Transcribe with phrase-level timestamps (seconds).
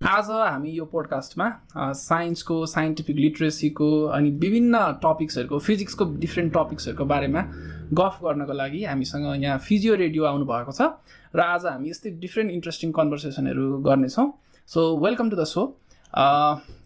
[0.00, 1.46] आज हामी यो पोडकास्टमा
[1.94, 7.40] साइन्सको साइन्टिफिक लिट्रेसीको अनि विभिन्न टपिक्सहरूको फिजिक्सको डिफ्रेन्ट टपिक्सहरूको बारेमा
[8.00, 10.88] गफ गर्नको लागि हामीसँग यहाँ फिजियो रेडियो आउनुभएको छ।
[11.36, 14.26] र आज हामी यस्तै डिफ्रेन्ट इन्ट्रेस्टिङ कन्भर्सेसनहरू गर्नेछौँ।
[14.68, 15.66] So welcome to the show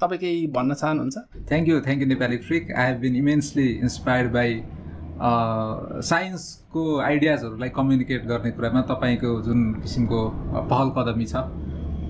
[0.03, 1.17] तपाईँ केही भन्न चाहनुहुन्छ?
[1.49, 4.63] Thank you thank you Nepali फ्रिक I have been immensely inspired by
[6.11, 10.21] साइन्सको आइडियाजहरूलाई कम्युनिकेट गर्ने कुरामा तपाईँको जुन किसिमको
[10.67, 11.47] पहल कदमी छ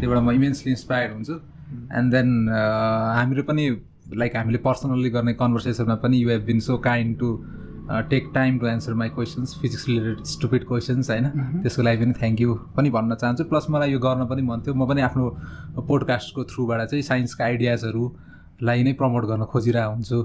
[0.05, 1.35] त्योबाट म इमेन्सली इन्सपायर्ड हुन्छु।
[1.99, 3.65] एन्ड देन हामीहरू पनि
[4.21, 7.29] लाइक हामीले पर्सनल्ली गर्ने कन्भर्सेसनमा पनि you have been so kind to
[8.11, 11.27] take time to answer my questions physics related stupid questions होइन?
[11.63, 14.75] त्यसको लागि पनि थ्याङ्क यू पनि भन्न चाहन्छु। प्लस मलाई यो गर्न पनि मन थियो।
[14.75, 15.25] म पनि आफ्नो
[15.89, 20.21] पोडकास्टको थ्रुबाट चाहिँ साइन्सका आइडियाजहरूलाई नै प्रमोट गर्न खोजिरहेको हुन्छु।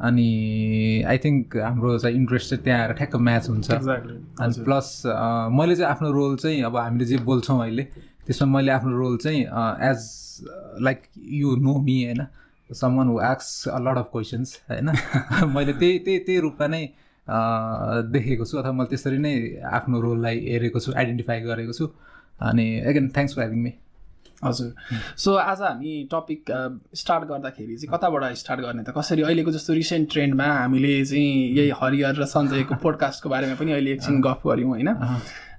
[0.00, 0.28] अनि
[1.06, 3.70] आई थिङ्क हाम्रो चाहिँ इन्ट्रेस्ट चाहिँ त्यहाँ आएर ठ्याक्क म्याच हुन्छ।
[4.40, 4.88] अनि प्लस
[5.58, 7.84] मैले चाहिँ आफ्नो रोल चाहिँ अब हामीले जे बोल्छौँ अहिले
[8.26, 9.42] त्यसमा मैले आफ्नो रोल चाहिँ
[9.90, 10.00] as
[10.82, 11.02] like
[11.40, 12.26] you know me होइन?
[12.70, 13.48] Someone who asks
[13.86, 14.90] lot of questions होइन?
[15.56, 16.82] मैले त्यही त्यही त्यही रूपमा नै
[18.12, 19.34] देखेको छु अथवा मैले त्यसरी नै
[19.72, 21.86] आफ्नो रोललाई हेरेको छु आइडेन्टिफाई गरेको छु।
[22.48, 23.72] अनि again thanks for having me
[24.44, 24.72] हजुर।
[25.16, 26.40] सो आज हामी टपिक
[26.94, 28.92] स्टार्ट गर्दाखेरि चाहिँ कताबाट स्टार्ट गर्ने त?
[28.96, 33.92] कसरी अहिलेको जस्तो रिसेन्ट ट्रेन्डमा हामीले चाहिँ यही हरिहर र सञ्जयको पोडकास्टको बारेमा पनि अहिले
[33.92, 34.88] एकछिन गफ गऱ्यौँ होइन?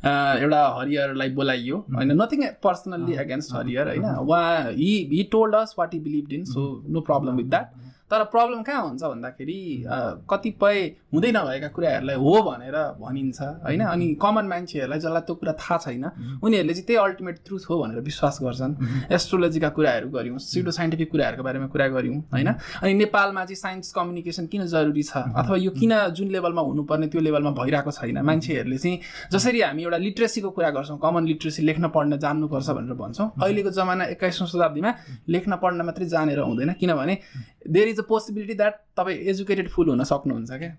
[0.06, 2.12] एउटा हरिहरलाई बोलाइयो होइन?
[2.22, 4.06] नथिङ पर्सनल्ली एगेन्स्ट हरिहर होइन?
[4.06, 7.68] उहाँ he he told us what he believe in so no problem with that
[8.12, 9.60] तर प्रब्लम कहाँ हुन्छ भन्दाखेरि
[10.30, 10.78] कतिपय
[11.14, 13.82] हुँदै नभएका कुराहरूलाई हो भनेर भनिन्छ होइन?
[13.82, 16.06] अनि कमन मान्छेहरूलाई जसलाई त्यो कुरा थाहा छैन
[16.38, 18.74] उनीहरूले चाहिँ त्यही अल्टिमेट ट्रुथ हो भनेर विश्वास गर्छन्।
[19.10, 22.50] एस्ट्रोलोजीका कुराहरू गऱ्यौँ सिडो साइन्टिफिक कुराहरूको बारेमा कुरा गऱ्यौँ होइन?
[22.86, 25.26] अनि नेपालमा चाहिँ साइन्स कम्युनिकेसन किन जरुरी छ?
[25.34, 28.22] अथवा यो किन जुन लेभलमा हुनुपर्ने त्यो लेभलमा भइरहेको छैन?
[28.22, 29.00] मान्छेहरूले चाहिँ
[29.34, 34.04] जसरी हामी एउटा लिट्रेसीको कुरा गर्छौँ कमन लिट्रेसी लेख्न पढ्न जान्नुपर्छ भनेर भन्छौँ। अहिलेको जमाना
[34.14, 34.94] एक्काइसौँ शताब्दीमा
[35.26, 37.18] लेख्न पढ्न मात्रै जानेर हुँदैन किनभने
[37.66, 40.72] there is a possibility that तपाईँ एजुकेटेड फुल हुन सक्नुहुन्छ क्या?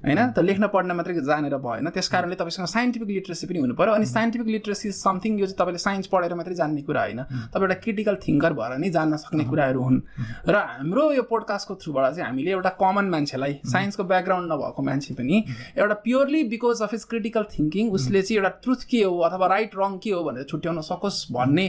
[0.00, 0.20] होइन?
[0.32, 4.06] त लेख्न पढ्न मात्रै जानेर भएन त्यस कारणले तपाईँसँग साइन्टिफिक लिट्रेसी पनि हुनु पऱ्यो अनि
[4.06, 7.20] साइन्टिफिक लिट्रेसी समथिङ यो चाहिँ तपाईँले साइन्स पढेर मात्रै जान्ने कुरा होइन।
[7.52, 10.00] तपाईँ एउटा क्रिटिकल थिङ्कर भएर नै जान्न सक्ने कुराहरू हुन्।
[10.48, 15.36] र हाम्रो यो पोडकास्टको थ्रुबाट चाहिँ हामीले एउटा कमन मान्छेलाई साइन्सको ब्याकग्राउन्ड नभएको मान्छे पनि
[15.76, 19.76] एउटा purely because of his critical thinking उसले चाहिँ एउटा ट्रुथ के हो अथवा राइट
[19.76, 21.66] रङ के हो भनेर छुट्याउन सकोस् भन्ने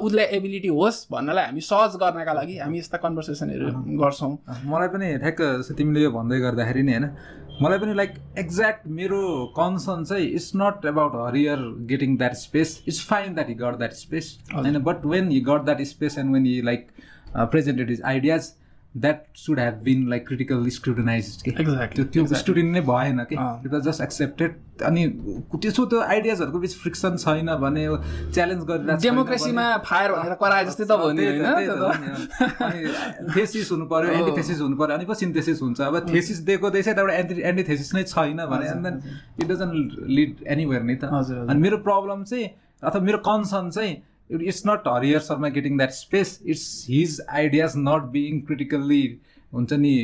[0.00, 3.68] उसलाई एबिलिटी होस् भन्नलाई हामी सहज गर्नका लागि हामी यस्ता कन्भर्सेसनहरू
[4.00, 4.32] गर्छौँ।
[4.64, 7.08] मलाई पनि ठ्याक्क तिमीले यो भन्दै गर्दाखेरि नि होइन
[7.62, 9.20] मलाई पनि लाइक एक्ज्याक्ट मेरो
[9.56, 13.92] कन्सर्न चाहिँ it's not about Harihar getting that space it's fine that he got that
[13.94, 16.86] space होइन but when he got that space and when he like
[17.36, 18.52] presented his ideas
[18.94, 23.72] that should have been like critical scrutinize कि त्यो त्यो student नै भएन कि it
[23.72, 24.54] was just accepted
[24.86, 25.06] अनि
[25.54, 27.86] त्यसो त्यो आइडियाजहरूको बिच फ्रिक्सन छैन भने
[28.34, 31.20] च्यालेन्ज गरेर डेमोक्रेसीमा फायर भनेर कराए जस्तै त हो अनि
[33.36, 37.14] थेसिस हुनु पऱ्यो एन्टिथेसिस हुनु पऱ्यो अनि पो सिन्थेसिस हुन्छ। अब थेसिस दिएको दिएछ एउटा
[37.14, 38.96] एन्टी एन्टिथेसिस नै छैन भने and then
[39.40, 39.70] it doesn't
[40.18, 41.04] lead anywhere नि त।
[41.48, 42.46] अनि मेरो प्रब्लम चाहिँ
[42.82, 43.96] अथवा मेरो कन्सर्न चाहिँ
[44.30, 49.02] it's not Harihar Sharma getting that space it's his ideas not being critically
[49.54, 49.94] हुन्छ नि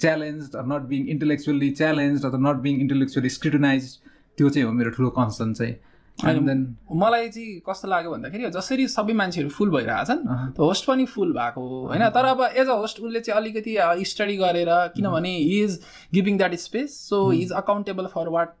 [0.00, 3.96] challenge not being intellectually challenge अथवा नट बिङ इन्टेलेक्चुअली स्क्रिटनाइज
[4.38, 5.74] त्यो चाहिँ हो मेरो ठुलो कन्सर्न चाहिँ.
[6.18, 6.60] एन्ड देन
[6.94, 10.20] मलाई चाहिँ कस्तो लाग्यो भन्दाखेरि जसरी सबै मान्छेहरू फुल भइरहेछन्
[10.58, 12.08] होस्ट पनि फुल भएको होइन?
[12.10, 13.76] तर अब एज अ होस्ट उसले चाहिँ अलिकति
[14.10, 15.78] स्टडी गरेर किनभने he is
[16.14, 18.54] giving that space so he is accountable for what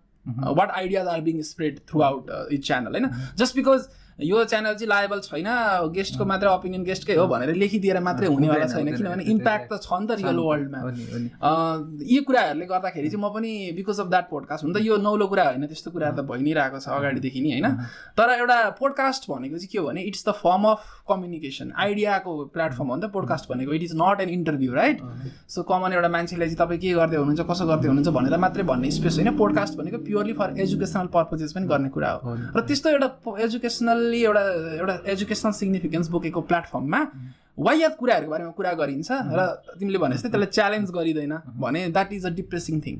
[0.58, 3.10] what ideas are being spread throughout it channel होइन?
[3.36, 3.88] जस्ट बिकज
[4.18, 5.48] यो च्यानल चाहिँ लाएबल छैन
[5.94, 10.06] गेस्टको मात्रै ओपिनियन गेस्टकै हो भनेर लेखिदिएर मात्रै हुनेवाला छैन किनभने इम्प्याक्ट त छ नि
[10.06, 10.78] त रियल वर्ल्डमा
[12.06, 15.44] यी कुराहरूले गर्दाखेरि चाहिँ म पनि बिकज अफ द्याट पोडकास्ट हुन त यो नौलो कुरा
[15.48, 17.66] होइन त्यस्तो कुराहरू त भइ नै रहेको छ अगाडिदेखि नि होइन?
[18.14, 22.88] तर एउटा पोडकास्ट भनेको चाहिँ के हो भने it's the form of communication आइडियाको platform
[22.88, 25.02] हो नि त पोडकास्ट भनेको। It is not an interview right
[25.50, 28.90] so common एउटा मान्छेलाई चाहिँ तपाईँ के गर्दै हुनुहुन्छ कसो गर्दै हुनुहुन्छ भनेर मात्रै भन्ने
[29.00, 33.42] स्पेस होइन। पोडकास्ट भनेको प्योरली फर एजुकेसनल पर्पजेस पनि गर्ने कुरा हो। र त्यस्तो एउटा
[33.44, 34.42] एजुकेसनल एउटा
[34.80, 37.00] एउटा एजुकेसनल सिग्निफिकेन्स बोकेको प्लेटफर्ममा
[37.58, 39.40] वायात कुराहरूको बारेमा कुरा गरिन्छ र
[39.80, 42.96] तिमीले भने जस्तै त्यसलाई च्यालेन्ज गरिँदैन। भने that is a depressing thing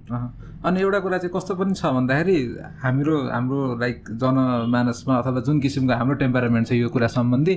[0.65, 2.39] अनि एउटा कुरा चाहिँ कस्तो पनि छ भन्दाखेरि
[2.85, 7.55] हाम्रो हाम्रो लाइक जनमानसमा अथवा जुन किसिमको हाम्रो टेम्परामेन्ट छ यो कुरा सम्बन्धी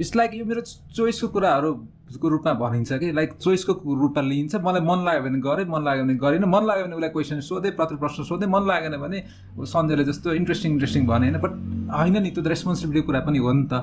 [0.00, 0.60] इट्स लाइक यो मेरो
[0.96, 1.28] चोइसको
[2.10, 6.04] कुराहरूको रूपमा भनिन्छ कि लाइक चोइसको रूपमा लिइन्छ। मलाई मन लाग्यो भने गरेँ मन लाग्यो
[6.04, 9.18] भने गरिनँ। मन लाग्यो भने उसलाई क्वेसन सोधेँ प्रति प्रश्न सोधेँ। मन लागेन भने
[9.54, 11.52] सन्जयले जस्तो इन्ट्रेस्टिङ इन्ट्रेस्टिङ भने होइन। बट
[11.94, 13.74] होइन नि त्यो त रेस्पोन्सिबिलिटी कुरा पनि हो नि त।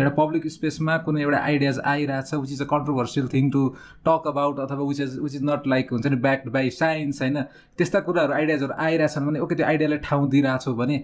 [0.00, 3.62] एउटा पब्लिक स्पेसमा कुनै एउटा आइडियाज आइरहेछ which is a controversial thing to
[4.08, 7.36] talk about अथवा which is which is not like हुन्छ नि ब्याक्ड बाई साइन्स होइन।
[7.76, 10.96] त्यस्ता कुराहरू आइडियाजहरू आइरहेछन् भने ओके त्यो आइडियालाई ठाउँ दिइरहेको भने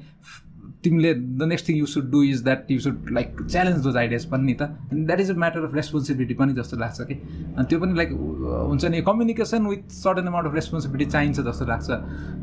[0.84, 4.24] तिमीले the next thing you should do is that you should like challenge those ideas
[4.26, 7.80] पनि नि त that is a matter of responsibility पनि जस्तो लाग्छ कि। अनि त्यो
[7.80, 11.90] पनि लाइक हुन्छ नि communication with certain amount of responsibility चाहिन्छ जस्तो लाग्छ।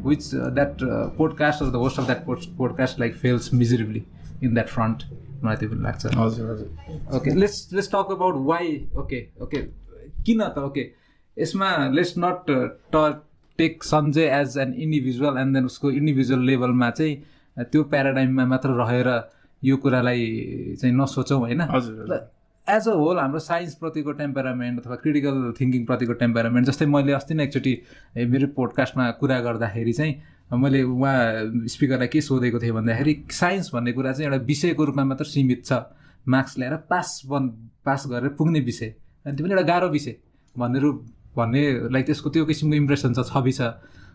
[0.07, 0.83] Which that
[1.17, 4.03] podcast of the host of that pod podcast like fails miserably
[4.43, 5.03] in that front
[5.43, 9.61] मलाई त्यो पनि लाग्छ। हजुर हजुर। Okay let's let's talk about why okay okay
[10.25, 10.85] किन त ओके
[11.37, 12.51] यसमा लेट्स नट
[12.95, 13.05] ट
[13.59, 17.15] take Sanjay as an individual and then उसको इन्डिभिजुअल लेभलमा चाहिँ
[17.57, 19.09] त्यो प्याराडाइममा मात्र रहेर
[19.63, 21.61] यो कुरालाई चाहिँ नसोचौँ होइन?
[22.67, 27.73] एज अ होल हाम्रो साइन्सप्रतिको टेम्परामेन्ट अथवा क्रिटिकल थिङ्किङप्रतिको टेम्परामेन्ट जस्तै मैले अस्ति नै एकचोटि
[28.27, 30.13] मेरो पोडकास्टमा कुरा गर्दाखेरि चाहिँ
[30.53, 35.25] मैले उहाँ स्पिकरलाई के सोधेको थिएँ भन्दाखेरि साइन्स भन्ने कुरा चाहिँ एउटा विषयको रूपमा मात्र
[35.25, 35.73] सीमित छ।
[36.27, 37.47] मार्क्स ल्याएर पास बन
[37.85, 38.93] पास गरेर पुग्ने विषय।
[39.25, 40.15] अनि त्यो पनि एउटा गाह्रो विषय।
[40.55, 40.79] भन्ने
[41.37, 43.61] भन्ने लाइक त्यसको त्यो किसिमको इम्प्रेसन छ छवि छ।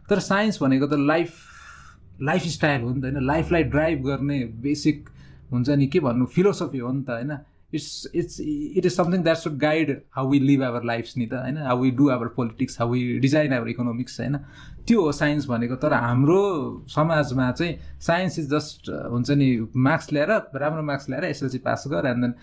[0.09, 1.52] तर साइन्स भनेको त लाइफ
[2.23, 5.09] लाइफ स्टाइल हो नि त होइन। लाइफलाई ड्राइभ गर्ने बेसिक
[5.53, 7.39] हुन्छ नि के भन्नु फिलोसफी हो नि त होइन।
[7.75, 11.35] It's it's it is something that should guide how we live our lives नि त
[11.35, 14.37] होइन। How we do our politics how we design our economics होइन।
[14.89, 16.41] त्यो हो साइन्स भनेको तर हाम्रो
[16.89, 22.07] समाजमा चाहिँ साइन्स इज जस्ट हुन्छ नि मार्क्स ल्याएर राम्रो मार्क्स ल्याएर एसएलसी पास गर
[22.07, 22.35] एन्ड देन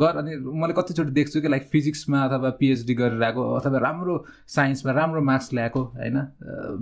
[0.00, 4.14] गर अनि मैले कतिचोटि देख्छु कि लाइक फिजिक्समा अथवा पिएचडी गरेर आएको अथवा राम्रो
[4.48, 6.16] साइन्समा राम्रो मार्क्स ल्याएको होइन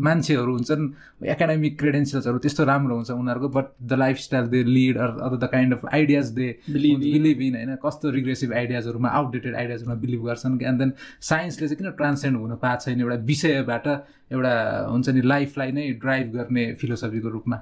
[0.08, 0.90] मान्छेहरू हुन्छन्
[1.34, 5.74] एकाडेमिक क्रेडेन्सियल्सहरू त्यस्तो राम्रो हुन्छ उनीहरूको but the life style they lead or the kind
[5.74, 6.48] of ideas they.
[6.72, 10.92] Believe in होइन कस्तो रिग्रेसिभ आइडियाजहरूमा आउटडेटेड आइडियाजहरूमा बिलिभ गर्छन् एन्ड देन
[11.30, 13.86] साइन्सले चाहिँ किन ट्रान्सेन्ड हुन पाएको छैन एउटा विषयबाट
[14.32, 14.54] एउटा
[14.98, 17.56] हुन्छ नि लाइफलाई नै ड्राइभ गर्ने फिलोसफीको रूपमा।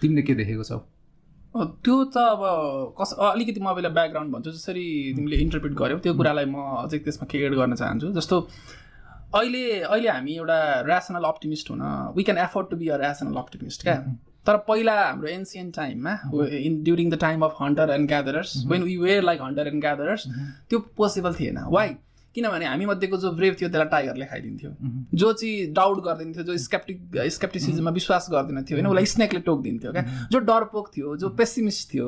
[0.00, 0.78] तिमीले के देखेको छौ?
[1.84, 2.42] त्यो त अब
[2.98, 4.84] कस अलिकति म पहिला ब्याकग्राउन्ड भन्छु। जसरी
[5.16, 8.36] तिमीले इन्टरप्रिट गर्यौ त्यो कुरालाई म अझै त्यसमा के एड गर्न चाहन्छु। जस्तो
[9.34, 10.58] अहिले अहिले हामी एउटा
[10.88, 11.82] ऱ्यासनल अप्टिमिस्ट हुन
[12.16, 13.96] we can afford to be a rational optimist क्या?
[14.46, 16.12] तर पहिला हाम्रो एन्सियन्ट टाइममा
[16.58, 20.26] in during the time of hunter and gatherers when we were like hunter and gatherers
[20.70, 21.88] त्यो पोसिबल थिएन। वाइ
[22.34, 24.70] किनभने हामी मध्येको जो ब्रेभ थियो त्यसलाई टाइगरले खाइदिन्थ्यो।
[25.14, 30.02] जो चाहिँ डाउट गरिदिन्थ्यो जो स्केप्टिक स्केप्टिसिजममा विश्वास गर्दैन थियो होइन उसलाई स्नेकले टोकिदिन्थ्यो क्या?
[30.32, 32.06] जो डरपोक थियो जो पेसिमिस्ट थियो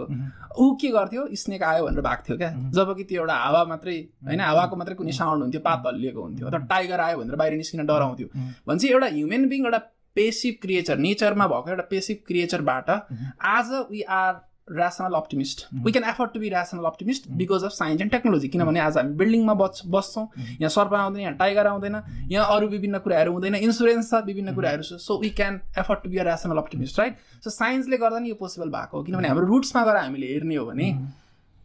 [0.59, 1.27] ऊ के गर्थ्यो?
[1.35, 2.51] स्नेक आयो भनेर भाग्थ्यो क्या?
[2.71, 3.97] जब कि त्यो एउटा हावा मात्रै
[4.27, 7.87] होइन हावाको मात्रै कुनै साउन्ड हुन्थ्यो पात हल्लिएको हुन्थ्यो अथवा टाइगर आयो भनेर बाहिर निस्किन
[7.87, 8.29] डराउँथ्यो।
[8.69, 9.79] भने चाहिँ एउटा ह्युमन बिङ एउटा
[10.17, 14.33] पेसिभ क्रिएचर नेचरमा भएको एउटा पेसिभ क्रिएचरबाट आज we are
[14.77, 18.81] rational optimist we can afford to be rational optimist because of science and technology किनभने
[18.81, 22.01] आज हामी बिल्डिङमा बस् बस्छौँ यहाँ सर्प आउँदैन यहाँ टाइगर आउँदैन
[22.33, 26.11] यहाँ अरू विभिन्न कुराहरू हुँदैन इन्सुरेन्स छ विभिन्न कुराहरू छ so we can afford to
[26.11, 29.03] be a rational optimist right so साइन्सले गर्दा नि यो पोसिबल भएको हो.
[29.05, 30.91] किनभने हाम्रो रुट्समा गएर हामीले हेर्ने हो भने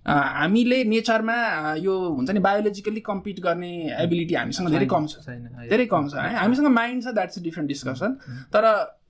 [0.05, 1.35] अ, हामीले नेचरमा
[1.81, 3.69] यो हुन्छ नि बायोलोजिकल्ली कम्पिट गर्ने
[4.01, 7.41] एबिलिटी हामीसँग धेरै कम छ। छैन धेरै कम छ है। हामीसँग माइन्ड छ द्याट्स अ
[7.43, 8.13] डिफ्रेन्ट डिस्कसन
[8.53, 8.65] तर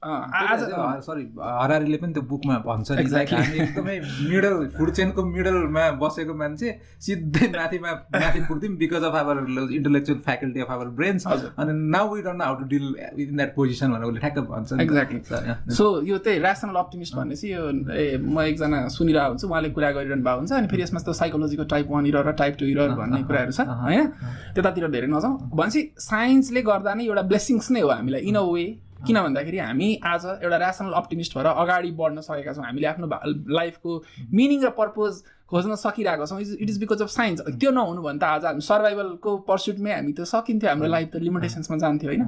[0.06, 0.60] आज
[1.06, 1.24] सरी
[1.62, 3.04] हरारीले पनि त्यो बुकमा भन्छ नि.
[3.32, 4.00] हामी एकदमै
[4.30, 6.70] मिडल फुड चेनको मिडलमा बसेको मान्छे
[7.08, 9.44] सिधै माथिमा माथि पुग्थ्यौँ because of our
[9.80, 11.28] intellectual faculty of our brains.
[11.28, 12.86] अनि now we don't how to deal
[13.18, 15.58] in that position भनेर उसले ठ्याक्क भन्छ त। Yeah.
[15.78, 17.64] सो यो त्यही ऱ्यासनल अप्टिमिस्ट भन्ने चाहिँ यो
[17.94, 21.64] ए म एकजना सुनिरहेको हुन्छु उहाँले कुरा गरिरहनु भएको हुन्छ अनि फेरि यसमा यस्तो साइकोलोजीको
[21.74, 24.08] टाइप वान इरर र टाइप टू इरर भन्ने कुराहरू छ होइन
[24.56, 28.66] त्यतातिर धेरै नजाउँ भनेपछि साइन्सले गर्दा नै एउटा ब्लेसिङ्स नै हो हामीलाई इन अ वे
[29.08, 33.08] किन भन्दाखेरि हामी आज एउटा ऱ्यासनल अप्टिमिस्ट भएर अगाडि बढ्न सकेका छौँ। हामीले आफ्नो
[33.56, 33.92] लाइफको
[34.34, 35.22] मिनिङ र पर्पोज
[35.56, 36.42] खोज्न सकिरहेको छौँ.
[36.42, 40.28] It is because of science त्यो नहुनु भने त आज हामी सर्भाइभलको पर्स्युटमै हामी त
[40.28, 42.24] सकिन्थ्यो हाम्रो लाइफ त लिमिटेसन्समा जान्थ्यो होइन.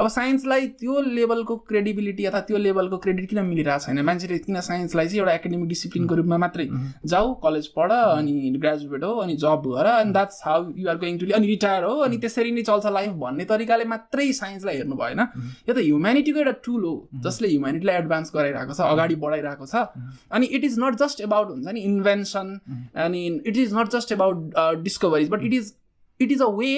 [0.00, 4.00] अब साइन्सलाई त्यो लेभलको क्रेडिबिलिटी अथवा त्यो लेभलको क्रेडिट किन मिलिरहेको छैन?
[4.02, 6.66] मान्छेले किन साइन्सलाई चाहिँ एउटा एकाडेमिक डिसिप्लिनको रूपमा मात्रै
[7.06, 8.32] जाऊ कलेज पढ अनि
[8.64, 11.94] ग्रेजुएट हो अनि जब गर अनि that's how you are going to अनि रिटायर हो
[12.08, 15.20] अनि त्यसरी नै चल्छ लाइफ भन्ने तरिकाले मात्रै साइन्सलाई हेर्नु भएन.
[15.68, 16.94] यो त ह्युम्यानिटीको एउटा टुल हो
[17.28, 19.86] जसले ह्युम्यानिटीलाई एडभान्स गराइरहेको छ अगाडि बढाइरहेको छ.
[20.34, 22.58] अनि it is not just about हुन्छ नि इन्भेन्सन
[22.96, 25.74] अनि it is not just about discoveries but it is
[26.20, 26.74] it is a way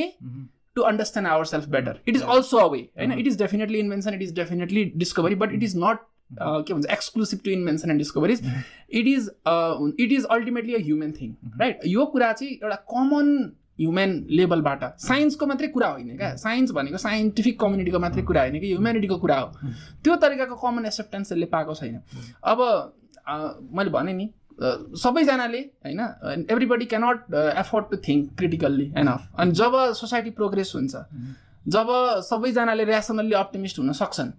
[0.76, 4.14] to understand our self better it is also a way होइन it is definitely invention
[4.14, 5.99] it is definitely discovery but it is not
[6.40, 8.40] के भन्छ exclusive to invention and discoveries
[8.90, 9.31] it is
[10.00, 13.31] it is ultimately a human thing right यो कुरा चाहिँ एउटा common
[13.81, 16.35] human लेभलबाट साइन्सको मात्रै कुरा होइन क्या?
[16.37, 19.69] साइन्स भनेको साइन्टिफिक कम्युनिटीको मात्रै कुरा होइन कि ह्युम्यानिटीको कुरा हो।
[20.05, 22.00] त्यो तरिकाको कमन एक्सेप्टेन्स यसले पाएको छैन।
[22.45, 22.61] अब
[23.28, 23.35] अ,
[23.73, 24.28] मैले भने नि
[24.97, 26.01] सबैजनाले होइन
[26.51, 30.97] everybody cannot afford to think critically enough अनि जब सोसाइटी प्रोग्रेस हुन्छ
[31.67, 31.89] जब
[32.23, 34.31] सबैजनाले ऱ्यासनल्ली अप्टिमिस्ट हुन सक्छन्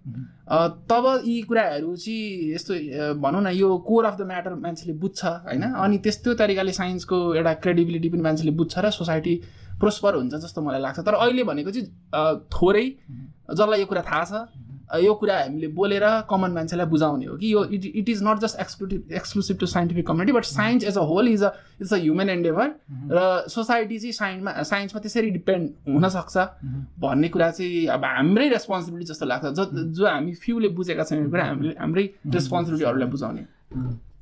[0.90, 2.74] तब यी कुराहरू चाहिँ यस्तो
[3.20, 7.52] भनौँ न यो कोर अफ द म्याटर मान्छेले बुझ्छ होइन अनि त्यस्तो तरिकाले साइन्सको एउटा
[7.64, 9.34] क्रेडिबिलिटी पनि मान्छेले बुझ्छ र सोसाइटी
[9.80, 12.86] प्रोस्पर हुन्छ जस्तो मलाई लाग्छ। तर अहिले भनेको चाहिँ थोरै
[13.54, 14.32] जसलाई यो कुरा थाहा छ
[14.96, 18.60] यो कुरा हामीले बोलेर कमन मान्छेलाई बुझाउने हो कि यो it it is not just
[18.60, 22.28] exclusive exclusive to scientific community but science as a whole is a it's a human
[22.30, 22.72] endeavour
[23.12, 26.36] र सोसाइटी चाहिँ साइन्समा साइन्समा त्यसरी डिपेन्ड हुनसक्छ।
[27.00, 31.30] भन्ने कुरा चाहिँ अब हाम्रै रेस्पोन्सिबिलिटी जस्तो लाग्छ। जो जो हामी फ्युले बुझेका छौँ यो
[31.30, 33.42] कुरा हामीले हाम्रै रेस्पोन्सिबिलिटी अरूलाई बुझाउने।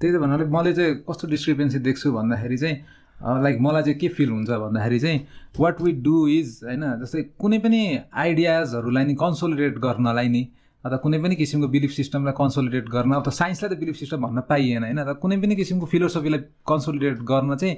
[0.01, 2.77] त्यही त भन्नाले मैले चाहिँ कस्तो डिस्क्रिपेन्सी देख्छु भन्दाखेरि चाहिँ
[3.23, 5.27] लाइक मलाई चाहिँ के फिल हुन्छ भन्दाखेरि चाहिँ
[5.59, 7.81] वाट वी डु इज होइन जस्तै कुनै पनि
[8.15, 10.49] आइडियाजहरूलाई नि कन्सोलिडेट गर्नलाई नि
[10.85, 14.83] अथवा कुनै पनि किसिमको बिलिफ सिस्टमलाई कन्सोलिडेट गर्न त साइन्सलाई त बिलिफ सिस्टम भन्न पाइएन
[14.85, 17.77] होइन र कुनै पनि किसिमको फिलोसफीलाई कन्सोलिडेट गर्न चाहिँ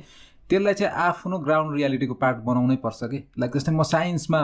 [0.50, 3.18] त्यसलाई चाहिँ आफ्नो ग्राउन्ड रियालिटीको पार्ट बनाउनै पर्छ कि?
[3.38, 4.40] लाइक जस्तै म साइन्समा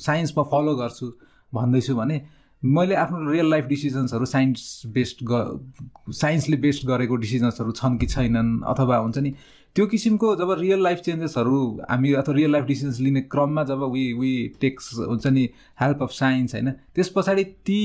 [0.00, 1.06] साइन्समा फलो गर्छु
[1.54, 2.20] भन्दैछु भने
[2.62, 8.50] मैले आफ्नो रियल लाइफ डिसिजन्सहरू साइन्स बेस्ड ग साइन्सले बेस्ड गरेको डिसिजन्सहरू छन् कि छैनन्
[8.66, 9.34] अथवा हुन्छ नि
[9.76, 11.56] त्यो किसिमको जब रियल लाइफ चेन्जेसहरू
[11.90, 14.30] हामी अथवा रियल लाइफ डिसिजन्स लिने क्रममा जब वी वी
[14.60, 15.48] टेक्स हुन्छ नि
[15.80, 17.80] हेल्प अफ साइन्स होइन त्यस पछाडि ती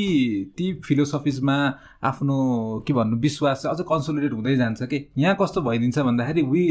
[0.57, 1.57] ती फिलोसफिजमा
[2.03, 2.37] आफ्नो
[2.87, 5.05] के भन्नु विश्वास चाहिँ अझ कन्सोलिडेट हुँदै जान्छ कि?
[5.17, 6.65] यहाँ कस्तो भइदिन्छ भन्दाखेरि we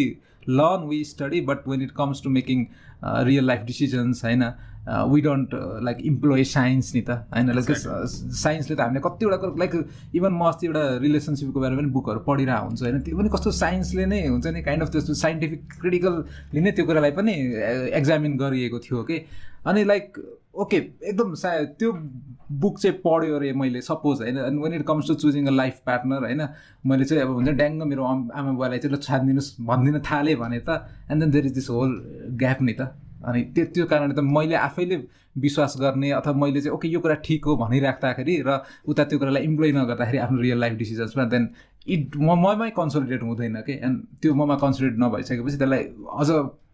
[0.48, 2.66] learn we study but when it comes to making
[3.04, 4.44] real life decisions होइन
[4.88, 5.50] we don't
[5.84, 7.52] like employ science नि त होइन?
[7.54, 9.72] लाइक साइन्सले त हामीले कतिवटा लाइक
[10.14, 13.00] इभन म अस्ति एउटा रिलेसनसिपको बारेमा पनि बुकहरू पढिरहेको हुन्छु होइन?
[13.02, 17.12] त्यो पनि कस्तो साइन्सले नै हुन्छ नि काइन्ड अफ त्यस्तो साइन्टिफिक क्रिटिकलले नै त्यो कुरालाई
[17.20, 17.34] पनि
[18.00, 19.25] एक्जामिन गरिएको थियो कि
[19.66, 20.18] अनि लाइक
[20.60, 21.92] ओके एकदम सा त्यो
[22.62, 24.37] बुक चाहिँ पढ्यो अरे मैले सपोज होइन?
[24.38, 26.42] अनि when it comes to choosing a life partner होइन?
[26.87, 30.70] मैले चाहिँ अब हुन्छ ड्याङ्ग मेरो आमा बुवालाई चाहिँ ल छानिदिनुहोस् भनिदिन थालेँ भने त
[31.10, 31.92] and then there is this whole
[32.42, 34.96] gap नि त। अनि त्यो त्यो कारणले त मैले आफैले
[35.36, 38.58] विश्वास गर्ने अथवा मैले चाहिँ ओके यो कुरा ठिक हो भनिराख्दाखेरि र
[38.88, 41.48] उता त्यो कुरालाई इम्प्लोइ नगर्दाखेरि आफ्नो रियल लाइफ डिसिजन्समा देन
[41.86, 45.82] इट म ममै कन्सन्ट्रेट हुँदैन कि एन्ड त्यो ममा कन्सन्ट्रेट नभइसकेपछि त्यसलाई
[46.20, 46.28] अझ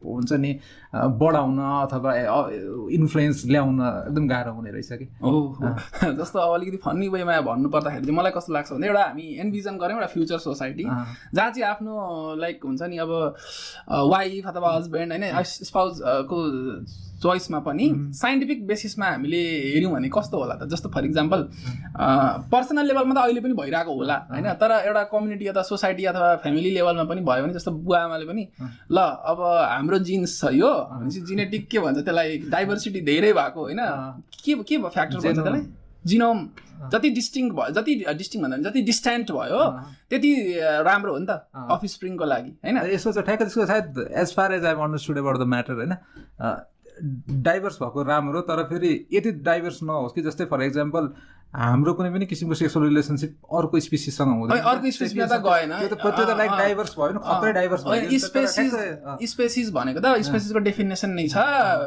[0.07, 0.53] हुन्छ नि
[1.21, 2.13] बढाउन अथवा
[2.99, 5.05] इन्फ्लुएन्स ल्याउन एकदम गाह्रो हुने रहेछ कि?
[5.23, 5.41] हो
[6.21, 9.77] जस्तो अब अलिकति फन्नी वेमा भन्नु पर्दाखेरि चाहिँ मलाई कस्तो लाग्छ भने एउटा हामी एनभिजन
[9.79, 13.13] गऱ्यौँ एउटा फ्युचर सोसाइटी जहाँ चाहिँ आफ्नो लाइक हुन्छ नि अब
[14.13, 16.41] वाइफ अथवा हस्बेन्ड होइन स्पाउजको
[17.23, 19.41] चोइसमा पनि साइन्टिफिक बेसिसमा हामीले
[19.75, 20.69] हेऱ्यौँ भने कस्तो होला त?
[20.69, 21.41] जस्तो फर इक्जाम्पल
[22.53, 24.53] पर्सनल लेभलमा त अहिले पनि भइरहेको होला होइन?
[24.61, 28.45] तर एउटा कम्युनिटी अथवा सोसाइटी अथवा फ्यामिली लेभलमा पनि भयो भने जस्तो बुवा आमाले पनि
[28.93, 28.99] ल
[29.33, 29.41] अब
[29.73, 32.39] हाम्रो जिन्स छ यो भनेपछि जिनेटिक के भन्छ त्यसलाई?
[32.53, 33.81] डाइभर्सिटी धेरै भएको होइन?
[34.45, 35.65] के के फ्याक्टर भन्छ त्यसलाई?
[36.07, 36.39] जिनोम।
[36.93, 39.61] जति डिस्टिङ भयो जति डिस्टिङ भन्दा जति डिस्टेन्ट भयो
[40.11, 40.31] त्यति
[40.87, 42.77] राम्रो हो नि त अफ स्प्रिङको लागि होइन?
[42.93, 45.95] यसो चाहिँ ठ्याक्क त्यसको सायद as far as I understood about the matter होइन?
[46.99, 51.13] डाइभर्स भएको राम्रो तर फेरि यति डाइभर्स नहोस् कि जस्तै फर इक्जाम्पल
[51.55, 56.37] हाम्रो कुनै पनि किसिमको सेक्सुअल रिलेसनसिप अर्को स्पिसिससँग हुँदैन। अर्को स्पेसिसमा त गएन। त्यो त
[56.37, 58.73] लाइक डाइभर्स भयो नि खत्रै डाइभर्स भयो। स्पेसिस
[59.33, 61.41] स्पेसिस भनेको त स्पेसिसको डेफिनेसन नै छ।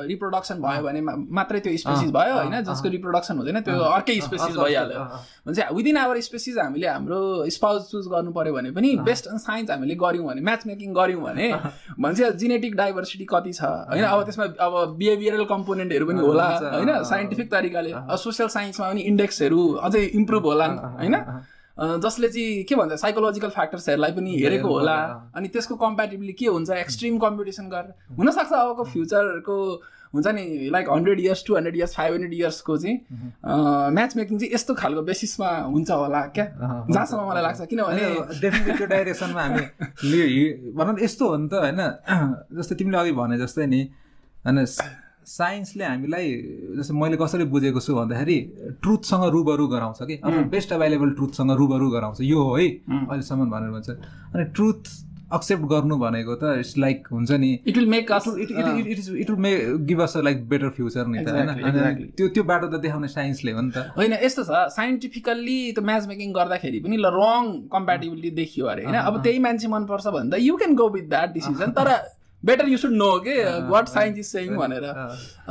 [0.09, 1.01] रिप्रोडक्सन भयो भने
[1.37, 4.99] मात्रै त्यो स्पेसिस भयो होइन जसको रिप्रोडक्सन हुँदैन त्यो अर्कै स्पेसिस भइहाल्यो।
[5.45, 7.19] भने चाहिँ विदिन आवर स्पेसिस हामीले हाम्रो
[7.53, 11.47] स्पाउज चुज गर्नु पऱ्यो भने पनि बेस्ट साइन्स हामीले गऱ्यौँ भने म्याच मेकिङ गऱ्यौँ भने
[11.99, 14.03] भन्छ जेनेटिक डाइभर्सिटी कति छ होइन?
[14.03, 16.91] अब त्यसमा अब बिहेभियरल कम्पोनेन्टहरू पनि होला होइन?
[17.05, 19.48] साइन्टिफिक तरिकाले। सोसियल साइन्समा पनि इन्डेक्सहरू
[19.81, 20.65] अझै इम्प्रुभ होला
[20.95, 21.15] होइन?
[22.03, 24.95] जसले चाहिँ के भन्छ साइकोलोजिकल फ्याक्टर्सहरूलाई पनि हेरेको होला
[25.35, 29.55] अनि त्यसको कम्पेरिटिभली के हुन्छ एक्सट्रिम कम्पिटिसन गरेर हुनसक्छ अबको फ्युचरको
[30.13, 32.97] हुन्छ नि like hundred years to hundred years five hundred इयर्सको चाहिँ
[33.95, 36.45] म्याच मेकिङ चाहिँ यस्तो खालको बेसिसमा हुन्छ होला क्या?
[36.89, 39.65] जहाँसम्म मलाई लाग्छ किनभने डेफिनेटली त्यो डाइरेक्सनमा हामी
[40.77, 41.81] भनौँ यस्तो हो नि त होइन?
[42.57, 43.81] जस्तै तिमीले अघि भने जस्तै नि
[44.45, 44.65] होइन
[45.29, 46.31] साइन्सले हामीलाई
[46.77, 48.38] जस्तो मैले कसरी बुझेको छु भन्दाखेरि
[48.81, 53.71] ट्रुथसँग रुबरु गराउँछ कि। अब बेस्ट एभाइलेबल ट्रुथसँग रुबरु गराउँछ। यो हो है अहिलेसम्म भनेर
[53.71, 54.81] भन्छ। अनि ट्रुथ
[55.29, 59.39] एक्सेप्ट गर्नु भनेको त इट्स लाइक हुन्छ नि it will make it it it will
[59.39, 62.09] make give us like better future नि त होइन?
[62.17, 66.07] त्यो त्यो बाटो त देखाउने साइन्सले हो नि त। होइन यस्तो छ साइन्टिफिकल्ली त्यो म्याच
[66.07, 68.98] मेकिङ गर्दाखेरि पनि ल रङ कम्पेटिबिलिटी देखियो अरे होइन?
[68.98, 71.93] अब त्यही मान्छे मनपर्छ भने त you can go with that decision तर
[72.43, 73.36] बेटर यु सुड नो के
[73.69, 74.84] वाट साइन्स इज सेङ भनेर।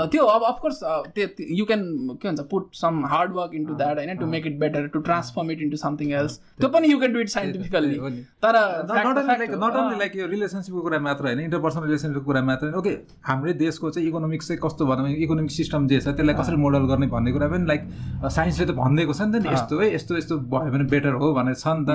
[0.07, 0.81] त्यो अब अफकोर्स
[1.15, 4.59] त्यो यु क्यान के भन्छ put some hard work into that होइन to make it
[4.61, 7.99] better to transform it into something else त्यो पनि you can do it scientifically
[8.45, 8.57] तर
[8.91, 12.97] नट ओन्ली लाइक यो रिलेसनसिपको कुरा मात्र होइन इन्टरपर्सनल रिलेसनसिपको कुरा मात्र होइन। ओके
[13.29, 17.07] हाम्रै देशको चाहिँ इकोनोमिक्स चाहिँ कस्तो भनौँ इकोनोमिक सिस्टम जे छ त्यसलाई कसरी मोडल गर्ने
[17.09, 17.83] भन्ने कुरा पनि लाइक
[18.31, 21.55] साइन्सले त भनिदिएको छ नि त यस्तो है यस्तो यस्तो भयो भने बेटर हो भनेर
[21.55, 21.91] छ नि त।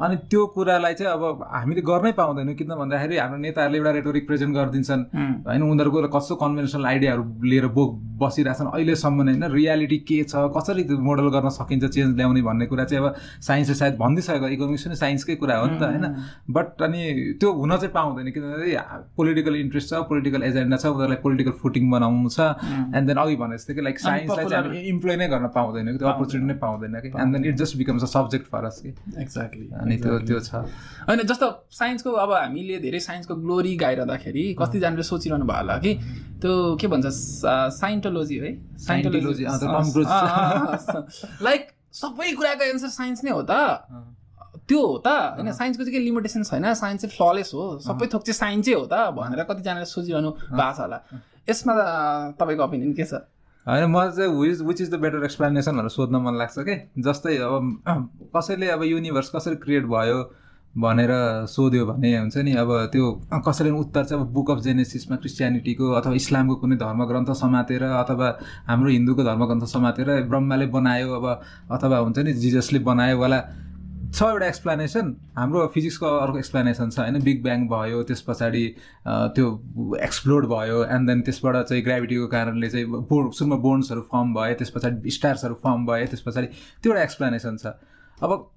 [0.00, 4.54] अनि त्यो कुरालाई चाहिँ अब हामीले गर्नै पाउँदैनौँ किन भन्दाखेरि हाम्रो नेताहरूले एउटा रेटोरिक रिप्रेजेन्ट
[4.54, 5.02] गरिदिन्छन्।
[5.46, 7.82] होइन उनीहरूको कस्तो कन्भेन्सनल आइडियाहरू लिएर बो
[8.22, 12.84] बसिरहेछन्। अहिलेसम्म होइन रियालिटी के छ कसरी त्यो मोडल गर्न सकिन्छ चेन्ज ल्याउने भन्ने कुरा
[12.84, 16.06] चाहिँ अब साइन्सले सायद भनिदिइसकेको इकोनोमिक्स पनि साइन्सकै कुरा हो नि त होइन।
[16.54, 17.00] बट अनि
[17.40, 18.78] त्यो हुन चाहिँ पाउँदैन किनभने
[19.18, 22.40] पोलिटिकल इन्ट्रेस्ट छ पोलिटिकल एजेन्डा छ उनीहरूलाई पोलिटिकल फुटिङ बनाउनु छ।
[22.94, 25.98] एन्ड देन अघि भने जस्तै कि लाइक साइन्सलाई चाहिँ हामी इम्प्लोय नै गर्न पाउँदैन कि
[25.98, 28.92] त्यो अपर्च्युनिटी नै पाउँदैन कि। And then it just becomes a subject for us कि।
[29.16, 30.62] एक्ज्याक्टली अनि त्यो त्यो छ।
[31.08, 34.19] होइन जस्तो साइन्सको अब हामीले धेरै साइन्सको ग्लोरी गाइरहँदाखेरि
[34.54, 35.94] कतिजनाले सोचिरहनु भयो होला कि?
[36.40, 37.06] त्यो के भन्छ
[37.80, 38.50] साइन्टोलोजी है?
[39.92, 40.10] Cruise.
[41.46, 41.62] लाइक
[41.92, 43.50] सबै कुराको एन्सर साइन्स नै हो त।
[44.68, 48.22] त्यो हो त। होइन साइन्सको चाहिँ के लिमिटेसन छैन। साइन्स चाहिँ फ्ललेस हो। सबै थोक
[48.22, 50.98] चाहिँ साइन्सै हो त। भनेर कतिजनाले सोचिरहनु भएको छ होला।
[51.50, 51.80] यसमा त
[52.40, 53.14] तपाईँको ओपिनियन के छ?
[53.68, 56.90] होइन मलाई चाहिँ which which is the better explanation भनेर सोध्न मन लाग्छ कि?
[56.98, 57.80] जस्तै अब
[58.36, 60.32] कसैले अब युनिभर्स कसरी क्रिएट भयो?
[60.74, 61.10] भनेर
[61.50, 63.10] सोध्यो भने हुन्छ नि अब त्यो
[63.46, 68.28] कसैले उत्तर चाहिँ अब बुक अफ जेनेसिसमा क्रिस्चियनिटीको अथवा इस्लामको कुनै धर्मग्रन्थ समातेर अथवा
[68.68, 71.26] हाम्रो हिन्दूको धर्मग्रन्थ समातेर ब्रह्माले बनायो अब
[71.70, 73.40] अथवा हुन्छ नि जिजसले बनायो वाला
[74.14, 77.18] छ एउटा एक्सप्लेनेसन हाम्रो फिजिक्सको अर्को एक्सप्लेनेसन छ होइन?
[77.22, 78.64] बिग ब्याङ भयो त्यस पछाडि
[79.34, 79.46] त्यो
[80.02, 84.70] एक्सप्लोड भयो एन्ड देन त्यसबाट चाहिँ ग्राभिटीको कारणले चाहिँ बो सुरुमा बोन्ड्सहरू फर्म भयो त्यस
[84.76, 87.66] पछाडि स्टार्सहरू फर्म भयो त्यस पछाडि त्यो एउटा एक्सप्लेनेसन छ।
[88.22, 88.50] अब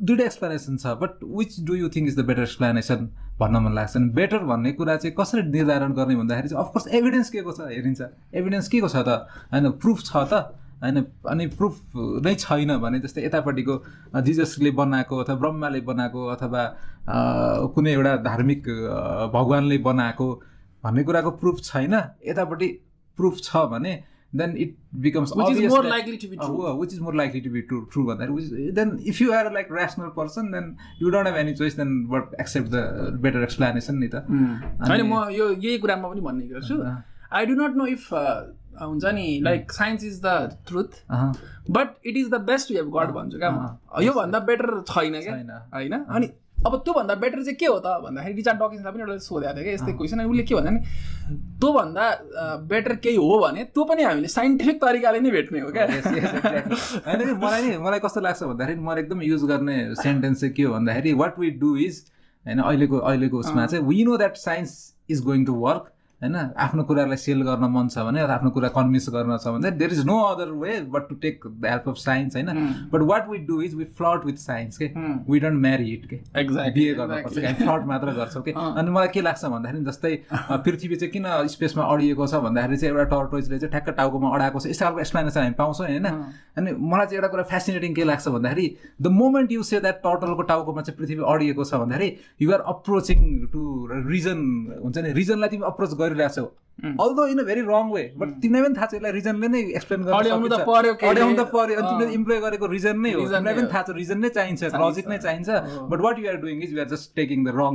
[0.00, 3.08] दुइटा एक्सप्लेनेसन छ but which do you think is the better explanation
[3.40, 3.96] भन्न मन लाग्छ?
[3.96, 7.68] अनि बेटर भन्ने कुरा चाहिँ कसरी निर्धारण गर्ने भन्दाखेरि चाहिँ अफकोर्स एभिडेन्स के को छ
[7.70, 8.00] हेरिन्छ।
[8.34, 9.26] एभिडेन्स के को छ त?
[9.52, 10.34] होइन प्रुफ छ त?
[10.82, 11.74] होइन अनि प्रुफ
[12.26, 13.74] नै छैन भने जस्तै यतापट्टिको
[14.26, 16.62] जिजसले बनाएको अथवा ब्रह्माले बनाएको अथवा
[17.74, 18.62] कुनै एउटा धार्मिक
[19.34, 20.26] भगवान्ले बनाएको
[20.84, 21.94] भन्ने कुराको प्रुफ छैन।
[22.26, 22.68] यतापट्टि
[23.18, 23.92] प्रुफ छ भने
[24.34, 26.72] then it becomes Which is more likely to be true.
[26.80, 30.08] Which is more likely to be true true भन्दाखेरि then if you are like rational
[30.16, 34.24] person then you don't have any choice then but except the better explanation नि त
[34.88, 36.82] होइन म यो यही कुरामा पनि भन्ने गर्छु।
[37.32, 38.12] I do not know if
[38.82, 40.92] हुन्छ नि like science is the truth
[41.70, 45.36] but it is the best we have got भन्छु क्या म योभन्दा बेटर छैन क्या
[45.36, 46.26] छैन। होइन अनि
[46.66, 47.86] अब त्योभन्दा बेटर चाहिँ के हो त?
[48.04, 50.80] भन्दाखेरि रिचार्ड डकिन्सलाई पनि एउटा सोधेको थियो क्या यस्तै क्वेसन अनि उसले के भन्दा नि
[51.62, 52.04] त्योभन्दा
[52.72, 55.86] बेटर केही हो भने त्यो पनि हामीले साइन्टिफिक तरिकाले नै भेट्ने हो क्या.
[55.86, 60.62] होइन कि मलाई नि मलाई कस्तो लाग्छ भन्दाखेरि मैले एकदम युज गर्ने सेन्टेन्स चाहिँ के
[60.62, 62.02] हो भन्दाखेरि वाट वी डु इज
[62.46, 64.78] होइन अहिलेको अहिलेको उसमा चाहिँ we know that science
[65.10, 65.90] is going to work
[66.22, 66.36] होइन?
[66.56, 70.04] आफ्नो कुरालाई सेल गर्न मन छ भने आफ्नो कुरा कन्भिन्स गर्न छ भने there is
[70.06, 72.50] no other way but to take the help of science होइन?
[72.92, 74.90] But what we do is we flirt with science के.
[75.30, 78.90] वी डोन्ट म्यारी इट के एक्ज्याक्टली बिहे गर्नुपर्छ कि हामी फ्लट मात्र गर्छौँ कि अनि
[78.90, 83.58] मलाई के लाग्छ भन्दाखेरि जस्तै पृथ्वी चाहिँ किन स्पेसमा अडिएको छ भन्दाखेरि चाहिँ एउटा टर्टोइजले
[83.58, 86.06] चाहिँ ठ्याक्क टाउकोमा अडाएको छ। यस्तो खालको एक्सप्लेनेसन हामी पाउँछौँ होइन?
[86.58, 88.66] अनि मलाई चाहिँ एउटा कुरा फेसिनेटिङ के लाग्छ भन्दाखेरि
[89.02, 92.08] the moment you say that टर्टलको टाउकोमा चाहिँ पृथ्वी अडिएको छ भन्दाखेरि
[92.42, 93.18] you are approaching
[93.52, 93.60] to
[94.08, 94.40] reason
[94.82, 95.12] हुन्छ नि?
[95.12, 96.46] रिजनलाई तिमी approach गरिरहेछौ
[96.82, 100.00] although in a very wrong way but तिमीलाई पनि थाहा छ यसलाई रिजनले नै एक्सप्लेन
[100.02, 100.08] त
[100.66, 104.60] पर्यो अनि। तिमीले इम्प्लोय गरेको रिजन नै हो। तिमीलाई पनि। थाहा छ रिजन नै चाहिन्छ
[104.82, 105.48] लजिक नै चाहिन्छ।
[105.92, 107.74] But what you are doing is you are just taking the wrong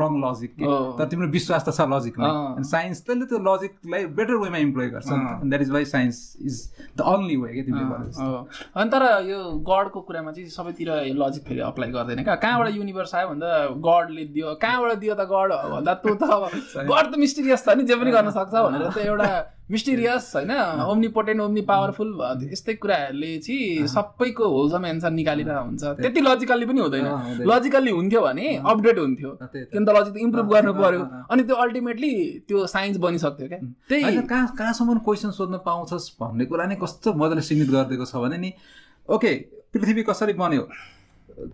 [0.00, 0.52] wrong logic.
[0.98, 2.28] तर तिम्रो विश्वास त छ लजिकमा
[2.72, 5.10] साइन्स त्यसले त्यो लजिकलाई बेटर वेमा इम्प्लोय गर्छ।
[5.52, 6.54] That is why science is
[6.96, 7.96] the only way के तिमीले।
[8.74, 9.38] अनि तर यो
[9.70, 13.48] गडको कुरामा चाहिँ सबैतिर यो लजिक फेरि अप्लाई गर्दैन क्या। कहाँबाट युनिभर्स आयो भन्दा
[13.88, 16.24] गडले दियो। कहाँबाट दियो त गड भन्दा त्यो त
[16.90, 19.30] गड त मिस्टिरियस छ नि जे पनि गर्न सक्छ भनेर त एउटा
[19.70, 20.50] मिस्टिरियस होइन
[20.84, 22.10] ओम्नी पोटेन्ट ओम्नी पावरफुल
[22.52, 27.06] यस्तै कुराहरूले चाहिँ सबैको होलसम एन्सर निकालेर हुन्छ। त्यति लजिकल्ली पनि हुँदैन।
[27.48, 32.12] लजिकल्ली हुन्थ्यो भने अपडेट हुन्थ्यो। किन त लजिक इम्प्रुभ गर्नु पर्यो। अनि त्यो अल्टिमेटली
[32.48, 33.58] त्यो साइन्स बनिसक्थ्यो क्या।
[33.88, 38.38] त्यही। कहाँ कहाँसम्म क्वेसन सोध्न पाउँछस् भन्ने कुरा नै कस्तो मजाले सीमित गरिदिएको छ भने
[38.38, 38.52] नि
[39.08, 39.32] ओके
[39.72, 40.68] पृथ्वी कसरी बन्यो?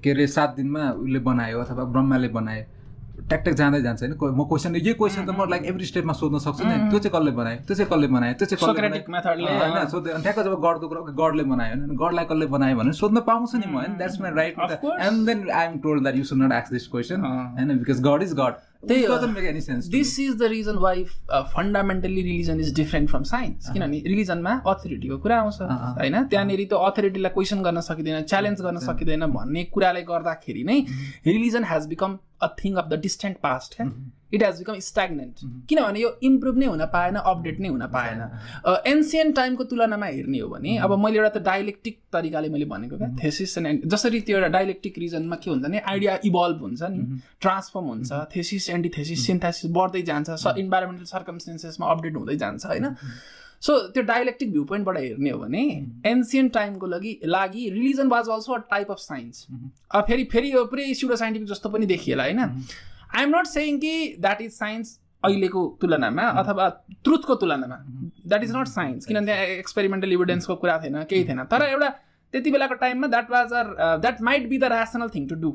[0.02, 2.64] के अरे सात दिनमा उसले बनायो अथवा ब्रह्माले बनायो?
[3.28, 4.12] ट्याकट्याक जाँदै जान्छ होइन?
[4.14, 7.32] म क्वेसन यही क्वेसन त म लाइक एभ्री स्टेपमा सोध्न सक्छु नि। त्यो चाहिँ कसले
[7.38, 7.58] बनायो?
[7.68, 8.34] त्यो चाहिँ कसले बनायो?
[8.40, 11.96] त्यो चाहिँ होइन सोध्दै ठ्याक्क जब गडको कुरा गडले बनायो होइन?
[11.96, 13.96] गडलाई कसले बनायो भने सोध्न पाउँछु नि म होइन?
[13.98, 14.54] That's my right.
[15.06, 17.20] And then I am told that you should not ask this question.
[17.24, 17.68] होइन?
[17.78, 19.02] बिकज गड इज गड त्यही
[19.90, 21.04] this is the reason why
[21.54, 26.22] fundamentally religion is different from science किनभने रिलिजनमा अथोरिटीको कुरा आउँछ अँ। होइन?
[26.24, 30.78] त्यहाँनिर त्यो अथोरिटीलाई क्वेसन गर्न सकिँदैन च्यालेन्ज गर्न सकिँदैन भन्ने कुराले गर्दाखेरि नै
[31.26, 33.86] religion has become a thing of the distant past क्या
[34.32, 38.20] इट हेज बिकम स्ट्याग्नेन्ट किनभने यो इम्प्रुभ नै हुन पाएन अपडेट नै हुन पाएन।
[38.86, 43.08] एन्सियन्ट टाइमको तुलनामा हेर्ने हो भने अब मैले एउटा त डाइलेक्टिक तरिकाले मैले भनेको क्या
[43.22, 47.86] थेसिस एन्ड जसरी त्यो एउटा डाइलेक्टिक रिजनमा के हुन्छ भने आइडिया इभल्भ हुन्छ नि ट्रान्सफर्म
[47.86, 52.94] हुन्छ थेसिस एन्टिथेसिस सिन्थेसिस बढ्दै जान्छ स इन्भाइरोमेन्टल सर्कमस्टेन्सेसमा अपडेट हुँदै जान्छ होइन?
[53.62, 55.62] सो त्यो डाइलेक्टिक भ्यू पोइन्टबाट हेर्ने हो भने
[56.06, 59.46] एन्सियन्ट टाइमको लागि लागि religion was also a type of science
[59.90, 62.62] अब फेरि फेरि यो पुरै स्युडो साइन्टिफिक जस्तो पनि देखिएला होइन?
[63.14, 66.68] आई एम नट सेयिङ कि द्याट इज साइन्स अहिलेको तुलनामा अथवा
[67.04, 67.76] ट्रुथको तुलनामा.
[68.26, 71.44] द्याट इज नट साइन्स किनभने त्यहाँ एक्सपेरिमेन्टल इभिडेन्सको कुरा थिएन केही थिएन.
[71.44, 71.88] तर एउटा
[72.34, 73.66] त्यति बेलाको टाइममा that was or
[74.00, 75.50] that might be the rational thing to do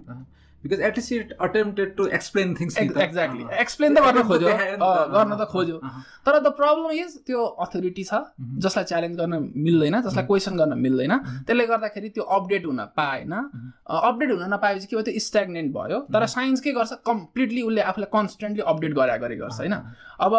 [0.63, 4.49] because at least it attempted to explain things exactly explain त गर्न खोज्यो।
[5.13, 5.78] गर्न त खोज्यो।
[6.26, 8.21] तर द प्रब्लम इज त्यो अथोरिटी छ
[8.65, 13.34] जसलाई च्यालेन्ज गर्न मिल्दैन जसलाई क्वेसन गर्न मिल्दैन त्यसले गर्दाखेरि त्यो अपडेट हुन पाएन।
[14.02, 18.12] अपडेट हुन नपाएपछि के भयो त्यो स्ट्याग्नेन्ट भयो। तर साइन्स के गर्छ कम्प्लिटली उसले आफूलाई
[18.17, 19.73] कन्सटेन्टली अपडेट गरा गरे गर्छ होइन?
[20.28, 20.36] अब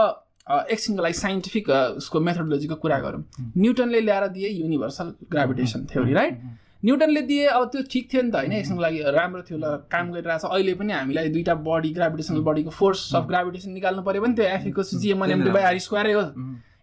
[0.47, 1.69] अ, एकछिनको लागि साइन्टिफिक
[2.01, 3.23] उसको मेथोडोलोजीको कुरा गरौँ।
[3.57, 6.41] न्युटनले ल्याएर दिए युनिभर्सल ग्राभिटेसन थ्योरी राइट
[6.85, 8.53] न्युटनले दिए अब त्यो ठिक थियो नि त होइन?
[8.53, 12.71] एकछिनको लागि राम्रो थियो ल काम गरिरहेको छ। अहिले पनि हामीलाई दुइटा बडी ग्राभिटेसनल बडीको
[12.71, 16.25] फोर्स अफ ग्राभिटेसन निकाल्नु पऱ्यो भने त्यो एफिको G M M D by R स्क्वायरै हो।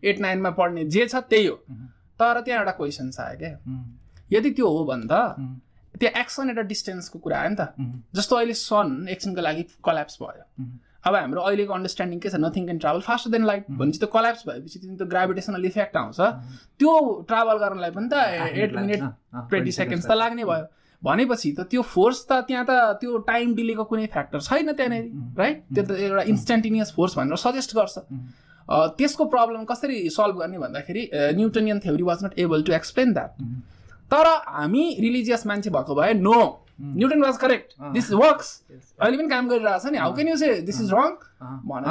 [0.03, 1.55] एट नाइनमा पढ्ने जे छ त्यही हो।
[2.19, 3.53] तर त्यहाँ एउटा क्वेसन छ आयो क्या
[4.31, 5.13] यदि त्यो हो भने त
[5.95, 7.61] त्यो एक्सन एउटा डिस्टेन्सको कुरा आयो नि त।
[8.15, 10.43] जस्तो अहिले सन एकछिनको लागि कल्याप्स भयो।
[11.05, 14.43] अब हाम्रो अहिलेको अन्डरस्ट्यान्डिङ के छ nothing can travel faster than light भनेपछि त्यो कल्याप्स
[14.47, 16.19] भएपछि त्यो ग्राभिटेसनल इफेक्ट आउँछ।
[16.79, 16.91] त्यो
[17.27, 18.13] ट्राभल गर्नलाई पनि त
[18.61, 19.01] एट मिनट
[19.49, 20.65] ट्वेन्टी सेकेन्ड्स त लाग्ने भयो।
[21.01, 25.05] भनेपछि त त्यो फोर्स त त्यहाँ त त्यो टाइम डिलेको कुनै फ्याक्टर छैन त्यहाँनिर
[25.41, 27.97] राइट त्यो त एउटा इन्स्टेन्टेनियस फोर्स भनेर सजेस्ट गर्छ।
[28.69, 33.31] त्यसको प्रब्लम कसरी सल्भ गर्ने भन्दाखेरि Newtonian theory was not able to explain that
[34.11, 36.37] तर हामी रिलिजियस मान्छे भएको भए no
[36.81, 38.47] Newton was correct this works
[39.01, 41.09] अहिले पनि काम गरिरहेको छ नि how can you say this is wrong
[41.67, 41.89] भनेर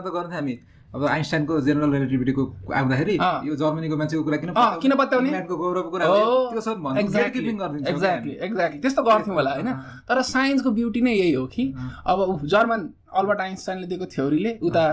[0.00, 0.56] त गर्थ्यौँ हामी।
[0.94, 4.92] अब आइन्स्टाइनको जेनरल रिलेटिभिटीको आउँदाखेरि अँ। यो जर्मनीको मान्छेको कुरा किन अँ, किन?
[4.92, 6.14] इङ्ल्यान्डको गौरवको कुरा हो,
[6.50, 7.50] त्यो सब एक्ज्याक्टली
[7.90, 9.70] एक्ज्याक्टली एक्ज्याक्टली त्यस्तो गर्थ्यौँ होला होइन?
[10.08, 11.64] तर साइन्सको ब्युटी नै यही हो कि
[12.06, 14.84] अब जर्मन अल्बर्ट आइन्स्टाइनले दिएको थ्योरीले उता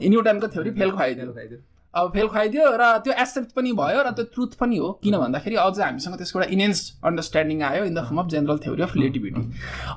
[0.00, 1.58] न्युटनको थ्योरी फेल खुवाइदियो।
[1.94, 5.56] अब फेल खुवाइदियो र त्यो एक्सेप्ट पनि भयो र त्यो ट्रुथ पनि हो। किन भन्दाखेरि
[5.56, 9.42] अझ हामीसँग त्यसको एउटा इनेन्स अन्डरस्ट्यान्डिङ आयो in the form of general theory of relativity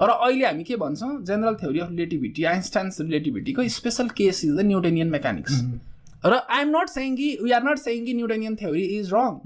[0.02, 1.12] र अहिले हामी के भन्छौँ?
[1.24, 5.62] General theory of relativity Einstein's रिलेटिभिटीको special case is the Newtonian mechanics
[6.26, 9.40] र आई एम नट सेङ कि वी आर नट सेङ कि न्युटेनियन थ्योरी इज रङ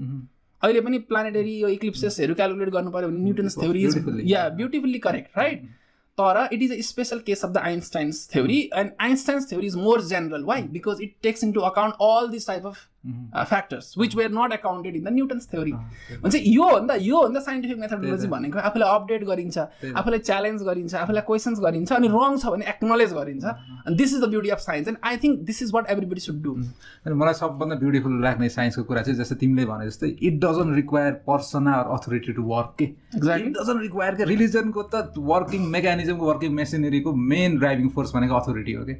[0.62, 4.22] अहिले पनि प्लानेटरी यो इक्लिप्सेसहरू क्यालकुलेट गर्नु पऱ्यो भने Newton's theory is.
[4.26, 5.68] Yeah beautifully correct right
[6.18, 10.00] Tora, it is a special case of the Einstein's theory, and Einstein's theory is more
[10.00, 10.44] general.
[10.44, 10.62] Why?
[10.62, 10.72] Hmm.
[10.72, 15.04] Because it takes into account all these type of factors which were not accounted in
[15.04, 18.58] the Newton's theory भन्छ यो हो नि त यो हो नि त scientific methodology भनेको
[18.68, 23.44] आफूलाई अपडेट गरिन्छ आफूलाई च्यालेन्ज गरिन्छ आफूलाई क्वेसन्स गरिन्छ अनि रङ छ भने एक्नोलेज गरिन्छ।
[23.44, 26.42] अनि this is the beauty of science and I think this is what everybody should
[26.42, 30.74] do अनि मलाई सबभन्दा ब्युटिफुल लाग्ने साइन्सको कुरा चाहिँ जस्तो तिमीले भने जस्तै it doesn't
[30.76, 32.84] require person or authority to work के.
[32.84, 34.24] इट डजन्ट रिक्वायर के?
[34.32, 38.94] रिलिजनको त वर्किङ मेकानिजमको वर्किङ मेसिनेरीको मेन ड्राइभिङ फोर्स भनेको अथोरिटी हो कि।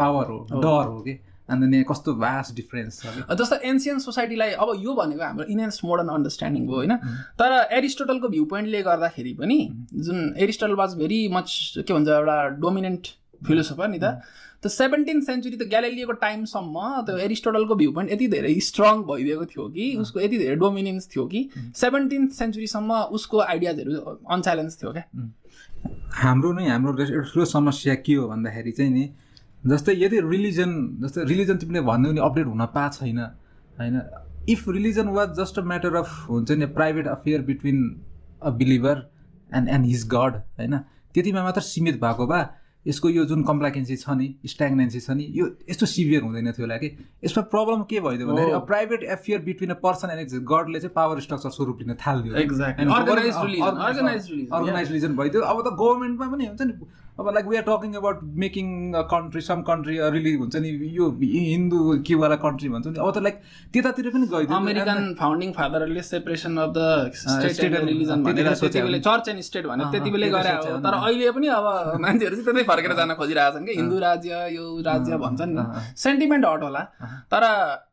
[0.00, 1.18] पावर हो डर हो कि?
[1.50, 6.08] अन्त नि कस्तो भास्ट डिफरेन्स छ। जस्तो एन्सियन सोसाइटीलाई अब यो भनेको हाम्रो इनेन्स मोडर्न
[6.08, 6.94] अन्डरस्ट्यान्डिङ हो होइन?
[7.38, 9.58] तर एरिस्टोटलको भ्यू पोइन्टले गर्दाखेरि पनि
[10.06, 13.06] जुन एरिस्टोटल वाज भेरी मच के भन्छ एउटा डोमिनेन्ट
[13.42, 14.22] फिलोसोफर नि त?
[14.62, 16.76] त्यो सेभेन्टिन सेन्चुरी त ग्यालेलिएको टाइमसम्म
[17.06, 21.24] त्यो एरिस्टोटलको भ्यू पोइन्ट यति धेरै स्ट्रङ भइदिएको थियो कि उसको यति धेरै डोमिनेन्स थियो
[21.26, 21.40] कि
[21.76, 23.92] सेभेन्टिन सेन्चुरीसम्म उसको आइडियाजहरू
[24.30, 25.04] अनच्यालेन्ज थियो क्या।
[26.22, 29.04] हाम्रो नै हाम्रो एउटा ठुलो समस्या के हो भन्दाखेरि चाहिँ नि
[29.66, 30.70] जस्तै यदि रिलिजन
[31.02, 33.18] जस्तै रिलिजन तिमीले भन्यो नि अपडेट हुन पाएको छैन
[33.78, 33.96] होइन?
[34.48, 37.78] If religion was just a matter of हुन्छ नि private affair between
[38.42, 38.96] a believer
[39.54, 40.74] and and his god होइन?
[41.14, 42.44] त्यतिमा मात्र सीमित भएको भए
[42.86, 46.76] यसको यो जुन कम्प्लाकेन्सी छ नि स्ट्याग्नेन्सी छ नि यो यस्तो सिभियर हुँदैन थियो होला
[46.76, 46.88] कि?
[47.24, 51.50] यसमा प्रब्लम के भइदियो भन्दाखेरि private affair between a person and गडले चाहिँ पावर स्ट्रक्चर
[51.56, 52.34] स्वरूप लिन थालिदियो।
[54.58, 56.74] अर्गनाइज रिजन भइदियो। अब त गभर्मेन्टमा पनि हुन्छ नि
[57.20, 61.08] अब like we are talking about making a country some country really हुन्छ नि यो
[61.22, 63.40] हिन्दू केवाला कन्ट्री भन्छ नि। अब त लाइक
[63.72, 68.98] त्यतातिर पनि गइदियो। American founding फादरहरूले separation of the state and religion भनेर त्यति बेला
[69.08, 70.50] चर्च एन्ड स्टेट भने अँ, त्यति बेलै गरे
[70.86, 71.66] तर। अहिले पनि अब
[72.00, 75.62] मान्छेहरू चाहिँ त्यतै फर्केर जान खोजिरहेछन् कि। हिन्दू राज्य यो राज्य भन्छन्। नि
[76.06, 76.80] सेन्टिमेन्ट हट होला।
[77.28, 77.44] तर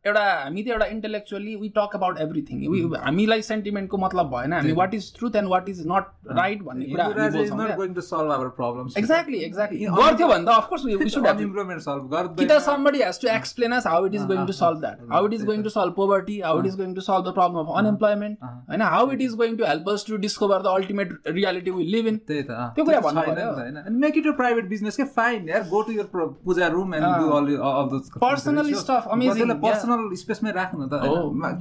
[0.07, 2.57] एउटा हामी त एउटा intellectually we talk about everything
[3.03, 6.05] हामीलाई सेन्टिमेन्टको मतलब भएन। हामी what is truth and what is not
[6.39, 9.19] right भन्ने कुरा is.
[9.19, 12.09] Going to solve exactly exactly गर्थ्यो भने त of course we should have unemployment solve कि
[12.15, 14.97] गर्दैन त somebody has to explain us how it is going to solve that.
[15.11, 17.59] how it is going to solve poverty how it is going to solve the problem
[17.63, 21.75] of unemployment होइन how it is going to help us to discover the ultimate reality
[21.79, 22.19] we live in.
[22.27, 25.81] त्यही त त्यो कुरा भन्नु होइन make it a private business के fine यार go
[25.81, 30.87] to your puja room and do all all those Personal stuff, amazing, personal स्पेसमै राख्नु
[30.91, 30.99] त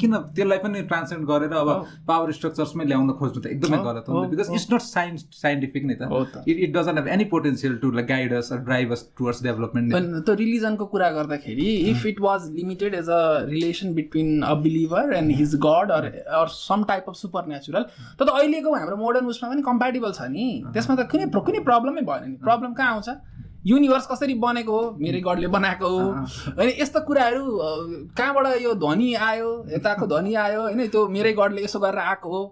[0.01, 1.69] किन त्यसलाई पनि ट्रान्सलेट गरेर अब
[2.09, 6.45] पावर स्ट्रक्चर्समै ल्याउन खोज्नु त एकदमै गलत हो because it's not science scientific नै त।
[6.49, 10.87] It it doesn't have any potential to guide us drive us towards development त्यो रिलिजनको
[10.89, 15.91] कुरा गर्दाखेरि if it was limited as a relation between a believer and his god
[15.93, 17.15] or or some type of
[17.49, 21.65] supernatural तर त अहिलेको हाम्रो modern उसमा पनि कम्प्याटेबल छ नि त्यसमा त कुनै कुनै
[21.65, 26.03] प्रब्लमै भएन नि प्रब्लम कहाँ आउँछ युनिभर्स कसरी बनेको हो मेरै गडले बनाएको हो
[26.51, 27.45] होइन यस्तो कुराहरू
[28.17, 32.43] कहाँबाट यो ध्वनि आयो यताको ध्वनि आयो होइन त्यो मेरै गडले यसो गरेर आएको हो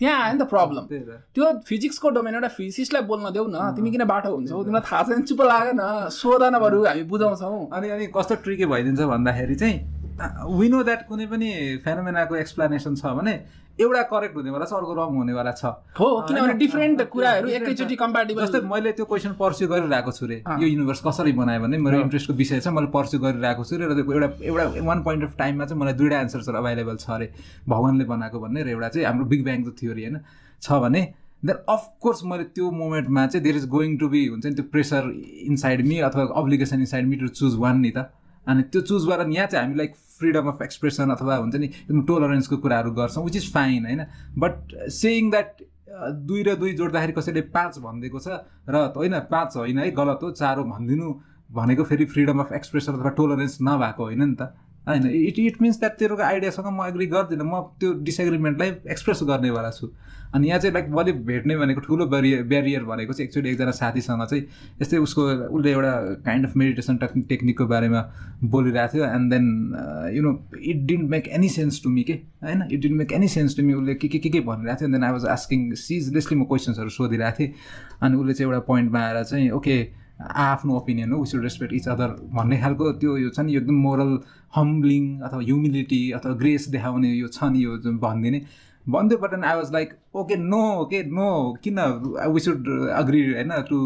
[0.00, 0.84] त्यहाँ आयो नि त प्रब्लम
[1.34, 4.62] त्यो फिजिक्सको डोमेन एउटा फिजिसिस्टलाई बोल्न देऊ न तिमी किन बाटो हुन्छौ?
[4.64, 8.66] तिमीलाई थाहा छैन चुप लाग न सोध न बरु हामी बुझाउँछौँ। अनि अनि कस्तो ट्रिके
[8.66, 9.76] भइदिन्छ भन्दाखेरि चाहिँ
[10.58, 11.50] वी नो द्याट कुनै पनि
[11.84, 13.34] फेनोमेनाको एक्सप्लेनेसन छ भने
[13.80, 15.64] एउटा करेक्ट हुनेवाला छ अर्को रङ हुनेवाला छ
[15.98, 16.54] हो किनभने?
[16.58, 21.00] डिफ्रेन्ट कुराहरू एकैचोटि छ। कम्प्याटेबल जस्तै मैले त्यो क्वेसन पर्स्यु गरिरहेको छु रे। यो युनिभर्स
[21.06, 24.86] कसरी बनायो भने मेरो। इन्ट्रेस्टको विषय छ मैले पर्स्यु गरिरहेको छु रे त्यो एउटा एउटा
[24.86, 27.26] वान पोइन्ट अफ टाइममा चाहिँ मलाई दुइटा एन्सर्सहरू अभाइलेबल छ अरे
[27.68, 30.18] भगवान्ले बनाएको भन्ने र एउटा चाहिँ हाम्रो बिग ब्याङको थ्योरी होइन
[30.62, 31.02] छ भने
[31.44, 35.02] देन अफकोर्स मैले त्यो मोमेन्टमा चाहिँ there is going to be हुन्छ नि त्यो प्रेसर
[35.50, 38.06] इनसाइड मी अथवा obligation inside me to choose one नि त
[38.46, 42.02] अनि त्यो चुज गरेर यहाँ चाहिँ हामी लाइक फ्रिडम अफ एक्सप्रेसन अथवा हुन्छ नि एकदम
[42.04, 44.02] टोलरेन्सको कुराहरू गर्छौँ विच इज फाइन होइन?
[44.38, 45.62] बट सेयिङ द्याट
[46.26, 48.28] दुई र दुई जोड्दाखेरि कसैले पाँच भनिदिएको छ
[48.68, 51.14] र होइन पाँच होइन है गलत हो चार हो भनिदिनु
[51.52, 54.54] भनेको फेरि फ्रिडम अफ एक्सप्रेसन अथवा टोलरेन्स नभएको होइन नि त।
[54.88, 59.70] होइन इट इट मिन्स द्याट तेरोको आइडियासँग म एग्री गर्दिनँ। म त्यो डिसएग्रिमेन्टलाई एक्सप्रेस गर्नेवाला
[59.70, 59.88] छु।
[60.34, 64.24] अनि यहाँ चाहिँ लाइक मैले भेट्ने भनेको ठुलो ब्यारियर ब्यारियर भनेको चाहिँ एक्चुली एकजना साथीसँग
[64.24, 64.42] चाहिँ
[64.82, 65.22] यस्तै उसको
[65.54, 65.92] उसले एउटा
[66.26, 68.00] काइन्ड अफ मेडिटेसन टेक्निक टेक्निकको बारेमा
[68.42, 69.46] बोलिरहेको थियो। And then
[70.16, 72.12] you know it didn't make any sense to me के?
[72.42, 74.92] होइन it didn't make any sense to me उसले के के के के भनिरहेको थियो।
[74.92, 77.52] Then I was asking ceaselessly म क्वेसन्सहरू सोधिरहेको थिएँ।
[78.02, 81.88] अनि उसले चाहिँ एउटा पोइन्टमा आएर चाहिँ ओके आफ्नो ओपिनियन हो we should respect each
[81.88, 84.18] other भन्ने खालको त्यो यो छ नि एकदम मोरल
[84.56, 88.40] हम्बलिङ अथवा ह्युमिलिटी अथवा ग्रेस देखाउने यो छ नि यो जुन भनिदिने
[88.86, 91.28] भन्दै but I was like okay no okay no
[91.64, 91.78] किन
[92.34, 93.78] वी सुड अग्री होइन टु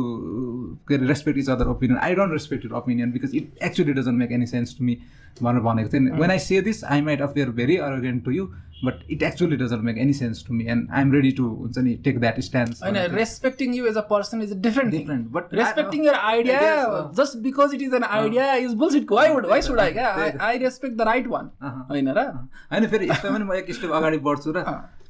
[0.89, 4.19] के अरे respect each other opinion I don't respect your opinion because it actually doesn't
[4.19, 4.97] make any sense to me
[5.43, 8.51] भनेर भनेको थिएँ। When I say this I might appear very arrogant to you
[8.85, 11.79] but it actually doesn't make any sense to me and I am ready to हुन्छ
[11.79, 15.55] नि take that stand होइन respecting you as a person is a different different but
[16.29, 19.11] idea Ideas, uh, just because it is an idea is bullshit.
[19.11, 19.91] Why would why should I?
[19.93, 21.51] क्या respect the right one.
[21.63, 22.27] अहँ। होइन र
[22.73, 24.65] होइन फेरि यस्तो पनि म एक स्टेप अगाडि बढ्छु र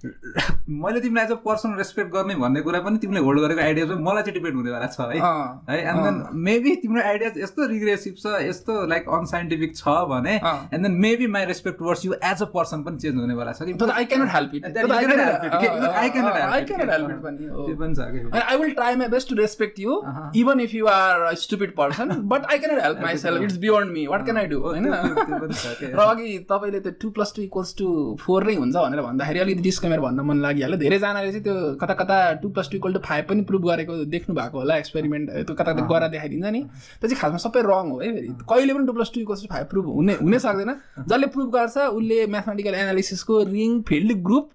[0.04, 4.02] मैले तिमीलाई एज अ पर्सन रेस्पेक्ट गर्ने भन्ने कुरा पनि तिमीले होल्ड गरेको आइडिया चाहिँ
[4.02, 8.14] मलाई चाहिँ डिपेन्ड हुनेवाला छ है अँ, है एन्ड देन मेबी तिम्रो आइडिया यस्तो रिग्रेसिभ
[8.22, 12.42] छ यस्तो लाइक अनसाइन्टिफिक छ भने अँ। And then maybe my respect versus you as
[12.42, 14.68] a person पनि चेन्ज हुनेवाला छ कि तर I cannot help it.
[14.68, 15.88] That तर I you cannot cannot- help it.
[15.88, 16.68] अँ, I cannot अँ, help I it.
[16.70, 19.30] cannot help it पनि हो। त्यो पनि छ कि And I will try my best
[19.32, 20.28] to respect you, Uh-huh.
[20.42, 22.14] even if you are a stupid person.
[22.34, 23.48] But I cannot help myself.
[23.48, 24.06] It's beyond me.
[24.14, 24.62] What can I do?
[24.62, 27.88] हो, होइन। र अघि तपाईँले त्यो two plus two equals to
[28.26, 32.16] four नै हुन्छ भनेर भन्दाखेरि अलिकति डिस्कमेर भन्न मन लागिहाल्यो। धेरैजनाले चाहिँ त्यो कता कता
[32.42, 35.72] two plus two equal to five पनि प्रुभ गरेको देख्नु भएको होला एक्सपेरिमेन्ट त्यो कता
[35.72, 36.60] कता गरेर देखाइदिन्छ नि।
[37.00, 39.48] त्यो चाहिँ खासमा सबै रङ हो है फेरि। कहिले पनि two plus two equals to
[39.54, 40.74] five prove हुने हुनै सक्दैन।
[41.08, 44.46] जसले प्रुभ गर्छ उसले म्याथमेटिकल एनालिसिसको रिङ फिल्ड ग्रुप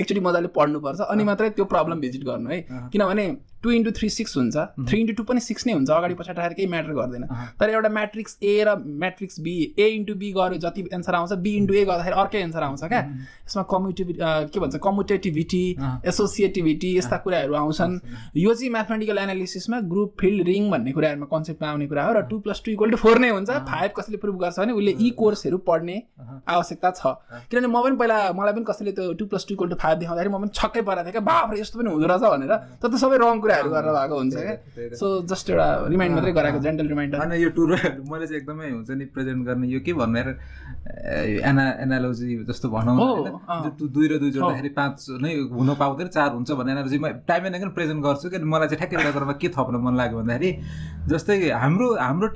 [0.00, 2.60] एकचोटि मजाले पढ्नुपर्छ अनि मात्रै त्यो प्रब्लम भिजिट गर्नु है।
[2.92, 3.26] किनभने
[3.62, 4.56] टू इन्टु थ्री सिक्स हुन्छ।
[4.88, 7.24] थ्री इन्टु टू पनि सिक्स नै हुन्छ अगाडि पछाडि राखेर केही म्याटर गर्दैन।
[7.60, 11.54] तर एउटा म्याट्रिक्स ए र matrix B A into B गऱ्यो जति एन्सर आउँछ बी
[11.56, 13.00] इन्टु ए गर्दाखेरि अर्कै एन्सर आउँछ क्या।
[13.46, 15.64] यसमा कम्युटिभि के भन्छ कम्युटेटिभिटी
[16.06, 17.98] एसोसिएटिभिटी यस्ता कुराहरू आउँछन्।
[18.36, 22.38] यो चाहिँ म्याथमेटिकल एनालिसिसमा ग्रुप फिल्ड रिङ भन्ने कुराहरूमा कन्सेप्टमा आउने कुरा हो र two
[22.42, 25.58] plus two equal to four नै हुन्छ। फाइभ कसैले प्रुभ गर्छ भने उसले यी कोर्सहरू
[25.68, 25.96] पढ्ने
[26.48, 27.06] आवश्यकता छ।
[27.50, 30.34] किनभने म पनि पहिला मलाई पनि कसैले त्यो two plus two equal to five देखाउँदाखेरि
[30.34, 33.16] म पनि छक्कै परेको थिएँ क्या। बाफ्रे यस्तो पनि हुँदो रहेछ भनेर। तर त सबै
[33.22, 37.32] रङ कुराहरू गरेर भएको हुन्छ क्या। सो जस्ट एउटा रिमाइन्ड मात्रै गराएको जेन्टल रिमाइन्डर होइन
[37.42, 37.70] यो टुर
[38.12, 40.20] मैले चाहिँ एकदमै हुन्छ नि प्रेजेन्ट गर्ने यो के भन्ने
[41.44, 42.96] एना एनालोजी जस्तो भनौँ
[43.94, 47.56] दुई र दुई जोड्दाखेरि पाँच नै हुन पाउँदैन चार हुन्छ भन्ने एनालोजी म टाइम एन्ड
[47.56, 50.50] अगेन प्रेजेन्ट गर्छु कि मलाई चाहिँ ठ्याक्कै एउटा कुरामा के थप्न मन लाग्यो भन्दाखेरि
[51.08, 52.28] जस्तै हाम्रो हाम्रो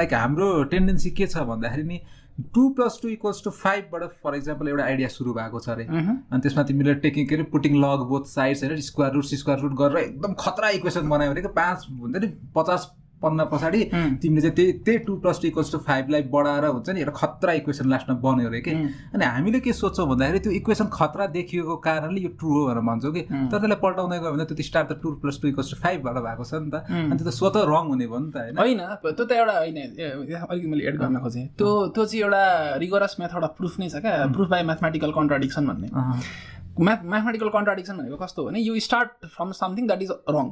[0.00, 2.00] लाइक हाम्रो टेन्डेन्सी के छ भन्दाखेरि नि
[2.54, 6.40] two plus two equals to फाइभबाट for example एउटा आइडिया सुरु भएको छ अरे। अनि
[6.42, 10.04] त्यसमा तिमीले टेकिङ के अरे पुटिङ लग बोथ साइड्स होइन स्क्वायर रुट स्क्वायर रुट गरेर
[10.04, 12.90] एकदम खतरा इक्वेसन बनायो भने कि पाँच हुन्छ नि पचास
[13.22, 13.82] पन्ध्र पछाडि
[14.22, 17.52] तिमीले चाहिँ त्यही त्यही two plus two equals to फाइभलाई बढाएर हुन्छ नि एउटा खतरा
[17.60, 18.70] इक्वेसन लास्टमा बन्यो अरे कि।
[19.14, 23.12] अनि हामीले के सोच्छौँ भन्दाखेरि त्यो इक्वेसन खतरा देखिएको कारणले यो ट्रु हो भनेर भन्छौँ
[23.12, 25.76] कि। तर त्यसलाई पल्टाउँदै गयो भने त त्यो स्टार त two plus two equals to
[25.80, 28.56] फाइभबाट भएको छ नि त। अनि त्यो त स्वतः रङ हुने भयो नि त होइन?
[28.60, 29.78] होइन त्यो त एउटा होइन
[30.44, 32.42] अलिकति मैले एड गर्न खोजेँ। त्यो त्यो चाहिँ एउटा
[32.84, 35.88] रिगरस मेथड अफ प्रुफ नै छ क्या। प्रुफ बाई म्याथमेटिकल कन्ट्राडिक्सन भन्ने।
[36.80, 40.50] म्याथ म्याथमेटिकल कन्ट्राडिक्सन भनेको कस्तो हो भने you start from something that is wrong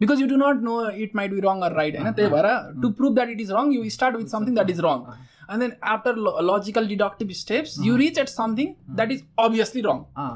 [0.00, 2.12] because you do not know it might be wrong or right होइन?
[2.12, 2.48] त्यही भएर
[2.82, 5.00] to prove that it is wrong you start with something that is wrong
[5.50, 6.16] and then after
[6.50, 10.30] logical deductive steps you reach at something that is obviously wrong uh.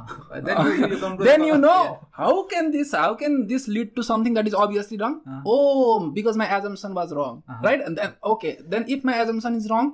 [0.49, 1.95] Then you- you come to- then you know Yeah.
[2.21, 5.15] how can this how can this lead to something that is obviously wrong
[5.55, 9.69] oh because my assumption was wrong right and then okay then if my assumption is
[9.73, 9.91] wrong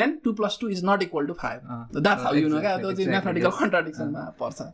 [0.00, 2.60] then 2 plus 2 is not equal to 5 Uh, so that's how you know
[2.66, 3.60] क्या त्यो चाहिँ exactly, mathematical yes.
[3.60, 4.68] contradiction पर्छ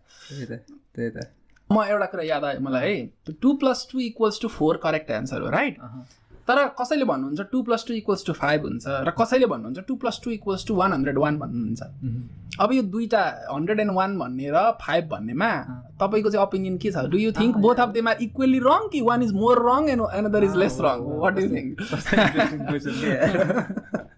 [0.94, 1.28] त्यही त
[1.70, 5.42] म एउटा कुरा याद आयो मलाई है two plus two equals to four correct answer
[5.42, 5.76] हो राइट
[6.48, 8.84] तर कसैले भन्नुहुन्छ two plus two equals to five हुन्छ?
[8.86, 11.82] र कसैले भन्नुहुन्छ two plus two equals to one hundred one भन्नुहुन्छ?
[12.60, 13.22] अब यो दुईवटा
[13.52, 15.50] हन्ड्रेड एन्ड वान भन्ने र फाइभ भन्नेमा
[16.00, 17.06] तपाईँको चाहिँ ओपिनियन के छ?
[17.12, 20.02] Do you think both of them are equally wrong कि one is more wrong and
[20.14, 21.74] another is less wrong what you think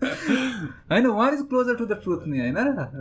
[0.02, 2.56] होइन one is closer to the truth नि होइन?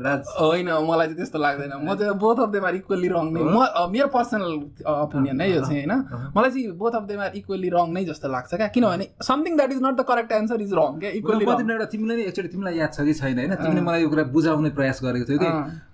[0.05, 3.41] राज होइन मलाई चाहिँ त्यस्तो लाग्दैन। म चाहिँ both of them are equally wrong नै
[3.43, 4.53] म मेरो पर्सनल
[4.85, 5.93] ओपिनियन नै यो चाहिँ होइन?
[6.37, 9.71] मलाई चाहिँ both of them are equally wrong नै जस्तो लाग्छ क्या। किनभने something that
[9.71, 12.91] is not the correct answer is wrong क्या इक्वली एउटा तिमीलाई नै एकचोटि तिमीलाई याद
[12.93, 13.55] छ कि छैन होइन?
[13.55, 15.49] तिमीले मलाई यो कुरा बुझाउने प्रयास गरेको थियौ। कि?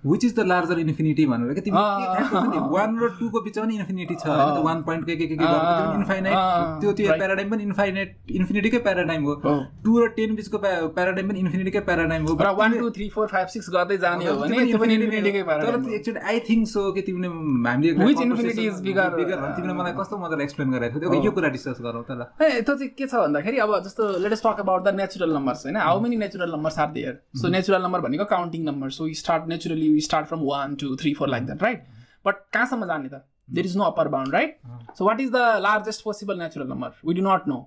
[0.06, 4.26] Which is the larger infinity भनेर कि तिमी वान र टूको बिचमा नि इन्फिनिटी छ
[4.64, 6.36] वान पोइन्ट के के के इन्फाइनाइट
[6.80, 7.06] त्यो त्यो.
[7.18, 10.58] प्याराडाइम पनि इन्फाइनाइट इन्फिनिटीकै प्याराडाइम हो। हो। टू र टेन बिचको
[10.98, 14.36] प्याराडाइम पनि इन्फिनिटीकै प्याराडाइम हो र one two three four five six गर्दै जाने हो
[14.40, 17.28] भने त्यो पनि इन्फिनिटीकै तर paradigm हो। एकचोटि आई थिङ्क सो कि तिमीले
[17.68, 19.06] हामीले infinity is bigger?
[19.16, 21.22] bigger भने तिमीले मलाई कस्तो मजाले एक्सप्लेन गरेको थियो?
[21.24, 24.44] यो कुरा डिस्कस गरौँ त ल। ए त्यो चाहिँ के छ भन्दाखेरि अब जस्तो let's just
[24.46, 25.76] talk about the natural numbers होइन?
[25.86, 29.88] How many natural numbers are there so natural number भनेको counting number so start naturally
[29.92, 31.82] we start from one two three four like that right
[32.26, 33.22] but कहाँसम्म जाने त?
[33.50, 34.56] There is no upper bound right
[34.96, 37.60] so what is the largest possible natural number we do not know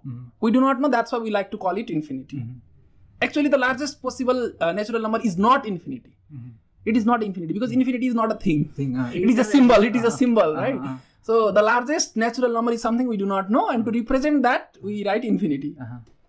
[0.43, 2.37] we do not know that's we like to call it infinity
[3.23, 8.07] actually the largest possible natural number is not infinity it is not infinity because infinity
[8.07, 8.65] is not a thing
[9.15, 10.85] it is a symbol it is a symbol right
[11.27, 14.83] so the largest natural number is something we do not know and to represent that
[14.85, 15.75] we write infinity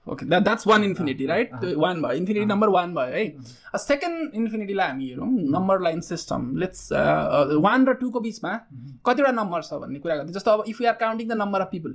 [0.06, 4.88] okay that that's one infinity right one भयो infinity number one भयो है second इन्फिनिटीलाई
[4.88, 6.88] हामी हेरौँ number line system let's
[7.66, 8.54] one र टूको बिचमा
[9.06, 11.68] कतिवटा नम्बर छ भन्ने कुरा गर्थ्यो जस्तो अब if you are counting the number of
[11.72, 11.94] people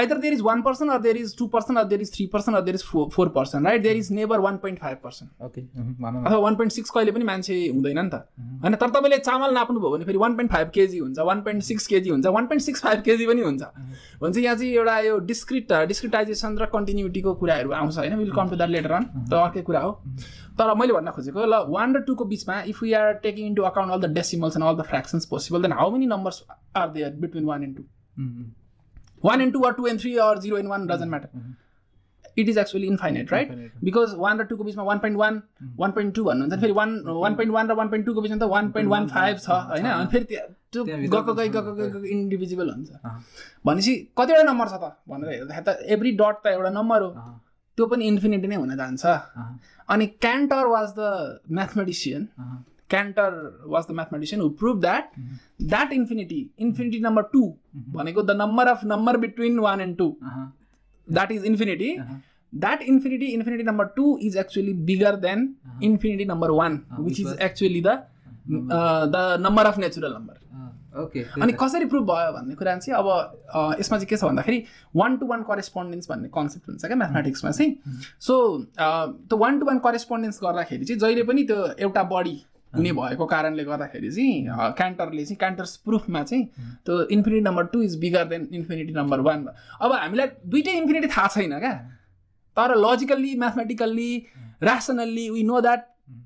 [0.00, 2.54] either there is one person or there is two person or there is three person
[2.54, 3.82] or there is four, four person right?
[3.82, 5.62] There is never 1.5 person okay
[6.02, 8.14] भन न अथवा one point six कहिले पनि मान्छे हुँदैन नि त।
[8.62, 11.86] होइन तर तपाईँले चामल नाप्नुभयो भने फेरि वान पोइन्ट फाइभ केजी हुन्छ वान पोइन्ट सिक्स
[11.86, 13.62] केजी हुन्छ one point six five KG पनि हुन्छ।
[14.22, 18.14] भन्छ यहाँ चाहिँ एउटा यो डिस्क्रिट डिस्क्रिटाइजेसन र कन्टिन्युटीको कुराहरू आउँछ होइन?
[18.18, 19.92] Will come to that later on त अर्कै कुरा हो।
[20.58, 23.92] तर मैले भन्न खोजेको ल वान र टूको बिचमा if we are taking into account
[23.92, 26.44] all the decimals and all the fractions possible then how many numbers
[26.76, 27.82] are there between one and two
[29.24, 31.30] and two or two and three or zero and one doesn't matter.
[32.36, 33.48] It is actually infinite right?
[33.48, 33.72] Infinite.
[33.82, 35.42] because one र टूको बिचमा one point one
[35.78, 38.48] one point two भन्नुहुन्छ फेरि one one point one र one point टूको बिचमा त
[38.50, 40.24] one point one five छ होइन अनि फेरि
[40.72, 42.90] त्यो गएको गई गएको गई गएको इन्डिभिजुअल हुन्छ।
[43.66, 44.92] भनेपछि कतिवटा नम्बर छ त?
[45.08, 47.10] भनेर हेर्दाखेरि त एभ्री डट त एउटा नम्बर हो।
[47.76, 49.04] त्यो पनि इन्फिनिटी नै हुन जान्छ।
[49.88, 52.28] अनि Cantor was the mathematician.
[52.90, 53.30] Cantor
[53.66, 55.10] was the mathematician who prove that
[55.64, 57.42] that infinity infinity number two
[57.94, 60.46] भनेको the number of number between one and two अहँ,
[61.08, 61.88] that is infinity.
[61.98, 62.22] अहँ।
[62.52, 65.42] that infinity infinity number 2 is actually bigger than
[65.88, 67.94] infinity number 1 which which is was- actually the
[68.76, 70.34] uh, the number of natural number.
[70.52, 70.70] अँ,
[71.02, 74.62] okay अनि कसरी prove भयो भन्ने कुरा चाहिँ अब यसमा चाहिँ के छ भन्दाखेरि
[74.96, 77.74] वान टु वान करेस्पोन्डेन्स भन्ने कन्सेप्ट हुन्छ क्या म्याथमेटिक्समा चाहिँ।
[78.28, 78.34] सो
[78.80, 82.36] त्यो वान टु वान करेस्पोन्डेन्स गर्दाखेरि चाहिँ जहिले पनि त्यो एउटा बडी
[82.76, 86.44] हुने भएको कारणले गर्दाखेरि चाहिँ क्यान्टरले चाहिँ क्यान्टर्स प्रुफमा चाहिँ
[86.86, 89.46] त्यो infinity number two is bigger than infinity number one
[89.80, 91.72] अब हामीलाई दुइटै इन्फिनिटी थाहा छैन क्या।
[92.56, 94.10] तर logically mathematically
[94.64, 95.80] rationally we know that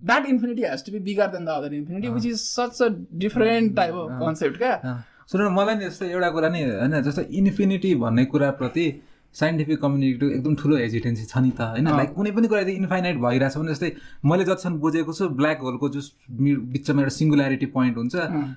[0.04, 3.76] that infinity has to be bigger than the other infinity which is such a different
[3.76, 8.24] type of concept क्या। सुन मलाई नि यस्तो एउटा कुरा नि होइन जस्तो इन्फिनिटी भन्ने
[8.26, 8.86] कुराप्रति
[9.34, 11.88] साइन्टिफिक कम्युनिटीको एकदम ठुलो हेजिटेन्सी छ नि त होइन?
[11.88, 13.90] लाइक कुनै पनि कुरा इन्फाइनाइट भइरहेछ भने जस्तै
[14.26, 16.00] मैले जतिसम्म बुझेको छु ब्ल्याक होलको जो
[16.40, 18.14] मि- बिचमा एउटा सिङ्गुल्यारिटी पोइन्ट हुन्छ।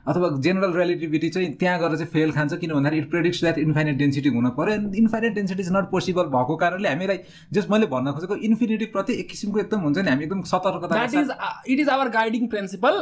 [0.07, 3.97] अथवा जेनरल रिलेटिभिटी चाहिँ त्यहाँ गएर चाहिँ फेल खान्छ किन भन्दाखेरि it predicts that infinite
[3.97, 7.19] density हुन पऱ्यो। Infinite density is not possible भएको कारणले हामीलाई
[7.53, 10.95] जस्ट मैले भन्न खोजेको इन्फिनिटी प्रति एक किसिमको एकदम हुन्छ नि हामी एकदम सतर्कता
[11.69, 12.99] it is our guiding principle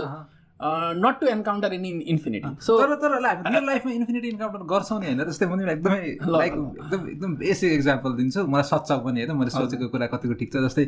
[0.64, 5.08] not to encounter in infinity so तर तर हामी रियल लाइफमा इन्फिनिटी इन्काउन्टर गर्छौँ नि
[5.08, 9.38] होइन जस्तै म तिमीलाई एकदमै लाइक एकदम एकदम बेसिक एक्जाम्पल दिन्छु मलाई सच्चा पनि होइन
[9.40, 10.86] मैले सोचेको कुरा कतिको ठिक छ जस्तै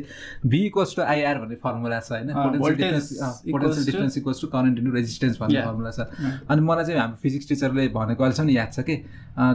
[0.54, 5.40] भी इक्वल्स टु आइआर भन्ने फर्मुला छ होइन potential difference equals to current into resistance
[5.40, 5.62] भन्ने.
[5.66, 6.08] फर्मुला छ
[6.48, 8.96] अनि मलाई चाहिँ हाम्रो फिजिक्स टिचरले भनेको अहिलेसम्म याद छ कि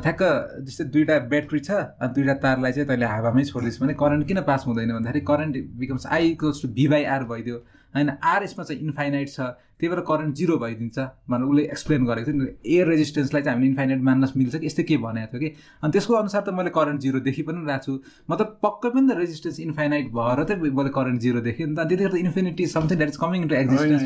[0.05, 0.23] ठ्याक्क
[0.67, 4.63] जस्तै दुइटा ब्याट्री छ अनि दुइटा तारलाई चाहिँ तैँले हावामै छोडिदिस् भने करेन्ट किन पास
[4.67, 8.82] हुँदैन भन्दाखेरि current becomes I equals to V by R भइदियो होइन आर यसमा चाहिँ
[8.82, 9.39] इन्फाइनाइट छ।
[9.80, 10.97] त्यही भएर करेन्ट जिरो भइदिन्छ
[11.32, 14.65] भनेर उसले एक्सप्लेन गरेको थियो। नि एयर रेजिस्टेन्सलाई चाहिँ हामीले इन्फाइनाइट मान्न मिल्छ कि?
[14.65, 15.49] यस्तै के भनेको थियो कि?
[15.84, 17.93] अनि त्यसको अनुसार त मैले करेन्ट जिरो देखि पनि रहेको छु
[18.30, 22.12] मतलब पक्कै पनि त रेजिस्टेन्स इन्फाइनाइट भएर त मैले करेन्ट जिरो देखेँ नि त। त्यतिखेर
[22.12, 24.04] त infinity something that is coming into existence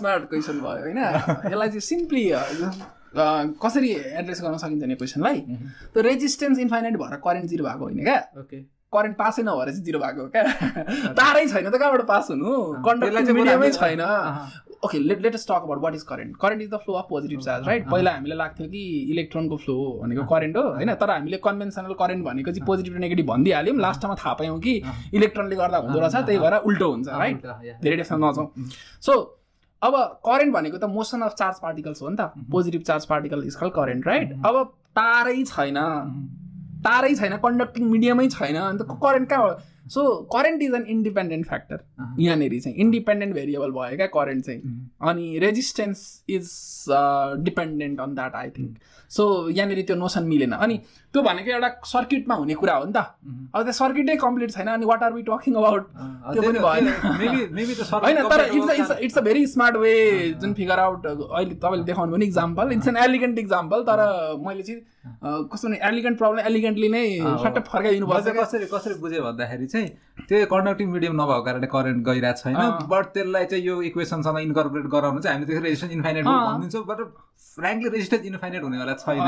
[0.00, 0.98] smart question भयो होइन?
[1.52, 2.24] यसलाई चाहिँ सिम्पली
[3.14, 5.38] कसरी एड्रेस गर्न सकिन्छ भने क्वेसनलाई
[5.92, 8.16] त्यो रेजिस्टेन्स इन्फाइनाइट भएर करेन्ट जिरो भएको होइन क्या?
[8.40, 8.58] ओके
[8.94, 12.52] करेन्ट पासै नभएर चाहिँ जिरो भएको हो क्या तारै छैन त कहाँबाट पास हुनु?
[12.84, 14.00] चाहिँ मिडियमै छैन।
[14.84, 17.66] Okay let let's just talk about what is current current is the flow of positive charge
[17.68, 18.82] right पहिला हामीलाई लाग्थ्यो कि
[19.12, 20.94] इलेक्ट्रोनको फ्लो भनेको करेन्ट हो होइन?
[20.94, 24.74] तर हामीले कन्भेन्सनल करेन्ट भनेको चाहिँ पोजिटिभ र नेगेटिभ भनिदिइहाल्यौँ। लास्टमा थाहा पायौँ कि
[25.14, 27.46] इलेक्ट्रोनले गर्दा हुँदो रहेछ त्यही भएर उल्टो हुन्छ राइट
[27.82, 28.68] धेरै डेसमा नजाउँ।
[29.00, 29.12] सो
[29.82, 29.94] अब
[30.26, 33.68] करेन्ट भनेको त मोसन अफ चार्ज पार्टिकल्स हो नि त। Positive charge particle is call
[33.72, 34.64] current right अब
[34.96, 35.78] तारै छैन।
[36.86, 39.56] तारै छैन कन्डक्टिङ मिडियमै छैन अन्त करेन्ट कहाँ
[39.90, 41.78] so current is an independent factor
[42.18, 44.60] यहाँनिर चाहिँ इन्डिपेन्डेन्ट भेरिएबल भयो क्या करेन्ट चाहिँ।
[45.10, 46.50] अनि resistance is
[47.44, 48.78] dependent on that I think
[49.10, 50.80] so यहाँनिर त्यो नोसन मिलेन। अनि
[51.14, 52.98] त्यो भनेको एउटा सर्किटमा हुने कुरा हो नि त।
[53.54, 55.84] अब त्यो सर्किटै कम्प्लिट छैन अनि what are we talking about
[56.34, 56.84] त्यो पनि भएन।
[58.04, 59.92] होइन तर it's it's it's a very smart way
[60.40, 64.02] जुन फिगर आउट अहिले तपाईँले देखाउनु भने example it's an elegant example तर
[64.46, 64.80] मैले चाहिँ
[65.52, 67.04] कस्तो भने एलिगेन्ट प्रब्लम एलिगेन्टली नै
[67.44, 69.88] सट्टै फर्काइदिनु पर्छ कसरी कसरी बुझ्यो भन्दाखेरि चाहिँ
[70.28, 72.56] त्यो कन्डक्टिङ मिडियम नभएको कारणले करेन्ट गइरहेको छैन
[72.92, 77.00] बट त्यसलाई चाहिँ यो इक्वेसनसँग इन्कर्पोरेट गराउनु चाहिँ हामीले त्यसरी रेजिस्टेन्स इन्फाइनेट भनिदिन्छौँ बट
[77.56, 79.20] फ्रेङ्कली रेजिस्टेन्स इन्फाइनेट हुनेवाला छैन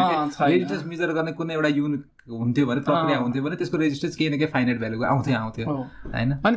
[0.52, 4.38] रेजिस्टेन्स मेजर गर्ने कुनै एउटा युनिट हुन्थ्यो भने प्रक्रिया हुन्थ्यो भने त्यसको रेजिस्टेन्स केही न
[4.38, 6.32] केही फाइनेट भ्यालुको आउँथ्यो आउँथ्यो होइन?
[6.44, 6.56] अनि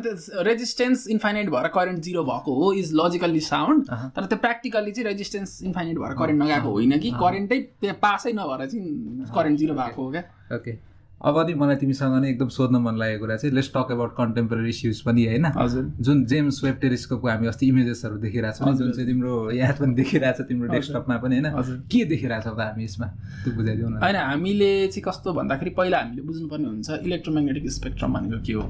[0.50, 5.62] रेजिस्टेन्स इन्फाइनेट भएर करेन्ट जिरो भएको हो इज लजिकल्ली साउन्ड तर त्यो प्र्याक्टिकल्ली चाहिँ रेजिस्टेन्स
[5.64, 7.60] इन्फाइनेट भएर करेन्ट नगएको होइन कि करेन्टै
[8.04, 10.24] पासै नभएर चाहिँ करेन्ट जिरो भएको हो क्या।
[10.56, 10.78] ओके
[11.20, 14.70] अब नि मलाई तिमीसँग नै एकदम सोध्न मन लागेको कुरा चाहिँ let's talk about contemporary
[14.70, 15.46] issues पनि होइन?
[15.52, 19.94] हजुर। जुन जेम्स वेब टेलिस्कोपको हामी अस्ति इमेजेसहरू देखिरहेको छौँ जुन चाहिँ तिम्रो यहाँ पनि
[20.00, 21.84] देखिरहेको छ तिम्रो डेस्कटपमा पनि होइन?
[21.92, 23.08] के देखिरहेको छौँ त हामी यसमा?
[23.44, 28.40] त्यो बुझाइदिउँ न। होइन हामीले चाहिँ कस्तो भन्दाखेरि पहिला हामीले बुझ्नुपर्ने हुन्छ इलेक्ट्रोम्याग्नेटिक स्पेक्ट्रम भनेको
[28.48, 28.64] के हो?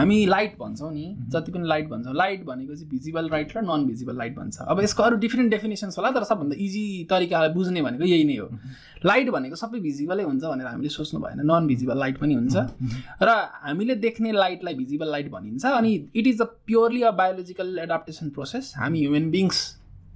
[0.00, 3.86] हामी लाइट भन्छौँ नि जति पनि लाइट भन्छौँ। लाइट भनेको चाहिँ भिजिबल लाइट र नन
[3.92, 8.04] भिजिबल लाइट भन्छ। अब यसको अरू डिफ्रेन्ट डेफिनेसन्स होला तर सबभन्दा इजी तरिकाले बुझ्ने भनेको
[8.04, 8.48] यही नै हो।
[9.04, 12.56] लाइट भनेको सबै भिजिबलै हुन्छ भनेर हामीले सोच्नु भएन। नन भिजिबल लाइट पनि हुन्छ।
[13.22, 13.28] र
[13.62, 18.72] हामीले देख्ने लाइटलाई भिजिबल लाइट भनिन्छ अनि it is a purely a biological adaptation process
[18.76, 19.60] हामी ह्युमन बिङ्स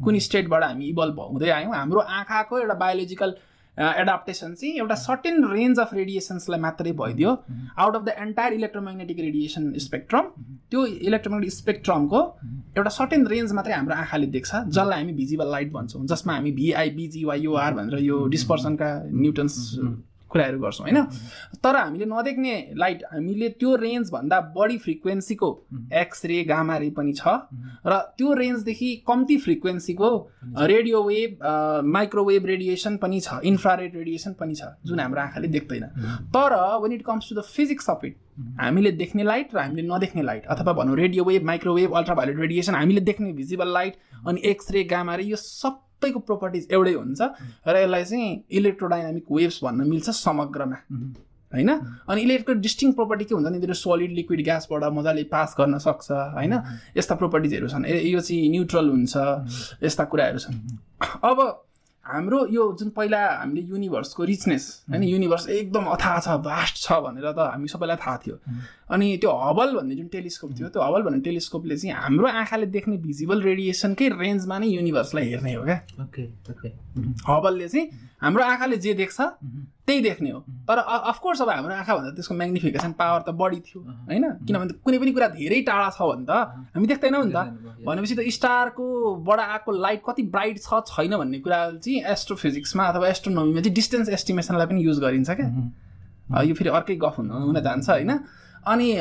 [0.04, 3.34] कुन स्टेटबाट हामी इभल्भ हुँदै आयौँ। हाम्रो आँखाको एउटा बायोलोजिकल
[3.78, 7.30] एडाप्टेसन चाहिँ एउटा सर्टेन रेन्ज अफ रेडिएसन्सलाई मात्रै भइदियो।
[7.78, 10.24] Out of the entire electromagnetic radiation spectrum
[10.70, 12.20] त्यो इलेक्ट्रोम्याग्नेटिक स्पेक्ट्रमको
[12.78, 16.90] एउटा सर्टेन रेन्ज मात्रै हाम्रो आँखाले देख्छ जसलाई हामी भिजिबल लाइट भन्छौँ जसमा हामी भिआई
[17.78, 19.56] भनेर यो डिस्पर्सनका न्युटन्स
[20.30, 21.02] कुराहरू गर्छौँ होइन?
[21.64, 25.48] तर हामीले नदेख्ने लाइट हामीले त्यो रेन्जभन्दा बढी फ्रिक्वेन्सीको
[25.94, 27.22] एक्सरे गामा रे पनि छ।
[27.86, 30.10] र त्यो रेन्जदेखि कम्ती फ्रिक्वेन्सीको
[30.66, 31.38] रेडियो वेभ
[31.88, 35.84] माइक्रोवेभ रेडिएसन पनि छ इन्फ्रारेड रेडिएसन पनि छ जुन हाम्रो आँखाले देख्दैन।
[36.36, 38.16] तर when it comes to the physics of it
[38.60, 43.00] हामीले देख्ने लाइट र हामीले नदेख्ने लाइट अथवा भनौँ radio wave microwave ultraviolet radiation हामीले
[43.02, 47.20] देख्ने भिजिबल लाइट अनि एक्सरे गामा रे यो सब सबैको प्रोपर्टिज एउटै हुन्छ
[47.66, 50.76] र यसलाई चाहिँ इलेक्ट्रोडाइनामिक वेभ्स भन्न मिल्छ समग्रमा।
[51.52, 51.70] होइन?
[52.08, 56.10] अनि इलेक्ट्रो डिस्टिङ प्रोपर्टी के हुन्छ नि त्यो सोलिड लिक्विड ग्यासबाट मजाले पास गर्न सक्छ
[56.38, 56.54] होइन?
[56.96, 59.16] यस्ता प्रोपर्टिजहरू छन्। यो चाहिँ न्युट्रल हुन्छ
[59.82, 60.56] यस्ता कुराहरू छन्।
[61.24, 61.38] अब
[62.06, 65.02] हाम्रो यो जुन पहिला हामीले युनिभर्सको रिचनेस होइन?
[65.02, 68.36] युनिभर्स एकदम अथाह छ भास्ट छ भनेर त हामी सबैलाई थाहा थियो।
[68.90, 72.96] अनि त्यो हबल भन्ने जुन टेलिस्कोप थियो त्यो हबल भन्ने टेलिस्कोपले चाहिँ हाम्रो आँखाले देख्ने
[72.98, 76.68] भिजिबल रेडिएसनकै रेन्जमा नै युनिभर्सलाई हेर्ने हो क्या। Okay okay.
[77.28, 77.86] हबलले चाहिँ
[78.22, 83.20] हाम्रो आँखाले जे देख्छ त्यही देख्ने हो। तर अफकोर्स अब हाम्रो आँखाभन्दा त्यसको म्याग्निफिकेसन पावर
[83.28, 84.24] त बढी थियो होइन?
[84.48, 86.32] किनभने कुनै पनि कुरा धेरै टाढा छ भने त
[86.72, 91.60] हामी देख्दैनौँ नि त। भनेपछि त स्टारकोबाट आएको लाइट कति ब्राइट छ छैन भन्ने कुरा
[91.76, 97.14] चाहिँ एस्ट्रोफिजिक्समा अथवा एस्ट्रोनोमीमा चाहिँ डिस्टेन्स एस्टिमेसनलाई पनि युज गरिन्छ क्या। यो फेरि अर्कै गफ
[97.18, 98.12] हुन हुन जान्छ होइन?
[98.66, 98.92] अनि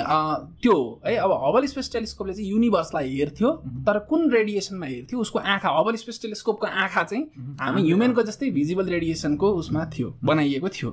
[0.61, 3.51] त्यो है अब हबल स्पेस टेलिस्कोपले चाहिँ युनिभर्सलाई हेर्थ्यो
[3.87, 8.89] तर कुन रेडिएसनमा हेर्थ्यो उसको आँखा हबल स्पेस टेलिस्कोपको आँखा चाहिँ हामी ह्युमेनको जस्तै भिजिबल
[8.89, 10.91] रेडिएसनको उसमा थियो बनाइएको थियो।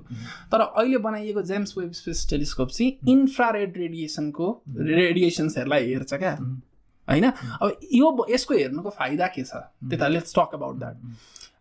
[0.52, 6.34] तर अहिले बनाइएको जेम्स वेब स्पेस टेलिस्कोप चाहिँ इन्फ्रारेड रेडिएसनको रेडिएसन्सहरूलाई हेर्छ क्या।
[7.08, 7.24] होइन?
[7.24, 9.54] अब यो यसको हेर्नुको फाइदा के छ?
[9.90, 10.96] त्यता लेट्स टक अबाउट द्याट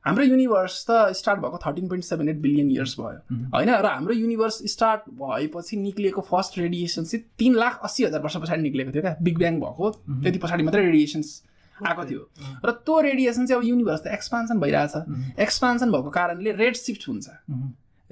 [0.05, 3.19] हाम्रो युनिभर्स त स्टार्ट भएको thirteen point seven eight billion years भयो।
[3.53, 8.37] होइन र हाम्रो युनिभर्स स्टार्ट भएपछि निक्लिएको फर्स्ट रेडिएसन चाहिँ तिन लाख अस्सी हजार वर्ष
[8.37, 9.89] पछाडि निक्लेको थियो क्या बिग ब्याङ भएको।
[10.23, 11.29] त्यति पछाडि मात्रै रेडिएसन्स
[11.75, 12.21] आएको थियो।
[12.65, 17.27] र त्यो रेडिएसन चाहिँ अब युनिभर्स त एक्सपान्सन भइरहेछ। एक्सपान्सन भएको कारणले रेड सिफ्ट हुन्छ।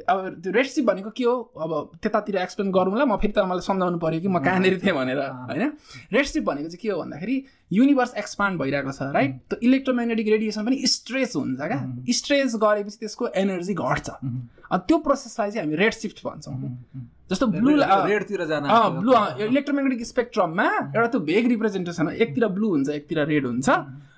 [0.10, 1.36] अब त्यो रेड सिप भनेको के हो?
[1.58, 1.72] अब
[2.02, 5.72] त्यतातिर एक्सप्लेन गरौँला म फेरि त मलाई सम्झाउनु पऱ्यो कि म कहाँनिर थिएँ भनेर होइन?
[6.14, 7.36] रेड सिप भनेको चाहिँ के हो भन्दाखेरि
[7.72, 11.80] युनिभर्स एक्सपान्ड भइरहेको छ राइट त्यो इलेक्ट्रोम्याग्नेटिक रेडिएसन पनि स्ट्रेस हुन्छ क्या।
[12.20, 16.56] स्ट्रेस गरेपछि त्यसको एनर्जी घट्छ। अनि त्यो प्रोसेसलाई चाहिँ हामी रेड सिफ्ट भन्छौँ।
[17.32, 18.68] जस्तो ब्लु रेडतिर जान
[19.00, 19.12] ब्लु
[19.48, 23.70] इलेक्ट्रोम्याग्नेटिक स्पेक्ट्रममा एउटा त्यो भेग रिप्रेजेन्टेसन हो। एकतिर ब्लू हुन्छ एकतिर रेड हुन्छ।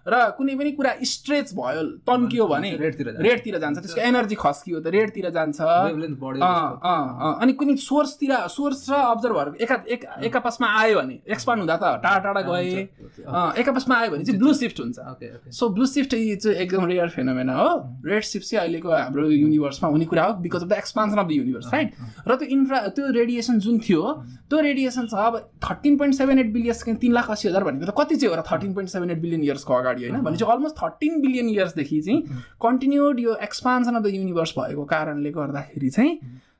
[0.07, 4.79] र कुनै पनि कुरा स्ट्रेच भयो तन्कियो भने रेडतिर जान्छ। रेडतिर जान्छ। त्यसको एनर्जी खस्कियो
[4.83, 11.15] त रेडतिर जान्छ। अनि कुनै सोर्सतिर सोर्स र अब्जर्भर एका एक एक आपसमा आयो भने
[11.23, 12.83] एक्सपान्ड हुँदा त टाढा टाढा गए।
[13.23, 14.97] अँ, एक आपसमा आयो भने चाहिँ ब्लू सिफ्ट हुन्छ।
[15.55, 17.69] सो ब्लू सिफ्ट चाहिँ एकदम रेयर फेनोमेना हो।
[18.05, 21.31] रेड सिफ्ट चाहिँ अहिलेको हाम्रो युनिभर्समा हुने कुरा हो because of the expansion of the
[21.31, 21.89] universe right
[22.27, 24.01] र त्यो इन्फ्रा त्यो रेडिएसन जुन थियो
[24.51, 25.33] त्यो रेडिएसन छ अब
[25.63, 28.43] thirteen point seven eight billion तिन लाख अस्सी हजार भनेको त कति चाहिँ हो र
[28.51, 29.92] thirteen point seven eight billion इयर्सको अगाडि?
[29.93, 32.21] होइन भने चाहिँ अलमोस्ट थर्टिन बिलियन इयर्सदेखि चाहिँ
[32.61, 36.19] कन्टिन्युड यो एक्सपान्सन अफ द युनिभर्स भएको कारणले गर्दाखेरि चाहिँ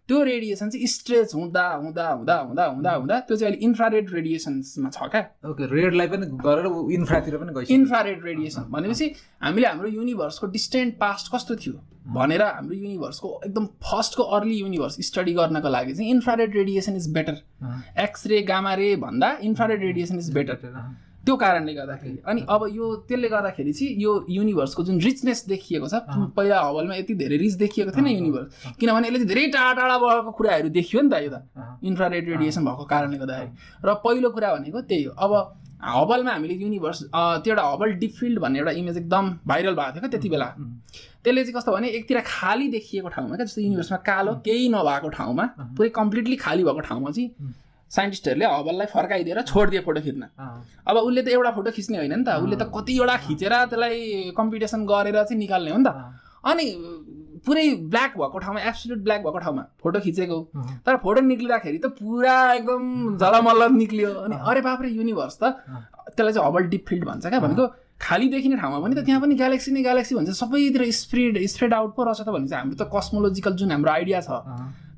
[0.09, 4.89] त्यो रेडिएसन चाहिँ स्ट्रेच हुँदा हुँदा हुँदा हुँदा हुँदा हुँदा त्यो चाहिँ अहिले इन्फ्रारेड रेडिएसन्समा
[4.89, 6.65] छ क्या। ओके रेडलाई पनि गरेर
[6.95, 9.05] इन्फ्रातिर पनि गइसक्यो। इन्फ्रारेड रेडिएसन भनेपछि
[9.43, 11.73] हामीले हाम्रो युनिभर्सको डिस्टेन्ट पास्ट कस्तो थियो
[12.15, 17.36] भनेर हाम्रो युनिभर्सको एकदम फर्स्टको अर्ली युनिभर्स स्टडी गर्नको लागि चाहिँ infrared radiation is better
[18.03, 20.55] X-ray gamma ray भन्दा इन्फ्रारेड रेडिएसन इज बेटर
[21.26, 25.95] त्यो कारणले गर्दाखेरि। अनि अब यो त्यसले गर्दाखेरि चाहिँ यो युनिभर्सको जुन रिचनेस देखिएको छ
[26.36, 30.32] पहिला हवलमा यति धेरै रिच देखिएको थिएन युनिभर्स किनभने यसले चाहिँ धेरै टाढा टाढा भएको
[30.32, 31.38] कुराहरू देखियो नि त यो त।
[31.84, 33.51] इन्फ्रारेड रेडिएसन भएको कारणले गर्दाखेरि।
[33.86, 35.32] र पहिलो कुरा भनेको त्यही हो। अब
[35.84, 40.01] हबलमा हामीले युनिभर्स त्यो एउटा हबल डिप फिल्ड भन्ने एउटा इमेज एकदम भाइरल भएको थियो
[40.01, 40.45] क्या त्यति बेला।
[41.24, 45.45] त्यसले चाहिँ कस्तो भने एकतिर खाली देखिएको ठाउँमा क्या जस्तो युनिभर्समा कालो केही नभएको ठाउँमा
[45.78, 47.30] पुरै कम्प्लिटली खाली भएको ठाउँमा चाहिँ
[47.94, 50.24] साइन्टिस्टहरूले हबललाई फर्काइदिएर छोडिदियो फोटो खिच्न।
[50.88, 54.86] अब उसले त एउटा फोटो खिच्ने होइन नि त। उसले त कतिवटा खिचेर त्यसलाई कम्पिटिसन
[54.86, 55.91] गरेर चाहिँ निकाल्ने हो नि त।
[56.44, 56.66] अनि
[57.46, 60.38] पुरै ब्ल्याक भएको ठाउँमा एब्सोल्युट ब्ल्याक भएको ठाउँमा फोटो खिचेको।
[60.86, 62.84] तर फोटो निक्लिँदाखेरि त पुरा एकदम
[63.20, 65.44] झलमल्ल निक्लियो। अनि अरे बाप्रे युनिभर्स त।
[66.16, 67.68] त्यसलाई चाहिँ हबल डिप फिल्ड भन्छ क्या भनेको।
[68.02, 71.91] खाली देखिने ठाउँमा पनि त त्यहाँ पनि ग्यालेक्सी नै ग्यालेक्सी भन्छ। सबैतिर स्प्रेड स्प्रेड आउट
[71.96, 74.44] पो रहेछ त भने चाहिँ हाम्रो त कस्मोलोजिकल जुन हाम्रो आइडिया छ।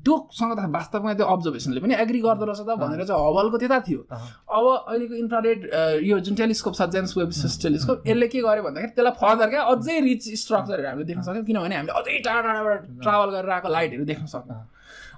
[0.06, 4.00] त्योसँग त वास्तवमा त्यो अब्जर्भेसनले पनि एग्री गर्दो रहेछ त भनेर चाहिँ हबलको त्यता थियो।
[4.06, 5.58] अब अहिलेको इन्फ्रारेड
[6.06, 7.30] यो जुन टेलिस्कोप छ जेम्स वेब
[7.62, 11.74] टेलिस्कोप यसले के गर्यो भन्दाखेरि त्यसलाई फर्दर क्या अझै रिच स्ट्रक्चरहरू हामीले देख्न सक्यौँ किनभने
[11.76, 14.62] हामीले अझै टाढा टाढाबाट ट्राभल गरेर आएको लाइटहरू देख्न सक्यौँ।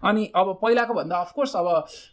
[0.09, 1.69] अनि अब पहिलाको भन्दा अफकोर्स अब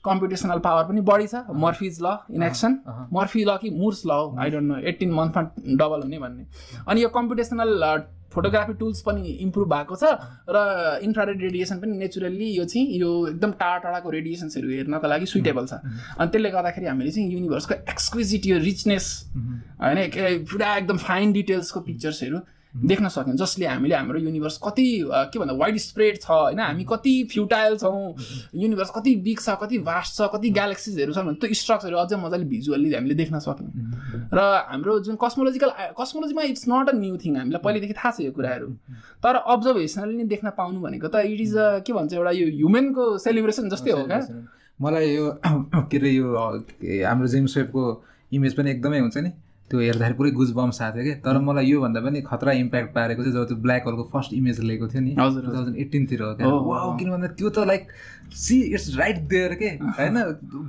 [0.06, 2.72] कम्पिटिसनल पावर पनि बढी छ। मर्फिज ल इन एक्सन
[3.14, 5.42] मर्फी ल कि मुर्स ल हो आई डोन्ट नो एट्टिन मन्थमा
[5.78, 6.46] डबल हुने भन्ने।
[6.90, 7.70] अनि यो कम्पिटिसनल
[8.36, 10.12] फोटोग्राफी टुल्स पनि इम्प्रुभ भएको छ
[10.50, 15.66] र इन्फ्रारेड रेडिएसन पनि नेचुरल्ली यो चाहिँ यो एकदम टाढा टाढाको रेडिएसन्सहरू हेर्नको लागि सुइटेबल
[15.68, 15.74] छ।
[16.20, 19.06] अनि त्यसले गर्दाखेरि हामीले चाहिँ युनिभर्सको एक्सक्विजिट यो रिचनेस
[19.82, 22.40] होइन के- पुरा एकदम फाइन डिटेल्सको पिक्चर्सहरू
[22.76, 24.88] देख्न सक्यौँ जसले हामीले हाम्रो युनिभर्स कति
[25.32, 26.60] के भन्दा वाइड स्प्रेड छ होइन?
[26.60, 28.16] हामी कति फ्युटाइल छौँ
[28.56, 32.46] युनिभर्स कति बिग छ कति भास्ट छ कति ग्यालेक्सिजहरू छन् भने त्यो स्ट्रक्चरहरू अझै मजाले
[32.52, 33.72] भिजुअल्ली हामीले देख्न सक्यौँ।
[34.34, 34.40] र
[34.72, 35.70] हाम्रो जुन cosmological
[36.00, 38.68] कस्मोलोजीमा it's not a new thing हामीलाई पहिलेदेखि थाहा छ यो कुराहरू।
[39.24, 43.04] तर अब्जर्भेसनली नै देख्न पाउनु भनेको त इट इज अ के भन्छ एउटा यो ह्युमनको
[43.24, 44.20] सेलिब्रेसन जस्तै हो क्या?
[44.82, 45.32] मलाई यो
[45.92, 47.82] के अरे यो हाम्रो जेम्स वेबको
[48.36, 49.32] इमेज पनि एकदमै हुन्छ नि।
[49.72, 51.20] त्यो हेर्दाखेरि पुरै गुज बम्स आएको थियो कि?
[51.26, 54.88] तर मलाई योभन्दा पनि खतरा इम्प्याक्ट पारेको चाहिँ जब त्यो ब्ल्याक होलको फर्स्ट इमेज लिएको
[54.88, 56.34] थियो नि टु थाउजन्ड एट्टिनतिर हो
[57.00, 57.88] किन भन्दा त्यो त like
[58.34, 60.16] see it's right there के होइन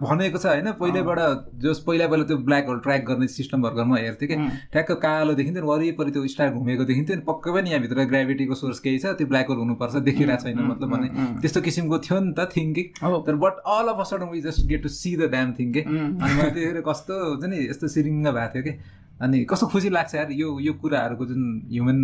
[0.01, 1.19] भनेको छ होइन पहिल्यैबाट
[1.59, 4.37] जस पहिला पहिला त्यो ब्ल्याक होल ट्र्याक गर्ने सिस्टमहरू म हेर्थेँ कि
[4.73, 8.79] ठ्याक्क कालो देखिन्थ्यो नि वरिपरि त्यो स्टार घुमेको देखिन्थ्यो नि पक्कै पनि यहाँभित्र ग्राभिटीको सोर्स
[8.81, 11.09] केही छ त्यो ब्ल्याक होल हुनुपर्छ देखिरहेको छैन मतलब भने
[11.41, 12.87] त्यस्तो किसिमको थियो नि त थिङ्किङ।
[13.27, 15.81] तर but all of a sudden we just get to see the damn thing के
[15.81, 18.79] अनि मलाई त्यतिखेर कस्तो हुन्छ नि यस्तो सिरिङ्ग भएको थियो कि
[19.17, 22.01] अनि कस्तो खुसी लाग्छ यार यो यो कुराहरूको जुन ह्युमन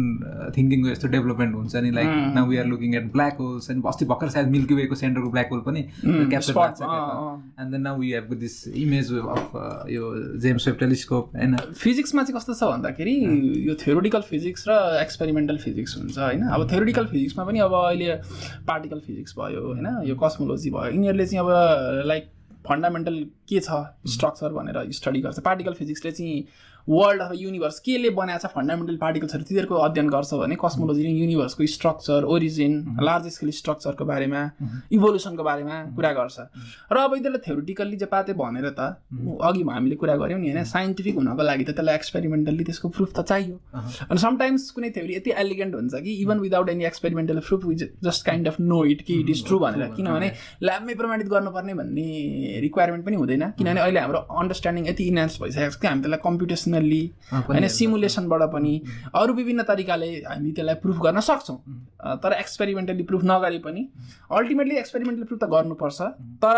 [0.57, 4.05] थिङ्किङको यस्तो डेभलपमेन्ट हुन्छ नि like now we are looking at black holes अनि अस्ति
[4.13, 7.73] भर्खर सायद मिल्की वेको सेन्टरको ब्ल्याक होल पनि क्याप्चर spot, भएको छ अँ, अँ। And
[7.73, 9.53] then now we have this image of
[9.91, 13.17] यो जेम्स वेब टेलिस्कोप होइन फिजिक्समा चाहिँ कस्तो छ भन्दाखेरि
[13.69, 16.49] यो थ्योरिटिकल फिजिक्स र एक्सपेरिमेन्टल फिजिक्स हुन्छ होइन?
[16.49, 18.15] अब थ्योरिटिकल फिजिक्समा पनि अब अहिले
[18.67, 19.87] पार्टिकल फिजिक्स भयो होइन?
[20.09, 22.31] यो कस्मोलोजी भयो। यिनीहरूले चाहिँ अब लाइक
[22.69, 23.15] फन्डामेन्टल
[23.49, 23.85] के छ?
[24.09, 26.45] स्ट्रक्चर भनेर स्टडी गर्छ। पार्टिकल फिजिक्सले चाहिँ
[26.89, 32.25] वर्ल्ड अथवा युनिभर्स केले बनाएको छ फन्डामेन्टल पार्टिकल्सहरू तिनीहरूको अध्ययन गर्छ भने कस्मोलोजीले युनिभर्सको स्ट्रक्चर
[32.27, 34.41] ओरिजिन लार्ज स्केल स्ट्रक्चरको बारेमा
[34.93, 36.39] इभोल्युसनको बारेमा कुरा गर्छ।
[36.93, 38.81] र अब यिनीहरूलाई थ्योरिटिकल्ली जे पाते भनेर त
[39.43, 43.21] अघि हामीले कुरा गऱ्यौँ नि होइन साइन्टिफिक हुनको लागि त त्यसलाई एक्सपेरिमेन्टल्ली त्यसको प्रुफ त
[43.31, 43.57] चाहियो।
[44.11, 48.27] अनि समटाइम्स कुनै थ्योरी यति एलिगेन्ट हुन्छ कि even without any experimental proof we just
[48.27, 52.07] kind of know it कि इट इज ट्रु भनेर। किनभने ल्याबमै प्रमाणित गर्नुपर्ने भन्ने
[52.67, 56.21] रिक्वायरमेन्ट पनि हुँदैन। किनभने अहिले हाम्रो अन्डरस्ट्यान्डिङ यति इन्हान्स भइसकेको छ कि हामी त्यसलाई
[56.73, 57.03] कम्पिटिसनल्ली
[57.49, 58.75] होइन सिमुलेसनबाट पनि
[59.15, 61.57] अरू विभिन्न तरिकाले हामी त्यसलाई प्रुफ गर्न सक्छौँ।
[62.23, 63.89] तर एक्सपेरिमेन्टली प्रुफ नगरे पनि
[64.31, 66.01] अल्टिमेटली एक्सपेरिमेन्टली प्रुफ त गर्नुपर्छ।
[66.45, 66.57] तर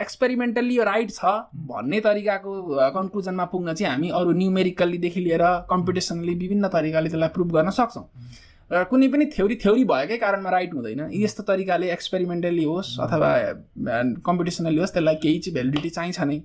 [0.00, 1.24] एक्सपेरिमेन्टल्ली यो राइट छ
[1.70, 2.52] भन्ने तरिकाको
[2.94, 8.06] कन्क्लुजनमा पुग्न चाहिँ हामी अरू न्युमेरिकल्लीदेखि लिएर कम्पिटिसनली विभिन्न तरिकाले त्यसलाई प्रुफ गर्न सक्छौँ।
[8.70, 13.30] र कुनै पनि थ्योरी थ्योरी भएकै कारणमा राइट हुँदैन। यस्तो तरिकाले एक्सपेरिमेन्टली होस् अथवा
[14.24, 16.38] कम्पिटिसनली होस् त्यसलाई केही चाहिँ भ्यालिडिटी चाहिन्छ नै।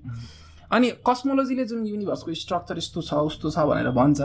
[0.68, 4.20] अनि कस्मोलोजीले जुन युनिभर्सको स्ट्रक्चर यस्तो छ उस्तो छ भनेर भन्छ।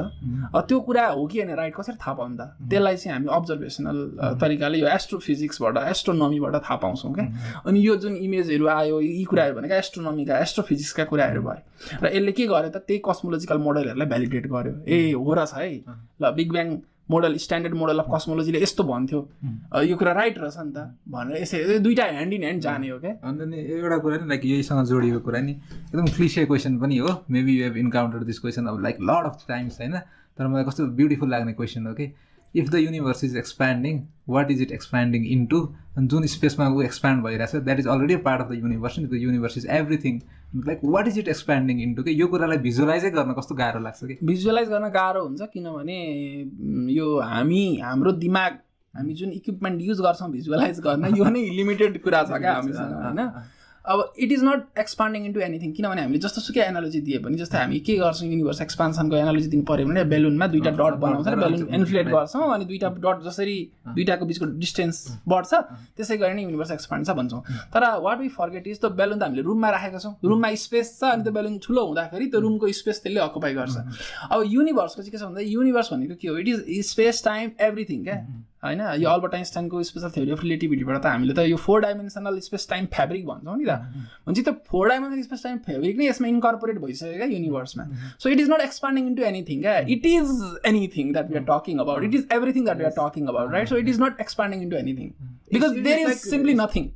[0.67, 2.41] त्यो कुरा हो कि होइन राइट कसरी थाहा पाउँ त?
[2.67, 3.99] त्यसलाई चाहिँ हामी अब्जर्भेसनल
[4.43, 7.27] तरिकाले यो एस्ट्रोफिजिक्सबाट एस्ट्रोनमीबाट थाहा पाउँछौँ क्या।
[7.67, 11.63] अनि यो जुन इमेजहरू आयो यी कुराहरू भनेको एस्ट्रोनमीका एस्ट्रोफिजिक्सका कुराहरू भयो।
[12.03, 12.77] र यसले के गर्यो त?
[12.83, 15.71] त्यही कस्मोलोजिकल मोडलहरूलाई भ्यालिडेट गर्यो। ए हो र छ है।
[16.19, 16.69] ल big bang
[17.13, 19.21] model standard model of कस्मोलोजीले यस्तो भन्थ्यो।
[19.85, 20.79] यो कुरा राइट रहेछ नि त।
[21.13, 24.45] भनेर यसै दुइटा ह्यान्ड इन ह्यान्ड जाने हो क्या। अन्त नि एउटा कुरा नि लाइक
[24.47, 28.67] यहीसँग जोडिएको कुरा नि एकदम क्लिसे क्वेसन पनि हो। Maybe you have encounter this question
[28.67, 29.97] अब लाइक लड अफ टाइम्स होइन?
[30.39, 32.13] तर मलाई कस्तो ब्युटिफुल लाग्ने क्वेसन हो कि
[32.55, 35.59] if the universe is expanding what is it expanding into
[35.99, 39.59] जुन स्पेसमा ऊ एक्सप्यान्ड भइरहेको छ that is already part of the universe the universe
[39.59, 40.21] is everything
[40.53, 44.19] like what is it expanding into कि यो कुरालाई भिजुअलाइजै गर्न कस्तो गाह्रो लाग्छ कि?
[44.25, 45.99] भिजुअलाइज गर्न गाह्रो हुन्छ किनभने
[46.95, 48.59] यो हामी हाम्रो दिमाग
[48.95, 53.29] हामी जुन इक्विपमेन्ट युज गर्छौँ भिजुअलाइज गर्न यो नै लिमिटेड कुरा छ क्या हामीसँग होइन?
[53.91, 57.59] अब it is not expanding into anything किनभने हामीले जस्तो सुकै एनालोजी दिए पनि जस्तै
[57.59, 61.75] हामी के गर्छौँ युनिभर्स एक्सपान्सनको एनालोजी दिनु पऱ्यो भने बेलुनमा दुइटा डट बनाउँछ र बेलुन
[61.75, 63.57] इन्फ्लेट गर्छौँ अनि दुइटा डट जसरी
[63.89, 65.53] दुइटाको बिचको डिस्टेन्स बढ्छ
[65.97, 67.43] त्यसै गरी नै युनिभर्स एक्सपान्ड छ भन्छौँ।
[67.75, 71.11] तर वाट वी फर्गेट इज त बेलुन त हामीले रुममा राखेका छौँ। रुममा स्पेस छ
[71.11, 73.77] अनि त्यो बेलुन ठुलो हुँदाखेरि त्यो रुमको स्पेस त्यसले अकुपाई गर्छ।
[74.31, 76.37] अब युनिभर्सको चाहिँ के छ भन्दा युनिभर्स भनेको के हो?
[76.39, 78.19] It is space time everything क्या?
[78.65, 82.69] होइन यो अल्बर्ट आइन्स्टाइनको स्पेसल थ्योरी अफ रिलेटिभिटीबाट त हामीले त यो four dimensional space
[82.71, 83.79] time fabric भन्छौँ नि त।
[84.27, 87.85] भनेपछि त्यो four dimensional space time fabric नै यसमा इन्कर्पोरेट भइसक्यो क्या युनिभर्समा
[88.19, 89.79] so it is not expanding into anything क्या?
[89.97, 90.31] It is
[90.73, 93.69] anything that we are talking about it is everything that we are talking about right
[93.69, 95.11] so it is not expanding into anything
[95.53, 96.89] because there is simply nothing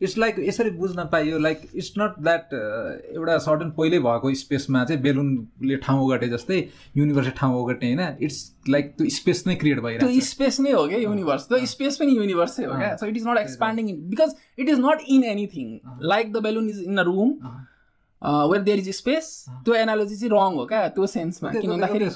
[0.00, 5.02] it's like यसरी बुझ्न पाइयो like it's not that एउटा certain पहिल्यै भएको स्पेसमा चाहिँ
[5.02, 6.58] बेलुनले ठाउँ ओगटे जस्तै
[6.96, 8.38] युनिभर्सले ठाउँ ओगट्ने होइन। इट्स
[8.68, 12.16] लाइक त्यो स्पेस नै क्रिएट भइरहेको त्यो स्पेस नै हो क्या युनिभर्स त्यो स्पेस पनि
[12.16, 15.78] युनिभर्सै हो क्या। So it is not expanding because it is not in anything
[16.14, 17.02] like the balloon is in a.
[17.04, 17.34] Room
[18.22, 19.28] where there is space
[19.64, 22.08] त्यो एनालोजी चाहिँ रङ हो क्या त्यो सेन्समा किन भन्दाखेरि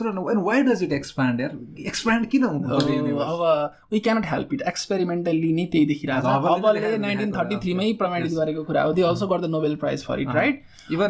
[2.29, 3.45] किन अब
[3.93, 8.65] we cannot help it experimentally नै त्यही देखिरहेको छ अबले नाइन्टिन थर्टी थ्रीमै प्रमाणित गरेको
[8.65, 10.63] कुरा हो they also got the Nobel prize for it right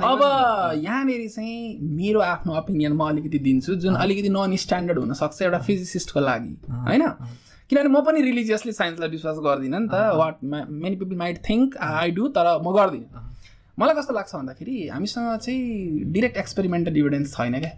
[0.04, 0.22] अब
[0.80, 6.20] यहाँनिर चाहिँ मेरो आफ्नो ओपिनियन म अलिकति दिन्छु जुन अलिकति नन स्ट्यान्डर्ड हुनसक्छ एउटा फिजिसिस्टको
[6.22, 7.06] लागि होइन
[7.70, 10.42] किनभने म पनि रिलिजियसली साइन्सलाई विश्वास गर्दिनँ नि त what
[10.78, 13.30] many people might think I do तर म गर्दिनँ
[13.78, 17.72] मलाई कस्तो लाग्छ भन्दाखेरि हामीसँग चाहिँ डिरेक्ट एक्सपेरिमेन्टल इभिडेन्स छैन क्या।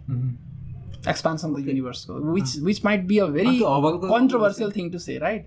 [1.09, 5.45] Expansion the युनिभर्सको which which might be a very controversial thing to say right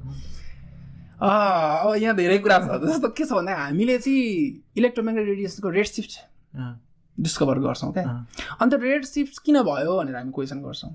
[1.23, 6.13] अब यहाँ धेरै कुरा छ। जस्तो के छ भन्दा हामीले चाहिँ इलेक्ट्रोमेग्नेटिक रेडिएसनको रेड सिफ्ट
[7.17, 8.05] डिस्कभर गर्छौँ क्या।
[8.61, 10.91] अन्त रेड सिफ्ट किन भयो भनेर हामी क्वेसन गर्छौँ।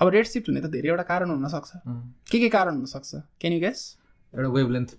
[0.00, 1.70] अब रेड सिफ्ट हुने त धेरैवटा कारण हुनसक्छ।
[2.30, 3.14] के के कारण हुनसक्छ?
[3.40, 3.80] क्यान यु गेस
[4.34, 4.96] एउटा वेभलेन्थ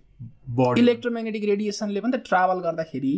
[0.80, 3.14] इलेक्ट्रोमेग्नेटिक रेडिएसनले पनि त ट्राभल गर्दाखेरि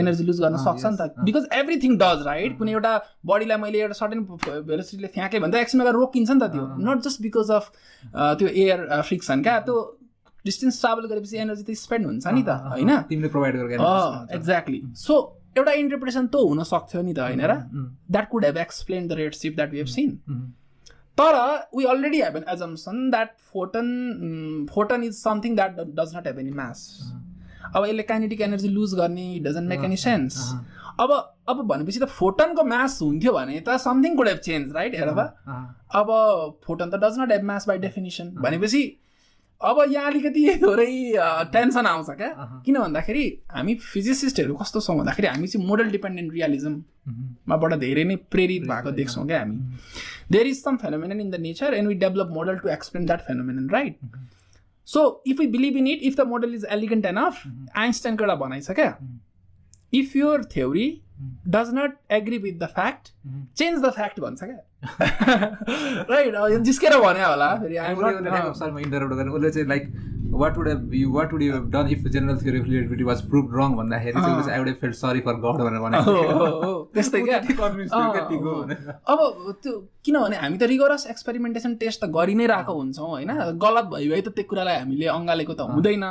[0.00, 2.92] एनर्जी लुज गर्न सक्छ नि त। बिकज एभ्रिथिङ डज राइट कुनै एउटा
[3.26, 4.20] बडीलाई मैले एउटा सर्टेन
[4.68, 7.64] भेलोसिटीले फ्याँकेँ भने त एकछिनमा गएर रोकिन्छ नि त त्यो। नट जस्ट बिकज अफ
[8.38, 8.78] त्यो एयर
[9.08, 9.76] फ्रिक्सन क्या त्यो
[10.44, 12.90] डिस्टेन्स ट्राभल गरेपछि एनर्जी त स्पेन्ड हुन्छ नि त होइन?
[13.08, 13.54] तिमीले प्रोभाइड
[14.36, 15.14] एक्ज्याक्टली सो
[15.58, 17.52] एउटा इन्टरप्रिटेसन त हुन सक्थ्यो नि त होइन र?
[18.10, 20.10] That could have explain the red shift that we have seen
[21.18, 21.34] तर
[21.76, 23.86] we already have an assumption that photon
[24.74, 26.86] photon is something that does not have any mass
[27.76, 30.38] अब यसले काइनेटिक एनर्जी लुज गर्ने डजन्ट मेक एनी सेन्स
[31.00, 31.10] अब
[31.48, 36.10] अब भनेपछि त फोटनको mass हुन्थ्यो भने त something could have change right हेर अब?
[36.66, 38.82] फोटन त does not have mass by definition भनेपछि
[39.60, 40.86] अब यहाँ अलिकति थोरै
[41.52, 42.28] टेन्सन आउँछ क्या।
[42.66, 48.62] किन भन्दाखेरि हामी फिजिसिस्टहरू कस्तो छौँ भन्दाखेरि हामी चाहिँ मोडल डिपेन्डेन्ट रियालिजममाबाट धेरै नै प्रेरित
[48.70, 49.56] भएको देख्छौँ क्या हामी।
[50.32, 53.68] There is some phenomenon in the nature and we develop model to explain that phenomenon
[53.70, 53.98] right
[54.88, 57.42] so if you believe in it if the model is elegant enough
[57.76, 58.96] आइन्स्टाइनको एउटा भनाइ छ क्या।
[59.92, 60.88] If your theory
[61.48, 63.12] does not agree with the fact
[63.56, 67.78] change the fact भन्छ क्या। Right जिस्केर भन्यो होला फेरि
[69.28, 69.92] उसले चाहिँ like
[70.32, 73.56] what would you what would you have done if general theory of relativity was prove
[73.56, 75.98] wrong भन्दाखेरि चाहिँ I would felt sorry for God भनेर भने
[76.94, 77.38] त्यस्तै क्या
[79.06, 79.18] अब
[79.62, 79.72] त्यो
[80.04, 84.20] किनभने हामी त रिगरस एक्सपेरिमेन्टेसन टेस्ट त गरि नै रहेको हुन्छौँ होइन गलत भयो है
[84.20, 86.06] त त्यो कुरालाई हामीले अँगालेको त हुँदैन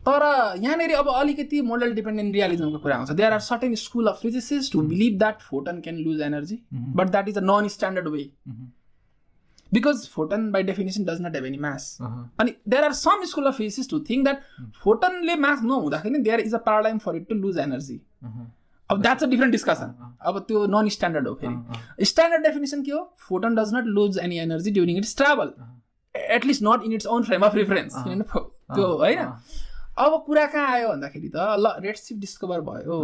[0.00, 0.22] तर
[0.62, 4.80] यहाँनिर अब अलिकति मोडल डिपेन्डेन्ट रियालिजमको कुरा आउँछ। There are certain school of physicist to
[4.82, 8.22] believe that photon can lose energy but that is a non standard way
[9.72, 13.56] because photon by definition does not have any mass अनि there are some school of
[13.56, 14.40] physicist to think that
[14.82, 18.00] फोटनले mass नहुँदाखेरि there is a paradigm for it to lose energy
[18.90, 19.94] अब that's a different discussion
[20.26, 23.02] अब त्यो non standard हो फेरि। Standard definition के हो?
[23.28, 25.52] Photon does not lose any energy during its travel
[26.14, 28.40] at least not in its own frame of reference किनभने
[28.74, 29.18] त्यो होइन।
[30.00, 32.98] अब कुरा कहाँ आयो भन्दाखेरि त ल रेड सिप डिस्कभर भयो।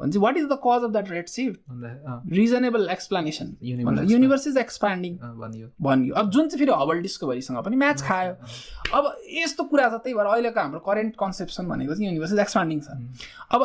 [0.00, 5.16] भने चाहिँ what is the cause of that red shift reasonable explanation universe is expanding
[5.16, 8.32] अँ, भनियो। भनियो। अब जुन चाहिँ फेरि हबल डिस्कभरीसँग पनि म्याच खायो।
[8.94, 12.80] अब यस्तो कुरा छ त्यही भएर अहिलेको हाम्रो करेन्ट कन्सेप्सन भनेको चाहिँ युनिभर्स इज एक्सपान्डिङ
[12.80, 12.96] छ।
[13.52, 13.60] अब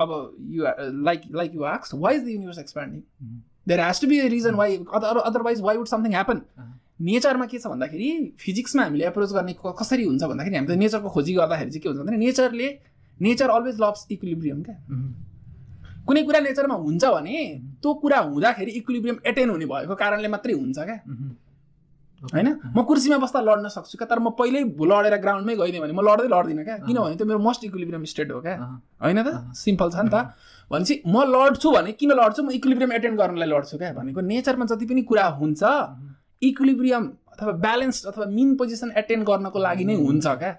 [0.00, 0.10] अब
[0.50, 0.64] you
[1.04, 3.00] like like you आक्स why is the universe expanding
[3.68, 4.26] there has to be a.
[4.34, 6.42] Reason why otherwise why would something happen
[7.00, 8.08] नेचरमा के छ भन्दाखेरि
[8.40, 12.00] फिजिक्समा हामीले एप्रोच गर्ने कसरी हुन्छ भन्दाखेरि हामी त नेचरको खोजी गर्दाखेरि चाहिँ के हुन्छ
[12.00, 12.68] भन्दाखेरि नेचरले
[13.20, 14.76] नेचर अलवेज लभ्स इक्विलिब्रियम क्या।
[16.06, 17.36] कुनै कुरा नेचरमा हुन्छ भने
[17.82, 20.98] त्यो कुरा हुँदाखेरि इक्विलिब्रियम एटेन हुने भएको कारणले मात्रै हुन्छ क्या।
[22.32, 22.48] होइन?
[22.72, 26.28] म कुर्सीमा बस्दा लड्न सक्छु क्या तर म पहिल्यै लडेर ग्राउन्डमै गइदिएँ भने म लड्दै
[26.32, 28.56] लड्दिनँ क्या। किनभने त्यो मेरो मोस्ट इक्विलिब्रियम स्टेट हो क्या।
[29.04, 29.52] होइन त?
[29.52, 30.32] सिम्पल छ नि त।
[30.70, 32.40] भनेपछि म लड्छु भने किन लड्छु?
[32.42, 35.62] म इक्विलिब्रियम एटेन्ड गर्नलाई लड्छु क्या। भनेको नेचरमा जति पनि कुरा हुन्छ
[36.42, 40.52] इक्विलिब्रियम अथवा ब्यालेन्स अथवा मिन पोजिसन एटेन्ड गर्नको लागि नै हुन्छ क्या।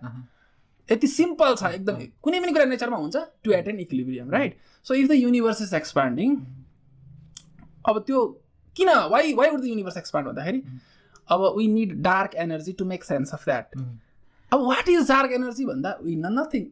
[0.90, 5.08] यति सिम्पल छ एकदमै। कुनै पनि कुरा नेचरमा हुन्छ to attend equilibrium right so if
[5.10, 6.36] the universe is expanding
[7.90, 8.26] अब त्यो
[8.76, 10.64] किन why why would the universe expand भन्दाखेरि
[11.36, 13.78] अब we need dark energy to make sense of that
[14.52, 16.66] अब वाट इज डार्क एनर्जी भन्दा वी न नथिङ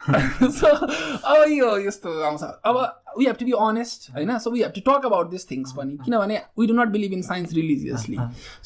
[0.58, 2.76] सो अब यो यस्तो आउँछ। अब
[3.18, 4.36] we have to be honest होइन?
[4.38, 7.22] So we have to talk about this things पनि। किनभने we do not believe in
[7.22, 8.16] science religiously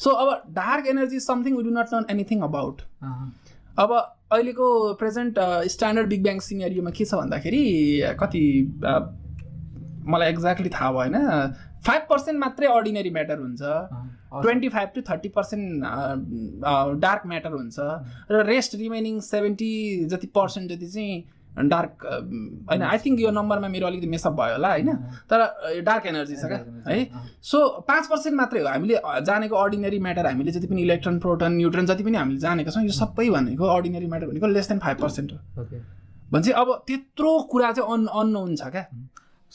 [0.03, 2.81] so अब dark energy is something we do not not anything about
[3.79, 3.91] अब
[4.31, 4.67] अहिलेको
[4.99, 5.39] present
[5.71, 7.63] standard big bang सिनेरियोमा के छ भन्दाखेरि
[8.19, 8.43] कति
[8.85, 8.93] अ,
[10.13, 11.15] मलाई एक्ज्याक्टली थाहा भएन।
[11.85, 13.61] फाइभ पर्सेन्ट मात्रै अर्डिनरी म्याटर हुन्छ।
[14.41, 15.83] Twenty five to thirty percent
[17.01, 17.79] dark matter हुन्छ।
[18.31, 19.71] र रेस्ट रिमेनिङ सेभेन्टी
[20.11, 21.23] जति पर्सेन्ट जति चाहिँ
[21.55, 22.05] डार्क
[22.69, 24.91] होइन आई थिङ्क यो नम्बरमा मेरो अलिकति मेसअप भयो होला होइन।
[25.31, 25.39] तर
[25.81, 27.07] डार्क एनर्जी छ क्या है।
[27.41, 27.57] सो
[27.87, 32.03] पाँच पर्सेन्ट मात्रै हो। हामीले जानेको अर्डिनरी म्याटर हामीले जति पनि इलेक्ट्रोन प्रोटोन न्युट्रोन जति
[32.03, 35.37] पनि हामीले जानेका छौँ यो सबै भनेको अर्डिनरी म्याटर भनेको लेस देन फाइभ पर्सेन्ट हो।
[36.31, 38.85] भने चाहिँ अब त्यत्रो कुरा चाहिँ अन अननोन छ क्या।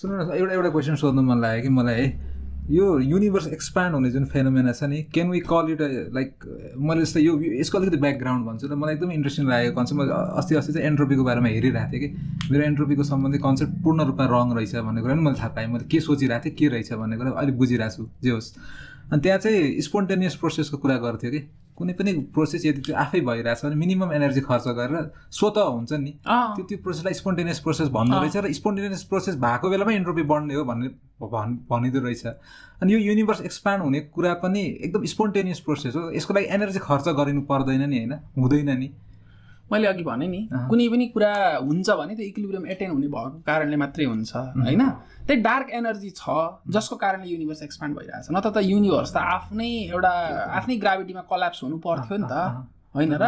[0.01, 1.95] सुन्नु न एउटा एउटा क्वेसन सोध्नु मन लाग्यो कि मलाई?
[1.95, 2.29] है
[2.73, 5.81] यो युनिभर्स एक्सपान्ड हुने जुन फेनोमेना छ नि can we call it
[6.17, 6.33] like
[6.81, 10.55] मैले जस्तो यो यसको अलिकति ब्याकग्राउन्ड भन्छु र मलाई एकदमै इन्ट्रेस्टिङ लागेको कन्सेप्ट मैले अस्ति
[10.57, 12.09] अस्ति चाहिँ एन्ट्रोपीको बारेमा हेरिरहेको थिएँ कि
[12.49, 15.85] मेरो एन्ट्रोपीको सम्बन्धी कन्सेप्ट पूर्ण रूपमा रङ रहेछ भन्ने कुरा पनि मैले थाहा पाएँ। मैले
[15.93, 18.49] के सोचिरहेको थिएँ के रहेछ भन्ने कुरा अलिक बुझिरहेको छु। जे होस्।
[19.13, 21.41] अनि त्यहाँ चाहिँ स्पोन्टेनियस प्रोसेसको कुरा गर्थ्यो कि।
[21.81, 26.13] कुनै पनि प्रोसेस यदि त्यो आफै भइरहेछ भने मिनिमम एनर्जी खर्च गरेर स्वत हुन्छ नि।
[26.21, 30.65] त्यो त्यो प्रोसेसलाई स्पोन्टेनियस प्रोसेस भन्दो रहेछ र स्पोन्टेनियस प्रोसेस भएको बेलामा इन्ट्रोपी बढ्ने हो
[30.65, 30.89] भन्ने
[31.25, 32.27] भन् भनिँदो रहेछ।
[32.83, 37.09] अनि यो युनिभर्स एक्सपान्ड हुने कुरा पनि एकदम स्पोन्टेनियस प्रोसेस हो। यसको लागि एनर्जी खर्च
[37.17, 38.13] गरिनु पर्दैन नि होइन?
[38.39, 38.89] हुँदैन नि।
[39.73, 40.41] मैले अघि भने नि।
[40.71, 44.83] कुनै पनि कुरा हुन्छ भने त्यो इक्विलिब्रियम एटेन हुने भएको कारणले मात्रै हुन्छ होइन?
[45.27, 46.25] त्यही डार्क एनर्जी छ
[46.75, 50.13] जसको कारणले युनिभर्स एक्सपान्ड भइरहेछ। नत्र त युनिभर्स त आफ्नै एउटा
[50.59, 52.35] आफ्नै ग्राभिटीमा कल्याप्स हुनु पर्थ्यो नि त
[52.95, 53.25] होइन र?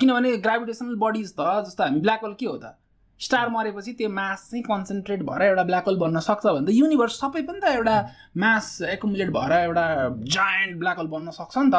[0.00, 2.76] किनभने ग्राभिटेसनल बडिज त जस्तो हामी ब्ल्याक होल के हो त?
[3.20, 7.14] स्टार मरेपछि त्यो मास चाहिँ कन्सन्ट्रेट भएर एउटा ब्ल्याक होल बन्न सक्छ भने त युनिभर्स
[7.20, 7.96] सबै पनि त एउटा
[8.36, 9.86] मास एकुमुलेट भएर एउटा
[10.34, 11.76] जायन्ट ब्ल्याक होल बन्न सक्छ नि त।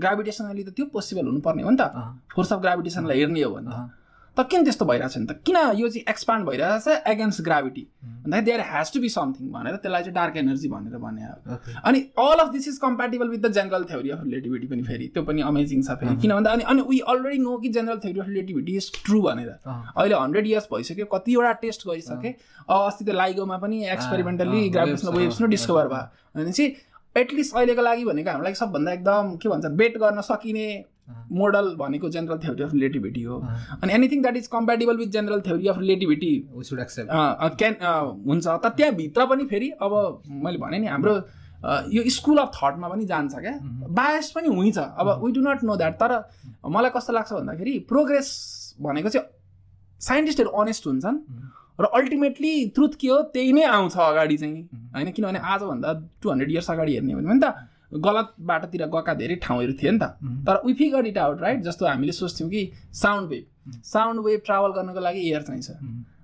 [0.00, 1.84] ग्राभिटेसनली त त्यो पोसिबल हुनुपर्ने हो नि त।
[2.34, 4.01] फोर्स अफ ग्राभिटेसनलाई हेर्ने हो भने त।
[4.36, 8.60] त किन त्यस्तो भइरहेछ नि त। किन यो चाहिँ एक्सपान्ड भइरहेछ एगेन्स्ट ग्राभिटी भन्दाखेरि there
[8.68, 11.22] has to be something भनेर त्यसलाई चाहिँ डार्क एनर्जी भनेर भने.
[11.84, 15.22] अनि all of this is compatible with the general theory of relativity पनि फेरि। त्यो
[15.24, 18.28] पनि अमेजिङ छ फेरि। किन भन्दा अनि अनि वी अलरेडी नो कि general theory of
[18.28, 22.34] relativity is true भनेर। अहिले हन्ड्रेड इयर्स भइसक्यो कतिवटा टेस्ट गरिसके
[22.78, 26.04] अस्ति त्यो लाइगोमा पनि एक्सपेरिमेन्टली ग्राभिटेसनल waves, वेभ्स नै डिस्कभर भयो।
[26.36, 26.64] भनेपछि
[27.16, 30.66] एटलिस्ट अहिलेको लागि भनेको हामीलाई सबभन्दा एकदम के भन्छ बेट गर्न सकिने
[31.08, 35.40] मोडल भनेको जेनरल थ्योरी अफ रिलेटिभिटी हो। अँ, अनि anything that is compatible with general
[35.40, 36.32] theory of relativity.
[37.58, 37.74] Can
[38.26, 41.14] हुन्छ। त त्यहाँभित्र पनि फेरि अब मैले भने नि हाम्रो
[41.62, 43.52] अ, यो स्कुल अफ थटमा पनि जान्छ क्या।
[43.94, 46.12] बायस पनि हुन्छ अब we do not know that तर
[46.66, 48.28] मलाई कस्तो लाग्छ भन्दाखेरि प्रोग्रेस
[48.82, 49.26] भनेको चाहिँ
[50.00, 51.18] साइन्टिस्टहरू अनेस्ट हुन्छन्
[51.80, 54.62] र अल्टिमेटली ट्रुथ के हो त्यही नै आउँछ अगाडि चाहिँ।
[54.94, 55.92] होइन किनभने आजभन्दा
[56.22, 57.54] टु हन्ड्रेड इयर्स अगाडि हेर्ने हो भने त
[57.92, 60.16] गलत बाटोतिर गएका धेरै ठाउँहरू थिए नि त।
[60.46, 62.62] तर we figure it out right जस्तो हामीले सोच्थ्यौँ कि
[62.92, 65.70] sound wave sound wave travel गर्नको लागि एयर चाहिन्छ।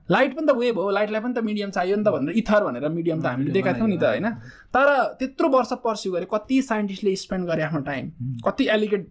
[0.08, 2.88] लाइट पनि त वेभ हो लाइटलाई पनि त मिडियम चाहियो नि त भनेर इथर भनेर
[2.88, 4.28] मिडियम त हामीले दिएका थियौँ नि त होइन?
[4.72, 4.86] तर
[5.18, 8.10] त्यत्रो वर्ष पर्स्यु गरे कति साइन्टिस्टले स्पेन्ड गरे आफ्नो टाइम
[8.46, 9.08] कति एलिगेट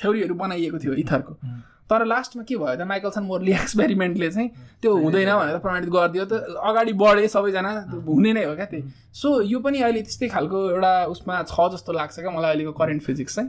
[0.00, 1.32] थ्योरीहरू बनाइएको थियो इथरको
[1.94, 4.48] तर लास्टमा के भयो त माइकलसन मोरली एक्सपेरिमेन्टले चाहिँ
[4.82, 7.70] त्यो हुँदैन भनेर प्रमाणित गरिदियो त अगाडि बढे सबैजना
[8.10, 8.82] हुने नै हो क्या त्यही।
[9.14, 13.02] सो यो पनि अहिले त्यस्तै खालको एउटा उसमा छ जस्तो लाग्छ क्या मलाई अहिलेको करेन्ट
[13.02, 13.48] फिजिक्स चाहिँ।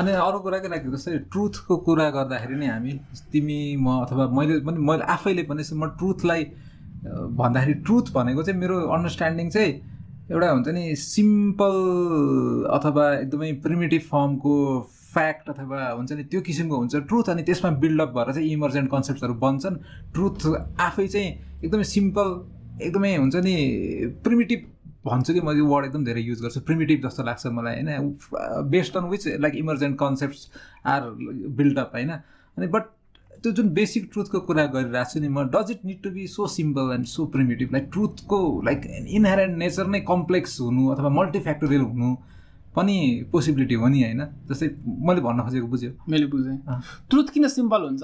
[0.00, 2.92] अनि अरू कुरा के लाग्यो जस्तै ट्रुथको कुरा गर्दाखेरि नि हामी
[3.32, 6.42] तिमी म अथवा मैले पनि मैले आफैले पनि म ट्रुथलाई
[7.38, 9.72] भन्दाखेरि ट्रुथ भनेको चाहिँ मेरो अन्डरस्ट्यान्डिङ चाहिँ
[10.32, 11.76] एउटा हुन्छ नि सिम्पल
[12.78, 14.56] अथवा एकदमै प्रिमिटिभ फर्मको
[15.14, 19.34] फ्याक्ट अथवा हुन्छ नि त्यो किसिमको हुन्छ ट्रुथ अनि त्यसमा बिल्डअप भएर चाहिँ इमर्जेन्ट कन्सेप्टहरू
[19.44, 19.76] बन्छन्।
[20.14, 20.46] ट्रुथ
[20.80, 21.30] आफै चाहिँ
[21.64, 22.28] एकदमै सिम्पल
[22.82, 23.54] एकदमै हुन्छ नि
[24.24, 24.70] प्रिमिटिभ
[25.06, 28.16] भन्छु कि म यो वर्ड एकदम धेरै युज गर्छु। प्रिमिटिभ जस्तो लाग्छ मलाई होइन?
[28.70, 30.50] Based on which like emergent concepts
[30.86, 31.10] are
[31.60, 32.10] build up होइन?
[32.56, 32.82] अनि बट
[33.42, 36.46] त्यो जुन बेसिक ट्रुथको कुरा गरिरहेको छु नि म does it need to be so
[36.48, 42.14] simple and so primitive like ट्रुथको like inherent nature नै कम्प्लेक्स हुनु अथवा मल्टिफ्याक्टोरियल हुनु
[42.76, 42.96] पनि
[43.32, 44.22] पोसिबिलिटी हो नि होइन?
[44.48, 44.68] जस्तै
[45.06, 46.56] मैले भन्न खोजेको बुझ्यो। मैले बुझेँ।
[47.10, 48.02] ट्रुथ किन सिम्पल हुन्छ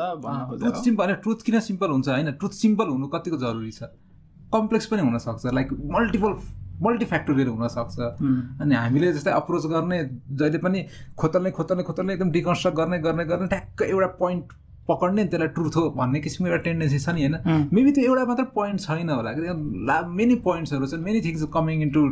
[0.61, 2.31] ट्रुथ सिम्पल होइन ट्रुथ किन सिम्पल हुन्छ होइन?
[2.33, 3.83] ट्रुथ सिम्पल हुनु कतिको जरुरी छ?
[4.53, 6.33] कम्प्लेक्स पनि हुनसक्छ लाइक मल्टिपल
[6.83, 7.99] मल्टिफ्याक्टोरियल हुनसक्छ।
[8.63, 9.99] अनि हामीले जस्तै अप्रोच गर्ने
[10.31, 10.85] जहिले पनि
[11.19, 14.53] खोतल्ने खोतल्ने खोतल्ने एकदम डिकन्स्ट्रक्ट गर्ने गर्ने गर्ने ठ्याक्क एउटा पोइन्ट
[14.89, 18.45] पक्ने त्यसलाई ट्रुथ हो भन्ने किसिमको एउटा टेन्डेन्सी छ नि होइन। मेबी त्यो एउटा मात्र
[18.55, 19.31] पोइन्ट छैन होला।
[19.89, 22.03] ला मेनी पोइन्ट्सहरू छन् many things coming in to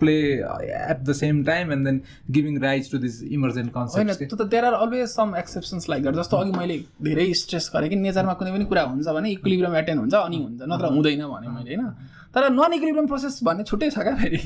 [0.00, 2.00] play at the same time and then
[2.30, 6.36] giving rights to this emergent concept त्यो त there are always some exceptions like जस्तो
[6.36, 10.14] अघि मैले धेरै स्ट्रेस गरेँ कि नेचरमा कुनै पनि कुरा हुन्छ भने इक्विलिब्रम एटेन्ड हुन्छ
[10.14, 11.90] अनि हुन्छ नत्र हुँदैन भने मैले होइन?
[12.34, 14.40] तर नन इक्विलिब्रम प्रोसेस भन्ने छुट्टै छ क्या फेरि।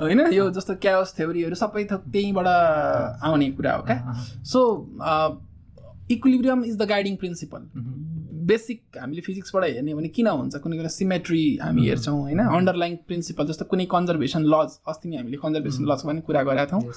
[0.00, 0.20] होइन?
[0.32, 2.46] यो जस्तो क्याओस थ्योरीहरू सबै थोक त्यहीँबाट
[3.22, 3.98] आउने कुरा हो क्या।
[4.52, 4.60] So
[6.10, 7.60] equilibrium is the guiding principle
[8.46, 10.56] basic हामीले फिजिक्सबाट हेर्ने भने किन हुन्छ?
[10.56, 11.88] कुनै कुनै सिमेट्री हामी mm-hmm.
[11.88, 12.40] हेर्छौँ होइन?
[12.58, 16.22] अन्डरलाइन प्रिन्सिपल जस्तो कुनै कन्जर्भेसन लज अस्ति नै हामीले कन्जर्भेसन लजको mm-hmm.
[16.22, 16.94] पनि कुरा गरेका थियौँ।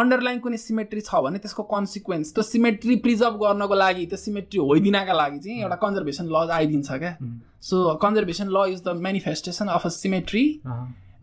[0.00, 5.14] अन्डरलाइन कुनै सिमेट्री छ भने त्यसको कन्सिक्वेन्स त्यो सिमेट्री प्रिजर्भ गर्नको लागि त्यो सिमेट्री होइदिनका
[5.20, 7.14] लागि चाहिँ एउटा कन्जर्भेसन लज आइदिन्छ क्या।
[7.68, 10.44] So conservation law is the manifestation of a symmetry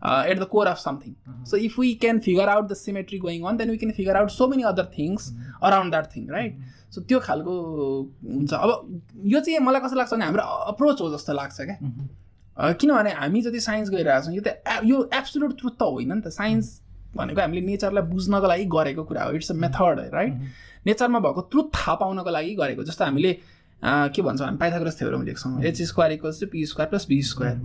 [0.02, 3.56] at the core of something so if we can figure out the symmetry going on
[3.56, 5.32] then we can figure out so many other things
[5.62, 6.58] around that thing right
[6.90, 7.52] so त्यो खालको
[8.24, 10.42] हुन्छ। अब यो चाहिँ मलाई कस्तो लाग्छ भने हाम्रो
[10.72, 15.58] अप्रोच हो जस्तो लाग्छ क्या। किनभने हामी जति साइन्स गइरहेको छौँ यो त यो एब्सोल्युट
[15.58, 16.80] ट्रुथ त होइन नि त। साइन्स
[17.16, 20.32] भनेको हामीले नेचरलाई बुझ्नको लागि गरेको कुरा हो। इट्स अ मेथड राइट
[20.86, 23.32] नेचरमा भएको ट्रुथ थाहा पाउनको लागि गरेको। जस्तो हामीले
[23.82, 27.56] के भन्छौँ हामी पाइथागोरस थ्योरम लेख्छौँ। H square equals to P square plus B square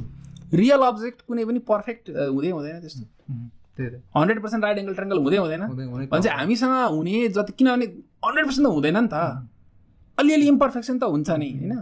[0.53, 3.05] real object कुनै पनि पर्फेक्ट हुँदै हुँदैन त्यस्तो।
[4.17, 5.63] Hundred percent right angle triangle हुँदै हुँदैन।
[6.09, 7.85] भने चाहिँ हामीसँग हुने जति किनभने
[8.25, 9.15] हन्ड्रेड पर्सेन्ट त हुँदैन नि त।
[10.17, 11.73] अलिअलि इम्पर्फेक्सन त हुन्छ नि होइन?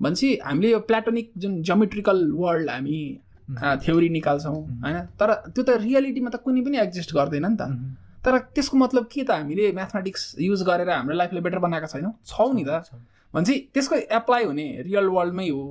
[0.00, 2.98] भनेपछि हामीले यो प्लाटोनिक जुन जोमेट्रिकल वर्ल्ड हामी
[3.84, 4.96] थ्योरी निकाल्छौँ होइन?
[5.20, 7.68] तर त्यो त रियालिटीमा त कुनै पनि एक्जिस्ट गर्दैन नि त।
[8.24, 12.12] तर त्यसको मतलब के त हामीले म्याथमेटिक्स युज गरेर हाम्रो लाइफलाई बेटर बनाएका छैनौँ?
[12.24, 12.88] छौँ नि त।
[13.34, 15.64] भनेपछि त्यसको एप्लाई हुने रियल वर्ल्डमै हो।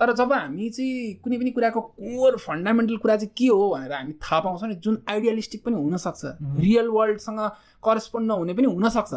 [0.00, 4.12] तर जब हामी चाहिँ कुनै पनि कुराको कोर फन्डामेन्टल कुरा चाहिँ के हो भनेर हामी
[4.22, 6.24] थाहा पाउँछौँ नि जुन आइडियलिस्टिक पनि हुनसक्छ
[6.60, 7.40] रियल वर्ल्डसँग
[7.82, 9.14] करेस्पोन्ड नहुने पनि हुनसक्छ।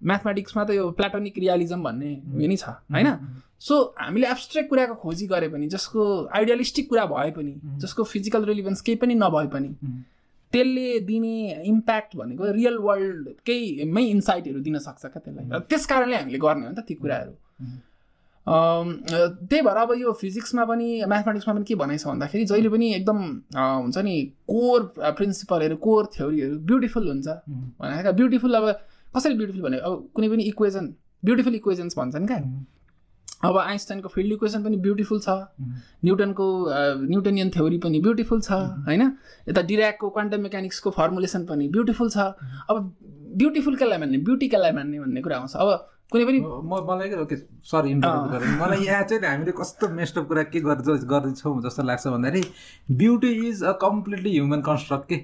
[0.00, 3.08] म्याथमेटिक्समा त यो प्लाटोनिक रियालिजम भन्ने उयो नि छ होइन?
[3.60, 8.80] सो हामीले एब्सट्रेक्ट कुराको खोजी गरे पनि जसको आइडियलिस्टिक कुरा भए पनि जसको फिजिकल रिलिभेन्स
[8.80, 9.70] केही पनि नभए पनि
[10.52, 11.36] त्यसले दिने
[11.66, 16.76] इम्प्याक्ट भनेको रियल वर्ल्डकैमै इन्साइटहरू दिन सक्छ क्या त्यसलाई। त्यस कारणले हामीले गर्ने हो नि
[16.76, 17.32] त ती कुराहरू।
[18.46, 23.18] त्यही भएर अब यो फिजिक्समा पनि म्याथमेटिक्समा पनि के भनाइ छ भन्दाखेरि जहिले पनि एकदम
[23.54, 24.14] हुन्छ नि
[24.50, 27.28] कोर प्रिन्सिपलहरू कोर थ्योरीहरू ब्युटिफुल हुन्छ।
[27.80, 28.66] भनेर ब्युटिफुल अब
[29.16, 30.84] कसरी ब्युटिफुल भने अब कुनै पनि इक्वेजन
[31.22, 32.40] ब्युटिफुल इक्वेजन्स भन्छन् क्या।
[33.42, 35.28] अब आइन्स्टाइनको फिल्ड इक्वेसन पनि ब्युटिफुल छ।
[36.04, 36.46] न्युटनको
[37.06, 38.52] न्युटनियन थ्योरी पनि ब्युटिफुल छ
[38.88, 39.02] होइन?
[39.48, 42.18] यता डिराकको क्वान्टम मेकानिक्सको फर्मुलेसन पनि ब्युटिफुल छ।
[42.70, 42.94] अब
[43.36, 45.68] ब्युटिफुल कसलाई मान्ने ब्युटी कसलाई मान्ने भन्ने कुरा आउँछ। अब
[46.12, 47.36] कुनै पनि म मलाई ओके
[47.70, 52.42] सरी मलाई यहाँ चाहिँ हामीले कस्तो मेस्टअप कुरा के गर्दैछौँ जस्तो लाग्छ भन्दाखेरि
[53.02, 55.16] beauty is a completely human construct के?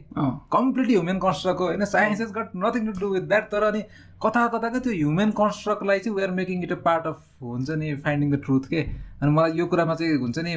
[0.57, 1.85] कम्प्लिटली ह्युमन कन्स्ट्रक्ट हो होइन?
[1.95, 3.83] Science is got nothing to do with that तर अनि
[4.25, 8.31] कता कताको त्यो ह्युमन कन्स्ट्रक्टलाई चाहिँ we're making it a part of हुन्छ नि फाइन्डिङ
[8.33, 8.81] द ट्रुथ के?
[9.23, 10.55] अनि मलाई यो कुरामा चाहिँ हुन्छ नि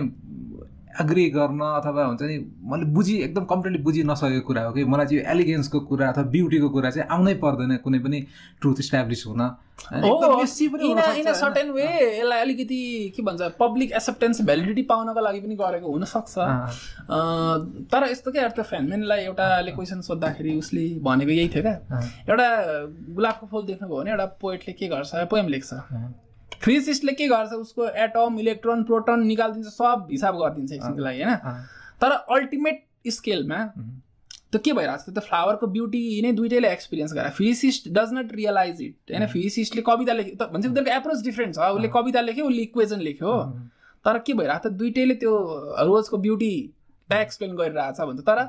[1.01, 2.37] एग्री गर्न अथवा हुन्छ नि
[2.71, 4.83] मैले बुझी एकदम कम्प्लिटली बुझि नसकेको कुरा हो कि?
[4.85, 8.19] मलाई चाहिँ यो एलिगेन्सको कुरा अथवा ब्युटीको कुरा चाहिँ आउनै पर्दैन कुनै पनि
[8.61, 9.41] ट्रुथ इस्टाब्लिस हुन।
[9.81, 16.33] सर्टेन वे यसलाई अलिकति के भन्छ पब्लिक एक्सेप्टेन्स भ्यालिडिटी पाउनको लागि पनि गरेको हुनसक्छ।
[17.91, 21.75] तर यस्तो क्या त्यो फ्यानमेनलाई एउटाले क्वेसन सोद्धाखेरि उसले भनेको यही थियो क्या।
[22.29, 22.47] एउटा
[23.15, 25.73] गुलाबको फुल देख्नुभयो भने एउटा पोइटले के गर्छ पोएम लेख्छ।
[26.61, 31.35] फिजिसिस्टले के गर्छ उसको एटम इलेक्ट्रोन प्रोटोन निकालिदिन्छ सब हिसाब गरिदिन्छ एकछिनको लागि होइन।
[32.01, 32.77] तर अल्टिमेट
[33.09, 33.59] स्केलमा
[34.51, 36.31] त्यो के भइरहेको छ त्यो फ्लावरको ब्युटी नै?
[36.39, 40.95] दुइटैले एक्सपिरियन्स गरेर physicist does not realize it होइन फिजिसिस्टले कविता लेख्यो त भन्छ उनीहरूको
[40.99, 43.35] एप्रोच डिफ्रेन्ट छ उसले कविता लेख्यो उसले इक्वेजन लेख्यो
[44.05, 45.33] तर के भइरहेको त दुइटैले त्यो
[45.91, 46.55] रोजको ब्युटी
[47.09, 48.43] एक्सप्लेन गरिरहेको छ भन्छ तर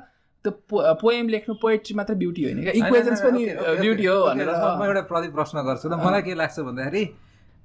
[0.45, 0.53] त्यो
[1.01, 3.45] पोएम लेख्नु पोएट्री मात्रै ब्युटी होइन क्या इक्वेजन्स पनि
[3.81, 7.03] ब्युटी हो भनेर म एउटा प्रदीप प्रश्न गर्छु। र मलाई के लाग्छ भन्दाखेरि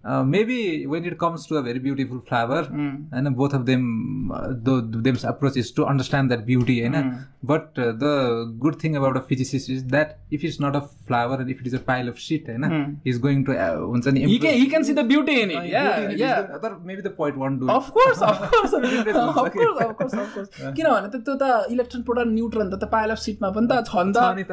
[0.07, 2.69] maybe when it comes to a very beautiful flower
[3.13, 3.87] होइन both of them
[5.01, 7.11] them's approach is to understand that beauty होइन
[7.45, 8.13] but the
[8.59, 11.67] good thing about a physicist is that if is not a flower and if it
[11.67, 13.53] is a pile of shit होइन is going to
[13.85, 15.67] हुन्छ नि He can, he can see the beauty in it.
[15.67, 16.41] Yeah, Beauty in it is yeah.
[16.63, 20.49] the- the point one do Of course, of course, of course, of course, of course.
[20.77, 24.13] किनभने त त्यो त electron proton neutron त pile of सिटमा पनि त छ नि
[24.13, 24.47] त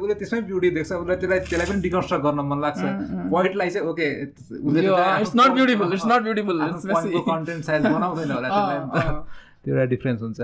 [0.00, 2.80] उसले त्यसमै ब्युटी देख्छ उसलाई त्यसलाई त्यसलाई पनि डिकन्स्ट्रक्ट गर्न मन लाग्छ
[3.34, 4.08] पोइन्टलाई चाहिँ ओके.
[7.30, 9.24] कन्टेन्ट साइज बनाउँदैन होला त।
[9.64, 10.40] त्यो एउटा डिफ्रेन्स हुन्छ।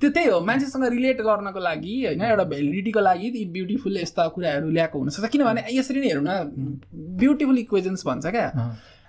[0.00, 4.68] त्यो त्यही हो मान्छेसँग रिलेट गर्नको लागि होइन एउटा भेलिडिटीको लागि यी ब्युटिफुल यस्ता कुराहरू
[4.76, 6.32] ल्याएको हुनसक्छ किनभने यसरी नै हेरौँ न
[7.20, 8.46] ब्युटिफुल इक्वेजन्स भन्छ क्या।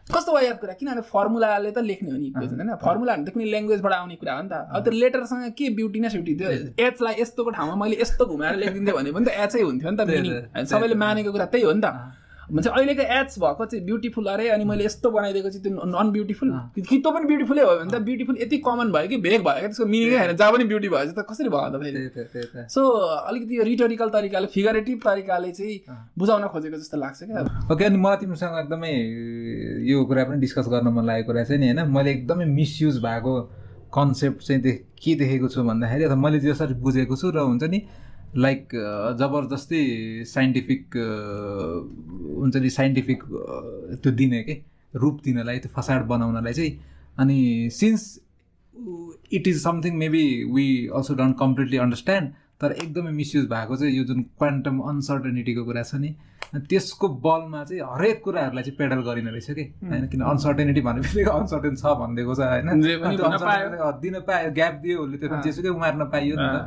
[0.08, 3.46] कस्तो भयो याद कुरा किनभने फर्मुलाले त लेख्ने हो नि इक्वेजन होइन। फर्मुलाहरू त कुनै
[3.54, 6.48] ल्याङ्ग्वेजबाट आउने कुरा हो नि त। अब त्यो लेटरसँग के ब्युटी न स्युटी त्यो
[6.84, 10.32] एचलाई यस्तोको ठाउँमा मैले यस्तो घुमाएर लेखिदिन्थेँ भने पनि त एचै हुन्थ्यो नि त मिनिङ
[10.36, 11.88] त, सबैले त। मानेको कुरा त्यही हो नि त।
[12.48, 16.52] भन्छ अहिलेको एच भएको चाहिँ ब्युटिफुल अरे अनि मैले यस्तो बनाइदिएको चाहिँ त्यो नन ब्युटिफुल
[16.78, 19.68] कि त्यो पनि ब्युटिफुलै हो भने त ब्युटिफुल यति कमन भयो कि भेग भयो क्या
[19.68, 22.68] त्यसको मिनिङै छैन। जहाँ पनि ब्युटी भयो त कसरी भयो त फेरि?
[22.72, 22.82] सो
[23.28, 25.76] अलिकति यो रिटोरिकल तरिकाले फिगरेटिभ तरिकाले चाहिँ
[26.20, 28.94] बुझाउन खोजेको जस्तो लाग्छ क्या। ओके अनि मलाई तिमीसँग एकदमै
[29.92, 31.92] यो कुरा पनि डिस्कस गर्न मन लागेको कुरा चाहिँ नि होइन?
[31.92, 33.34] मैले एकदमै मिसयुज भएको
[33.92, 34.62] कन्सेप्ट चाहिँ
[35.04, 37.80] के देखेको छु भन्दाखेरि अथवा मैले जसरी बुझेको छु र हुन्छ नि
[38.36, 38.68] लाइक
[39.20, 39.82] जबरजस्ती
[40.26, 40.98] साइन्टिफिक
[42.38, 43.24] हुन्छ नि साइन्टिफिक
[44.04, 44.62] त्यो दिने के?
[44.94, 46.80] रूप दिनलाई त्यो फसाड बनाउनलाई चाहिँ।
[47.20, 48.04] अनि since
[49.34, 50.66] it is something maybe we
[50.96, 52.32] also don't completely understand
[52.62, 56.16] तर एकदमै मिसयुज भएको चाहिँ यो जुन क्वान्टम अनसर्टेनिटीको कुरा छ नि
[56.48, 59.64] त्यसको बलमा चाहिँ हरेक कुराहरूलाई चाहिँ पेडल गरिने रहेछ कि?
[59.84, 62.68] होइन किन अनसर्टेनिटी भने बित्तिकै अनसर्टेन छ भनिदिएको छ होइन?
[64.02, 66.58] दिन पायो। ग्याप दियो उसले त्यो जेसुकै उमार्न पाइयो नि त।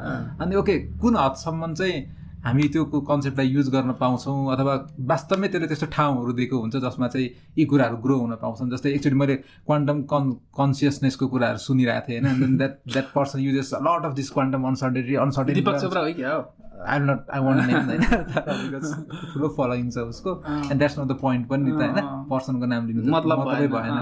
[0.41, 1.97] अनि ओके कुन हदसम्म चाहिँ
[2.45, 7.29] हामी त्यो कन्सेप्टलाई युज गर्न पाउँछौँ अथवा वास्तवमै त्यसले त्यस्तो ठाउँहरू दिएको हुन्छ जसमा चाहिँ
[7.59, 12.57] यी कुराहरू ग्रो हुन पाउँछन्। जस्तै एकचोटि मैले क्वान्टम कन् कन्सियसनेसको कुराहरू सुनिरहेको थिएँ होइन
[12.57, 14.65] that that person uses lot of this quantum
[16.17, 16.43] क्या हो
[16.87, 18.01] I not I want name होइन।
[19.33, 22.87] ठुलो फलोइङ छ उसको and that's not the point पनि नि त होइन। पर्सनको नाम
[22.87, 23.99] लिनु मतलब भएन।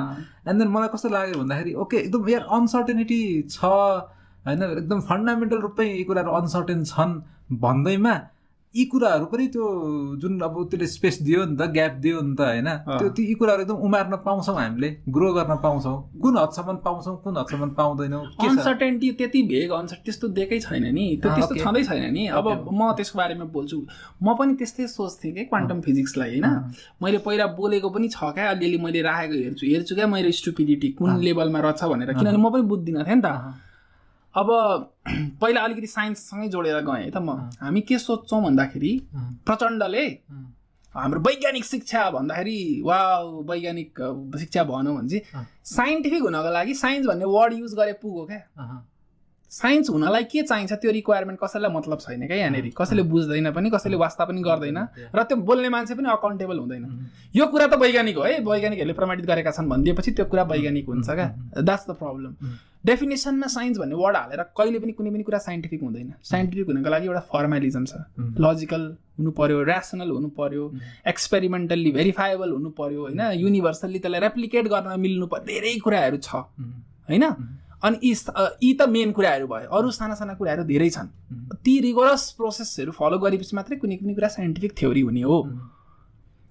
[0.49, 5.87] एन्ड देन मलाई कस्तो लाग्यो भन्दाखेरि ओके एकदम यार अनसर्टेनिटी छ होइन। एकदम फन्डामेन्टल रूपमै
[5.87, 7.21] यी कुराहरू अनसर्टेन छन्।
[7.51, 8.15] भन्दैमा
[8.75, 9.65] यी कुराहरू पनि त्यो
[10.21, 12.69] जुन अब त्यसले स्पेस दियो नि त ग्याप दियो नि त होइन?
[12.85, 17.37] त्यो त्यो यी कुराहरू एकदम उमार्न पाउँछौँ हामीले ग्रो गर्न पाउँछौँ। कुन हदसम्म पाउँछौँ कुन
[17.39, 18.23] हदसम्म पाउँदैनौँ?
[18.39, 21.55] अनसर्टेन्टी त्यति भेग अनसर्ट त्यस्तो दिएकै छैन नि। त्यो त्यस्तो.
[21.65, 23.79] छँदै छैन नि। अब म त्यसको बारेमा बोल्छु।
[24.23, 26.47] म पनि त्यस्तै सोच्थेँ कि क्वान्टम फिजिक्सलाई होइन?
[27.03, 31.17] मैले पहिला बोलेको पनि छ क्या अलिअलि मैले राखेको हेर्छु। हेर्छु क्या मेरो स्टुपिडिटी कुन
[31.25, 33.65] लेभलमा रहेछ भनेर। किनभने म पनि बुझ्दिनँ थिएँ नि त।
[34.39, 34.49] अब
[35.41, 37.31] पहिला अलिकति साइन्ससँगै जोडेर गएँ है त म।
[37.61, 38.93] हामी के सोध्छौँ भन्दाखेरि
[39.47, 40.05] प्रचण्डले
[40.95, 42.99] हाम्रो वैज्ञानिक शिक्षा भन्दाखेरि वा
[43.49, 43.99] वैज्ञानिक
[44.41, 48.85] शिक्षा भनौँ भने चाहिँ साइन्टिफिक हुनको लागि साइन्स भन्ने वर्ड युज गरे पुगो क्या।
[49.53, 53.97] साइन्स हुनलाई के चाहिन्छ त्यो रिक्वायरमेन्ट कसैलाई मतलब छैन क्या यहाँनिर। कसैले बुझ्दैन पनि कसैले
[53.97, 54.79] वास्ता पनि गर्दैन
[55.17, 56.85] र त्यो बोल्ने मान्छे पनि अकाउन्टेबल हुँदैन।
[57.37, 61.09] यो कुरा त वैज्ञानिक हो है। वैज्ञानिकहरूले प्रमाणित गरेका छन् भनिदिएपछि त्यो कुरा वैज्ञानिक हुन्छ
[61.11, 61.29] क्या।
[61.65, 62.33] द्याट्स द प्रब्लम
[62.85, 67.07] डेफिनेसनमा साइन्स भन्ने वर्ड हालेर कहिले पनि कुनै पनि कुरा साइन्टिफिक हुँदैन। साइन्टिफिक हुनको लागि
[67.07, 67.93] एउटा फर्मालिजम छ।
[68.39, 68.83] लजिकल
[69.19, 70.65] हुनु पर्यो ऱ्यासनल हुनु पर्यो
[71.07, 73.21] एक्सपेरिमेन्टल्ली भेरिफाएबल हुनु पर्यो होइन?
[73.35, 76.31] युनिभर्सल्ली त्यसलाई रेप्लिकेट गर्न मिल्नु पर्यो धेरै कुराहरू छ।
[77.11, 77.25] होइन?
[77.79, 78.15] अनि यी
[78.63, 81.09] यी त मेन कुराहरू भयो। अरू साना साना कुराहरू धेरै छन्।
[81.65, 85.39] ती रिगोरस प्रोसेसहरू फलो गरेपछि मात्रै कुनै कुनै कुरा साइन्टिफिक थ्योरी हुने हो।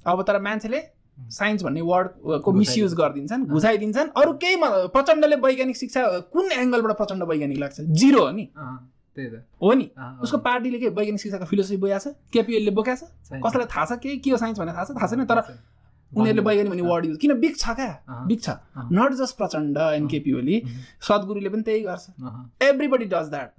[0.05, 0.79] अब तर मान्छेले
[1.17, 4.55] साइन्स भन्ने वर्डको मिसयुज गरिदिन्छन् घुसाइदिन्छन्। अरू केही
[4.93, 7.81] प्रचण्डले वैज्ञानिक शिक्षा कुन एङ्गलबाट प्रचण्ड वैज्ञानिक लाग्छ?
[7.81, 8.45] जिरो हो नि।
[9.15, 9.89] त्यही त। हो नि।
[10.23, 12.13] उसको पार्टीले के वैज्ञानिक शिक्षाको फिलोसफी बोया छ?
[12.33, 14.17] केपिएलले बोकेको छ। कसैलाई थाहा छ के?
[14.17, 14.91] के हो साइन्स भन्ने थाहा छ?
[14.95, 15.41] थाहा छैन तर
[16.11, 18.49] उनीहरूले वैज्ञानिक भन्ने वर्ड युज किन बिग छ क्या। बिग छ।
[18.93, 20.61] Not just Prachanda and KP Oli
[21.03, 22.05] सद्गुरुले पनि त्यही गर्छ।
[22.63, 23.49] Everybody does that.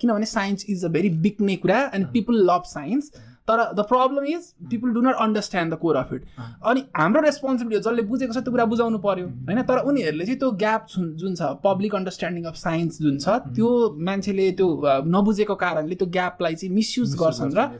[0.00, 3.12] किनभने साइन्स इज अ भेरी बिग्ने कुरा एन्ड पिपल लभ साइन्स
[3.48, 6.24] तर the problem is people do not understand the core of it
[6.64, 9.62] अनि हाम्रो रेस्पोन्सिबिलिटी हो जसले बुझेको छ त्यो कुरा बुझाउनु पर्यो होइन?
[9.62, 10.86] तर उनीहरूले चाहिँ त्यो ग्याप
[11.22, 13.70] जुन छ पब्लिक अन्डरस्ट्यान्डिङ अफ साइन्स जुन छ त्यो
[14.10, 14.68] मान्छेले त्यो
[15.16, 17.70] नबुझेको कारणले त्यो ग्यापलाई चाहिँ मिसयुज गर्छन् र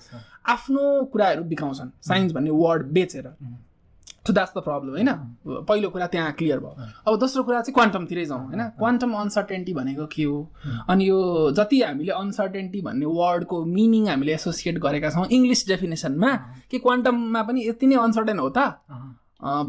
[0.55, 3.27] आफ्नो कुराहरू बिकाउँछन् साइन्स भन्ने वर्ड बेचेर।
[4.27, 5.11] सो द्याट्स द प्रब्लम होइन?
[5.69, 8.63] पहिलो कुरा त्यहाँ क्लियर भयो। अब दोस्रो कुरा चाहिँ क्वान्टमतिरै जाउँ होइन?
[8.79, 10.39] क्वान्टम अनसर्टेन्टी भनेको के हो?
[10.89, 11.19] अनि यो
[11.59, 16.33] जति हामीले अनसर्टेन्टी भन्ने वर्डको मिनिङ हामीले एसोसिएट गरेका छौँ इङ्ग्लिस डेफिनेसनमा
[16.71, 18.59] कि क्वान्टममा पनि यति नै अनसर्टेन हो त?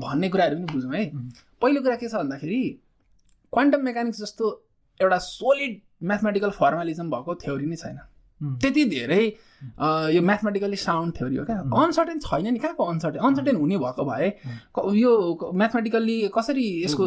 [0.01, 1.05] भन्ने कुराहरू पनि बुझौँ है।
[1.62, 2.62] पहिलो कुरा के छ भन्दाखेरि
[3.53, 4.45] क्वान्टम मेकानिक्स जस्तो
[4.99, 7.97] एउटा सोलिड म्याथमेटिकल फर्मालिजम भएको थ्योरी नै छैन।
[8.42, 9.24] त्यति धेरै
[10.14, 11.58] यो म्याथमेटिकली साउन्ड थ्योरी हो क्या?
[11.84, 14.28] अनसर्टेन छैन नि कहाँको अनसर्टेन अनसर्टेन हुने भएको भए
[14.96, 15.12] यो
[15.54, 17.06] म्याथमेटिकल्ली कसरी यसको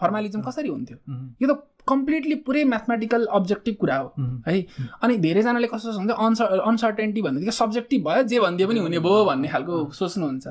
[0.00, 0.98] फर्मालिजम कसरी हुन्थ्यो?
[1.42, 4.08] यो त कम्प्लिटली पुरै म्याथमेटिकल अब्जेक्टिभ कुरा हो
[4.48, 4.54] है?
[5.02, 6.18] अनि धेरैजनाले कस्तो सोच्नुहुन्छ?
[6.18, 10.46] अनसर अनसर्टेन्टी भन्ने सब्जेक्टिभ भयो जे भनिदियो पनि हुने भयो भन्ने खालको सोच्नुहुन्छ।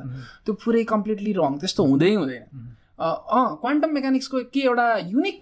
[0.46, 2.44] त्यो पुरै कम्प्लिटली रङ त्यस्तो हुँदै हुँदैन।
[3.00, 5.38] अँ क्वान्टम मेकानिक्सको के एउटा युनिक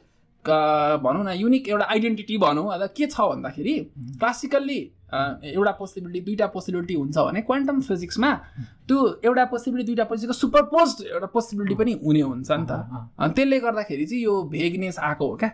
[0.48, 3.76] भनौँ न युनिक एउटा आइडेन्टिटी भनौँ अथवा के छ भन्दाखेरि
[4.20, 4.80] क्लासिकल्ली
[5.10, 8.32] एउटा पोसिबिलिटी दुईवटा पोसिबिलिटी हुन्छ भने क्वान्टम फिजिक्समा
[8.88, 12.72] त्यो एउटा पोसिबिलिटी दुईवटा पोसिबिलिटीको सुपरपोज एउटा पोसिबिलिटी पनि हुने हुन्छ नि त।
[13.20, 15.50] अनि त्यसले गर्दाखेरि चाहिँ यो भेगनेस आएको हो क्या।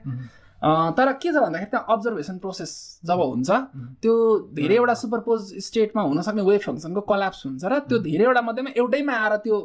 [0.98, 2.72] तर के छ भन्दाखेरि त्यहाँ अब्जर्भेसन प्रोसेस
[3.06, 3.50] जब हुन्छ
[4.02, 4.14] त्यो
[4.60, 9.56] धेरैवटा सुपरपोज स्टेटमा हुनसक्ने वेभ फङ्सनको कलाप्स हुन्छ र त्यो धेरैवटा मध्येमा एउटैमा आएर त्यो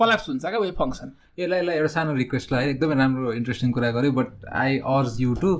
[0.00, 1.08] कलाप्स हुन्छ क्या वेभ फङ्सन
[1.38, 4.28] यसलाई यसलाई एउटा सानो रिक्वेस्ट है एकदमै राम्रो इन्ट्रेस्टिङ कुरा गर्यो but
[4.62, 5.50] I urge you to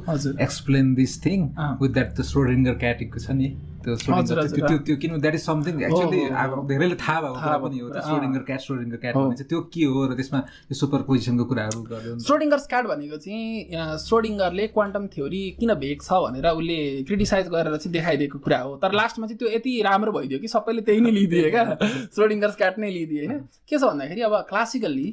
[0.43, 1.49] explain this thing.
[1.83, 6.22] With that त्यो स्रोडिङ्गर क्याटिकको छ नि त्यो त्यो त्यो किन द्याट इज समथिङ एक्चुली
[6.45, 9.61] अब धेरैले थाहा भएको कुरा पनि हो स्रोडिङ्गर क्याट स्रोडिङ्गर क्याट हो। भन्ने चाहिँ त्यो
[9.74, 10.41] के हो र त्यसमा
[10.72, 16.18] यो सुपर पोजिसनको कुराहरू हुन्छ स्रोडिङ्गर स्क्याट भनेको चाहिँ स्रोडिङ्गरले क्वान्टम थ्योरी किन भेग छ
[16.26, 16.79] भनेर उसले
[17.12, 20.83] क्रिटिसाइज गरेर चाहिँ देखाइदिएको कुरा हो। तर लास्टमा चाहिँ त्यो यति राम्रो भइदियो कि सबैले
[20.91, 21.64] त्यही नै लिइदिए क्या।
[22.18, 25.09] स्रोडिङ्गर स्क्याट नै लिइदिए होइन। के छ भन्दाखेरि अब क्लासिकल्ली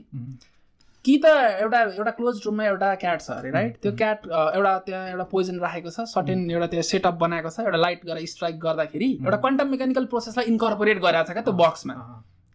[1.06, 1.32] कि त
[1.62, 5.60] एउटा एउटा क्लोज रुममा एउटा क्याट छ अरे राइट त्यो क्याट एउटा त्यहाँ एउटा पोइजन
[5.62, 9.68] राखेको छ सर्टेन एउटा त्यो सेटअप बनाएको छ एउटा लाइट गरेर स्ट्राइक गर्दाखेरि एउटा क्वान्टम
[9.72, 11.97] मेकानिकल प्रोसेसलाई इन्कर्पोरेट गराएको छ क्या त्यो बक्समा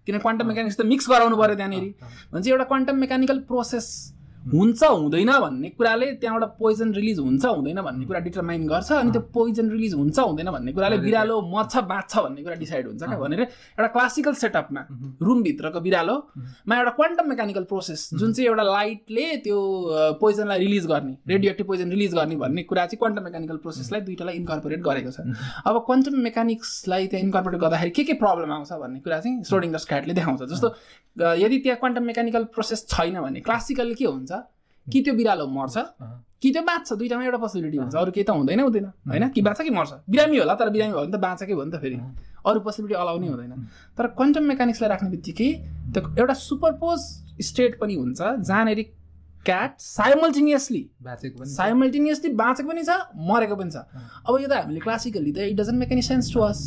[0.06, 1.82] किन क्वान्टम मेकानिक्स त मिक्स गराउनु पऱ्यो त्यहाँनिर।
[2.32, 3.86] भने चाहिँ एउटा क्वान्टम मेकानिकल प्रोसेस
[4.40, 9.20] हुन्छ हुँदैन भन्ने कुराले त्यहाँबाट पोइजन रिलिज हुन्छ हुँदैन भन्ने कुरा डिटरमाइन गर्छ अनि त्यो
[9.34, 13.40] पोइजन रिलिज हुन्छ हुँदैन भन्ने कुराले बिरालो मर्छ बाँच्छ भन्ने कुरा डिसाइड हुन्छ क्या भनेर
[13.40, 14.86] एउटा क्लासिकल सेटअपमा
[15.22, 19.58] रुमभित्रको बिरालोमा एउटा क्वान्टम मेकानिकल प्रोसेस जुन चाहिँ एउटा लाइटले त्यो
[20.20, 24.34] पोइजनलाई रिलिज गर्ने रेडियो एक्टिभ पोइजन रिलिज गर्ने भन्ने कुरा चाहिँ क्वान्टम मेकानिकल प्रोसेसलाई दुइटालाई
[24.36, 25.20] इन्कर्पोरेट गरेको छ।
[25.66, 30.14] अब क्वान्टम मेकानिक्सलाई त्यहाँ इन्कर्पोरेट गर्दाखेरि के के प्रब्लम आउँछ भन्ने कुरा चाहिँ स्रोडिङ्गर स्क्याटले
[30.14, 30.74] देखाउँछ। जस्तो
[31.36, 34.39] यदि त्यहाँ क्वान्टम मेकानिकल प्रोसेस छैन भने क्लासिकल के हुन्छ?
[34.86, 35.76] कि त्यो बिरालो मर्छ।
[36.40, 39.28] कि त्यो बाँच्छ दुइटामा एउटा पोसिबिलिटी हुन्छ। अरू केही त हुँदैन हुँदैन। होइन?
[39.28, 39.90] कि बाँच्छ कि मर्छ?
[40.08, 41.96] बिरामी होला तर बिरामी भयो भने त बाँचेकै हो नि त फेरि।
[42.40, 43.52] अरू पोसिबिलिटी अलाउ नै हुँदैन।
[43.98, 45.50] तर क्वान्टम मेकानिक्सलाई राख्ने बित्तिकै
[45.92, 47.00] त्यो एउटा सुपरपोज
[47.44, 48.80] स्टेट पनि हुन्छ जहाँनिर
[49.44, 53.76] क्याट साइमल्टेनियसली बाँचेको पनि साइमल्टेनियसली बाँचेको पनि छ मरेको पनि छ।
[54.24, 56.60] अब यो त हामीले क्लासिकली त it doesn't make any sense to us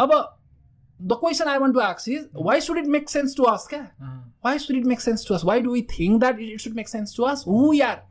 [0.00, 0.10] अब
[1.02, 3.82] the question I want to आक्स is why should it make sense to us क्या?
[4.44, 6.88] Why should it make sense to us why do we think that it should make
[6.88, 8.02] sense to us who यार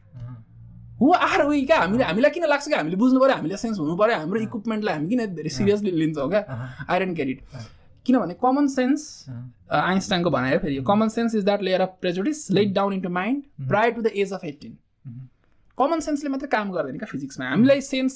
[1.01, 1.77] who. Are we क्या?
[1.79, 5.07] हामीले हामीलाई किन लाग्छ कि हामीले बुझ्नु पऱ्यो हामीले सेन्स हुनु पऱ्यो हाम्रो इक्विपमेन्टलाई हामी
[5.09, 6.41] किन धेरै सिरियसली लिन्छौँ क्या?
[6.91, 7.41] गेट इट
[8.05, 9.25] किनभने कमन सेन्स
[9.71, 13.67] आइन्स्टाइनको भनाइ हो फेरि। Common sense is that layer of prejudice let down into mind
[13.69, 14.77] prior to the age of eighteen
[15.81, 18.13] common सेन्सले मात्रै काम गर्दैन क्या फिजिक्समा हामीलाई सेन्स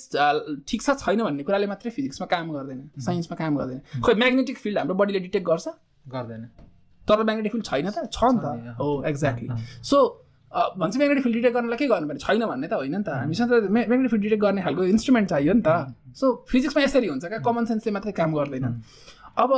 [0.69, 4.77] ठिक छ छैन भन्ने कुराले मात्रै फिजिक्समा काम गर्दैन साइन्समा काम गर्दैन। खोइ म्याग्नेटिक फिल्ड
[4.77, 5.67] हाम्रो बडीले डिटेक्ट गर्छ?
[6.05, 6.43] गर्दैन।
[7.07, 7.97] तर म्याग्नेटिक फिल्ड छैन त?
[8.11, 9.47] छ नि त। हो एक्ज्याक्टली
[9.89, 9.97] सो
[10.51, 12.19] भन्छ म्याग्नेटिक फिल्ड डिटेक्ट गर्नलाई के गर्नु पर्ने?
[12.25, 15.53] छैन भन्ने त होइन नि त। हामीसँग त म्याग्नेटिक फिल्ड डिटेक्ट गर्ने खालको इन्स्ट्रुमेन्ट चाहियो
[15.53, 15.69] नि त।
[16.15, 18.65] सो फिजिक्समा यसरी हुन्छ क्या कमन सेन्सले मात्रै काम गर्दैन।
[19.35, 19.51] अब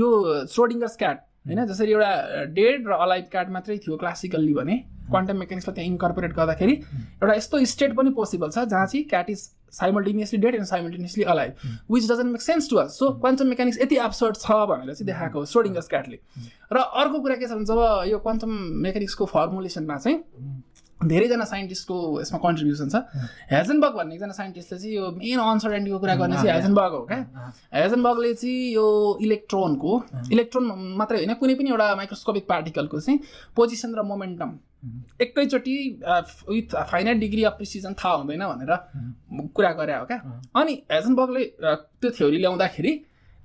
[0.00, 0.08] यो
[0.52, 1.18] स्रोडिङ्गर क्याट
[1.48, 2.10] होइन जसरी एउटा
[2.56, 4.76] डेड र अलाइभ क्याट मात्रै थियो क्लासिकल्ली भने
[5.10, 9.48] क्वान्टम मेकानिक्सलाई त्यहाँ इन्कर्पोरेट गर्दाखेरि एउटा यस्तो स्टेट पनि पोसिबल छ जहाँ चाहिँ cat is
[9.74, 11.52] simultaneously dead and simultaneously alive
[11.90, 12.98] which doesn't make sense to us.
[12.98, 16.18] So quantum mechanics यति एब्सर्ड छ भनेर चाहिँ देखाएको हो क्याटले
[16.72, 18.50] र अर्को कुरा के छ भने जब यो क्वान्टम
[18.86, 20.22] मेकानिक्सको फर्मुलेसनमा चाहिँ
[21.04, 22.96] धेरैजना साइन्टिस्टको यसमा कन्ट्रिब्युसन छ।
[23.50, 28.32] हेजनबर्ग भन्ने एकजना साइन्टिस्टले चाहिँ यो मेन अनसर्टेन्टीको कुरा गर्ने चाहिँ हेजनबर्ग हो क्या। हेजनबर्गले
[28.34, 28.86] चाहिँ यो
[29.22, 30.02] इलेक्ट्रोनको
[30.32, 33.18] इलेक्ट्रोन मात्रै होइन कुनै पनि एउटा माइक्रोस्कोपिक पार्टिकलको चाहिँ
[33.56, 34.56] पोजिसन र मोमेन्टम
[35.22, 40.18] एकैचोटि with finite degree of precision थाहा हुँदैन भनेर कुरा गरे हो क्या।
[40.60, 42.92] अनि हेजनबर्गले अ, त्यो थ्योरी ल्याउँदाखेरि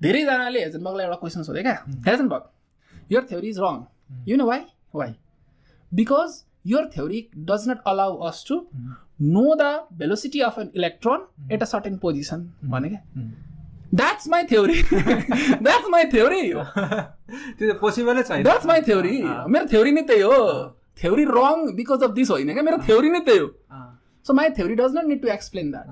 [0.02, 2.50] धेरैजनाले हेजनबर्गलाई एउटा क्वेसन सोधे क्या। Heisenberg
[3.14, 3.78] your theory is wrong.
[4.26, 4.60] You know why?
[4.92, 5.08] Why?
[5.92, 6.34] Because
[6.72, 7.22] your theory
[7.52, 8.58] does not allow us to
[9.20, 9.70] know the
[10.02, 12.44] velocity of an electron at a certain position.
[12.74, 13.02] भने क्या।
[13.96, 19.92] That's my theory that's my theory त्यो त पोसिबलै छैन। That's my theory मेरो थ्योरी
[19.92, 20.38] नै त्यही हो।
[21.02, 23.48] theory wrong because of this hoine ka mera theory nahi the yo
[24.30, 25.88] so my theory does not need to explain that.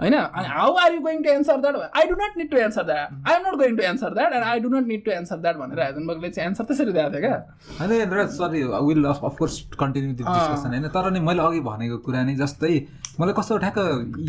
[0.00, 0.14] होइन?
[0.14, 3.34] How are you going to answer that I do not need to answer that I
[3.34, 5.80] am not going to answer that and I do not need to answer that भनेर
[5.84, 7.36] हेजनबर्गले चाहिँ answer त्यसरी दिएको थियो क्या।
[7.80, 10.88] होइन sorry will of course continue this discussion होइन?
[10.96, 12.74] तर नि मैले अघि भनेको कुरा नि जस्तै
[13.20, 13.78] मलाई कस्तो ठ्याक्क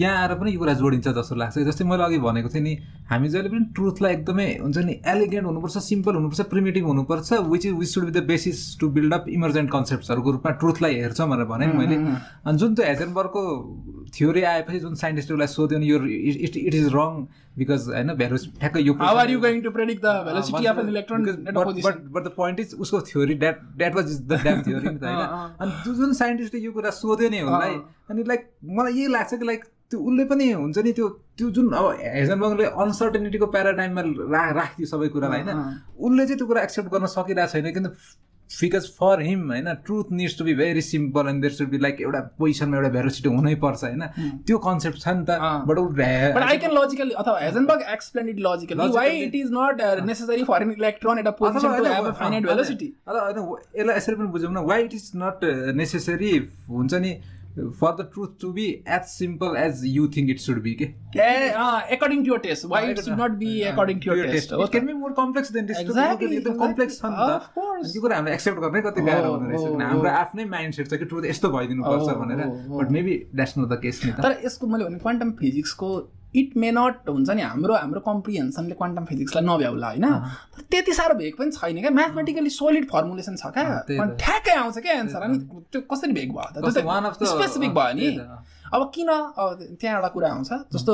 [0.01, 2.73] यहाँ आएर पनि यो कुरा जोडिन्छ जस्तो लाग्छ। जस्तै मैले अघि भनेको थिएँ नि
[3.09, 7.73] हामी जहिले पनि ट्रुथलाई एकदमै हुन्छ नि एलिगेन्ट हुनुपर्छ सिम्पल हुनुपर्छ प्रिमेटिभ हुनुपर्छ which is
[7.79, 11.67] which should be the basis to build up emergent कन्सेप्ट्सहरूको रूपमा ट्रुथलाई हेर्छ भनेर भने
[11.73, 11.95] मैले।
[12.45, 13.43] अनि जुन त्यो हेजनबर्गको
[14.17, 15.97] थ्योरी आएपछि जुन साइन्टिस्टहरूलाई सोध्यो भने यो
[16.45, 17.25] it it is wrong
[17.57, 18.93] because होइन भेलोसिटी ठ्याक्कै यो
[19.29, 22.01] you going to predict the velocity of an electron at a position?
[22.15, 25.21] But the point is उसको theory that that was the damn theory नि त होइन।
[25.61, 25.71] अनि
[26.01, 27.73] जुन साइन्टिस्टले यो कुरा सोध्यो नि उसलाई।
[28.09, 28.41] अनि लाइक
[28.79, 31.07] मलाई यही लाग्छ कि लाइक त्यो उसले पनि हुन्छ नि त्यो
[31.37, 34.01] त्यो जुन अब हेजनबर्गले अनसर्टेनिटीको प्याराडाइममा
[34.59, 35.59] राखिदियो सबै कुरालाई होइन
[36.05, 37.85] उसले चाहिँ त्यो कुरा एक्सेप्ट गर्न सकिरहेको छैन किन
[38.49, 39.67] बिकज फर हिम होइन?
[39.85, 43.29] Truth needs to be very simple and there should be like एउटा पोजिसनमा एउटा भेरोसिटी
[43.29, 44.03] हुनै पर्छ होइन
[44.47, 45.37] त्यो कन्सेप्ट छ नि त
[46.35, 50.43] बट आई क्यान लजिकली अथवा has an explain it logical why it is not necessary
[50.51, 54.51] for an electron एउटा position to have a finite velocity अथवा यसलाई यसरी पनि बुझौँ
[54.51, 55.45] न why it is not
[55.83, 56.33] necessary
[56.69, 57.15] हुन्छ नि?
[57.57, 58.65] For the truth to be
[58.95, 62.65] as simple as you think it should be के Eh, uh, according to your test.
[62.71, 64.51] Why it should not be according to your test?
[64.53, 66.57] It can be more complex than एकदम.
[66.59, 69.81] Complex छ नि त त्यो कुरा हामीले accept गर्नै कति गाह्रो हुँदो रहेछ किन.
[69.81, 72.43] हाम्रो आफ्नै माइन्ड सेट छ कि ट्रुथ यस्तो भइदिनुपर्छ भनेर
[72.75, 75.89] but maybe that's not the case नि तर यसको मैले भने क्वान्टम फिजिक्सको
[76.39, 80.05] इट मे नट हुन्छ नि हाम्रो हाम्रो कम्प्रिहेन्सनले क्वान्टम फिजिक्सलाई नभ्याउला होइन?
[80.55, 83.63] तर त्यति साह्रो भेग पनि छैन क्या। म्याथमेटिकली सोलिड फर्मुलेसन छ क्या।
[84.19, 85.37] ठ्याक्कै आउँछ क्या एन्सर अनि
[85.71, 86.69] त्यो कसरी भेग भयो त?
[87.25, 88.07] स्पेसिफिक भयो नि।
[88.73, 90.93] अब किन अब त्यहाँ एउटा कुरा आउँछ। जस्तो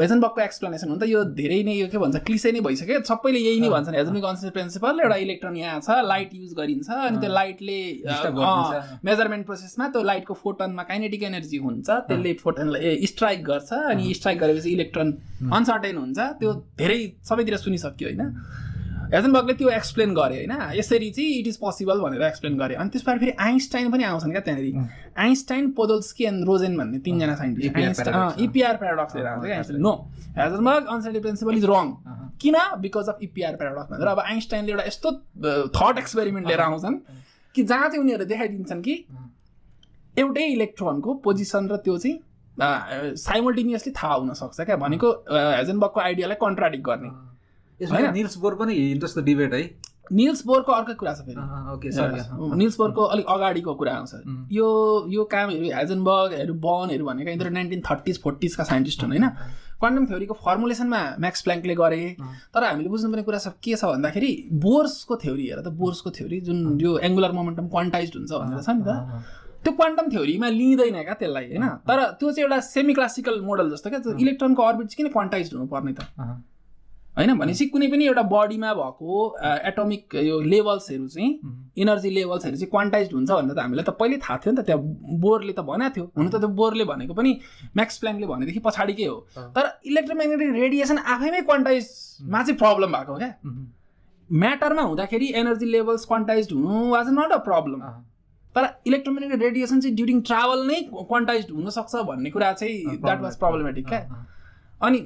[0.00, 3.68] हेजनबकको एक्सप्लेनेसन हुन्छ यो धेरै नै यो के भन्छ क्लिसे नै भइसक्यो। सबैले यही नै
[3.68, 7.80] भन्छन् हेजनबक कन्सेप्ट प्रिन्सिपल एउटा इलेक्ट्रोन यहाँ छ लाइट युज गरिन्छ अनि त्यो लाइटले।
[9.10, 14.70] मेजरमेन्ट प्रोसेसमा त्यो लाइटको फोटनमा काइनेटिक एनर्जी हुन्छ त्यसले फोटनलाई स्ट्राइक गर्छ अनि स्ट्राइक गरेपछि
[14.72, 15.12] इलेक्ट्रोन
[15.52, 18.32] अनसर्टेन हुन्छ त्यो धेरै सबैतिर सुनिसक्यो होइन।
[19.14, 20.52] हेजनबर्गले त्यो एक्सप्लेन गरे होइन?
[20.74, 24.40] यसरी चाहिँ इट इज पोसिबल भनेर एक्सप्लेन गरे। अनि त्यसबाट फेरि आइन्स्टाइन पनि आउँछन् क्या
[24.40, 24.88] त्यहाँनिर।
[25.18, 29.92] आइन्स्टाइन पोदोल्स्की एन्ड रोजेन भन्ने तिनजना साइन्टिस्ट। Paradox, इपिआर प्याराडक्स लिएर आउँछ क्या। Einstein no
[30.38, 31.92] Heisenberg uncertain principle is wrong.
[32.40, 32.56] किन?
[32.80, 35.12] बिकज अफ इपिआर प्याराडक्स भनेर। अब आइन्स्टाइनले एउटा यस्तो
[35.76, 36.96] थट एक्सपेरिमेन्ट लिएर आउँछन्
[37.54, 38.94] कि जहाँ चाहिँ उनीहरूले देखाइदिन्छन् कि
[40.16, 47.10] एउटै इलेक्ट्रोनको पोजिसन र त्यो चाहिँ साइमल्टेनियसली थाहा हुनसक्छ क्या भनेको हेजनबर्गको आइडियालाई कन्ट्राडिक्ट गर्ने।
[47.82, 48.10] यसमा?
[48.12, 49.62] निल्स बोर पनि इन्ट्रेस्ट डिबेट है।
[50.12, 51.40] निल्स बोरको अर्कै कुरा छ फेरि।
[51.74, 51.88] ओके
[52.56, 54.12] निल्स बोरको अलिक अगाडिको कुरा आउँछ।
[54.52, 54.66] यो
[55.10, 59.26] यो कामहरू हेजनबर्गहरू बर्नहरू भनेका यिनीहरू नाइन्टिन थर्टिज फोर्टिजका साइन्टिस्ट हुन् होइन?
[59.80, 62.02] क्वान्टम थ्योरीको फर्मुलेसनमा म्याक्स प्ल्याङ्कले गरे।
[62.54, 64.32] तर हामीले बुझ्नुपर्ने कुरा सब के छ भन्दाखेरि
[64.62, 68.82] बोर्सको थ्योरी हेर त बोर्सको थ्योरी जुन यो एङ्गुलर मोमेन्टम क्वान्टाइज हुन्छ भनेर छ नि
[68.86, 68.90] त।
[69.64, 71.66] त्यो क्वान्टम थ्योरीमा लिँदैन क्या त्यसलाई होइन?
[71.82, 75.92] तर त्यो चाहिँ एउटा सेमी क्लासिकल मोडल जस्तो क्या इलेक्ट्रोनको अर्बिट चाहिँ किन क्वान्टाइज हुनुपर्ने
[75.92, 76.00] त?
[77.16, 79.20] होइन भनेपछि कुनै पनि एउटा बडीमा भएको
[79.68, 81.30] एटोमिक यो लेभल्सहरू चाहिँ
[81.76, 84.82] इनर्जी लेभल्सहरू चाहिँ क्वान्टाइज हुन्छ भनेर त हामीलाई त पहिल्यै थाहा थियो नि त त्यहाँ
[85.20, 87.32] बोरले त भनेको थियो। हुन त त्यो बोरले भनेको पनि
[87.76, 89.16] म्याक्स प्ल्याङ्कले भनेदेखि पछाडिकै हो?
[89.56, 93.32] तर इलेक्ट्रोम्याग्नेटिक रेडिएसन आफैमै क्वान्टाइजमा चाहिँ प्रब्लम भएको हो क्या।
[94.30, 97.80] म्याटरमा हुँदाखेरि एनर्जी लेभल्स क्वान्टाइज हुनु वाज नट अ। प्रब्लम
[98.54, 103.86] तर इलेक्ट्रोम्याग्नेटिक रेडिएसन चाहिँ ड्युरिङ ट्राभल नै क्वान्टाइज हुनसक्छ भन्ने कुरा चाहिँ द्याट वाज प्रब्लमेटिक
[103.88, 104.00] क्या।
[104.76, 104.98] अनि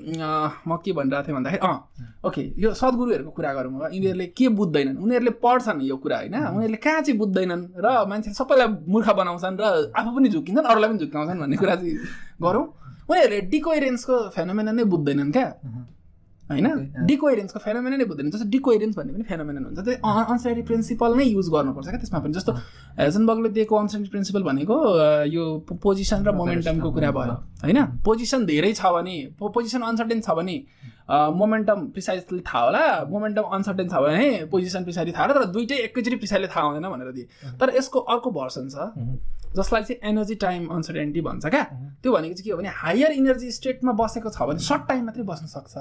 [0.66, 1.78] म के भनिरहेको थिएँ भन्दाखेरि अँ
[2.26, 4.96] ओके यो सद्गुरुहरूको कुरा गरौँ यिनीहरूले के बुझ्दैनन्?
[4.98, 6.34] उनीहरूले पढ्छन् यो कुरा होइन?
[6.34, 7.62] उनीहरूले कहाँ चाहिँ बुझ्दैनन्?
[7.78, 9.64] र मान्छे सबैलाई मूर्ख बनाउँछन् र
[9.94, 11.96] आफू पनि झुक्किन्छन् अरूलाई पनि झुक्काउँछन् भन्ने कुरा चाहिँ
[12.42, 12.66] गरौँ।
[13.10, 15.48] उनीहरूले डिकोइरेन्सको फेनोमेना नै बुझ्दैनन् क्या।
[16.50, 17.06] होइन?
[17.06, 21.48] डिकोइरेन्सको फेनोमेना नै बुझ्दैन। जस्तो डिकोइरेन्स भन्ने पनि फेनोमेना हुन्छ। त्यो अनसाइडी प्रिन्सिपल नै युज
[21.48, 22.52] गर्नुपर्छ क्या त्यसमा पनि। जस्तो
[22.98, 24.76] हेजनबर्गले दिएको अनसाइडी प्रिन्सिपल भनेको
[25.30, 27.78] यो पोजिसन र मोमेन्टमको कुरा भयो। होइन?
[28.04, 30.56] पोजिसन धेरै छ भने पोजिसन अनसर्टेन छ भने
[31.10, 36.16] मोमेन्टम प्रिसाइजली थाहा होला। मोमेन्टम अनसर्टेन छ भने पोजिसन पछाडि थाहा होला तर दुइटै एकैचोटि
[36.16, 38.90] पछाडि थाहा हुँदैन भनेर दिए तर यसको अर्को भर्सन छ
[39.56, 41.62] जसलाई चाहिँ एनर्जी टाइम अनसर्टेन्टी भन्छ क्या।
[42.02, 45.24] त्यो भनेको चाहिँ के हो भने हायर इनर्जी स्टेटमा बसेको छ भने सर्ट टाइम मात्रै
[45.26, 45.74] बस्न सक्छ।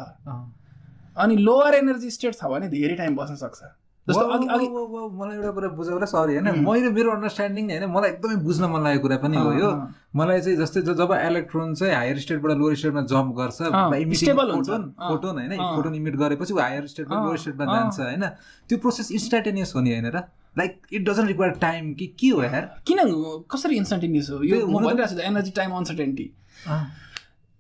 [1.18, 3.60] अनि लोवर एनर्जी स्टेट छ भने धेरै टाइम बस्न सक्छ।
[4.10, 4.68] जस्तो अघि अघि
[5.19, 6.48] मलाई एउटा कुरा बुझाउला सरी होइन?
[6.65, 9.69] मैले मेरो अन्डरस्ट्यान्डिङ होइन मलाई एकदमै बुझ्न मन लागेको कुरा पनि हो यो।
[10.15, 15.53] मलाई चाहिँ जस्तै जब इलेक्ट्रोन चाहिँ हायर स्टेटबाट लोवर स्टेटमा जम्प गर्छ। फोटोन फोटोन होइन।
[15.76, 18.26] फोटोन इमिट गरेपछि ऊ हायर स्टेटबाट अँ, लोवर स्टेटमा। जान्छ होइन?
[18.69, 20.18] त्यो प्रोसेस इन्स्टान्टेनियस हो नि होइन र?
[20.57, 22.65] Like it doesn't require time कि के हो यार?
[22.88, 22.99] किन?
[23.52, 24.44] कसरी इन्स्टन्टेनियस हो?
[24.44, 26.26] यो म भनिरहेको छु एनर्जी टाइम अनसर्टेन्टी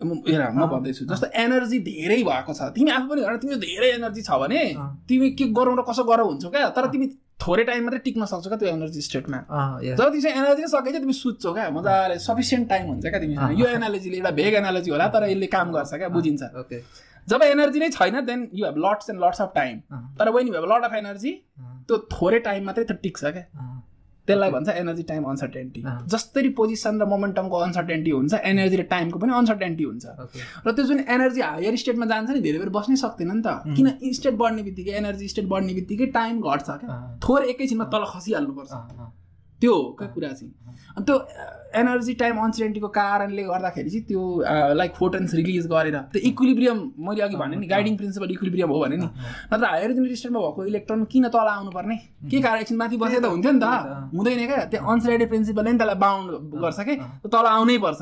[0.01, 4.31] हेर म भन्दैछु जस्तो एनर्जी धेरै भएको छ तिमी आफू पनि तिमी धेरै एनर्जी छ
[4.41, 4.61] भने।
[5.09, 6.69] तिमी के गरौँ र कसो गरौँ हुन्छौ क्या?
[6.71, 7.07] तर तिमी
[7.39, 9.37] थोरै टाइम मात्रै टिक्न सक्छौ क्या त्यो एनर्जी स्टेटमा
[9.81, 11.69] जब तिमीसँग एनर्जी नै सकेछ तिमी सुत्छौ क्या?
[11.71, 15.71] मजाले सफिसियन्ट टाइम हुन्छ क्या तिमीसँग। यो एनालोजीले एउटा भेग एनालोजी होला तर यसले काम
[15.73, 16.79] गर्छ क्या बुझिन्छ। ओके।
[17.27, 19.79] जब एनर्जी नै छैन then you have lots and lots of time
[20.19, 21.31] तर when you have lot of energy
[21.87, 23.45] त्यो थोरै टाइम मात्रै त टिक्छ क्या।
[24.29, 25.81] त्यसलाई भन्छ एनर्जी टाइम अनसर्टेन्टी।
[26.13, 30.05] जसरी पोजिसन र मोमेन्टमको अनसर्टेन्टी हुन्छ एनर्जी र टाइमको पनि अनसर्टेन्टी हुन्छ।
[30.65, 34.13] र त्यो जुन एनर्जी हायर स्टेटमा जान्छ नि धेरै बेर बस्नै सक्दैन नि त। किन
[34.17, 38.71] स्टेट बढ्ने बित्तिकै एनर्जी स्टेट बढ्ने बित्तिकै टाइम घट्छ क्या। थोर एकैछिनमा तल खसिहाल्नुपर्छ।
[39.61, 40.51] त्यो हो क्या कुरा चाहिँ?
[40.97, 41.15] अनि त्यो
[41.79, 44.21] एनर्जी टाइम अनसर्टेन्टीको कारणले गर्दाखेरि चाहिँ त्यो
[44.79, 46.77] लाइक फोटन्स रिलिज गरेर त्यो इक्विलिब्रियम
[47.07, 49.05] मैले अघि भने नि गाइडिङ प्रिन्सिपल इक्विलिब्रियम हो भने नि।
[49.53, 51.95] नत्र हायर एनर्जी स्टेटमा भएको इलेक्ट्रोन किन तल आउनुपर्ने?
[52.31, 53.65] के कारण एकछिन माथि बसे त हुन्थ्यो नि त।
[54.15, 56.29] हुँदैन क्या। त्यो अनसर्टेड प्रिन्सिपलले नि त्यसलाई बााउन्ड
[56.63, 56.95] गर्छ कि?
[57.27, 58.01] तल आउनै पर्छ।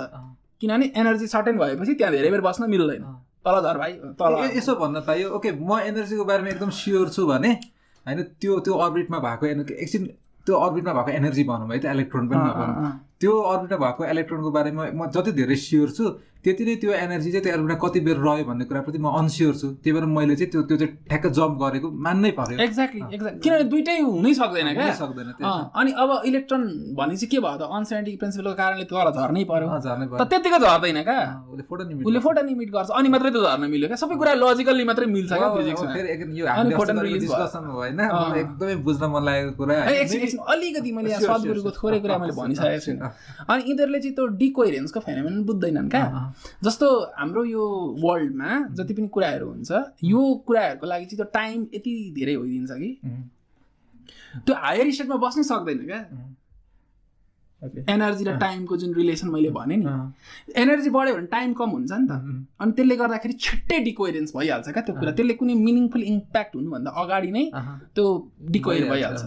[0.61, 3.03] किनभने एनर्जी सर्टेन भएपछि त्यहाँ धेरै बेर बस्न मिल्दैन।
[3.45, 7.51] तल झर भाइ तल यसो भन्न पाइयो। ओके म एनर्जीको बारेमा एकदम स्योर छु भने
[8.05, 10.03] होइन त्यो त्यो अर्बिटमा भएको एकछिन
[10.47, 12.91] त्यो अर्बिटमा भएको एनर्जी भनौँ है त्यो इलेक्ट्रोन पनि नभनौँ।
[13.21, 16.05] त्यो अर्बिटमा भएको इलेक्ट्रोनको बारेमा म जति धेरै स्योर छु
[16.45, 19.67] त्यति नै त्यो एनर्जी चाहिँ त्यो अर्बिटमा कति बेर रह्यो भन्ने कुराप्रति म अनस्योर छु।
[19.83, 23.65] त्यही भएर मैले चाहिँ त्यो त्यो चाहिँ ठ्याक्क जम्प गरेको मान्नै पर्यो। एक्ज्याक्टली एक्ज्याक्ट किनभने
[23.73, 25.29] दुइटै हुनै सक्दैन क्या। सक्दैन
[25.81, 26.61] अनि अब इलेक्ट्रोन
[26.93, 27.59] भने चाहिँ के भयो त?
[27.77, 31.19] अनसाइन्टिफिक प्रिन्सिपलको कारणले तल झर्नै पर्यो। झर्नै त त्यतिकै झर्दैन क्या।
[31.51, 34.83] उसले फोटो उसले फोटो निमिट गर्छ। अनि मात्रै त झर्न मिल्यो क्या। सबै कुरा लजिकल्ली
[34.93, 35.49] मात्रै मिल्छ क्या
[38.45, 39.75] एकदमै बुझ्न मन लागेको कुरा
[40.53, 42.91] अलिकति मैले सद्गुरुको थोरै कुरा मैले भनिसकेको छु।
[43.49, 46.05] अनि यिनीहरूले चाहिँ त्यो डिकोइरेन्सको फेनोमेन बुझ्दैनन् क्या।
[46.63, 47.63] जस्तो हाम्रो यो
[48.03, 49.71] वर्ल्डमा जति पनि कुराहरू हुन्छ
[50.03, 52.91] यो कुराहरूको लागि चाहिँ त्यो टाइम यति धेरै होइदिन्छ कि।
[54.45, 56.01] त्यो हायर स्टेटमा बस्नै सक्दैन क्या।
[57.89, 59.85] एनर्जी र टाइमको जुन रिलेसन मैले भने नि
[60.61, 62.11] एनर्जी बढ्यो भने टाइम कम हुन्छ नि त।
[62.61, 67.31] अनि त्यसले गर्दाखेरि छिट्टै डिकोइरेन्स भइहाल्छ क्या त्यो कुरा। त्यसले कुनै मिनिङफुल इम्प्याक्ट हुनुभन्दा अगाडि
[67.31, 67.43] नै
[67.95, 68.05] त्यो
[68.53, 69.21] डिकोयर भइहाल्छ।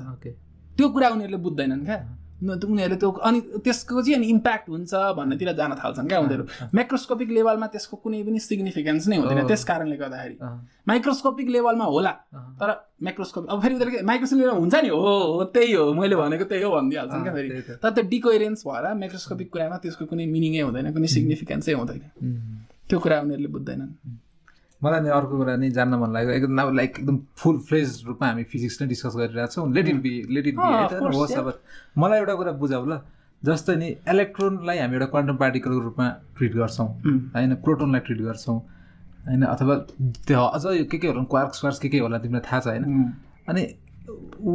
[0.78, 1.98] त्यो कुरा उनीहरूले बुझ्दैनन् क्या।
[2.40, 6.44] उनीहरूले त्यो अनि त्यसको चाहिँ अनि इम्प्याक्ट हुन्छ भन्नेतिर जान थाल्छन् क्या उनीहरू।
[6.74, 10.36] माइक्रोस्कोपिक लेभलमा त्यसको कुनै पनि सिग्निफिकेन्स नै हुँदैन त्यस कारणले गर्दाखेरि।
[10.88, 12.12] माइक्रोस्कोपिक लेभलमा होला
[12.60, 12.70] तर
[13.04, 16.62] माइक्रोस्कोपिक अब फेरि उनीहरू माइक्रोस्कोपिक लेभलमा हुन्छ नि हो हो त्यही हो मैले भनेको त्यही
[16.64, 17.48] हो भनिदिइहाल्छन् क्या फेरि।
[17.82, 22.00] तर त्यो डिकोइरेन्स भएर माइक्रोस्कोपिक कुरामा त्यसको कुनै मिनिङै हुँदैन कुनै सिग्निफिकेन्सै हुँदैन।
[22.88, 23.90] त्यो कुरा उनीहरूले बुझ्दैनन्।
[24.82, 28.44] मलाई नि अर्को कुरा नि जान्न मन लाग्यो। एकदम लाइक एकदम फुल फ्लेज रूपमा हामी
[28.52, 31.52] फिजिक्स नै डिस्कस गरिरहेको छौँ। Let it be let it be होस् अब
[31.98, 33.00] मलाई एउटा कुरा बुझाउ ल।
[33.42, 36.88] जस्तै नि इलेक्ट्रोनलाई हामी एउटा क्वान्टम पार्टिकलको रूपमा ट्रिट गर्छौँ।
[37.36, 38.58] होइन प्रोटोनलाई ट्रिट गर्छौँ।
[39.26, 39.74] होइन अथवा
[40.26, 42.84] त्यो अझ के के होला क्वार्क्स क्वार्क्स के के होला तिमीलाई थाहा छ होइन?
[43.48, 43.62] अनि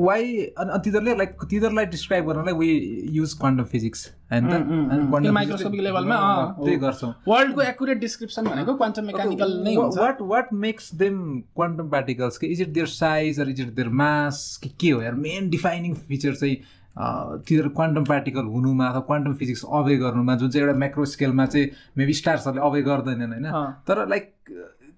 [0.05, 2.69] वाइ अनि तिनीहरूले लाइक तिनीहरूलाई डिस्क्राइब गर्नलाई वी
[3.13, 6.19] युज क्वान्टम फिजिक्स होइन माइक्रोस्कोपिक लेभलमा
[6.59, 11.19] त्यही गर्छौँ वर्ल्डको एकुरेट डिस्क्रिप्सन भनेको क्वान्टम मेकानिकल नै what what makes them
[11.55, 15.01] quantum particles कि is it their size or is it their mass कि के हो
[15.01, 16.55] यार मेन डिफाइनिङ फिचर चाहिँ
[16.97, 21.69] तिनीहरू क्वान्टम पार्टिकल हुनुमा अथवा क्वान्टम फिजिक्स अवे गर्नुमा जुन चाहिँ एउटा माइक्रो स्केलमा चाहिँ
[21.97, 23.47] मेबी स्टार्सहरूले अवे गर्दैनन् होइन?
[23.87, 24.31] तर लाइक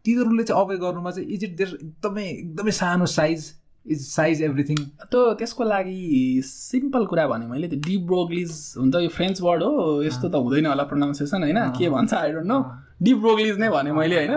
[0.06, 3.52] तिनीहरूले चाहिँ अवे गर्नुमा चाहिँ इज इट देयर एकदमै एकदमै सानो साइज
[3.92, 9.10] इज साइज एभ्रिथिङ त्यो त्यसको लागि सिम्पल कुरा भने मैले त्यो डिप ब्रोग्लिज हुन्छ यो
[9.16, 11.60] फ्रेन्च वर्ड हो यस्तो त हुँदैन होला प्रोनाउन्सिएसन होइन?
[11.78, 12.60] के भन्छ I don't know
[13.02, 14.36] de Broglie's नै भने मैले होइन?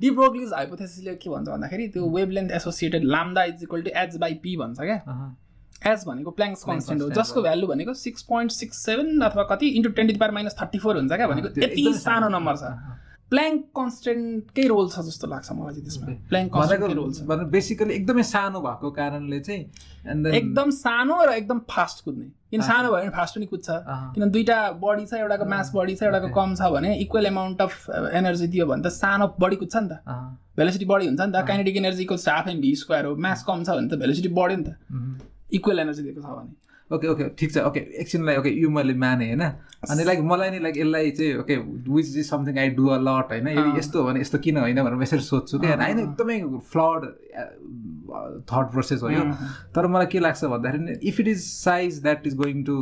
[0.00, 4.34] डिप ब्रोग्लिज हाइपोथेसिसले के भन्छ भन्दाखेरि त्यो wavelength associated lambda is equal to H by
[4.42, 4.98] P भन्छ क्या।
[5.86, 9.90] एच भनेको प्ल्याङ्क्स कन्सटेन्ट हो जसको भ्यालु भनेको सिक्स पोइन्ट सिक्स सेभेन अथवा कति into
[9.90, 12.72] twenty power minus thirty four हुन्छ क्या भनेको यति सानो नम्बर छ।
[13.30, 17.20] प्ल्याङ्क कन्सटेन्टकै रोल छ जस्तो लाग्छ मलाई चाहिँ त्यसमा। प्ल्याङ्क कन्सटेन्टकै रोल छ।
[17.52, 19.62] बेसिकली एकदमै सानो भएको कारणले चाहिँ
[20.40, 23.68] एकदम सानो र एकदम फास्ट कुद्ने। किन सानो भयो भने फास्ट पनि कुद्छ।
[24.16, 27.74] किन दुइटा बडी छ एउटाको मास बडी छ एउटाको कम छ भने इक्वल एमाउन्ट अफ
[28.16, 30.00] एनर्जी दियो भने त सानो बडी कुद्छ नि त।
[30.56, 33.76] भेलोसिटी बढी हुन्छ नि त। काइनेटिक एनर्जीको हाफ एम भी स्क्वायर हो। मास कम छ
[33.76, 34.72] भने त भेलोसिटी बढ्यो नि त।
[35.52, 36.52] इक्वल एनर्जी दिएको छ भने।
[36.92, 37.58] ओके ओके ठिक छ.
[37.58, 39.42] ओके एकछिनलाई ओके यो मैले माने होइन?
[39.90, 41.56] अनि लाइक मलाई नि लाइक यसलाई चाहिँ okay
[41.92, 43.48] which is something I do a lot होइन?
[43.48, 45.76] यदि यस्तो हो भने यस्तो किन होइन भनेर यसरी सोध्छु क्या?
[45.82, 46.38] होइन एकदमै
[46.72, 47.04] फ्लड
[48.50, 49.24] थट प्रोसेस हो यो।
[49.74, 52.76] तर मलाई के लाग्छ भन्दाखेरि if it is size that is going to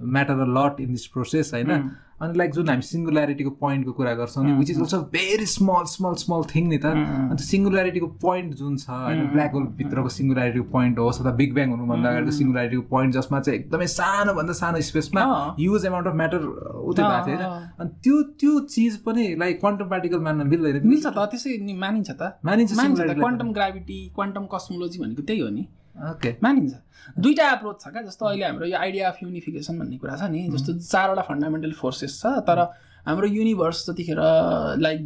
[0.00, 1.90] matter a lot in this process होइन?
[2.18, 6.14] अनि लाइक जुन हामी सिङ्गुल्यारिटीको पोइन्टको कुरा गर्छौँ नि which is also very small small
[6.22, 11.20] small thing नि त। अन्त सिङ्गुल्यारिटीको पोइन्ट जुन छ होइन ब्ल्याक होलभित्रको सिङ्गुल्यारिटीको पोइन्ट होस्
[11.20, 15.22] अथवा बिग ब्याङ हुनुभन्दा अगाडिको सिङ्गुल्यारिटीको पोइन्ट जसमा चाहिँ एकदमै सानोभन्दा सानो स्पेसमा
[15.60, 17.70] युज एमाउन्ट अफ म्याटर उतै भएको थियो होइन?
[17.78, 22.34] अनि त्यो त्यो चिज पनि लाइक क्वान्टम पार्टिकल मान्न मिल्दैन। मिल्छ त त्यसै मानिन्छ त।
[22.44, 22.70] मानिन्छ
[23.14, 25.68] क्वान्टम ग्राभिटी क्वान्टम कस्मोलोजी भनेको त्यही हो नि।
[25.98, 26.74] ओके मानिन्छ।
[27.18, 30.40] दुईवटा एप्रोच छ क्या जस्तो अहिले हाम्रो यो आइडिया अफ युनिफिकेसन भन्ने कुरा छ नि
[30.54, 32.58] जस्तो चारवटा फन्डामेन्टल फोर्सेस छ तर
[33.08, 34.18] हाम्रो युनिभर्स जतिखेर
[34.78, 35.04] लाइक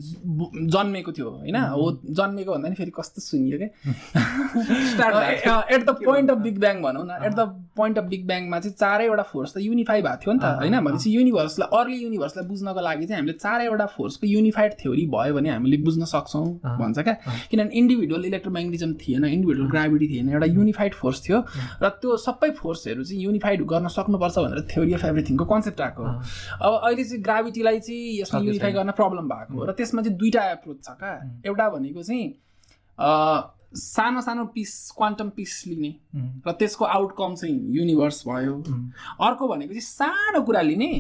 [0.75, 1.57] जन्मेको थियो होइन?
[1.57, 7.05] हो जन्मेको भन्दा नि फेरि कस्तो सुनियो क्या at the point of big bang भनौँ
[7.07, 7.47] न at the
[7.77, 10.77] point of big ब्याङमा चाहिँ चारैवटा फोर्स त युनिफाई भएको थियो नि त होइन?
[10.81, 15.77] भनेपछि युनिभर्सलाई अर्ली युनिभर्सलाई बुझ्नको लागि चाहिँ हामीले चारैवटा फोर्सको युनिफाइड थ्योरी भयो भने हामीले
[15.85, 16.47] बुझ्न सक्छौँ
[16.83, 17.15] भन्छ क्या?
[17.51, 21.39] किनभने इन्डिभिजुअल इलेक्ट्रोम्याग्नेटिजम थिएन इन्डिभिजुअल ग्राभिटी थिएन एउटा युनिफाइड फोर्स थियो।
[21.83, 26.73] र त्यो सबै फोर्सहरू चाहिँ युनिफाइड गर्न सक्नुपर्छ भनेर थ्योरी अफ एभ्रिथिङको कन्सेप्ट आएको अब
[26.75, 30.43] अहिले चाहिँ ग्राभिटीलाई चाहिँ चाहिँ यसमा युनिफाई गर्न प्रब्लम भएको हो। र त्यसमा चाहिँ दुईवटा
[30.51, 31.13] एप्रोच छ क्या
[31.47, 32.27] एउटा भनेको चाहिँ
[33.73, 35.93] सानो सानो पिस क्वान्टम पिस लिने।
[36.47, 38.55] र त्यसको आउटकम चाहिँ युनिभर्स भयो।
[39.21, 40.91] अर्को भनेको चाहिँ सानो कुरा लिने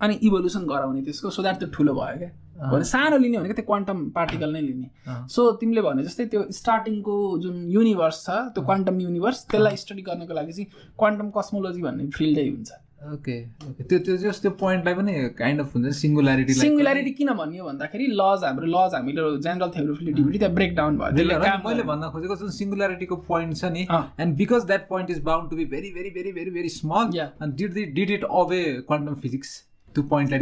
[0.00, 2.30] अनि इभोल्युसन गराउने त्यसको। सो द्याट त्यो ठुलो भयो क्या
[2.60, 4.88] भने सानो लिने भनेको त्यो क्वान्टम पार्टिकल नै लिने।
[5.28, 10.34] सो तिमीले भने जस्तै त्यो स्टार्टिङको जुन युनिभर्स छ त्यो क्वान्टम युनिभर्स त्यसलाई स्टडी गर्नको
[10.34, 10.68] लागि चाहिँ
[10.98, 12.70] क्वान्टम कस्मोलोजी भन्ने फिल्डै हुन्छ।
[13.00, 13.34] ओके
[13.68, 18.06] ओके त्यो त्यो जस्ट त्यो पोइन्टलाई पनि काइन्ड अफ हुन्छ सिङ्गुल्यारिटी सिङ्गुल्यारिटी किन भन्यो भन्दाखेरि
[18.20, 22.36] लज हाम्रो लज हामीले जेनरल थ्योरी रिलेटिभिटी त्यहाँ ब्रेक डाउन भयो। त्यसले मैले। भन्न खोजेको
[22.36, 23.86] जुन सिङ्गुल्यारिटीको पोइन्ट छ नि।
[24.20, 27.04] And because that point is bound to be very very very very very small.
[27.18, 29.54] And did the did it away quantum physics
[29.94, 30.40] त्यो पोइन्टलाई.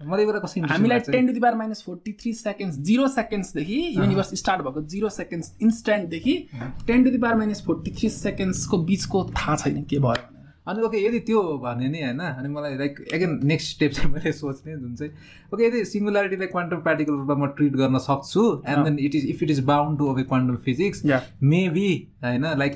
[0.00, 4.34] मलाई एउटा कसै हामीलाई ten to the power minus forty three seconds zero सेकेन्ड्सदेखि universe
[4.40, 6.34] start भएको zero seconds इन्स्ट्यान्टदेखि
[6.86, 10.35] ten to the power minus forty three सेकेन्ड्सको बिचको थाहा छैन के भयो।
[10.66, 14.32] अनि ओके यदि त्यो भने नि होइन अनि मलाई लाइक एगेन नेक्स्ट स्टेप चाहिँ मैले
[14.32, 15.12] सोच्ने जुन चाहिँ
[15.54, 19.42] ओके यदि सिङ्गुल्यारिटीलाई क्वान्टम पार्टिकल रूपमा म ट्रिट गर्न सक्छु and then it is if
[19.42, 21.04] it is bound to away quantum physics.
[21.54, 21.90] Maybe
[22.24, 22.74] होइन लाइक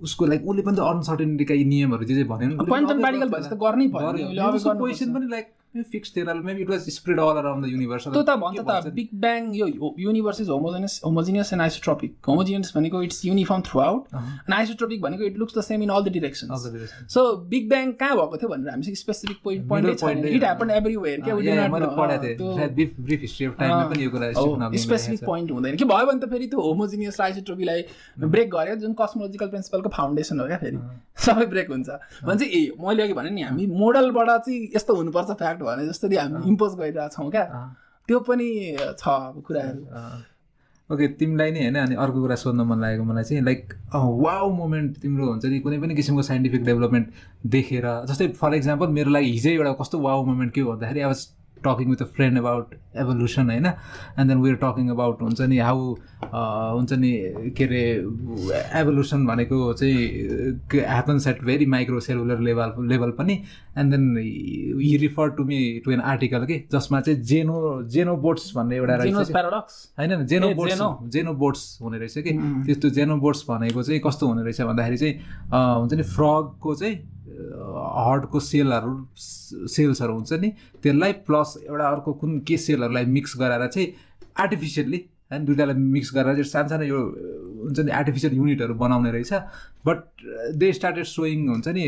[0.00, 3.48] उसको लाइक उसले पनि त अनसर्टेनिटीका यी नियमहरू जे जे भन्यो क्वान्टम अबै पार्टिकल भएपछि
[3.48, 5.46] त गर्नै। पर्यो पोजिसन पनि लाइक
[5.92, 9.08] फिक्स थिएन maybe it was spread all around the universe त्यो त भन्छ त बिग
[9.20, 9.66] ब्याङ यो
[9.98, 15.38] universe is homogeneous homogeneous and isotropic homogeneous भनेको it's uniform throughout and isotropic भनेको it
[15.38, 16.46] looks the same in all the direction
[17.14, 17.20] so
[17.50, 19.92] big bang कहाँ भएको थियो भनेर हामी स्पेसिफिक पोइन्ट पोइन्टै
[20.36, 20.70] इट ह्यापन
[24.00, 27.82] यो कुरा सिक्न स्पेसिफिक पोइन्ट हुँदैन। कि भयो भने त फेरि त्यो होमोजिनियस आइसोट्रोपीलाई
[28.26, 30.78] ब्रेक गर्यो जुन कस्मोलोजिकल प्रिन्सिपलको फाउन्डेसन हो क्या फेरि।
[31.24, 31.88] सबै ब्रेक हुन्छ।
[32.24, 36.16] भने चाहिँ ए मैले अघि भने नि हामी मोडलबाट चाहिँ यस्तो हुनुपर्छ फ्याक्ट भने जसरी
[36.16, 37.44] हामी इम्पोज गरिरहेको छौँ क्या।
[38.08, 38.48] त्यो पनि
[38.98, 39.82] छ अब कुराहरू।
[40.90, 44.96] ओके तिमीलाई नै होइन अनि अर्को कुरा सोध्न मन लागेको मलाई चाहिँ लाइक वाउ मोमेन्ट
[45.00, 47.06] तिम्रो हुन्छ नि कुनै पनि किसिमको साइन्टिफिक डेभलपमेन्ट
[47.46, 51.26] देखेर जस्तै फर इक्जाम्पल मेरो लागि हिजै एउटा कस्तो वाउ मोमेन्ट के हो भन्दाखेरि was
[51.64, 55.94] talking with a friend about evolution होइन and then we're talking about हुन्छ नि हाउ
[56.76, 57.12] हुन्छ नि
[57.56, 57.82] के अरे
[58.80, 63.42] एभोल्युसन भनेको चाहिँ happens at very micro cellular level level पनि.
[63.78, 64.16] And then
[64.82, 67.58] he refer to me to an article के जसमा चाहिँ जेनो
[67.94, 68.96] जेनोबोट्स भन्ने एउटा
[69.98, 72.32] होइन जेनो बोट्स जेनो। जेनो बोट्स हुने रहेछ कि
[72.66, 75.14] त्यस्तो जेनो बोट्स भनेको चाहिँ कस्तो हुने रहेछ भन्दाखेरि चाहिँ
[75.52, 76.96] अँ, हुन्छ नि फ्रगको चाहिँ
[77.38, 80.50] हर्टको सेलहरू सेल्सहरू हुन्छ नि
[80.82, 83.92] त्यसलाई प्लस एउटा अर्को कुन के सेलहरूलाई मिक्स गराएर चाहिँ
[84.38, 87.00] आर्टिफिसियल्ली होइन दुइटालाई मिक्स गरेर चाहिँ सानो सानो यो
[87.58, 89.32] हुन्छ नि आर्टिफिसियल युनिटहरू बनाउने रहेछ।
[89.86, 89.98] बट
[90.56, 91.84] दे स्टार्टेड सोइङ हुन्छ नि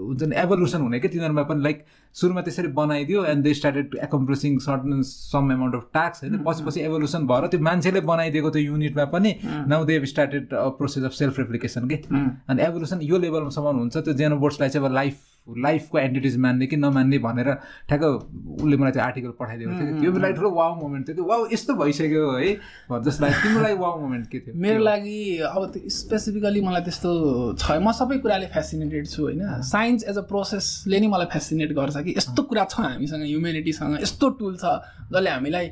[0.00, 1.84] हुन्छ नि एभोल्युसन हुने कि तिनीहरूमा पनि लाइक
[2.16, 6.80] सुरुमा त्यसरी बनाइदियो and they started encompassing certain some amount of talks होइन। पछि पछि
[6.80, 11.88] एभोल्युसन भएर त्यो मान्छेले बनाइदिएको त्यो युनिटमा पनि now they started process of self replication
[11.88, 16.76] के अनि एभोल्युसन यो लेभलसम्म हुन्छ त्यो जेनोबोर्ड्सलाई चाहिँ अब लाइफ लाइफको एन्टिटिज मान्ने कि
[16.76, 17.48] नमान्ने भनेर
[17.88, 21.46] ठ्याक्क उसले मलाई त्यो आर्टिकल पठाइदिएको थियो त्यो बेला ठुलो वाउ मोमेन्ट थियो। कि वाउ
[21.52, 22.54] यस्तो भइसक्यो है
[22.90, 24.54] तिम्रो लागि वाउ मोमेन्ट के थियो?
[24.58, 27.10] मेरो लागि अब त्यो स्पेसिफिकली मलाई त्यस्तो
[27.58, 31.96] छ म सबै कुराले फेसिनेटेड छु होइन। साइन्स एज अ प्रोसेसले नै मलाई फेसिनेट गर्छ
[32.06, 34.78] कि यस्तो कुरा छ हामीसँग ह्युमेनिटीसँग यस्तो टुल छ
[35.12, 35.66] जसले हामीलाई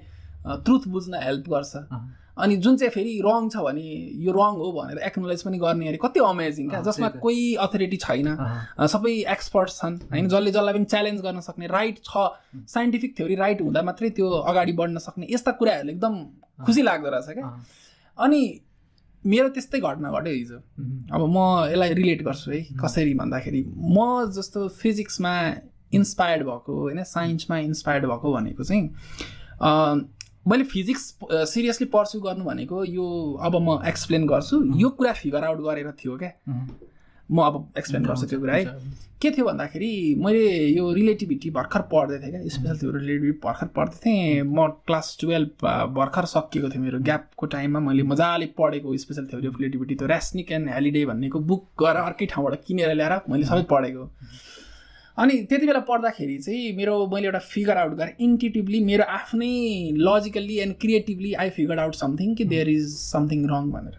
[0.65, 1.73] ट्रुथ बुझ्न हेल्प गर्छ।
[2.37, 3.83] अनि जुन चाहिँ फेरि रङ छ भने
[4.19, 6.81] यो रङ हो भनेर एक्नोलेज पनि गर्ने अरे कति अमेजिङ क्या?
[6.83, 8.29] जसमा कोही अथोरिटी छैन।
[8.89, 10.29] सबै एक्सपर्ट्स छन् होइन?
[10.29, 12.27] जसले जसलाई पनि च्यालेन्ज गर्न सक्ने राइट छ।
[12.75, 16.15] साइन्टिफिक थ्योरी राइट हुँदा मात्रै त्यो अगाडि बढ्न सक्ने यस्ता कुराहरूले एकदम
[16.67, 17.47] खुसी लाग्दो रहेछ क्या?
[18.19, 18.41] अनि
[19.25, 20.59] मेरो त्यस्तै घटना घट्यो हिजो।
[21.15, 21.39] अब म
[21.71, 25.35] यसलाई रिलेट गर्छु है कसरी भन्दाखेरि म जस्तो फिजिक्समा
[25.95, 27.03] इन्सपायर्ड भएको होइन?
[27.05, 28.85] साइन्समा इन्सपायर्ड भएको भनेको चाहिँ
[30.49, 31.03] मैले फिजिक्स
[31.53, 33.07] सिरियसली पर्स्यु गर्नु भनेको यो
[33.43, 36.33] अब म एक्सप्लेन गर्छु। यो कुरा फिगर आउट गरेर थियो क्या।
[37.29, 38.65] म अब एक्सप्लेन गर्छु त्यो कुरा है।
[39.23, 39.91] के थियो भन्दाखेरि
[40.21, 40.45] मैले
[40.77, 45.65] यो रिलेटिभिटी भर्खर पढ्दै थिएँ क्या। स्पेसल थियो रिलेटिभिटी भर्खर पढ्दै थिएँ। म क्लास टुवेल्भ
[45.97, 50.53] भर्खर सकिएको थियो मेरो ग्यापको टाइममा मैले मजाले पढेको स्पेसल थ्योरी अफ रिलेटिभिटी त्यो ऱ्यास्निक
[50.53, 54.05] एन्ड हेलिडे भन्नेको बुक गएर अर्कै ठाउँबाट किनेर ल्याएर मैले सबै पढेको।
[55.19, 59.55] अनि त्यति बेला पढ्दाखेरि चाहिँ मेरो मैले एउटा फिगर आउट गरेँ। इन्टिटिभली मेरो आफ्नै
[59.99, 63.97] logically and creatively I figure out something कि देयर इज समथिङ रङ भनेर।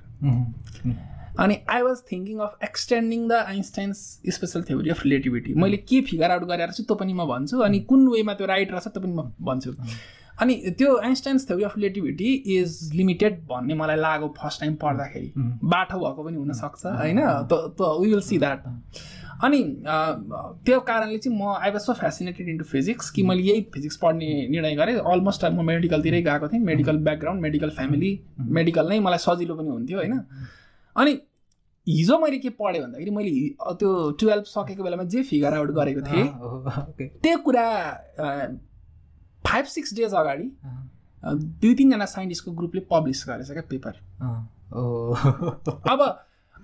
[1.40, 3.98] अनि I was thinking of extending the Einstein's
[4.36, 7.80] special theory of relativity मैले के फिगर आउट गरेर चाहिँ त्यो पनि म भन्छु अनि
[7.90, 9.74] कुन वेमा त्यो राइट रहेछ त्यो पनि म भन्छु।
[10.42, 15.32] अनि त्यो Einstein's theory of relativity is limited भन्ने मलाई लाग्यो फर्स्ट टाइम पढ्दाखेरि।
[15.74, 17.20] बाटो भएको पनि हुनसक्छ होइन?
[18.10, 18.64] विल सी द्याट
[19.44, 19.62] अनि
[20.66, 24.48] त्यो कारणले चाहिँ म I was so fascinated into physics कि मैले यही फिजिक्स पढ्ने
[24.50, 28.12] निर्णय गरेँ। अलमोस्ट म मेडिकलतिरै गएको थिएँ। Medical background medical family
[28.60, 30.20] medical नै मलाई सजिलो पनि हुन्थ्यो होइन?
[30.96, 31.18] अनि
[31.88, 33.32] हिजो मैले के पढेँ भन्दाखेरि मैले
[33.80, 33.90] त्यो
[34.20, 36.28] टुवेल्भ सकेको बेलामा जे फिगर आउट गरेको थिएँ
[36.90, 37.66] ओके त्यो कुरा
[39.48, 40.50] फाइभ सिक्स डेज अगाडि
[41.62, 43.94] दुई तिनजना साइन्टिस्टको ग्रुपले पब्लिस गरेछ क्या पेपर
[45.92, 46.02] अब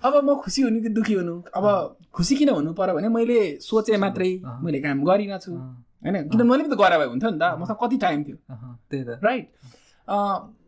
[0.03, 1.35] अब म खुसी हुनु कि दुःखी हुनु?
[1.55, 1.65] अब
[2.13, 2.73] खुसी किन हुनु?
[2.73, 4.31] पर्यो भने मैले सोचेँ मात्रै
[4.63, 6.15] मैले काम गरिनँ छु। होइन?
[6.29, 8.37] किनभने मैले पनि त गरे भए हुन्थ्यो नि त। मसँग कति टाइम थियो?
[8.89, 9.45] त्यही त। राइट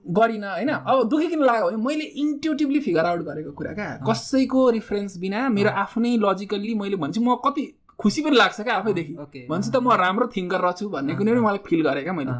[0.03, 0.69] गरिनँ होइन?
[0.69, 5.49] अब दुःखी किन लाग्यो भने मैले इन्ट्युटिभली फिगर आउट गरेको कुरा क्या। कसैको रिफरेन्स बिना
[5.49, 7.64] मेरो आफ्नै लजिकल्ली मैले भनेपछि म कति
[7.99, 11.41] खुसी पनि लाग्छ क्या आफैदेखि ओके। भनेपछि त म राम्रो थिङ्कर रहेछु भन्ने कुनै पनि
[11.41, 12.34] मलाई फिल गरेँ क्या मैले।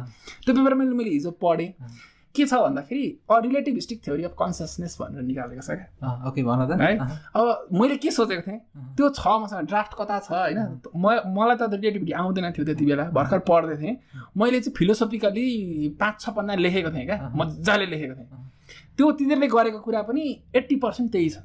[0.44, 1.70] त्यो पेपर मैले मैले हिजो पढेँ।
[2.34, 6.80] के छ भन्दाखेरि a relativistic theory of consciousness भनेर निकालेको छ क्या। ओके भन त।
[6.80, 6.98] है?
[7.36, 8.60] अब मैले के सोचेको थिएँ
[8.96, 10.58] त्यो छ मसँग ड्राफ्ट कता छ होइन?
[10.96, 11.06] म
[11.38, 13.96] मलाई त रिलेटिभिटी आउँदैन थियो त्यति बेला भर्खर पढ्दै थिएँ।
[14.36, 15.46] मैले चाहिँ फिलोसफिकली
[16.00, 18.28] पाँच छ पन्ना लेखेको थिएँ क्या मजाले लेखेको थिएँ।
[18.96, 20.22] त्यो तिनीहरूले गरेको कुरा पनि
[20.56, 21.38] एट्टी पर्सेन्ट त्यही छ।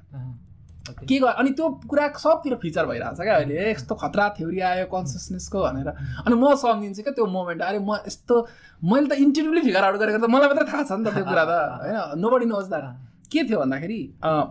[1.07, 4.86] के गर अनि त्यो कुरा सबतिर फिचर भइरहेको छ क्या अहिले। यस्तो खतरा थ्योरी आयो
[4.90, 5.90] कन्सियसनेसको भनेर।
[6.26, 8.36] अनि म सम्झिन्छु क्या त्यो मोमेन्ट अरे म यस्तो
[8.82, 11.44] मैले त इन्टरभ्यूले फिगर आउट गरेको त मलाई मात्रै थाहा छ नि त त्यो कुरा
[11.45, 12.86] त। होइन नो बडी नोज द्याट
[13.32, 13.99] के थियो भन्दाखेरि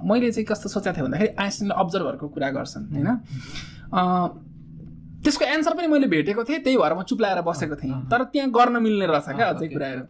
[0.09, 3.09] मैले चाहिँ कस्तो सोचेको थिएँ भन्दाखेरि आइन्स्टाइनले अब्जर्भरको कुरा गर्छन् होइन?
[5.25, 8.83] त्यसको एन्सर पनि मैले भेटेको थिएँ त्यही भएर म चुप्लाएर बसेको थिएँ। तर त्यहाँ गर्न
[8.83, 10.03] मिल्ने रहेछ क्या अझै कुराहरू।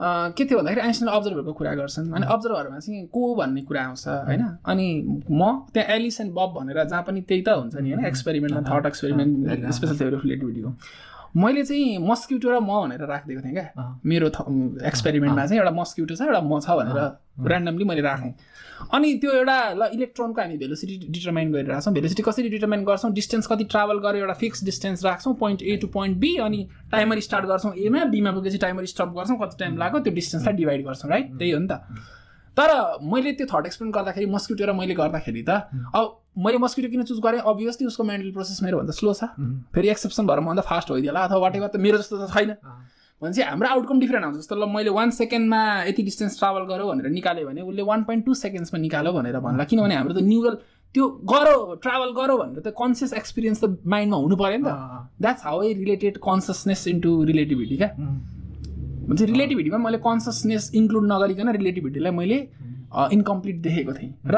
[0.00, 4.42] के थियो भन्दाखेरि आइन्स्टाइनले अब्जर्भरको कुरा गर्छन्। अनि अब्जर्भरमा चाहिँ को भन्ने कुरा आउँछ होइन?
[4.66, 4.86] अनि
[5.30, 5.42] म
[5.74, 8.06] त्यहाँ एलिस एन्ड बब भनेर जहाँ पनि त्यही त हुन्छ नि होइन?
[8.06, 10.70] एक्सपेरिमेन्टमा थट एक्सपेरिमेन्ट स्पेसल अफ रिलेटिभिटीको
[11.36, 14.26] मैले चाहिँ मस्क्युटो र म भनेर राखिदिएको थिएँ क्या। मेरो
[14.88, 16.98] एक्सपेरिमेन्टमा चाहिँ एउटा मस्क्युटो छ एउटा म छ भनेर
[17.44, 18.32] ऱ्यान्डमली मैले राखेँ।
[18.92, 23.12] अनि त्यो एउटा ल इलेक्ट्रोनको हामी भेलोसिटी डिटर्माइन गरिरहेछौँ। भेलोसिटी कसरी डिटर्माइन गर्छौँ?
[23.12, 26.60] डिस्टेन्स कति ट्राभल गरेर एउटा फिक्स डिस्टेन्स राख्छौँ point A to point B अनि
[26.92, 30.84] टाइमर स्टार्ट गर्छौँ एमा बीमा पुगेपछि टाइमर स्टप गर्छौँ कति टाइम लाग्यो त्यो डिस्टेन्सलाई डिभाइड
[30.86, 31.80] गर्छौँ राइट त्यही हो नि त।
[32.56, 32.70] तर
[33.04, 36.06] मैले त्यो थर्ड एक्सप्लेन गर्दाखेरि मस्क्युटो र मैले गर्दाखेरि त अब
[36.36, 39.24] मैले मस्क्युटो किन चुज गरेँ अभियसली उसको मेन्टल प्रोसेस मेरो भन्दा स्लो छ।
[39.74, 42.56] फेरि एक्सेप्सन भएर भन्दा फास्ट भइदिएला अथवा वाट एभर त मेरो जस्तो त छैन।
[43.22, 47.08] भनेपछि हाम्रो आउटकम डिफ्रेन्ट आउँछ। जस्तो ल मैले वान सेकेन्डमा यति डिस्टेन्स ट्राभल गऱ्यो भनेर
[47.10, 50.56] निकाल्यो भने उसले वान पोइन्ट टू सेकेन्ड्समा निकाल्यो भनेर भन्ला। किनभने हाम्रो त न्युरल
[50.94, 54.76] त्यो गरो ट्राभल गरो भनेर त कन्सियस एक्सपिरियन्स त माइन्डमा हुनु पऱ्यो नि त।
[55.16, 57.90] That's how I related consciousness into relativity क्या?
[59.08, 62.38] भन्छ रिलेटिभिटीमा मैले कन्सियसनेस इन्क्लुड नगरिकन रिलेटिभिटीलाई मैले
[63.16, 64.36] इन्कम्प्लिट देखेको थिएँ। र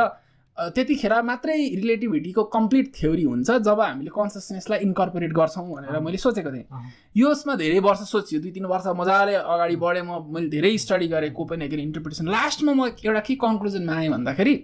[0.58, 6.66] त्यतिखेर मात्रै रिलेटिभिटीको कम्प्लिट थ्योरी हुन्छ जब हामीले कन्सियसनेसलाई इन्कर्पोरेट गर्छौँ भनेर मैले सोचेको थिएँ।
[7.14, 11.30] यसमा धेरै वर्ष सोचियो दुई तिन वर्ष मजाले अगाडि बढेँ म मैले धेरै स्टडी गरेँ
[11.30, 14.54] कोपेनहेगन इन्टरप्रिटेसन लास्टमा म एउटा के कन्क्लुजनमा आएँ भन्दाखेरि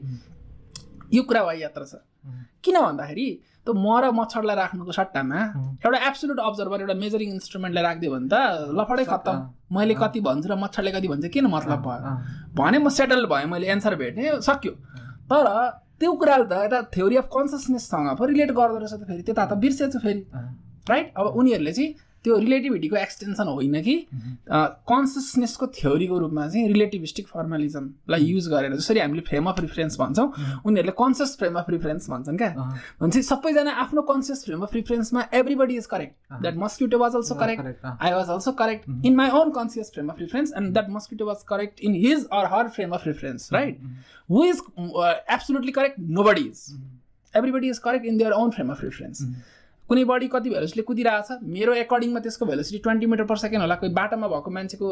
[1.15, 2.03] यो कुरा वायात्र छ।
[2.59, 3.29] किन भन्दाखेरि
[3.63, 5.41] त म र मच्छरलाई राख्नुको सट्टामा
[5.79, 8.35] एउटा एब्सोल्युट अब्जर्भर एउटा मेजरिङ इन्स्ट्रुमेन्टलाई राखिदियो भने त
[8.75, 9.37] लफडै खत्तम।
[9.71, 12.11] मैले कति भन्छु र मच्छरले कति भन्छ किन मतलब भयो?
[12.59, 14.73] भने म सेटल भएँ मैले एन्सर भेटेँ सक्यो।
[15.31, 15.47] तर
[16.01, 19.53] त्यो कुराले त यता थ्योरी अफ कन्सियसनेससँग पो रिलेट गर्दो रहेछ त फेरि। त्यता त
[19.63, 20.21] बिर्सेछु फेरि।
[20.91, 21.91] राइट अब उनीहरूले चाहिँ
[22.25, 23.95] त्यो रिलेटिभिटीको एक्सटेन्सन होइन कि?
[24.91, 30.27] कन्सियसनेसको थ्योरीको रूपमा चाहिँ रिलेटिभिस्टिक फर्मालिजमलाई युज गरेर जसरी हामीले फ्रेम अफ रिफरेन्स भन्छौँ
[30.67, 32.49] उनीहरूले कन्सियस फ्रेम अफ रिफरेन्स भन्छन् क्या?
[33.01, 35.27] भन्छ सबैजना आफ्नो conscious frame of रिफरेन्समा
[35.63, 39.51] everybody is correct that mosquito was also correct I was also correct in my own
[39.61, 43.07] conscious frame of reference and that mosquito was correct in his or her frame of
[43.07, 43.81] reference right
[44.31, 46.67] who is absolutely nobody is
[47.35, 49.23] everybody is correct in their own frame of reference
[49.89, 53.75] कुनै body कति भेलोसिटीले कुदिरहेको छ मेरो एकर्डिङमा त्यसको velocity twenty metre per second होला?
[53.77, 54.89] कोही बाटोमा भएको मान्छेको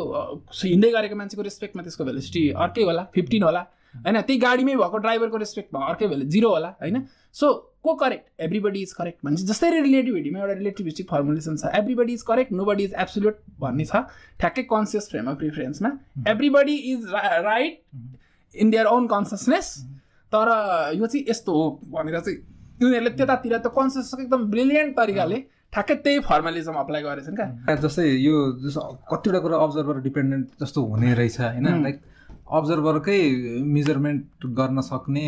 [0.62, 3.62] हिँड्दै गरेको मान्छेको रेस्पेक्टमा त्यसको भेलोसिटी अर्कै होला फिफ्टिन होला
[4.04, 4.20] होइन?
[4.20, 7.06] त्यही गाडीमै भएको ड्राइभरको रेस्पेक्टमा अर्कै भेलो जिरो होला होइन?
[7.34, 7.52] सो
[7.82, 12.52] को करेक्ट एभ्रिबडी इज करेक्ट भनेपछि जस्तै रिलेटिभिटीमा एउटा रिलेटिभिस्टिक फर्मुलेसन छ। Everybody is correct
[12.64, 14.04] nobody is absolute भन्ने छ।
[14.40, 15.90] ठ्याक्कै conscious frame of रिफरेन्समा
[16.28, 17.08] everybody is
[17.48, 17.82] right
[18.54, 19.74] in their own consciousness
[20.32, 20.48] तर
[20.94, 22.38] यो चाहिँ यस्तो हो भनेर चाहिँ
[22.84, 25.38] उनीहरूले त्यतातिर त कन्सियस एकदम ब्रिलियन्ट तरिकाले
[25.72, 28.34] ठ्याक्कै त्यही फर्मालिजम अप्लाई गरेछन् क्या। जस्तै यो
[28.64, 28.80] जस्तो
[29.12, 31.68] कतिवटा कुरा अब्जर्भर डिपेन्डेन्ट जस्तो हुने रहेछ होइन?
[31.82, 32.00] लाइक
[32.58, 33.20] अब्जर्भरकै
[33.76, 35.26] मेजरमेन्ट गर्न सक्ने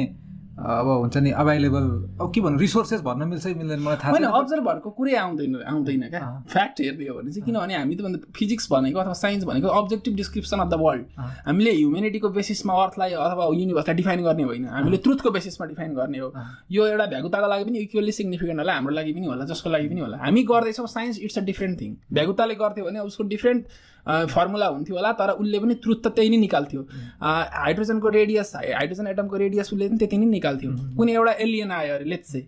[0.55, 1.85] अब हुन्छ नि अभाइलेबल
[2.21, 6.21] अब के भन्नु रिसोर्सेस भन्न मिल्छ मिल्दैन मलाई थाहा छैन। अब्जर्भरको कुरै आउँदैन आउँदैन क्या।
[6.49, 10.15] फ्याक्ट हेर्दै हो भने चाहिँ किनभने हामी त भन्दा फिजिक्स भनेको अथवा साइन्स भनेको objective
[10.17, 11.05] description of the world
[11.47, 16.33] हामीले ह्युमेनिटीको बेसिसमा अर्थलाई अथवा युनिभर्सलाई डिफाइन गर्ने होइन। हामीले ट्रुथको बेसिसमा डिफाइन गर्ने हो।
[16.71, 20.01] यो एउटा भ्यागुताको लागि पनि इक्वली सिग्निफिकेन्ट होला हाम्रो लागि पनि होला जसको लागि पनि
[20.01, 23.67] होला। हामी गर्दैछौँ science it's a different thing भ्यागुताले गर्थ्यो भने उसको डिफ्रेन्ट
[24.07, 26.81] फर्मुला हुन्थ्यो होला तर उसले पनि ट्रुथ त त्यही नै निकाल्थ्यो।
[27.23, 32.05] हाइड्रोजनको रेडियस हाइड्रोजन एटमको रेडियस उसले पनि त्यति नै निकाल्थ्यो। कुनै एउटा एलियन आयो अरे
[32.05, 32.41] let's say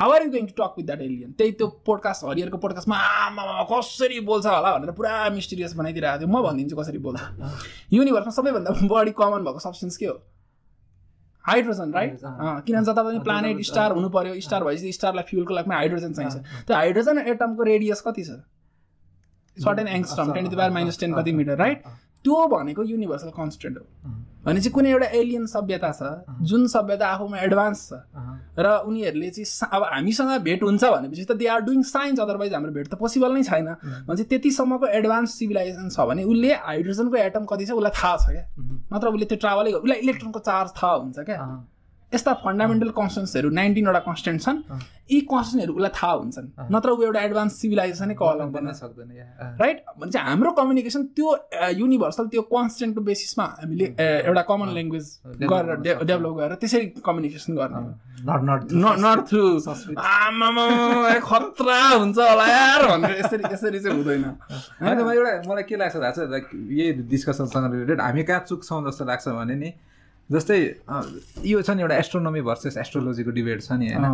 [0.00, 3.42] how are you going to talk with that alien त्यही त्यो पोडकास्ट हरियरको पोडकास्टमा आमा
[3.72, 4.70] कसरी बोल्छ होला?
[4.78, 7.20] भनेर पुरा मिस्टिरियस बनाइदिरहेको थियो। म भनिदिन्छु कसरी बोल्छ।
[7.92, 10.16] युनिभर्समा सबैभन्दा बढी कमन भएको सब्सटेन्स के हो?
[11.44, 12.18] हाइड्रोजन राइट
[12.66, 16.36] किनभने जता पनि प्लानेट स्टार हुनु पर्यो स्टार भएपछि स्टारलाई फ्युलको लागि हाइड्रोजन चाहिन्छ।
[16.66, 18.42] त्यो हाइड्रोजन एटमको रेडियस कति छ?
[19.58, 21.82] Certain angstrom ten to power minus ten कति मिटर राइट
[22.24, 23.84] त्यो भनेको युनिभर्सल कन्सटेन्ट हो।
[24.44, 26.00] भनेपछि कुनै एउटा एलियन सभ्यता छ
[26.48, 27.92] जुन सभ्यता आफूमा एडभान्स छ
[28.58, 32.72] र उनीहरूले चाहिँ अब हामीसँग भेट हुन्छ भनेपछि त they are doing science otherwise हाम्रो
[32.72, 33.68] भेट त पोसिबल नै छैन।
[34.06, 38.44] भनेपछि त्यतिसम्मको एडभान्स सिभिलाइजेसन छ भने उसले हाइड्रोजनको एटम कति छ उसलाई थाहा छ क्या।
[38.92, 41.38] नत्र उसले त्यो ट्राभलै उसलाई इलेक्ट्रोनको चार्ज थाहा हुन्छ क्या।
[42.14, 44.58] यस्ता फन्डामेन्टल कन्सटेन्ट्सहरू नाइन्टिनवटा कन्सटेन्ट छन्
[45.10, 49.10] यी कन्सटेन्टहरू उसलाई थाहा हुन्छन्। नत्र ऊ एउटा एडभान्स सिभिलाइजेसनै कल आउँदैन सक्दैन
[49.60, 51.28] राइट भने चाहिँ हाम्रो कम्युनिकेसन त्यो
[51.82, 55.06] युनिभर्सल त्यो कन्सटेन्टको बेसिसमा हामीले एउटा कमन ल्याङ्ग्वेज
[55.50, 55.76] गरेर
[56.06, 57.80] डेभलप गरेर त्यसरी कम्युनिकेसन गर्ने
[59.06, 59.42] नट थ्रु
[61.26, 64.24] खतरा हुन्छ होला यार भनेर यसरी यसरी चाहिँ हुँदैन।
[64.86, 69.28] एउटा मलाई के लाग्छ थाहा छ लाइक यही डिस्कसनसँग रिलेटेड हामी कहाँ चुक्छौँ जस्तो लाग्छ
[69.28, 69.70] भने नि
[70.32, 70.58] जस्तै
[71.46, 74.04] यो छ नि एउटा एस्ट्रोनोमी भर्सेस एस्ट्रोलोजीको डिबेट छ नि होइन।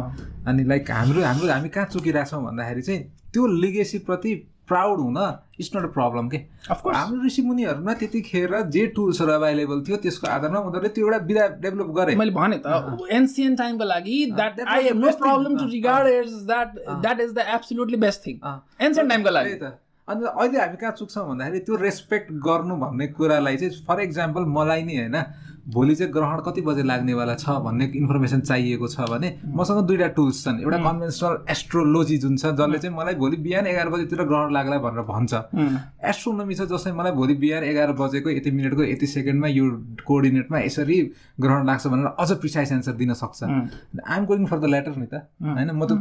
[0.46, 3.02] अनि लाइक हाम्रो हाम्रो हामी कहाँ चुकिरहेको छौँ भन्दाखेरि चाहिँ
[3.32, 4.34] त्यो लिगेसीप्रति
[4.68, 5.18] प्राउड हुन
[5.60, 6.38] इट्स नट अ प्रब्लम के?
[6.70, 11.88] अफकोर्स हाम्रो ऋषिमुनिहरूमा त्यतिखेर जे टुल्सहरू अभाइलेबल थियो त्यसको आधारमा उनीहरूले त्यो एउटा विधा डेभलप
[11.96, 15.12] गरे। मैले भने त एन्सियन टाइमको लागि that I have no.
[15.22, 16.68] Problem to regard as that
[17.02, 18.36] that is the absolutely best thing.
[18.80, 19.78] Ancient टाइमको लागि। त।
[20.08, 24.82] अनि अहिले हामी कहाँ चुक्छौँ भन्दाखेरि त्यो रेस्पेक्ट गर्नु भन्ने कुरालाई चाहिँ फर इक्जाम्पल मलाई
[24.82, 25.16] नि होइन?
[25.62, 30.44] भोलि चाहिँ ग्रहण कति बजे लाग्नेवाला छ भन्ने इन्फर्मेसन चाहिएको छ भने मसँग दुईवटा टुल्स
[30.44, 34.78] छन्। एउटा कन्भेन्सनल एस्ट्रोलोजी जुन छ जसले चाहिँ मलाई भोलि बिहान एघार बजीतिर ग्रहण लाग्ला
[34.82, 35.32] भनेर भन्छ।
[36.02, 39.64] एस्ट्रोनोमी छ जसले मलाई भोलि बिहान एघार बजेको यति मिनटको यति सेकेन्डमा यो
[40.06, 40.98] कोअर्डिनेटमा यसरी
[41.40, 43.68] ग्रहण लाग्छ भनेर अझ प्रिसाइज एन्सर दिन सक्छ। उम्,
[44.06, 45.92] I am going for the latter नि त। होइन म त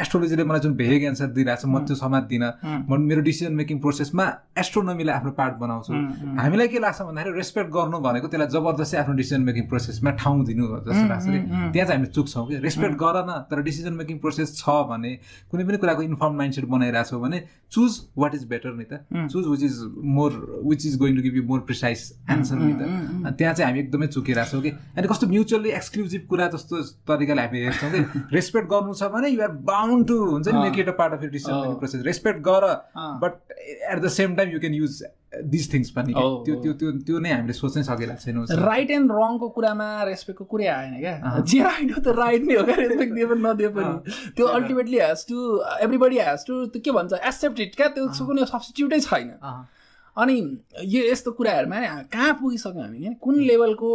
[0.00, 2.50] एस्ट्रोलोजीले मलाई जुन भेग एन्सर दिइरहेको छ म त्यो समात्दिनँ
[2.88, 4.24] म मेरो डिसिजन मेकिङ प्रोसेसमा
[4.58, 5.92] एस्ट्रोनोमीलाई आफ्नो पार्ट बनाउँछु।
[6.40, 10.66] हामीलाई के लाग्छ भन्दाखेरि रेस्पेक्ट गर्नु भनेको त्यसलाई जबरजस्ती आफ्नो डिसिजन मेकिङ प्रोसेसमा ठाउँ दिनु
[10.86, 11.38] जस्तो लाग्छ कि
[11.72, 15.12] त्यहाँ चाहिँ हामी चुक्छौँ कि। रेस्पेक्ट गर न तर डिसिजन मेकिङ प्रोसेस छ भने
[15.50, 17.42] कुनै पनि कुराको इन्फर्म माइन्डसेट बनाइरहेको छौ भने
[17.72, 19.76] चुज वाट इज बेटर नि त। Choose which is
[20.18, 20.30] more
[20.66, 22.00] which is going to give you more precise
[22.30, 22.82] answer नि त।
[23.26, 27.42] अनि त्यहाँ चाहिँ हामी एकदमै चुकिरहेको छौँ कि। अनि कस्तो म्युचुअली एक्सक्लुजिभ कुरा जस्तो तरिकाले
[27.42, 28.00] हामी हेर्छौँ कि।
[28.36, 31.30] रेस्पेक्ट गर्नु छ भने युआर बााउन्ड टु हुन्छ नि make it a part of your
[31.30, 32.68] decision making process respect गर
[33.24, 36.90] but at the same time you can use this things पनि। Oh, त्यो त्यो त्यो
[37.06, 41.14] त्यो नै हामीले सोच्नै सकेका छैनौँ राइट एन्ड रङको कुरामा रेस्पेक्टको कुरै आएन क्या?
[41.50, 44.98] जे राइट हो त्यो राइट नै हो क्या रेस्पेक्ट दिए पनि नदिए पनि। त्यो ultimately
[45.00, 45.38] has to
[45.86, 47.88] everybody has to त्यो के भन्छ एक्सेप्ट इट क्या?
[47.94, 49.30] त्यो कुनै सब्सटिट्युटै छैन।
[50.16, 50.36] अनि
[50.84, 51.78] यो यस्तो कुराहरूमा
[52.12, 52.98] कहाँ पुगिसक्यौँ हामी?
[52.98, 53.88] क्या कुन लेभलको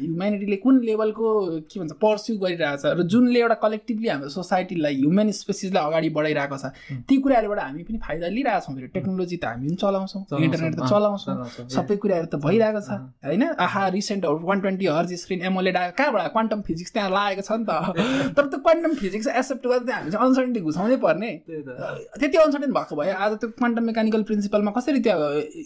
[0.00, 1.26] ह्युमेनिटीले कुन लेभलको
[1.68, 6.56] के भन्छ पर्स्यु गरिरहेको छ र जुनले एउटा कलेक्टिभली हाम्रो सोसाइटीलाई ह्युमन स्पेसिसलाई अगाडि बढाइरहेको
[6.56, 6.72] छ
[7.08, 10.88] ती कुराहरूबाट हामी पनि फाइदा लिइरहेको छौँ फेरि। टेक्नोलोजी त हामी पनि चलाउँछौँ इन्टरनेट त
[10.88, 12.90] चलाउँछौँ। सबै कुराहरू त भइरहेको छ।
[13.28, 17.52] होइन आहा recent one twenty hertz screen AMOLED आयो। कहाँबाट क्वान्टम फिजिक्स त्यहाँ लागेको छ
[17.60, 17.70] नि त।
[18.36, 23.12] तर त्यो क्वान्टम फिजिक्स एक्सेप्ट गर्दा हामी चाहिँ अनसर्टेन्टी घुसाउँदै पर्ने। त्यति अनसर्टेन भएको भए
[23.12, 25.16] आज त्यो क्वान्टम मेकानिकल प्रिन्सिपलमा कसरी त्यो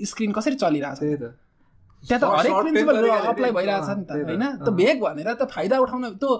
[0.04, 1.34] स्क्रिन कसरी चलिरहेको छ त्यही त
[2.02, 5.78] त हरेक प्रिन्सिपल अप्लाई भइरहेको छ नि त त, होइन। त्यो भेग भनेर त फाइदा
[5.78, 6.30] उठाउन त्यो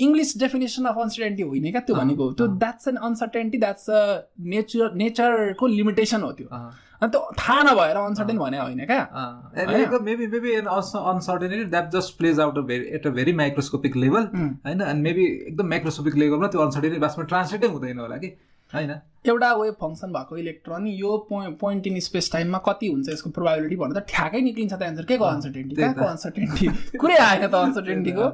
[0.00, 2.24] इङ्ग्लिस डेफिनेसन अफ अनसर्टेन्टी होइन क्या त्यो भनेको?
[2.40, 4.00] त्यो that's an uncertainty that's a
[4.54, 6.72] nature नेचरको लिमिटेसन हो त्यो। अँ।
[7.02, 9.02] अनि त्यो थाहा नभएर अनसर्टेन भने होइन क्या?
[10.08, 14.80] Maybe maybe an uncertainty that just plays out very at a very microscopic level होइन?
[14.80, 18.28] अनि मेबी एकदम माइक्रोस्कोपिक लेभलमा त्यो अनसर्टेनिटी वास्तवमा ट्रान्सलेटै हुँदैन होला कि।
[18.74, 18.90] होइन?
[19.26, 23.76] एउटा वेभ फङ्सन भएको इलेक्ट्रोन यो पोइन्ट पोइन्ट इन स्पेस टाइममा कति हुन्छ यसको प्रोभाबिलिटी
[23.76, 28.26] भन्दा त ठ्याक्कै निक्लिन्छ त एन्सर के को अनसर्टेन्टी। कहाँको अनसर्टेन्टी कुरै आएन त अनसर्टेन्टीको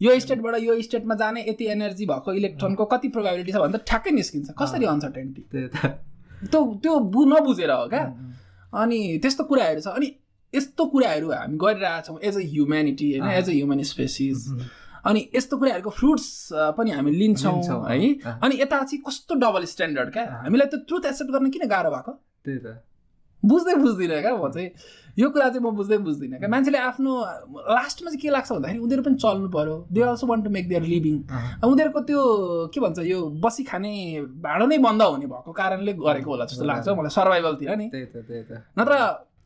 [0.00, 4.50] यो स्टेटबाट यो स्टेटमा जाने यति एनर्जी भएको इलेक्ट्रोनको कति प्रोभाबिलिटी छ भन्दा ठ्याक्कै निस्किन्छ।
[4.60, 5.42] कसरी अनसर्टेन्टी
[6.52, 8.04] त्यो त्यो बु नबुझेर हो क्या।
[8.72, 10.08] अनि त्यस्तो कुराहरू छ। अनि
[10.54, 14.44] यस्तो कुराहरू हामी गरिरहेछौँ एज अ। ह्युम्यानिटी होइन एज अ ह्युमन स्पेसिस
[15.06, 16.26] अनि यस्तो कुराहरूको फ्रुट्स
[16.78, 17.96] पनि हामी लिन्छौँ है।
[18.42, 20.24] अनि यता चाहिँ कस्तो डबल स्ट्यान्डर्ड क्या?
[20.42, 22.12] हामीलाई त्यो ट्रुथ एक्सेप्ट गर्न किन गाह्रो भएको?
[22.44, 22.66] त्यही त।
[23.42, 24.70] बुझ्दै बुझ्दिनँ क्या म चाहिँ।
[25.18, 27.12] यो कुरा चाहिँ म बुझ्दै बुझ्दिनँ क्या। मान्छेले आफ्नो
[27.78, 30.82] लास्टमा चाहिँ के लाग्छ भन्दाखेरि उनीहरू पनि चल्नु पऱ्यो they also want to make their
[30.82, 31.16] living
[31.62, 32.20] उनीहरूको त्यो
[32.74, 33.92] के भन्छ यो बसी खाने
[34.42, 37.94] भाँडो नै बन्द हुने भएको कारणले गरेको होला जस्तो लाग्छ। मलाई सर्भाइभलतिर नि। त
[38.26, 38.94] त। नत्र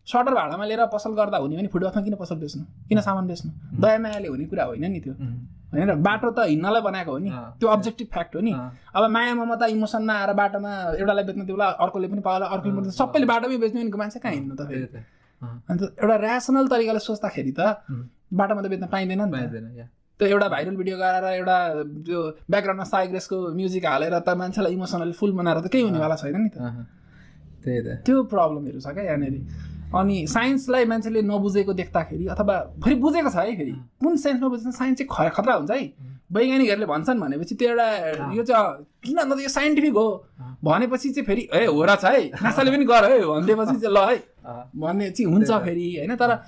[0.07, 2.65] सटर भाडामा लिएर पसल गर्दा हुने भने फुटपाथमा किन पसल बेच्नु?
[2.89, 3.51] किन सामान बेच्नु?
[3.81, 5.15] दया मायाले हुने कुरा होइन नि त्यो।
[5.71, 8.53] होइन बाटो त हिँड्नलाई बनाएको हो नि। त्यो अब्जेक्टिभ फ्याक्ट हो नि।
[8.97, 12.91] अब माया ममता इमोसनमा आएर बाटोमा एउटालाई बेच्नु त्यो बेला अर्कोले पनि पाउला अर्कोले पनि
[12.91, 14.87] सबैले बाटोमै बेच्नु भनेको मान्छे कहाँ हिँड्नु त फेरि?
[15.71, 17.61] अन्त एउटा ऱ्यासनल तरिकाले सोच्दाखेरि त
[18.35, 19.89] बाटोमा त बेच्न पाइँदैन नि त। पाइँदैन
[20.21, 21.57] त्यो एउटा भाइरल भिडियो गराएर एउटा
[22.05, 22.21] त्यो
[22.51, 26.59] ब्याकग्राउन्डमा साइग्रेसको म्युजिक हालेर त मान्छेलाई इमोसनली फुल बनाएर त केही हुनेवाला छैन नि त।
[27.65, 33.31] त्यही त। त्यो प्रब्लमहरू छ क्या यहाँनिर। अनि साइन्सलाई मान्छेले नबुझेको देख्दाखेरि अथवा फेरि बुझेको
[33.31, 35.83] छ है फेरि कुन सेन्समा बुझ्छ साइन्स चाहिँ खर खतरा हुन्छ है।
[36.33, 37.87] वैज्ञानिकहरूले भन्छन् भनेपछि त्यो एउटा
[38.35, 40.07] यो चाहिँ किन अन्त यो साइन्टिफिक हो?
[40.65, 44.17] भनेपछि चाहिँ फेरि ए हो रहेछ है। नासाले पनि गर है। भनिदिएपछि चाहिँ ल है।
[44.79, 46.15] भन्ने चाहिँ हुन्छ फेरि होइन?
[46.17, 46.39] तर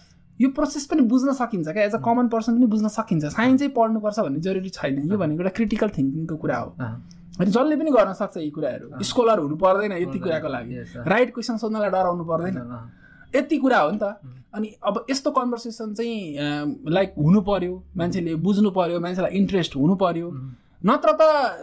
[0.41, 4.19] यो प्रोसेस पनि बुझ्न सकिन्छ क्या। एज अ कमन पर्सन पनि बुझ्न सकिन्छ। साइन्सै पढ्नुपर्छ
[4.21, 6.71] भन्ने जरुरी छैन। यो भनेको एउटा क्रिटिकल थिङ्किङको कुरा हो।
[7.43, 10.75] अनि जसले पनि गर्न सक्छ यी कुराहरू। स्कोलर हुनु पर्दैन यति कुराको लागि।
[11.11, 12.57] राइट क्वेसन सोध्नलाई डराउनु पर्दैन।
[13.37, 14.17] यति कुरा हो नि त।
[14.55, 16.17] अनि अब यस्तो कन्भर्सेसन चाहिँ
[16.89, 20.29] लाइक हुनु पर्यो मान्छेले बुझ्नु पर्यो मान्छेलाई इन्ट्रेस्ट हुनु पर्यो
[20.83, 21.23] नत्र त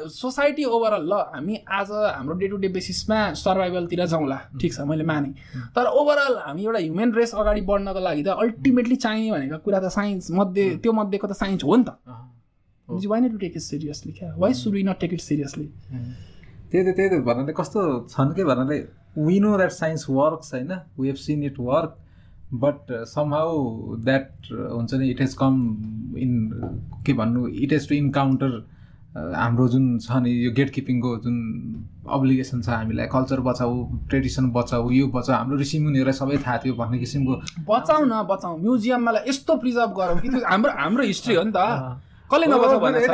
[0.09, 5.03] सोसाइटी ओभरअल ल हामी आज हाम्रो डे टु डे बेसिसमा सर्भाइभलतिर जाउँला ठिक छ मैले
[5.03, 5.29] माने।
[5.75, 9.91] तर ओभरअल हामी एउटा ह्युमन रेस अगाडि बढ्नको लागि त अल्टिमेटली चाहिने भनेको कुरा त
[9.91, 11.99] साइन्स मध्ये त्यो मध्येको त साइन्स हो नि त।
[12.87, 14.33] Why not to take it seriously क्या?
[14.37, 15.67] Why should we not take it seriously
[16.71, 17.79] त्यही त त्यही त भन्नाले कस्तो
[18.09, 18.79] छन् कि भन्नाले
[19.17, 21.97] we know that science works होइन we have seen it work
[22.53, 25.61] but somehow that हुन्छ नि इट हेज कम
[26.17, 26.51] इन
[27.05, 28.65] के भन्नु इट हेज टु इन्काउन्टर
[29.17, 31.37] हाम्रो जुन छ नि यो गेट किपिङको जुन
[32.09, 36.99] अब्लिगेसन छ हामीलाई कल्चर बचाऊ ट्रेडिसन बचाऊ यो बचाऊ हाम्रो ऋषिमुनिहरूलाई सबै थाहा थियो भन्ने
[36.99, 37.35] किसिमको
[37.69, 41.99] बचाउ न बचाउ म्युजियममा यस्तो प्रिजर्भ गरौँ कि हाम्रो हाम्रो हिस्ट्री हो नि त।
[42.31, 42.45] कसले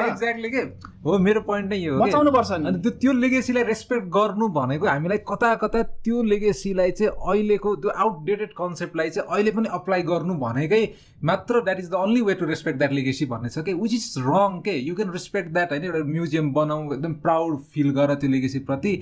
[0.10, 0.62] एक्ज्याक्टली के?
[1.06, 5.18] हो मेरो पोइन्ट नै यो बचाउनु पर्छ नि। अनि त्यो लेगेसीलाई रेस्पेक्ट गर्नु भनेको हामीलाई
[5.32, 10.84] कता कता त्यो लेगेसीलाई चाहिँ अहिलेको त्यो आउटडेटेड कन्सेप्टलाई चाहिँ अहिले पनि अप्लाई गर्नु भनेकै
[11.24, 13.74] मात्र that is the only way to respect that legacy भन्ने छ कि?
[13.74, 14.76] विच इज रङ के?
[14.88, 15.84] यु क्यान रेस्पेक्ट द्याट होइन?
[15.84, 18.94] एउटा म्युजियम बनाऊ एकदम प्राउड फिल गर त्यो लेगेसीप्रति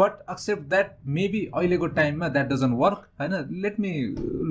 [0.00, 3.32] बट एक्सेप्ट द्याट मेबी अहिलेको टाइममा द्याट डजन्ट वर्क होइन?
[3.62, 3.92] Let me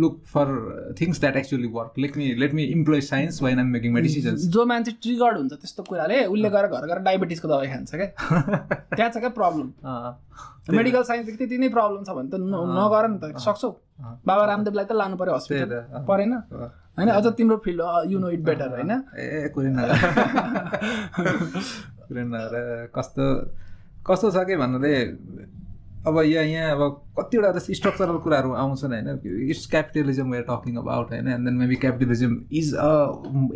[0.01, 0.55] look for
[1.01, 4.65] things that actually work let me let me employ science when am making decisions जो
[4.65, 8.09] मान्छे ट्रिगर्ड हुन्छ त्यस्तो कुराले उसले गएर घर गएर डायबिटिसको दबाई खान्छ क्या।
[8.95, 9.67] त्यहाँ छ क्या प्रब्लम
[10.77, 13.69] मेडिकल साइन्स त्यति नै प्रब्लम छ भने त नगर नि त सक्छौ।
[13.99, 16.33] बाबा रामदेवलाई त लानु पऱ्यो हस्पिटल परेन।
[16.97, 17.81] होइन अझ तिम्रो field
[18.11, 18.91] you know it better होइन?
[19.17, 19.49] ए
[22.95, 23.23] कस्तो
[24.07, 24.93] कस्तो छ कि भन्नाले
[26.09, 26.81] अब यहाँ यहाँ अब
[27.19, 31.75] कतिवटा जस्तो स्ट्रक्चरल कुराहरू आउँछन् होइन। It's capitalism we're talking about होइन। And then maybe
[31.85, 32.91] capitalism is a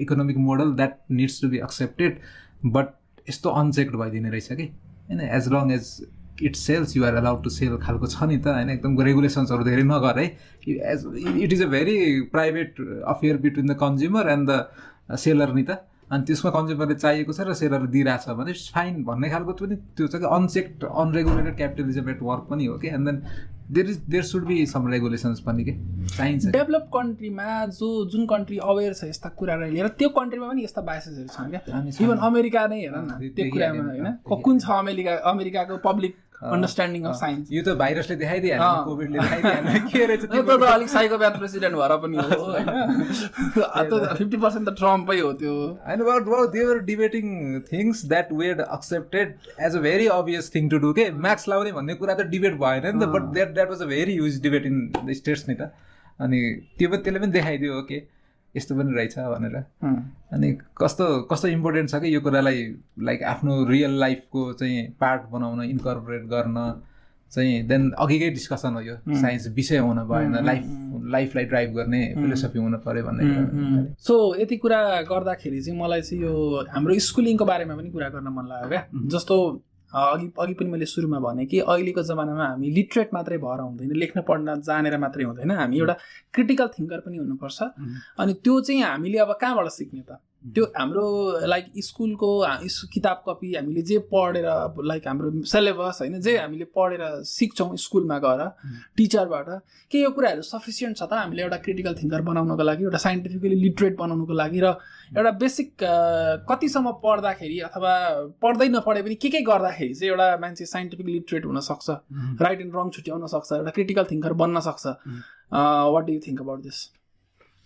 [0.02, 2.20] economic model that needs to be accepted
[2.66, 2.88] but
[3.30, 4.66] यस्तो अनचेक्ड भइदिने रहेछ कि।
[5.08, 5.96] होइन as long as
[6.42, 10.20] it sells you're allowed to sell खालको छ नि त होइन। एकदम रेगुलेसन्सहरू धेरै नगर
[10.20, 10.26] है।
[10.68, 11.06] As
[11.38, 11.98] it is a very
[12.32, 15.72] private affair between the consumer and the seller नि त।
[16.14, 20.08] अनि त्यसमा कन्ज्युमरले चाहिएको छ र सेलरले दिइरहेको छ भने फाइन भन्ने खालको पनि त्यो
[20.08, 22.88] छ कि unchecked unregulated capitalism at work पनि हो कि?
[22.98, 23.22] And then
[23.76, 25.74] there is there should be some regulations पनि के?
[26.18, 30.82] चाहिन्छ डेभलप कन्ट्रीमा जो जुन कन्ट्री अवेर छ यस्ता कुरालाई लिएर त्यो कन्ट्रीमा पनि यस्ता
[30.90, 31.62] बाइसेसहरू छन् क्या?
[32.04, 34.12] इभन अमेरिका नै हेर न त्यो कुरामा होइन?
[34.44, 36.14] कुन छ अमेरिका अमेरिकाको पब्लिक
[36.52, 39.20] अन्डरस्ट्यान्डिङ अफ साइन्स यो त भाइरसले देखाइदियो कोभिडले
[39.92, 42.68] के रहेछ त्यो त अलिक साइकोप्याथ प्रेसिडेन्ट भएर पनि हो होइन?
[44.18, 45.54] फिफ्टी पर्सेन्ट त ट्रम्पै हो त्यो।
[45.88, 47.30] होइन what what they were debating
[47.72, 49.36] things that were accepted
[49.68, 52.88] as a very obvious thing to do के म्याक्स लाउने भन्ने कुरा त डिबेट भएन
[52.88, 55.72] नि त but that that was a very huge debate in the States नि त।
[56.20, 56.40] अनि
[56.80, 58.00] त्यो पनि त्यसले पनि देखाइदियो ओके
[58.56, 59.56] यस्तो पनि रहेछ भनेर।
[60.34, 62.64] अनि कस्तो कस्तो इम्पोर्टेन्ट छ कि यो कुरालाई
[63.02, 66.58] लाइक आफ्नो रियल लाइफको चाहिँ पार्ट बनाउन इन्कर्पोरेट गर्न
[67.32, 70.66] चाहिँ देन अघिकै डिस्कसन हो यो। साइन्स विषय हुन भएन लाइफ
[71.12, 73.24] लाइफलाई ड्राइभ गर्ने फिलोसफी हुनु पऱ्यो भन्ने
[74.00, 76.34] सो यति कुरा गर्दाखेरि चाहिँ मलाई चाहिँ यो
[76.70, 79.38] हाम्रो स्कुलिङको बारेमा पनि कुरा गर्न मन लाग्यो क्या। जस्तो
[79.94, 84.22] अघि अघि पनि मैले सुरुमा भने कि अहिलेको जमानामा हामी लिटरेट मात्रै भएर हुँदैन लेख्न
[84.22, 85.96] पढ्न जानेर मात्रै हुँदैन। हामी एउटा
[86.34, 87.62] क्रिटिकल थिङ्कर पनि हुनुपर्छ।
[88.20, 90.18] अनि त्यो चाहिँ हामीले अब कहाँबाट सिक्ने त?
[90.44, 91.06] त्यो हाम्रो
[91.48, 92.30] लाइक स्कुलको
[92.94, 94.46] किताब कपी हामीले जे पढेर
[94.84, 98.42] लाइक हाम्रो सिलेबस होइन जे हामीले पढेर सिक्छौँ स्कुलमा गएर
[98.98, 99.50] टिचरबाट
[99.92, 103.96] के यो कुराहरू सफिसियन्ट छ त हामीले एउटा क्रिटिकल थिङ्कर बनाउनको लागि एउटा साइन्टिफिकली लिटरेट
[103.98, 104.74] बनाउनुको लागि र
[105.18, 105.86] एउटा बेसिक
[106.50, 107.94] कतिसम्म पढ्दाखेरि अथवा
[108.44, 111.90] पढ्दै नपढे पनि के के गर्दाखेरि चाहिँ एउटा मान्छे साइन्टिफिक लिटरेट हुनसक्छ
[112.44, 114.86] राइट एन्ड रङ छुट्याउन सक्छ एउटा क्रिटिकल थिङ्कर बन्न सक्छ।
[115.94, 116.84] What do you think about this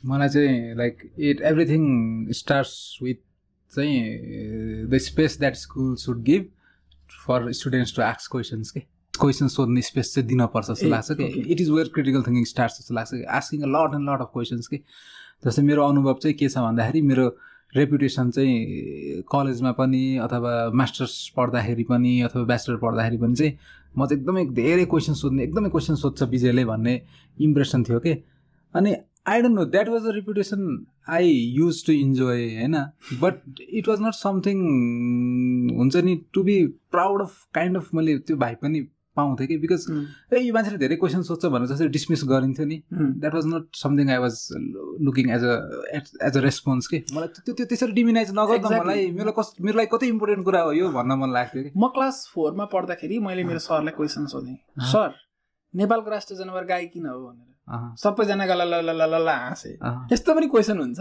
[0.04, 3.16] मलाई चाहिँ like it everything starts with
[3.72, 6.46] चाहिँ the space that school should give
[7.26, 8.80] for students to ask questions के
[9.20, 11.24] क्वेसन सोध्ने स्पेस चाहिँ दिनपर्छ जस्तो लाग्छ कि?
[11.24, 13.24] It is where critical thinking start जस्तो लाग्छ कि?
[13.38, 14.78] Asking a lot and lot of questions कि?
[15.46, 17.28] जस्तै मेरो अनुभव चाहिँ के छ भन्दाखेरि मेरो
[17.76, 23.58] रेपुटेसन चाहिँ कलेजमा पनि अथवा मास्टर्स पढ्दाखेरि पनि अथवा ब्याचलर पढ्दाखेरि पनि चाहिँ
[23.98, 27.02] म चाहिँ एकदमै धेरै क्वेसन सोध्ने एकदमै क्वेसन सोध्छ विजयले भन्ने
[27.38, 28.14] इम्प्रेसन थियो कि?
[28.74, 28.96] अनि
[29.28, 30.86] I don't know that was a reputation
[31.20, 32.76] I use to enjoy होइन
[33.22, 34.68] but it was not something
[35.78, 38.88] हुन्छ नि to be proud of kind of मैले त्यो भाइ पनि
[39.18, 39.58] पाउँथेँ कि?
[39.58, 39.86] बिकज
[40.34, 44.10] ए यो मान्छेले धेरै क्वेसन सोध्छ भनेर जस्तै डिसमिस गरिन्थ्यो नि। That was not something
[44.14, 44.36] I was
[45.08, 45.56] looking as a
[46.28, 46.98] as a response के?
[47.14, 48.70] मलाई त्यो त्यो त्यसरी डिमिनाइज नगर्दा.
[48.84, 51.72] मलाई मेरो कस मेरो लागि कति इम्पोर्टेन्ट कुरा हो यो भन्न मन लाग्थ्यो कि?
[51.78, 54.58] म क्लास फोरमा पढ्दाखेरि मैले मेरो सरलाई क्वेसन सोधेँ।
[54.94, 55.10] सर
[55.74, 57.20] नेपालको राष्ट्रिय जनावर गाई किन हो?
[57.28, 57.57] भनेर।
[57.98, 59.78] सबैजना ल ल ल ल ल ल हाँसे।
[60.14, 61.00] यस्तो पनि क्वेसन हुन्छ।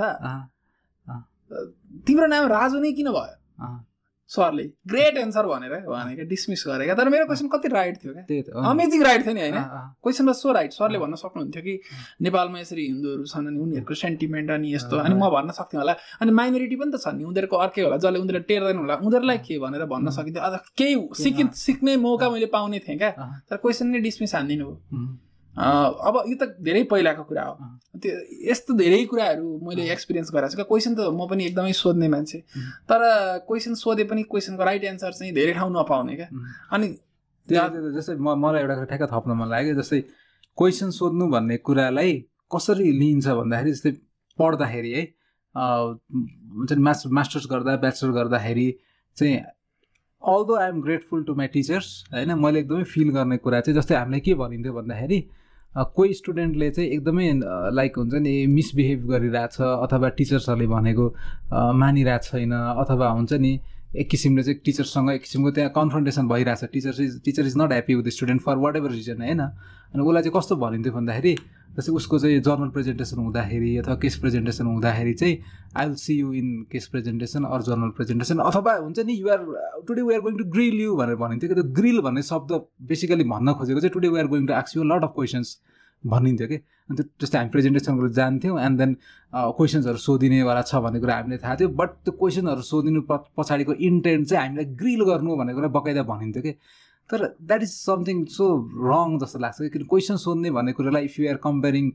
[2.07, 3.83] तिम्रो नाम राजु नै किन भयो?
[4.31, 8.23] सरले। ग्रेट एन्सर भनेर भनेको डिसमिस गरेका। तर मेरो क्वेसन कति राइट थियो क्या?
[8.71, 9.55] अमेजिङ राइट थियो नि होइन?
[9.55, 11.81] अँ, अँ, क्वेसन वाज सो राइट सरले भन्न सक्नुहुन्थ्यो कि
[12.27, 16.31] नेपालमा यसरी हिन्दूहरू छन् अनि उनीहरूको सेन्टिमेन्ट अनि यस्तो अनि म भन्न सक्थेँ होला। अनि
[16.31, 19.85] माइनोरिटी पनि त छ नि। उनीहरूको अर्कै होला। जसले उनीहरूले टेर्दैन होला। उनीहरूलाई के भनेर
[19.87, 20.43] भन्न सकिन्थ्यो?
[20.43, 23.11] अझ केही सिकि सिक्ने मौका मैले पाउने थिएँ क्या।
[23.47, 25.26] तर क्वेसन नै डिसमिस हानिदिनु। भयो
[25.57, 27.55] अब यो त धेरै पहिलाको कुरा हो।
[28.03, 28.13] त्यो
[28.51, 32.39] यस्तो धेरै कुराहरू मैले एक्सपिरियन्स गरेको छु क्या क्वेसन त म पनि एकदमै सोध्ने मान्छे.
[32.89, 33.01] तर
[33.49, 36.29] क्वेसन सोधे पनि क्वेसनको राइट एन्सर चाहिँ धेरै ठाउँ नपाउने क्या।
[36.73, 36.87] अनि
[37.49, 40.01] जस्तै म मलाई एउटा कुरा ठ्याक्क थप्न मन लाग्यो जस्तै
[40.59, 42.13] क्वेसन सोध्नु भन्ने कुरालाई
[42.53, 43.91] कसरी लिइन्छ भन्दाखेरि जस्तै
[44.39, 45.03] पढ्दाखेरि है
[45.55, 48.69] हुन्छ नि मास मास्टर्स गर्दा ब्याचलर गर्दाखेरि
[49.17, 49.37] चाहिँ
[50.23, 53.95] although I am grateful to my teachers होइन मैले एकदमै फिल गर्ने कुरा चाहिँ जस्तै
[53.95, 55.19] हामीलाई के भनिन्थ्यो भन्दाखेरि
[55.77, 57.31] कोही स्टुडेन्टले चाहिँ एकदमै
[57.75, 61.07] लाइक हुन्छ नि मिसबिहेभ गरिरहेछ अथवा टिचर्सहरूले भनेको
[61.53, 63.59] मानिरहेको छैन अथवा हुन्छ नि
[63.97, 67.95] एक किसिमले चाहिँ टिचरसँग एक किसिमको त्यहाँ कन्फ्रन्टेसन भइरहेछ। Teacher is teacher is not happy
[67.95, 69.41] with the student for whatever reason होइन?
[69.41, 71.37] अनि उसलाई चाहिँ कस्तो भनिन्थ्यो भन्दाखेरि
[71.77, 75.39] जस्तै उसको चाहिँ जर्नल प्रेजेन्टेसन हुँदाखेरि अथवा केस प्रेजेन्टेसन हुँदाखेरि चाहिँ
[75.77, 79.41] I will see you in case presentation or journal presentation अथवा हुन्छ नि you're
[79.89, 83.25] today we are going to grill you भनेर भनिन्थ्यो कि त्यो ग्रिल भन्ने शब्द बेसिकली
[83.35, 85.59] भन्न खोजेको चाहिँ today we are going to आक्स you lot of questions
[86.05, 86.57] भनिन्थ्यो कि।
[86.91, 88.97] अन्त जस्तै हामी प्रेजेन्टेसन गरेर जान्थ्यौँ एन्ड देन
[89.35, 94.43] क्वेसन्सहरू सोधिनेवाला छ भन्ने कुरा हामीले थाहा थियो बट त्यो क्वेसनहरू सोधिनु पछाडिको इन्टेन्ट चाहिँ
[94.47, 96.53] हामीलाई ग्रिल गर्नु भन्ने कुरा बकाइदा भनिन्थ्यो कि।
[97.11, 98.47] तर that is something so
[98.91, 101.91] wrong जस्तो लाग्छ किन क्वेसन सोध्ने भन्ने कुरालाई if you are comparing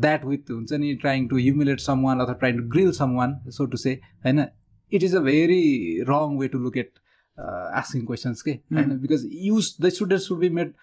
[0.00, 3.66] that with हुन्छ नि trying to humiliate someone अथवा trying to grill someone so
[3.74, 3.94] to say
[4.24, 4.44] होइन
[4.92, 5.62] it is a very
[6.08, 6.98] wrong way to look at
[7.38, 8.98] asking questions के होइन?
[9.00, 10.74] Because use the student should be made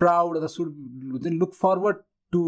[0.00, 0.74] proud अथवा should
[1.12, 1.96] हुन्छ नि look forward
[2.32, 2.44] to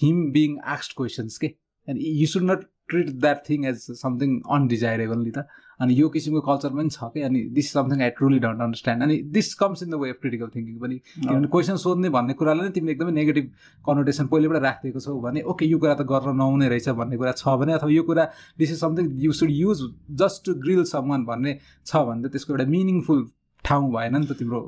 [0.00, 1.46] him being asked questions के
[1.88, 5.46] and you should not treat that thing as something undesirable नि त
[5.80, 7.20] अनि यो किसिमको कल्चर पनि छ कि?
[7.28, 10.48] अनि this something I truly don't understand अनि this comes in the way of critical
[10.56, 13.46] thinking पनि किनभने क्वेसन सोध्ने भन्ने कुरालाई नै तिमीले एकदमै नेगेटिभ
[13.86, 17.56] कनोटेसन पहिलेबाट राखिदिएको छौ भने ओके यो कुरा त गर्न नहुने रहेछ भन्ने कुरा छ
[17.62, 18.28] भने अथवा यो कुरा
[18.58, 19.88] this is something you should use
[20.22, 23.26] just to grill someone भन्ने छ भने त त्यसको एउटा मिनिङफुल
[23.64, 24.58] ठाउँ भएन नि त तिम्रो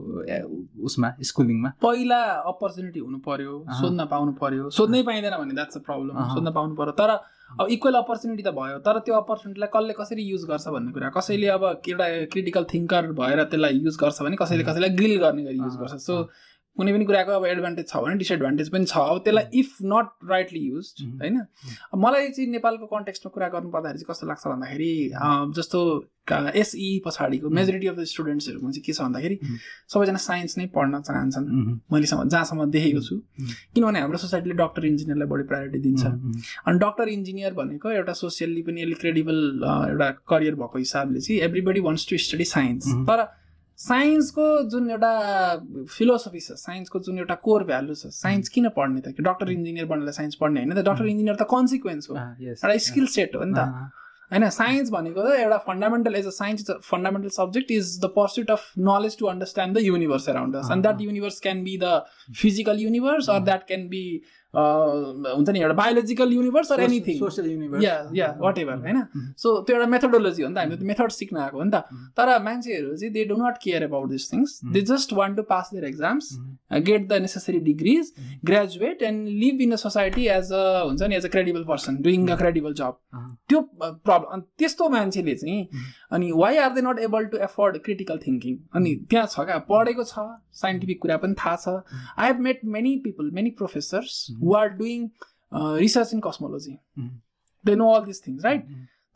[0.84, 2.20] उसमा स्कुलिङमा पहिला
[2.52, 6.92] अपर्च्युनिटी हुनु पर्यो। सोध्न पाउनु पर्यो। सोध्नै पाइँदैन भने द्याट्स अ प्रब्लम। सोध्न पाउनु पर्यो।
[7.00, 7.10] तर
[7.50, 11.08] अब इक्वल अपर्च्युनिटी त भयो तर त्यो अपर्च्युनिटीलाई कसले कसरी युज गर्छ भन्ने कुरा?
[11.16, 15.58] कसैले अब एउटा क्रिटिकल थिङ्कर भएर त्यसलाई युज गर्छ भने कसैले कसैलाई ग्रिल गर्ने गरी
[15.58, 16.14] युज गर्छ। सो
[16.78, 20.58] कुनै पनि कुराको अब एडभान्टेज छ भने डिसएडभान्टेज पनि छ। अब त्यसलाई इफ नट राइटली
[20.58, 20.94] युज.
[21.02, 21.46] होइन?
[21.96, 25.10] मलाई चाहिँ नेपालको कन्टेक्स्टमा कुरा गर्नु पर्दाखेरि चाहिँ कस्तो लाग्छ भन्दाखेरि
[25.52, 29.40] जस्तो एसई पछाडिको मेजोरिटी अफ द स्टुडेन्ट्सहरूको चाहिँ के छ भन्दाखेरि.
[29.88, 33.16] सबैजना साइन्स नै पढ्न चाहन्छन्। मह्म, मैले सम- जहाँसम्म देखेको छु.
[33.74, 36.04] किनभने हाम्रो सोसाइटीले डक्टर इन्जिनियरलाई बढी प्रायोरिटी दिन्छ।
[36.66, 39.60] अनि डक्टर इन्जिनियर भनेको एउटा सोसियल्ली पनि अलिक क्रेडिबल
[39.90, 42.84] एउटा करियर भएको हिसाबले चाहिँ everybody wants to study science.
[42.88, 43.37] तर
[43.78, 45.12] साइन्सको जुन एउटा
[45.90, 49.14] फिलोसफी छ साइन्सको जुन एउटा कोर भ्यालु छ साइन्स किन पढ्ने त?
[49.20, 50.84] डक्टर इन्जिनियर बन्नेलाई साइन्स पढ्ने होइन त?
[50.88, 53.94] डक्टर इन्जिनियर त कन्सिक्वेन्स हो। एउटा स्किल सेट हो नि त।
[54.32, 58.50] होइन साइन्स भनेको एउटा fundamental as a science is a fundamental subject is the pursuit
[58.50, 61.94] of knowledge to understand the universe around us and that universe can be the
[62.40, 64.02] physical universe or that can be
[64.54, 67.84] हुन्छ नि एउटा biological universe or anything social universe.
[67.84, 69.02] Yeah yeah whatever होइन.
[69.36, 72.06] So त्यो एउटा methodology हो नि त हामीले मेथड सिक्न आएको हो नि त। Mhm.
[72.16, 75.70] तर मान्छेहरू चाहिँ they do not care about this things they just want to pass
[75.72, 76.30] their exams
[76.88, 78.12] get the necessary degrees.
[78.44, 82.28] Graduate and live in a society as a हुन्छ नि as a credible person doing
[82.28, 82.96] a credible job
[83.48, 85.68] त्यो problem त्यस्तो मान्छेले चाहिँ
[86.12, 90.04] अनि why are they not able to afford critical thinking अनि त्यहाँ छ क्या पढेको
[90.04, 90.26] छ
[90.58, 91.68] साइन्टिफिक कुरा पनि थाहा छ।
[92.18, 95.08] I have met many people many professors who are doing
[95.84, 96.78] research in cosmology.
[97.64, 98.66] They know all this things right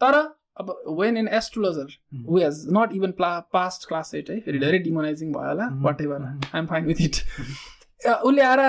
[0.01, 0.15] तर
[0.61, 1.87] अब when an astrologer.
[2.29, 5.69] Who has not even प्ला पास्ट क्लास एट है धेरै डिमोनाइजिङ भयो होला.
[6.01, 6.23] Whatever.
[6.55, 7.17] I'm fine with it
[8.03, 8.61] उसले आएर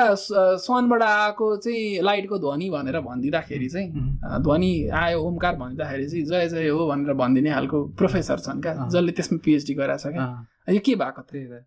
[0.61, 6.47] सनबाट आएको चाहिँ लाइटको ध्वनि भनेर भनिदिँदाखेरि चाहिँ अ, ध्वनि आयो ओमकार भनिदिँदाखेरि चाहिँ जय
[6.49, 10.79] जय हो भनेर भनिदिने खालको प्रोफेसर छन् क्या। जसले त्यसमा पिएचडी गराएको छ क्या। यो
[10.85, 11.65] के भएको त।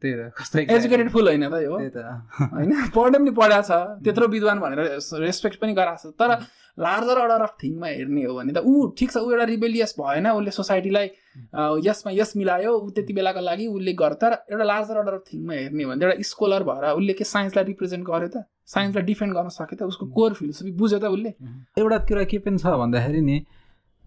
[0.00, 1.98] त्यही त त्यही त कस्तो एजुकेटेड फुल होइन त्यही त।
[2.40, 3.72] होइन पढ्ने पनि पढाएको छ
[4.04, 4.80] त्यत्रो विद्वान भनेर
[5.26, 6.30] रेस्पेक्ट पनि गराएको छ। तर
[6.78, 10.26] लार्जर अर्डर अफ थिङमा हेर्ने हो भने त ऊ ठिक छ ऊ एउटा रिबेलियस भएन
[10.30, 11.06] उसले सोसाइटीलाई
[11.84, 15.54] यसमा यस मिलायो ऊ त्यति बेलाको लागि उसले गर् तर एउटा लार्जर अर्डर अफ थिङमा
[15.54, 19.48] हेर्ने हो भने एउटा स्कोलर भएर उसले के साइन्सलाई रिप्रेजेन्ट गर्यो त साइन्सलाई डिफेन्ड गर्न
[19.50, 21.30] सक्यो त उसको कोर फिलोसफी बुझ्यो त उसले।
[21.76, 23.36] एउटा कुरा के पनि छ भन्दाखेरि नि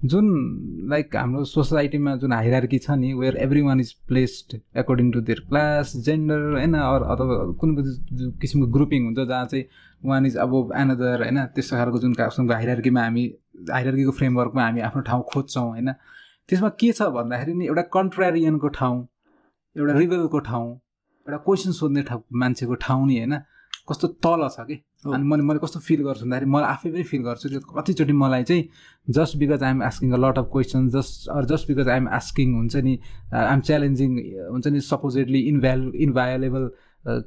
[0.04, 0.26] जुन
[0.90, 5.96] लाइक हाम्रो सोसाइटीमा जुन हाइरार्की छ नि where everyone is placed according to their class
[5.98, 7.84] gender होइन अथवा कुनै
[8.42, 9.66] किसिमको ग्रुपिङ हुन्छ जहाँ चाहिँ
[10.06, 13.24] वान इज अब एनदर होइन त्यस्तो खालको जुन किसिमको हाइरार्कीमा हामी
[13.72, 15.92] हाइरार्कीको फ्रेमवर्कमा हामी आफ्नो ठाउँ खोज्छौँ होइन
[16.50, 19.08] त्यसमा के छ भन्दाखेरि नि एउटा कन्ट्रारियनको ठाउँ
[19.76, 20.70] एउटा रिबेलको ठाउँ
[21.28, 23.40] एउटा क्वेसन सोध्ने ठाउँ मान्छेको ठाउँ नि होइन
[23.90, 27.22] कस्तो तल छ कि। अनि मैले मैले कस्तो फिल गर्छु भन्दाखेरि मलाई आफै पनि फिल
[27.24, 28.64] गर्छु। कि कतिचोटि मलाई चाहिँ
[29.10, 32.76] just because I'm asking a lot of question just or just because I'm asking हुन्छ
[32.88, 32.94] नि
[33.34, 34.12] आइएम च्यालेन्जिङ
[34.52, 36.70] हुन्छ नि सपोजेडली इन्भ्यालु इन्भायोलेबल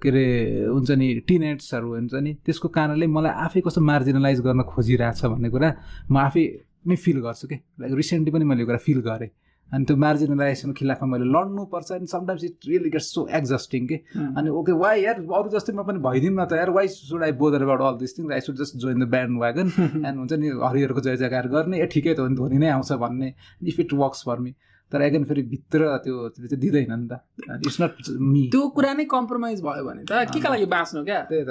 [0.03, 0.25] के अरे
[0.73, 5.69] हुन्छ नि टिनेट्सहरू हुन्छ नि त्यसको कारणले मलाई आफै कस्तो मार्जिनलाइज गर्न खोजिरहेछ भन्ने कुरा
[6.11, 6.45] म आफै
[6.87, 9.31] नै फिल गर्छु कि। लाइक रिसेन्टली पनि मैले यो कुरा फिल गरेँ।
[9.75, 13.97] अनि त्यो मार्जिनलाइजेसनको खिलाफमा मैले लड्नुपर्छ अनि sometimes it really gets so exhausting कि?
[14.39, 15.17] अनि ओके वाइ यार?
[15.27, 18.19] अरू जस्तै म पनि भइदिउँ न त यार। Why should I bother about all this
[18.19, 19.09] thing I should just join the
[19.43, 19.69] bandwagon
[20.07, 22.93] and हुन्छ नि हरिहरको जय जयकार गर्ने। ए ठिकै त हो नि धोनी नै आउँछ
[23.03, 23.33] भन्ने।
[23.67, 24.55] If it works for me
[24.93, 27.19] तर एगेन फेरि भित्र त्यो चाहिँ दिँदैन नि त।
[27.67, 27.93] इट्स नट
[28.23, 31.21] मी त्यो कुरा नै कम्प्रोमाइज भयो भने त के का लागि बाँच्नु क्या?
[31.27, 31.51] त्यही त।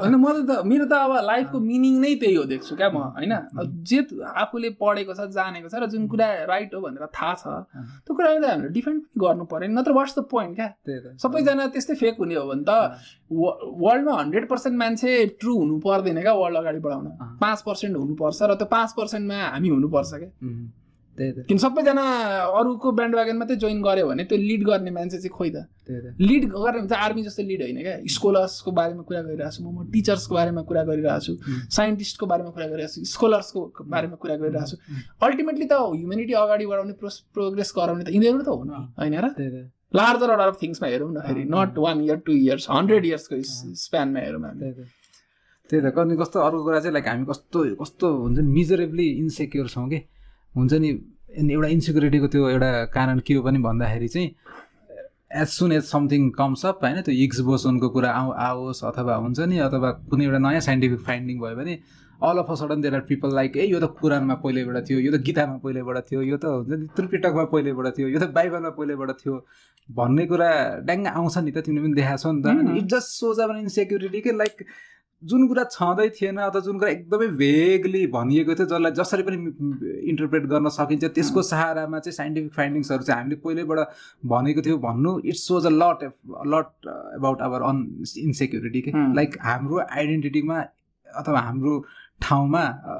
[0.00, 3.32] होइन म त मेरो त अब लाइफको मिनिङ नै त्यही हो देख्छु क्या म होइन?
[3.88, 7.44] जे आफूले पढेको छ जानेको छ र जुन कुरा राइट हो भनेर थाहा छ
[8.04, 10.68] त्यो कुरालाई त हामीले डिफेन्ड पनि गर्नु पऱ्यो नि। नत्र वाट्स द पोइन्ट क्या?
[10.84, 12.72] त्यही त। सबैजना त्यस्तै फेक हुने हो भने त
[13.32, 17.06] वर्ल्डमा हन्ड्रेड पर्सेन्ट मान्छे ट्रु हुनु पर्दैन क्या वर्ल्ड अगाडि बढाउन।
[17.40, 20.30] पाँच पर्सेन्ट हुनुपर्छ र त्यो पाँच पर्सेन्टमा हामी हुनुपर्छ क्या।
[21.14, 22.04] त्यही त। किन सबैजना
[22.58, 25.68] अरूको ब्यान्ड वागन मात्रै जोइन गर्यो भने त्यो लिड गर्ने मान्छे चाहिँ खोइ त।
[26.20, 29.90] लिड गर्ने हुन्छ आर्मी जस्तो लिड होइन क्या। स्कोलर्सको बारेमा कुरा गरिरहेको छु म म
[29.92, 31.32] टिचर्सको बारेमा कुरा गरिरहेको छु.
[31.70, 33.60] साइन्टिस्टको बारेमा कुरा गरिरहेको छु स्कोलर्सको
[33.94, 34.76] बारेमा कुरा गरिरहेको छु
[35.22, 36.94] अल्टिमेटली त ह्युमेनिटी अगाडि बढाउने
[37.34, 39.26] प्रोग्रेस गराउने त यिनीहरू त हो नि होइन र?
[39.94, 43.34] लार्जर अर्डर अफ थिङ्समा हेरौँ न फेरि not one year two years hundred इयर्सको
[43.78, 44.90] स्प्यानमा हेरौँ हामी। त्यही त।
[45.70, 49.68] त्यही त। कति कस्तो अर्को कुरा चाहिँ लाइक हामी कस्तो कस्तो हुन्छ नि मिजरेबली इन्सेक्योर
[49.70, 49.98] छौँ कि।
[50.54, 50.88] हुन्छ नि
[51.52, 54.28] एउटा इन्सेक्युरिटीको त्यो एउटा कारण के हो पनि भन्दाखेरि चाहिँ
[55.42, 59.40] as soon as something comes up होइन त्यो हिग्स बोसोनको कुरा आउ आओस् अथवा हुन्छ
[59.50, 61.78] नि अथवा कुनै एउटा नयाँ साइन्टिफिक फाइन्डिङ भयो भने
[62.20, 65.12] all of a sudden there are people like ए यो त कुरानमा पहिल्यैबाट थियो यो
[65.12, 69.10] त गीतामा पहिल्यैबाट थियो यो त हुन्छ नि त्रिपिटकमा पहिल्यैबाट थियो यो त बाइबलमा पहिल्यैबाट
[69.22, 69.34] थियो
[69.88, 70.50] भन्ने कुरा
[70.86, 72.78] ड्याङ्ग आउँछ नि त तिमीले पनि देखाएको छौ नि त.
[72.78, 74.64] इट जस्ट सोज अब इन्सेक्युरिटी के लाइक
[75.24, 79.36] जुन कुरा छँदै थिएन अथवा जुन कुरा एकदमै भेगली भनिएको थियो जसलाई जसरी पनि
[80.10, 83.94] इन्टरप्रेट गर्न सकिन्छ त्यसको सहारामा चाहिँ साइन्टिफिक फाइन्डिङ्सहरू चाहिँ हामीले पहिल्यैबाट
[84.32, 86.04] भनेको थियो भन्नु it shows a lot
[86.54, 87.82] lot about our own
[88.24, 88.90] insecurity के.
[89.14, 90.60] लाइक हाम्रो आइडेन्टिटीमा
[91.06, 91.74] अथवा हाम्रो
[92.22, 92.94] ठाउँमा अ,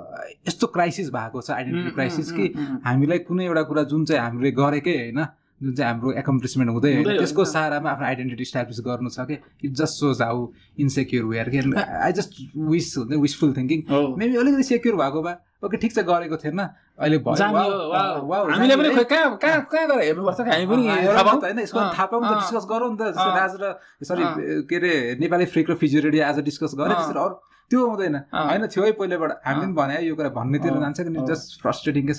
[0.48, 2.52] यस्तो क्राइसिस भएको छ आइडेन्टिटी क्राइसिस कि
[2.84, 5.24] हामीलाई कुनै एउटा कुरा जुन चाहिँ हामीले गरेकै होइन
[5.64, 9.36] जुन चाहिँ हाम्रो एकम्प्लिसमेन्ट हुँदै होइन। त्यसको सहारामा आफ्नो आइडेन्टिटी इस्टाब्लिस गर्नु छ कि?
[9.64, 10.38] It just shows how
[10.84, 13.78] insecure we are I just wish हुन्छ विसफुल थिङ्किङ
[14.20, 16.60] मेबी अलिकति सेक्योर भएको भए ओके ठिक छ गरेको थिएन।
[17.00, 22.22] अहिले हामीले पनि कहाँ कहाँ कहाँ गएर हेर्नुपर्छ कि हामी पनि होइन यसको थाहा पाऊँ
[22.22, 23.64] त डिस्कस गरौँ नि त। राज र
[24.04, 24.24] सरी।
[24.68, 24.92] के अरे
[25.24, 27.34] नेपाली फ्रिक र फिजियोरेडी आज डिस्कस गरे। त्यसरी अरू
[27.70, 31.60] त्यो हुँदैन। होइन थियो है पहिलेबाट। हामीले पनि भने यो कुरा भन्नेतिर जान्छ कि। जस्ट
[31.62, 32.14] फ्रस्ट्रेटिङ के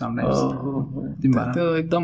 [1.26, 2.04] भन। त्यो एकदम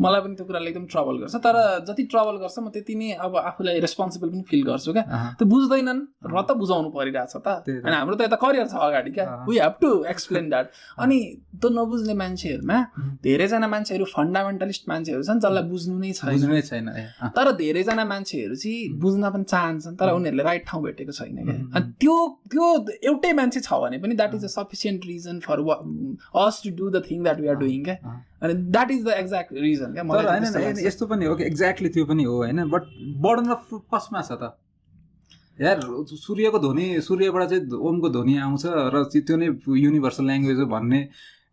[0.00, 1.56] मलाई पनि त्यो कुराले एकदम ट्रबल गर्छ। तर
[1.88, 5.04] जति ट्रबल गर्छ म त्यति नै अब आफूलाई रेस्पोन्सिबल पनि फिल गर्छु क्या।
[5.38, 9.24] त्यो बुझ्दैनन् र त बुझाउनु परिरहेछ त। होइन हाम्रो त यता करियर छ अगाडि क्या।
[9.48, 10.66] We have to explain that
[10.98, 11.18] अनि
[11.60, 12.78] त्यो नबुझ्ने मान्छेहरूमा.
[13.24, 17.46] धेरैजना मान्छेहरू फन्डामेन्टलिस्ट मान्छेहरू छन् जसलाई बुझ्नु नै छैन। बुझ्नु नै छैन ए, अँ, तर
[17.56, 21.56] धेरैजना मान्छेहरू चाहिँ बुझ्न पनि चाहन्छन् तर उनीहरूले राइट ठाउँ भेटेको छैन क्या.
[21.76, 22.14] अनि त्यो
[22.50, 24.48] त्यो एउटै मान्छे छ भने पनि that is a.
[24.48, 25.60] Sufficient reason for
[26.46, 27.96] us to do the thing that we are doing क्या।
[28.42, 30.04] अनि that is the exact reason क्या?
[30.04, 32.64] मलाई। यस्तो पनि हो कि एक्ज्याक्टली त्यो पनि हो होइन?
[32.70, 32.82] बट
[33.26, 34.56] बर्डन अफ फ्रुट कसमा छ त।
[35.58, 39.48] यार सूर्यको ध्वनि सूर्यबाट चाहिँ ओमको ध्वनि आउँछ र त्यो त्यो नै
[39.78, 41.00] युनिभर्सल ल्याङ्ग्वेज हो भन्ने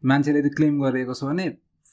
[0.06, 1.48] मान्छेले यदि क्लेम गरिएको छ भने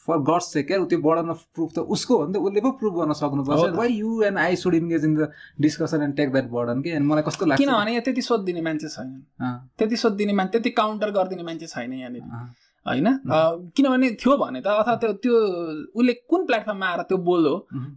[0.09, 0.79] फर गड्स चाहिँ क्या?
[0.85, 3.93] त्यो बर्डन अफ प्रुफ त उसको हो नि त उसले पो प्रुभ गर्न सक्नुपर्छ। Why
[3.93, 7.23] you and I should engage in the discussion and take that burden के अनि मलाई
[7.29, 7.61] कस्तो लाग्छ?
[7.63, 9.11] किनभने यहाँ त्यति सोधिदिने मान्छे छैन
[9.79, 12.23] त्यति सोधिदिने मान्छे त्यति काउन्टर गरिदिने मान्छे छैन यहाँनिर।
[12.87, 13.07] होइन
[13.77, 15.35] किनभने थियो भने त अथवा त्यो त्यो
[15.97, 17.55] उसले कुन प्लेटफर्ममा आएर त्यो बोल्यो।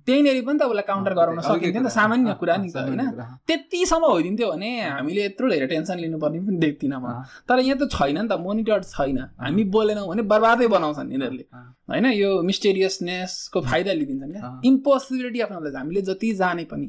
[0.08, 3.02] त्यहीँनिर पनि त उसलाई काउन्टर गराउन सकिन्थ्यो नि त। सामान्य कुरा नि त होइन।
[3.48, 7.06] त्यतिसम्म होइदिन्थ्यो भने हामीले यत्रो धेरै टेन्सन लिनुपर्ने पनि देख्दिनँ म।
[7.50, 11.46] तर यहाँ त छैन नि त मोनिटर छैन हामी बोलेनौँ भने बर्बादै बनाउँछन् यिनीहरूले।
[11.92, 16.88] होइन यो मिस्टेरियसनेसको फाइदा लिइदिन्छन् क्या। इम्पोसिबिलिटी अफ नलेज हामीले जति जाने पनि।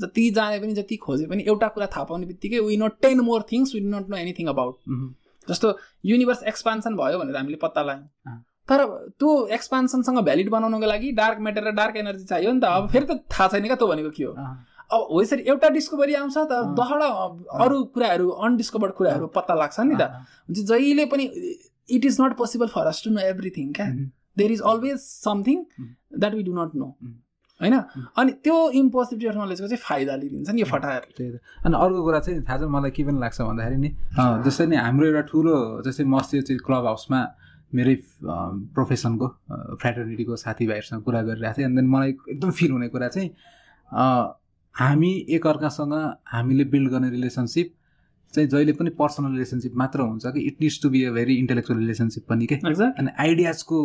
[0.00, 3.44] जति जाने पनि जति खोजे पनि एउटा कुरा थाहा पाउने बित्तिकै we know ten more
[3.52, 4.74] things we not know anything about.
[5.48, 5.76] जस्तो
[6.06, 8.84] युनिभर्स एक्सपान्सन भयो भनेर हामीले पत्ता लगायौँ। तर
[9.20, 13.06] त्यो एक्सपान्सनसँग भ्यालिड बनाउनको लागि डार्क मेटर र डार्क एनर्जी चाहियो नि त अब फेरि
[13.06, 16.52] त थाहा छैन क्या त्यो भनेको के हो। अब हो यसरी एउटा डिस्कभरी आउँछ त।
[16.78, 17.08] दहडा
[17.64, 20.02] अरू कुराहरू अनडिस्कभर्ड कुराहरू पत्ता लाग्छ नि त
[20.50, 21.24] जहिले पनि
[21.88, 23.86] it is not possible for us to know everything क्या।
[24.38, 25.64] There is always something.
[26.18, 26.88] That we do not know.
[27.60, 27.74] होइन?
[28.18, 32.02] अनि त्यो इम्पोसिबिलिटी अफ नलेजको चाहिँ फाइदा लिइदिन्छ नि यो फटाहरू त्यही त। अनि अर्को
[32.04, 33.90] कुरा चाहिँ थाहा छ मलाई के पनि लाग्छ भन्दाखेरि नि
[34.44, 35.56] जस्तै नि हाम्रो एउटा ठुलो
[35.86, 37.20] जस्तै म अस्ति चाहिँ क्लब हाउसमा
[37.74, 37.94] मेरै
[38.74, 39.26] प्रोफेसनको
[39.82, 43.28] फ्रेटर्निटीको साथीभाइहरूसँग कुरा गरिरहेको थिएँ। अनि देन मलाई एकदम फिल हुने कुरा चाहिँ
[44.74, 45.94] हामी एकअर्कासँग
[46.32, 47.72] हामीले बिल्ड गर्ने रिलेसनसिप
[48.34, 51.78] चाहिँ जहिले पनि पर्सनल रिलेसनसिप मात्र हुन्छ कि it needs to be a very intellectual
[51.78, 53.78] relationship पनि के। अनि आइडियाजको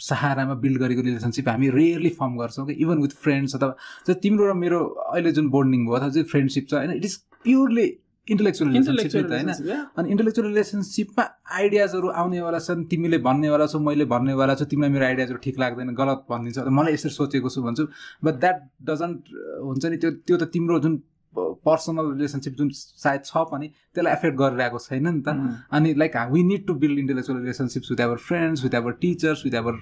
[0.00, 3.74] सहारामा बिल्ड गरेको रिलेसनसिप हामी रेयरली फर्म गर्छौँ कि इभन विथ फ्रेन्ड्स अथवा
[4.06, 7.16] जो तिम्रो र मेरो अहिले जुन बोन्डिङ भयो अथवा जुन फ्रेन्डसिप छ होइन it is
[7.44, 7.88] purely
[8.28, 9.78] intellectual relationship intellectual होइन?
[9.98, 11.24] अनि इन्टेलेक्चुअल रिलेसनसिपमा
[11.60, 16.26] आइडियाजहरू आउनेवाला छन् तिमीले भन्नेवाला छौ मैले भन्नेवाला छु तिमीलाई मेरो आइडियाजहरू ठिक लाग्दैन गलत
[16.30, 17.86] भनिदिन्छ त मलाई यसरी सोचेको छु भन्छु।
[18.24, 18.58] बट द्याट
[18.90, 19.18] डजन्ट
[19.66, 20.94] हुन्छ नि त्यो त्यो त तिम्रो जुन
[21.36, 25.28] पर्सनल रिलेसनसिप जुन सायद छ पनि त्यसलाई एफेक्ट गरिरहेको छैन नि त।
[25.70, 29.54] अनि like we need to build intellectual relationships with our friends with our teachers with
[29.54, 29.74] our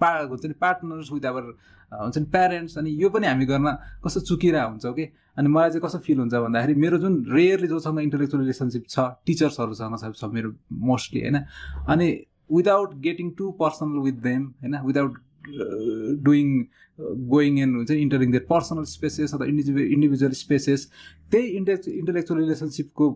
[0.00, 1.42] पा हुन्छ नि पार्टनर्स विथ आवर
[1.92, 5.04] हुन्छ नि प्यारेन्ट्स अनि यो पनि हामी गर्न कस्तो चुकिरहेको हुन्छौँ कि
[5.38, 9.98] अनि मलाई चाहिँ कस्तो फिल हुन्छ भन्दाखेरि मेरो जुन रेयरली जोसँग इन्टेलेक्चुअल रिलेसनसिप छ टिचर्सहरूसँग
[9.98, 11.36] छ छ मेरो मोस्टली होइन?
[11.88, 12.08] अनि
[12.52, 14.74] without getting too personal with them होइन?
[14.86, 15.18] विदाउट
[16.28, 16.50] डुइङ
[17.34, 20.88] गोइङ इन हुन्छ इन्टरिङ देयर पर्सनल स्पेसेस अथवा इन्डिभिजुअल इन्डिभिजुअल स्पेसेस
[21.32, 23.10] त्यही इन्टे इन्टेलेक्चुअल रिलेसनसिपको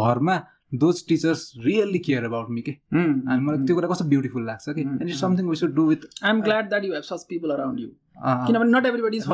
[0.00, 0.36] भरमा
[0.82, 4.80] those teachers really care about me के अनि मलाई त्यो कुरा कस्तो ब्युटिफुल लाग्छ कि
[4.80, 5.14] and it.
[5.16, 7.88] Something we should do with I am glad that you have such people around you
[8.22, 9.24] किनभने not everybody is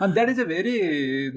[0.00, 0.74] and that is a very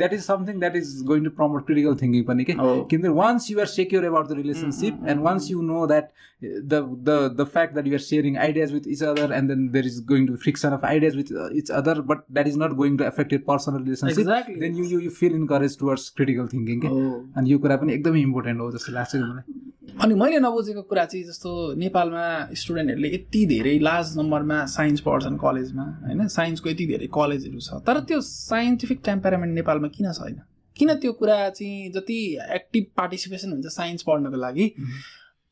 [0.01, 2.73] that is something that is going to promote critical thinking पनि के Oh.
[2.91, 6.07] किनभने once you are secure about the relationship Mm, mm, and once you know that
[6.07, 9.65] uh, the the the fact that you are sharing ideas with each other and then
[9.75, 12.57] there is going to be friction of ideas with uh, each other but that is
[12.63, 14.57] not going to affect your personal relationship Exactly.
[14.65, 17.11] then you you, you feel encouraged towards critical thinking के Oh.
[17.37, 19.59] अनि यो कुरा पनि एकदमै important हो जस्तो लाग्छ मलाई
[20.01, 22.23] अनि मैले नबुझेको कुरा चाहिँ जस्तो नेपालमा
[22.57, 26.27] स्टुडेन्टहरूले यति धेरै लार्ज नम्बरमा साइन्स पढ्छन् कलेजमा होइन?
[26.27, 30.39] साइन्सको यति धेरै कलेजहरू छ तर त्यो साइन्टिफिक टेम्परामेन्ट नेपालमा किन छैन?
[30.75, 32.19] किन त्यो कुरा चाहिँ जति
[32.55, 34.67] एक्टिभ पार्टिसिपेसन हुन्छ साइन्स पढ्नको लागि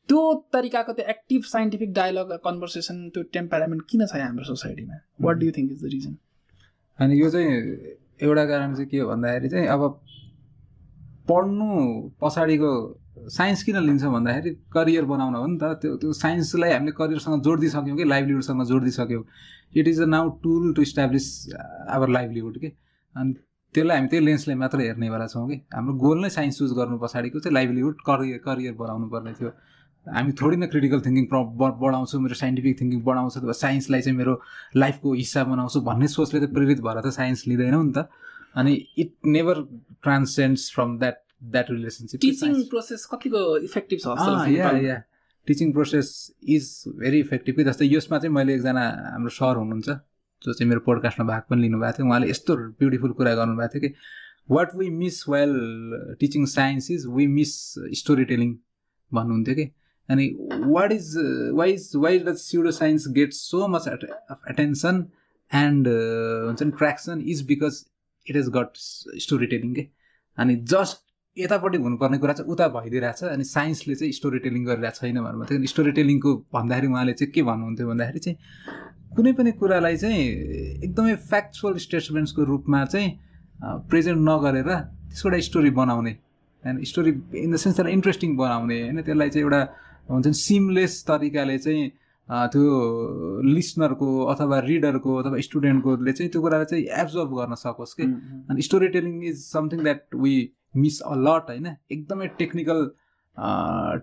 [0.08, 0.20] त्यो
[0.52, 4.96] तरिकाको त्यो एक्टिभ साइन्टिफिक डायलग कन्भर्सेसन त्यो टेम्परामेन्ट किन छैन हाम्रो सोसाइटीमा?
[5.20, 6.16] What do think is the reason
[6.98, 7.50] अनि यो चाहिँ
[8.22, 9.82] एउटा कारण चाहिँ के हो भन्दाखेरि चाहिँ अब
[11.28, 11.68] पढ्नु
[12.20, 12.72] पछाडिको
[13.28, 17.96] साइन्स किन लिन्छ भन्दाखेरि करियर बनाउन हो नि त। त्यो त्यो साइन्सलाई हामीले करियरसँग जोडिदिइसक्यौँ
[17.96, 19.24] कि लाइभलीहुडसँग जोडिदिइसक्यौँ
[19.76, 21.26] it is a now tool to establish
[21.88, 22.72] our livelihood के
[23.14, 23.34] अनि
[23.74, 27.38] त्यसलाई हामी त्यही लेन्सले मात्र हेर्नेवाला छौँ कि हाम्रो गोल नै साइन्स चुज गर्नु पछाडिको
[27.40, 29.50] चाहिँ लाइभलीहुड करियर करियर बनाउनु पर्ने थियो।
[30.06, 34.34] हामी थोरै न क्रिटिकल थिङ्किङ बढाउँछु मेरो साइन्टिफिक थिङ्किङ बढाउँछु अथवा साइन्सलाई चाहिँ मेरो
[34.76, 38.08] लाइफको हिस्सा बनाउँछु भन्ने सोचले त प्रेरित भएर त साइन्स लिँदैनौँ नि त।
[38.56, 39.60] अनि it never
[40.02, 43.40] transcends from that that relationship teaching process कतिको
[43.70, 45.00] इफेक्टिभ छ?
[45.46, 46.08] Teaching process
[46.56, 49.88] is very effective कि जस्तै यसमा चाहिँ मैले एकजना हाम्रो सर हुनुहुन्छ
[50.42, 53.94] जो चाहिँ मेरो पोडकास्टमा भाग पनि लिनुभएको थियो उहाँले यस्तो ब्युटिफुल कुरा गर्नुभएको थियो कि
[54.50, 55.54] what we miss well
[56.20, 57.52] teaching science is we miss
[58.00, 58.54] story telling
[59.14, 59.70] भन्नुहुन्थ्यो कि।
[60.08, 60.26] अनि
[60.76, 61.12] what is
[61.54, 65.04] why is why the pseudo science get so much attention
[65.54, 65.88] and
[66.46, 67.84] हुन्छ नि traction is because
[68.26, 68.76] it has got
[69.26, 69.86] story telling के
[70.38, 71.04] अनि just
[71.36, 75.66] यतापट्टि हुनुपर्ने कुरा चाहिँ उता भइदिइरहेछ अनि साइन्सले चाहिँ स्टोरी टेलिङ गरिरहेको छैन भन्नु थियो
[75.66, 78.36] स्टोरी टेलिङको भन्दाखेरि उहाँले चाहिँ के भन्नुहुन्थ्यो भन्दाखेरि चाहिँ
[79.14, 80.24] कुनै पनि कुरालाई चाहिँ
[80.82, 83.08] एकदमै फ्याक्चुअल स्टेटमेन्ट्सको रूपमा चाहिँ
[83.86, 86.10] प्रेजेन्ट नगरेर त्यसको एउटा स्टोरी बनाउने
[86.62, 89.62] होइन स्टोरी इन द सेन्स त्यसलाई इन्ट्रेस्टिङ बनाउने होइन त्यसलाई चाहिँ एउटा
[90.08, 91.88] हुन्छ नि सिमलेस तरिकाले चाहिँ
[92.28, 98.14] त्यो लिसनरको अथवा रिडरको अथवा स्टुडेन्टकोले चाहिँ त्यो कुरालाई चाहिँ एब्जर्भ गर्न सकोस् कि
[98.48, 100.34] अनि story telling is something that we
[100.74, 101.66] miss a lot होइन?
[101.92, 102.90] एकदमै टेक्निकल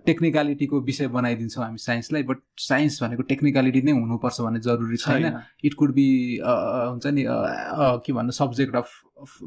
[0.06, 5.26] टेक्निकलिटीको विषय बनाइदिन्छौँ हामी साइन्सलाई बट साइन्स भनेको टेक्निकलिटी नै हुनुपर्छ भन्ने जरुरी छैन।
[5.66, 6.08] इट कुड बी
[6.42, 7.24] हुन्छ नि
[8.06, 8.90] के भन्नु subject of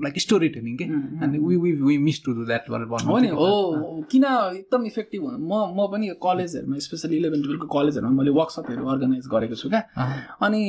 [0.02, 0.84] like story telling के
[1.24, 3.50] अनि we we we miss to do that हो नि हो
[4.10, 5.38] किन एकदम इफेक्टिभ हुनु?
[5.38, 9.82] म म पनि कलेजहरूमा स्पेसली इलेभेन टुवेल्भको कलेजहरूमा मैले वर्कसपहरू अर्गनाइज गरेको छु क्या?
[10.42, 10.60] अनि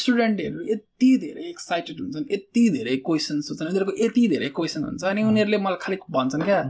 [0.00, 5.22] स्टुडेन्टहरू यति धेरै एक्साइटेड हुन्छन् यति धेरै क्वेसन्स हुन्छन् उनीहरूको यति धेरै क्वेसन हुन्छ अनि
[5.30, 6.60] उनीहरूले मलाई खालि भन्छन् क्या?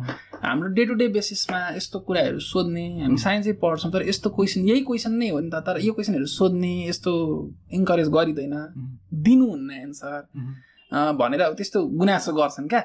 [0.45, 4.81] हाम्रो डे टु डे बेसिसमा यस्तो कुराहरू सोध्ने हामी साइन्सै पढ्छौँ तर यस्तो क्वेसन यही
[4.91, 7.13] क्वेसन नै हो नि त तर यो क्वेसनहरू सोध्ने यस्तो
[7.81, 8.55] इन्करेज गरिँदैन।
[9.27, 10.21] दिनुहुन्न एन्सर
[10.93, 12.83] भनेर त्यस्तो गुनासो गर्छन् क्या।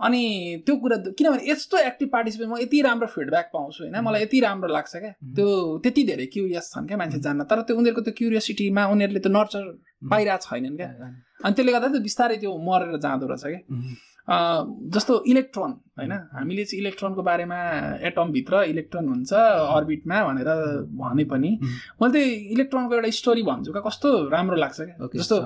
[0.00, 0.22] अनि
[0.66, 4.68] त्यो कुरा किनभने यस्तो एक्टिभ पार्टिसिपेट म यति राम्रो फिडब्याक पाउँछु होइन। मलाई यति राम्रो
[4.72, 5.46] लाग्छ क्या। त्यो
[5.84, 9.62] त्यति धेरै क्युरियस छन् क्या मान्छे जान्न। तर त्यो उनीहरूको त्यो क्युरियोसिटीमा उनीहरूले त्यो नर्चर
[10.10, 10.88] पाइरहेको छैनन् क्या।
[11.44, 13.60] अनि त्यसले गर्दा त्यो बिस्तारै त्यो मरेर जाँदो रहेछ क्या।
[14.94, 17.58] जस्तो इलेक्ट्रोन होइन। हामीले चाहिँ इलेक्ट्रोनको बारेमा
[18.08, 19.32] एटमभित्र इलेक्ट्रोन हुन्छ
[19.76, 20.50] अर्बिटमा भनेर
[20.96, 21.50] भने पनि
[22.00, 22.24] मैले त्यो
[22.56, 25.36] इलेक्ट्रोनको एउटा स्टोरी भन्छु क्या। कस्तो राम्रो लाग्छ क्या। जस्तो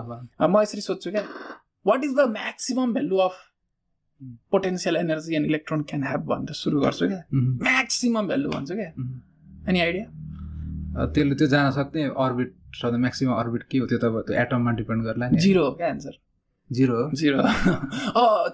[0.47, 1.25] म यसरी सोध्छु क्या।
[1.87, 3.37] What is the maximum value of
[4.53, 7.23] potential energy and electron can have भनेर सुरु गर्छु क्या?
[7.69, 8.91] म्याक्सिमम भेल्यु भन्छु क्या?
[9.69, 10.07] एनी आइडिया
[11.15, 12.51] त्यसले त्यो जान सक्ने अर्बिट
[12.81, 15.71] सबै म्याक्सिमम अर्बिट के हो त्यो त अब त्यो एटममा डिपेन्ड गर्ला नि। जिरो हो
[15.81, 16.15] क्या एन्सर
[16.71, 17.39] जिरो जिरो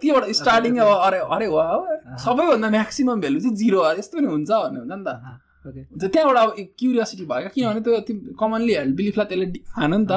[0.01, 1.61] त्योबाट स्टार्टिङ अब अरे अरे हो
[2.25, 5.09] सबैभन्दा म्याक्सिमम भेल्यु चाहिँ जिरो हो। यस्तो पनि हुन्छ भन्ने हुन्छ नि त।
[6.03, 6.51] त्यहाँबाट अब
[6.81, 9.47] क्युरियोसिटी भयो क्या। किनभने त्यो कमनली हेल्ड बिलिफलाई त्यसले
[9.77, 10.13] हान नि त।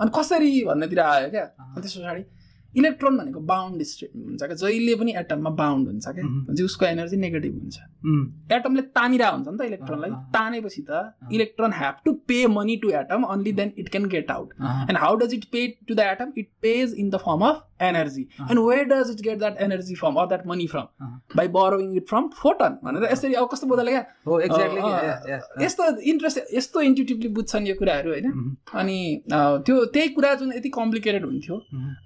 [0.00, 1.44] अनि कसरी भन्नेतिर आयो क्या?
[1.82, 2.22] त्यस पछाडि
[2.76, 7.16] इलेक्ट्रोन भनेको बााउन्ड स्टेट हुन्छ क्या। जहिले पनि एटममा बााउन्ड हुन्छ क्या। भने उसको एनर्जी
[7.16, 7.78] नेगेटिभ हुन्छ।
[8.56, 13.22] एटमले तानिरहेको हुन्छ नि त इलेक्ट्रोनलाई। तानेपछि त electron have to pay money to atom
[13.34, 16.48] only then it can get out and how does it pay to the atom it
[16.62, 20.26] pays in the form of energy and where does it get that energy from or
[20.26, 24.04] that money from by borrowing it from photon भनेर यसरी अब कस्तो बुझ्दा क्या?
[25.62, 28.56] यस्तो interest यस्तो इन्टिटिभली बुझ्छन् यो कुराहरू होइन?
[28.74, 31.56] अनि त्यो त्यही कुरा जुन यति कम्प्लिकेटेड हुन्थ्यो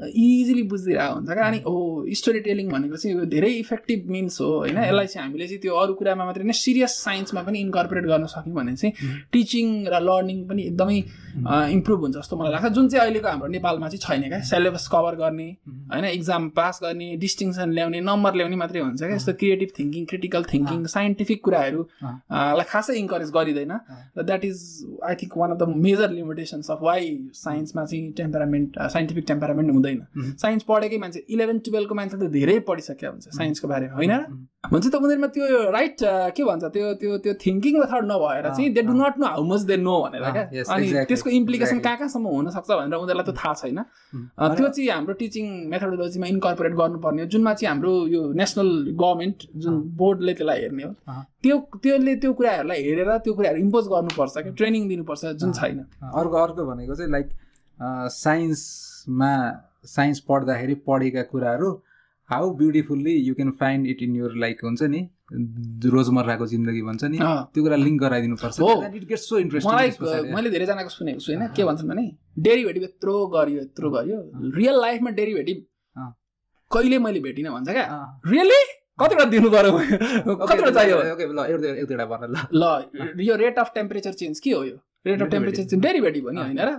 [0.06, 1.76] इजिली बुझिदिरहेको हुन्छ क्या। अनि हो
[2.20, 4.78] स्टोरी टेलिङ भनेको चाहिँ यो धेरै इफेक्टिभ मिन्स हो होइन?
[4.78, 8.54] यसलाई चाहिँ हामीले चाहिँ त्यो अरू कुरामा मात्रै नै सिरियस साइन्समा पनि इन्कर्पोरेट गर्न सक्यौँ
[8.54, 8.92] भने चाहिँ
[9.32, 10.98] टिचिङ र लर्निङ पनि एकदमै
[11.74, 15.14] इम्प्रुभ हुन्छ जस्तो मलाई लाग्छ। जुन चाहिँ अहिलेको हाम्रो नेपालमा चाहिँ छैन क्या सिलेबस कभर
[15.22, 15.48] गर्ने
[15.92, 20.44] होइन इक्जाम पास गर्ने डिस्टिङसन ल्याउने नम्बर ल्याउने मात्रै हुन्छ क्या। यस्तो creative thinking critical
[20.52, 21.82] thinking scientific कुराहरू
[22.60, 23.72] लाई खासै इन्करेज गरिँदैन।
[24.18, 24.58] र that is
[25.10, 27.02] I think one of the major limitations of why
[27.40, 33.12] साइन्समा चाहिँ टेम्परामेन्ट साइन्टिफिक टेम्परामेन्ट हुँदैन। साइन्स पढेकै मान्छे इलेभेन टुवेल्भको मान्छे त धेरै पढिसकेको
[33.12, 34.12] हुन्छ साइन्सको बारेमा होइन?
[34.68, 35.96] भन्छ त उनीहरूमा त्यो राइट
[36.36, 39.60] के भन्छ त्यो त्यो त्यो थिङ्किङ मेथड नभएर चाहिँ they do not know how much
[39.64, 43.78] they know भनेर क्या। अनि त्यसको इम्प्लिकेसन कहाँ कहाँसम्म हुनसक्छ भनेर उनीहरूलाई त थाहा छैन।
[43.80, 48.70] त्यो चाहिँ हाम्रो टिचिङ मेथोडोलोजीमा इन्कर्पोरेट गर्नुपर्ने हो जुनमा चाहिँ हाम्रो यो नेसनल
[49.00, 50.92] गभर्मेन्ट जुन बोर्डले त्यसलाई हेर्ने हो।
[51.42, 56.36] त्यो त्यसले त्यो कुराहरूलाई हेरेर त्यो कुराहरू इम्पोज गर्नुपर्छ क्या ट्रेनिङ दिनुपर्छ जुन छैन। अर्को
[56.46, 57.28] अर्को भनेको चाहिँ लाइक
[58.22, 59.32] साइन्समा
[59.96, 61.70] साइन्स पढ्दाखेरि पढेका कुराहरू
[62.30, 65.00] how beautifully you can find it in your like हुन्छ नि
[65.88, 69.38] रोजमर्राको जिन्दगी भन्छ नि त्यो कुरा लिङ्क गराइदिनु पर्छ सो
[70.32, 72.04] मैले धेरैजनाको सुनेको छु होइन के भन्छन् भने
[72.40, 74.20] डेरिभेटिभ यत्रो गरियो यत्रो गरियो
[74.56, 75.64] रियल लाइफमा डेरिभेटिभ
[76.70, 77.86] कहिले मैले भेटिनँ भन्छ क्या
[78.28, 78.60] रियली
[78.98, 80.98] कतिवटा दिनु पऱ्यो कतिवटा चाहियो
[82.54, 86.30] ल यो रेट अफ टेम्परेचर चेन्ज के हो यो रेट अफ टेम्परेचर चाहिँ डेरिभेटिभ हो
[86.30, 86.70] नि होइन र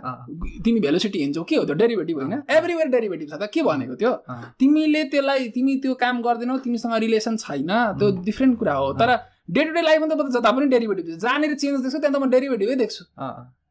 [0.65, 2.33] तिमी भेलोसिटी हिँड्छौ के हो त्यो डेरिभेटिभ होइन?
[2.49, 4.11] एभ्रिवेयर डेरिभेटिभ छ त के भनेको त्यो?
[4.59, 9.09] तिमीले त्यसलाई तिमी त्यो काम गर्दैनौ तिमीसँग रिलेसन छैन त्यो डिफ्रेन्ट कुरा हो। तर
[9.49, 12.75] डे टु डे लाइफमा त जता पनि डेरिभेटिभ जहाँनिर चेन्ज देख्छु त्यहाँ त म डेरिभेटिभै
[12.83, 13.03] देख्छु।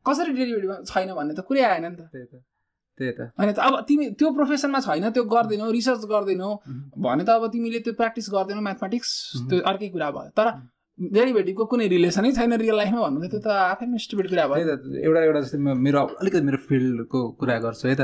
[0.07, 4.05] कसरी डेरिभेटिभ छैन भन्ने त कुरै आएन नि त। त्यही त होइन त अब तिमी
[4.19, 6.51] त्यो प्रोफेसनमा छैन त्यो गर्दैनौ रिसर्च गर्दैनौ
[6.99, 9.11] भने त अब तिमीले त्यो प्र्याक्टिस गर्दैनौ म्याथमेटिक्स
[9.49, 10.47] त्यो अर्कै कुरा भयो। तर
[11.01, 14.65] डेरिभेटिभको कुनै रिलेसनै छैन रियल लाइफमा भन्नु त्यो त आफैमा स्टुपिड कुरा भयो
[15.05, 18.03] एउटा एउटा जस्तै मेरो अलिकति मेरो फिल्डको कुरा गर्छु है त।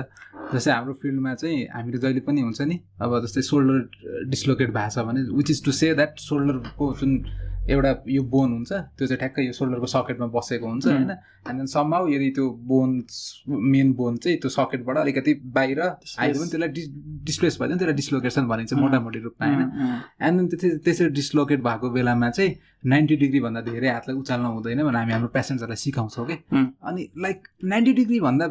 [0.55, 3.78] जस्तै हाम्रो फिल्डमा चाहिँ हामीले जहिले पनि हुन्छ नि अब जस्तै सोल्डर
[4.32, 7.12] डिस्लोकेट भएको छ भने which is to say that सोल्डरको जुन
[7.70, 11.10] एउटा यो बोन हुन्छ त्यो चाहिँ ठ्याक्कै यो सोल्डरको सकेटमा बसेको हुन्छ होइन?
[11.51, 12.90] एन्ड देन यदि त्यो बोन
[13.72, 16.88] मेन बोन चाहिँ त्यो सकेटबाट अलिकति बाहिर आयो भने त्यसलाई डिस
[17.28, 20.01] डिस्प्लेस भयो भने त्यसलाई डिस्लोकेसन भनिन्छ मोटामोटी रूपमा होइन?
[20.22, 22.55] एन्ड देन त्यसरी त्यसरी डिस्लोकेट भएको बेलामा चाहिँ
[22.86, 26.36] नाइन्टी डिग्रीभन्दा धेरै हातलाई उचाल्न हुँदैन भने हामी हाम्रो पेसेन्जरलाई सिकाउँछौँ कि?
[26.88, 28.47] अनि लाइक नाइन्टी डिग्रीभन्दा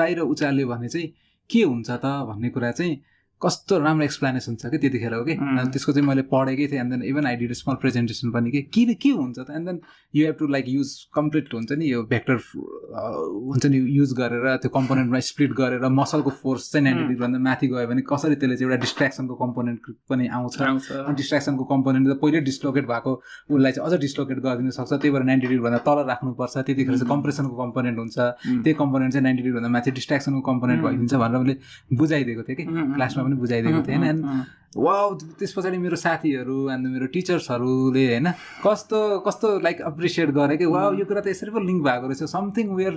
[0.00, 1.08] बाहिर उचाल्यो भने चाहिँ
[1.50, 3.00] के हुन्छ त भन्ने कुरा चाहिँ
[3.42, 5.34] कस्तो राम्रो एक्सप्लेनेसन छ कि त्यतिखेर हो कि?
[5.72, 8.94] त्यसको चाहिँ मैले पढेकै थिएँ and then even I did small presentation पनि कि। किन
[9.02, 9.50] के हुन्छ त?
[9.54, 9.78] And then
[10.14, 14.70] you have to like use complete हुन्छ नि यो भेक्टर हुन्छ नि युज गरेर त्यो
[14.74, 18.80] कम्पोनेन्टमा स्प्लिट गरेर मसलको फोर्स चाहिँ नाइन्टी डिग्रीभन्दा माथि गयो भने कसरी त्यसले चाहिँ एउटा
[18.82, 20.60] डिस्ट्रेक्सनको कम्पोनेन्ट पनि आउँछ?
[20.62, 23.12] अनि डिस्ट्रेक्सनको कम्पोनेन्ट त पहिल्यै डिस्लोकेट भएको
[23.54, 27.54] उसलाई चाहिँ अझ डिस्लोकेट गरिदिनु सक्छ त्यही भएर नाइन्टी डिग्रीभन्दा तल राख्नुपर्छ त्यतिखेर चाहिँ कम्प्रेसनको
[27.62, 28.18] कम्पोनेन्ट हुन्छ।
[28.66, 31.56] त्यही कम्पोनेन्ट चाहिँ नाइन्टी डिग्रीभन्दा माथि डिस्ट्रेक्सनको कम्पोनेन्ट भइदिन्छ भनेर मैले
[32.02, 32.64] बुझाइदिएको थिएँ कि।
[32.98, 34.46] क्लासमा पनि बुझाइदिएको थिएँ होइन एन्ड
[34.76, 34.94] वा
[35.38, 38.26] त्यस पछाडि मेरो साथीहरू एन्ड मेरो टिचर्सहरूले होइन
[38.64, 42.22] कस्तो कस्तो लाइक एप्रिसिएट गरे कि वा यो कुरा त यसरी पो लिङ्क भएको रहेछ।
[42.28, 42.94] Something where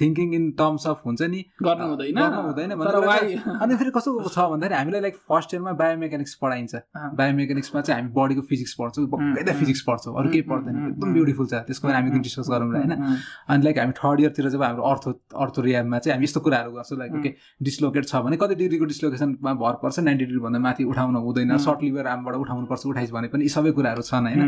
[0.00, 4.74] thinking in terms of हुन्छ नि गर्नु हुँदैन। हुँदैन भनेर अनि फेरि कस्तो छ भन्दाखेरि
[4.74, 6.74] हामीलाई लाइक फर्स्ट इयरमा बायोमेकानिक्स पढाइन्छ
[7.22, 11.62] बायोमेकानिक्समा चाहिँ हामी बडीको फिजिक्स पढ्छौँ बक्कैदा फिजिक्स पढ्छौँ अरू केही पढ्दैन एकदम ब्युटिफुल छ।
[11.70, 15.98] त्यसको हामी डिस्कस गरौँ होइन। अनि लाइक हामी थर्ड इयरतिर जब हाम्रो अर्थो अर्थो रियाबमा
[16.02, 17.34] चाहिँ हामी यस्तो कुराहरू गर्छौँ लाइक ओके
[17.70, 19.98] डिस्लोकेट छ भने कति डिग्रीको डिस्लोकेसनमा भर पर्छ?
[20.00, 24.02] नाइन्टी डिग्रीभन्दा माथि उठाउन हुँदैन सर्ट लिभर आमबाट उठाउनुपर्छ उठाइस भने पनि यी सबै कुराहरू
[24.02, 24.40] छन् होइन?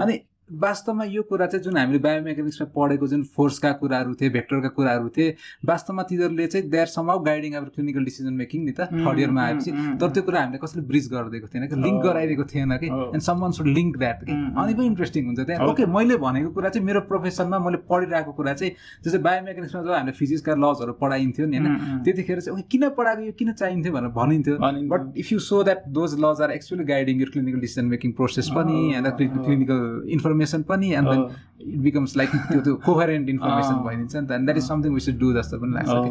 [0.00, 0.14] अनि
[0.50, 5.34] वास्तवमा यो कुरा चाहिँ जुन हामीले बायोमेकानिक्समा पढेको जुन फोर्सका कुराहरू थिए भेक्टरका कुराहरू थिए
[5.66, 9.70] वास्तवमा तिनीहरूले चाहिँ देयर सम गाइडिङ अब क्लिनिकल डिसिजन मेकिङ नि त थर्ड इयरमा आएपछि।
[10.00, 13.52] तर त्यो कुरा हामीले कसैले ब्रिज गरिदिएको थिएन कि लिङ्क गराइदिएको थिएन कि and someone
[13.52, 17.00] should link that कि। अनि पनि इन्ट्रेस्टिङ हुन्छ त्यहाँ। ओके मैले भनेको कुरा चाहिँ मेरो
[17.06, 18.72] प्रोफेसनमा मैले पढिरहेको कुरा चाहिँ
[19.04, 23.22] जस्तै बायोमेकानिक्समा जब हामीले फिजिक्सका लजहरू पढाइन्थ्यो नि होइन त्यतिखेर चाहिँ ओके किन पढाएको?
[23.22, 23.92] यो किन चाहिन्थ्यो?
[23.92, 24.54] भनेर भनिन्थ्यो।
[24.90, 28.48] But if you so that those laws are actually guiding your clinical decision making process
[28.56, 31.20] पनि एन्ड क्लिनिकल इन्फर्मेसन पनि and then
[31.60, 35.00] it becomes like त्यो त्यो कोभरेन्ट इन्फर्मेसन भइदिन्छ नि त and that is something we
[35.00, 36.10] should do जस्तो पनि लाग्छ कि।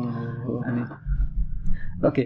[0.69, 0.81] अनि
[2.07, 2.23] ओके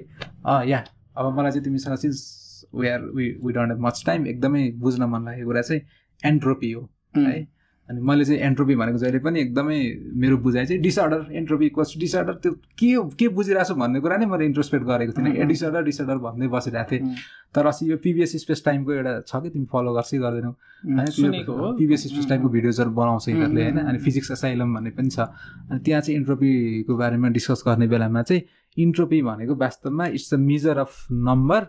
[0.70, 0.84] या
[1.18, 5.04] अब मलाई चाहिँ तिमीसँग since we are we we don't have much time एकदमै बुझ्न
[5.04, 5.82] मन लागेको कुरा चाहिँ
[6.26, 7.48] एन्ट्रोपी हो है?
[7.90, 9.78] अनि मैले चाहिँ एन्ट्रोपी भनेको जहिले पनि एकदमै
[10.16, 14.26] मेरो बुझाइ चाहिँ डिसअर्डर एन्ट्रोपी इक्वल्स डिसअर्डर त्यो के के बुझिरहेको छु भन्ने कुरा नै
[14.26, 17.16] मैले इन्ट्रोस्पेक्ट गरेको थिइनँ। ए डिसअर्डर डिसअर्डर भन्दै बसिरहेको थिएँ।
[17.56, 21.76] तर अस्ति यो पिबिएस स्पेस टाइमको एउटा छ कि तिमी फलो गर्छै गर्दैनौ। होइन?
[21.78, 23.78] पिबिएस स्पेस टाइमको भिडियोजहरू बनाउँछ यिनीहरूले होइन?
[23.78, 28.42] अनि फिजिक्स असाइलम भन्ने पनि छ। अनि त्यहाँ चाहिँ इन्ट्रोपीको बारेमा डिस्कस गर्ने बेलामा चाहिँ
[28.78, 31.62] इन्ट्रोपी भनेको वास्तवमा it's the measure of number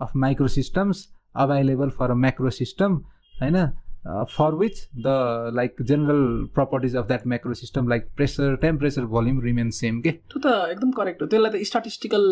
[0.00, 3.00] of micro systems available for a macro system
[3.34, 3.56] होइन?
[4.06, 6.22] For which the like general
[6.54, 10.90] properties of that macro system like pressure temperature volume remain same के त्यो त एकदम
[10.96, 12.24] करेक्ट हो त्यसलाई त स्टाटिस्टिकल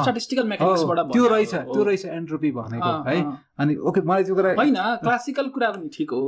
[0.00, 3.16] स्टाटिस्टिकल मेकानिक्सबाट त्यो रहेछ त्यो रहेछ एन्ट्रोपी भनेको है?
[3.60, 6.20] अनि ओके मलाई त्यो कुरा होइन क्लासिकल कुरा पनि ठिक हो।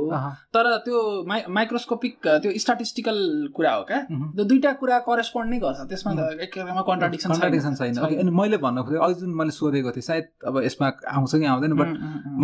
[0.53, 0.97] तर त्यो
[1.27, 3.17] माइ माइक्रोस्कोपिक त्यो स्टाटिस्टिकल
[3.55, 6.11] कुरा हो क्या। त्यो दुइटा कुरा करेस्पोन्ड नै गर्छ त्यसमा
[6.89, 10.61] कन्ट्राडिक्सन कन्ट्राडिक्सन छैन। ओके अनि मैले भन्नु खोजेँ अघि जुन मैले सोधेको थिएँ सायद अब
[10.63, 11.89] यसमा आउँछ कि आउँदैन बट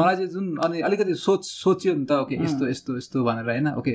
[0.02, 3.68] मलाई चाहिँ जुन अनि अलिकति सोच सोच्यो नि त ओके यस्तो यस्तो यस्तो भनेर होइन?
[3.80, 3.94] Okay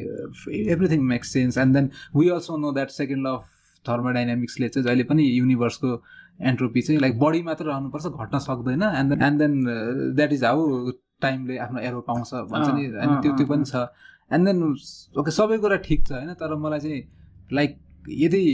[0.73, 3.43] everything makes sense and then we also know that second law of
[3.85, 5.91] थर्मोडाइनामिक्सले चाहिँ जहिले पनि युनिभर्सको
[6.41, 10.91] एन्ट्रोपी चाहिँ लाइक बडी मात्र रहनुपर्छ घट्न सक्दैन। And then and then that is how
[11.23, 13.87] टाइमले आफ्नो एरो पाउँछ भन्छ नि। अनि त्यो त्यो पनि छ।
[14.33, 14.63] एन्ड देन
[15.21, 16.35] ओके सबै कुरा ठिक छ होइन?
[16.35, 17.03] तर मलाई चाहिँ
[17.53, 17.79] लाइक
[18.09, 18.45] यदि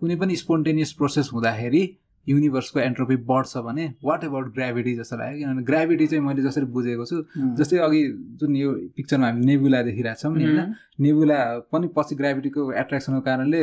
[0.00, 1.82] कुनै पनि स्पोन्टेनियस प्रोसेस हुँदाखेरि
[2.26, 5.38] युनिभर्सको एन्ट्रोपी बढ्छ भने वाट एबाउट ग्राभिटी जस्तो लाग्यो?
[5.38, 7.16] किनभने ग्राभिटी चाहिँ मैले जसरी बुझेको छु
[7.58, 8.02] जस्तै अघि
[8.40, 10.74] जुन यो पिक्चरमा हामी नेबुला देखिरहेको छौँ नि होइन?
[11.00, 11.38] नेबुला
[11.72, 13.62] पनि पछि ग्राभिटीको एट्र्याक्सनको कारणले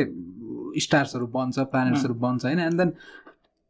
[0.80, 2.58] स्टार्सहरू बन्छ प्लानेट्सहरू बन्छ होइन?
[2.58, 2.90] एन्ड देन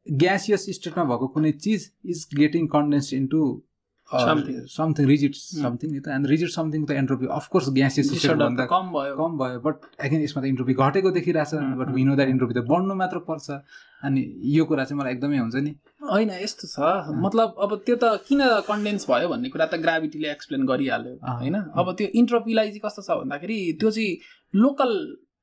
[0.06, 3.44] ग्यासियस स्टेटमा भएको कुनै चिज is getting condensed into
[4.09, 9.60] something rigid something and rigid something त एन्ट्रोपी अफकोर्स ग्यासियस स्टेटभन्दा कम भयो। कम भयो
[9.64, 13.51] बट एगेन यसमा त इन्ट्रोपी घटेको देखिरहेछ but we know that entropy त बढ्नु मात्र पर्छ
[14.05, 14.20] अनि
[14.56, 15.72] यो कुरा चाहिँ मलाई एकदमै हुन्छ नि।
[16.12, 20.66] होइन यस्तो छ। मतलब अब त्यो त किन कन्डेन्स भयो भन्ने कुरा त ग्राभिटीले एक्सप्लेन
[20.68, 21.56] गरिहाल्यो होइन?
[21.72, 24.12] अब त्यो इन्ट्रोपीलाई चाहिँ कस्तो छ भन्दाखेरि त्यो चाहिँ
[24.55, 24.93] लोकल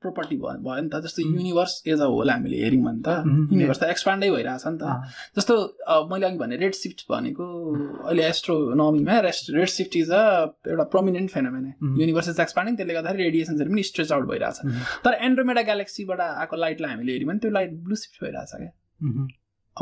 [0.02, 3.10] प्रोपर्टी भयो भयो नि त। जस्तो युनिभर्स एज अ होल हामीले हेऱ्यौँ भने त।
[3.54, 4.84] युनिभर्स त एक्सपान्डै भइरहेछ नि त।
[5.38, 5.56] जस्तो
[6.12, 7.46] मैले अघि भने रेड सिफ्ट भनेको
[8.06, 10.24] अहिले एस्ट्रोनमीमा rest red shift is a
[10.70, 11.66] एउटा prominent phenomenon
[12.02, 14.58] universe is expanding त्यसले गर्दाखेरि रेडिएसन्सहरू पनि स्ट्रेच आउट भइरहेछ।
[15.06, 18.72] तर एन्ड्रोमेडा ग्यालेक्सीबाट आएको लाइटलाई हामीले हेऱ्यौँ भने त्यो लाइट ब्लु सिफ्ट भइरहेछ क्या।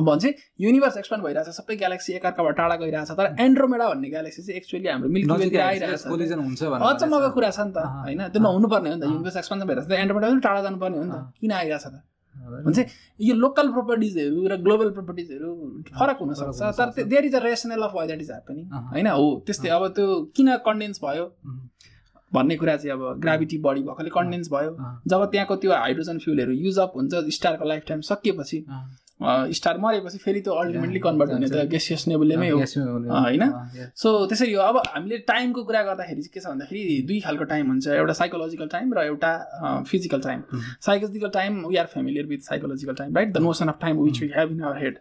[0.05, 0.25] भन्छ
[0.61, 5.09] युनिभर्स एक्सपान्ड भइरहेछ सबै ग्यालेक्सी एकअर्काबाट टाढा गइरहेछ तर एन्ड्रोमेडा भन्ने ग्यालेक्सी चाहिँ एक्चुअली हाम्रो
[5.09, 6.03] मिल्की आइरहेछ
[6.89, 8.21] अचम्मको कुरा छ नि त होइन?
[8.29, 11.13] त्यो नहुनुपर्ने हो नि त युनिभर्स एक्सपान्ड भइरहेछ। एन्ड्रोमेडा पनि टाढा जानुपर्ने हो नि त
[11.41, 11.95] किन आइरहेछ त?
[12.65, 12.79] भन्छ
[13.21, 15.49] यो लोकल प्रोपर्टिजहरू र ग्लोबल प्रोपर्टिजहरू
[15.99, 19.07] फरक हुनसक्छ तर there is a rationale of why that is happening होइन?
[19.07, 20.05] हो त्यस्तै अब त्यो
[20.35, 21.25] किन कन्डेन्स भयो?
[22.31, 24.71] भन्ने कुरा चाहिँ अब ग्राभिटी बढी भएकोले कन्डेन्स भयो।
[25.11, 28.57] जब त्यहाँको त्यो हाइड्रोजन फ्युलहरू युज अप हुन्छ स्टारको लाइफ टाइम सकिएपछि
[29.21, 33.43] स्टार मरेपछि फेरि त्यो अल्टिमेटली कन्भर्ट हुने त गेसियस नेबुलेमै हो। होइन?
[33.95, 37.67] सो त्यसरी हो अब हामीले टाइमको कुरा गर्दाखेरि चाहिँ के छ भन्दाखेरि दुई खालको टाइम
[37.69, 39.31] हुन्छ। एउटा साइकोलोजिकल टाइम र एउटा
[39.89, 40.43] physical time
[40.81, 44.31] psychological time we are familiar with psychological time right the notion of time which we
[44.37, 44.97] have in our head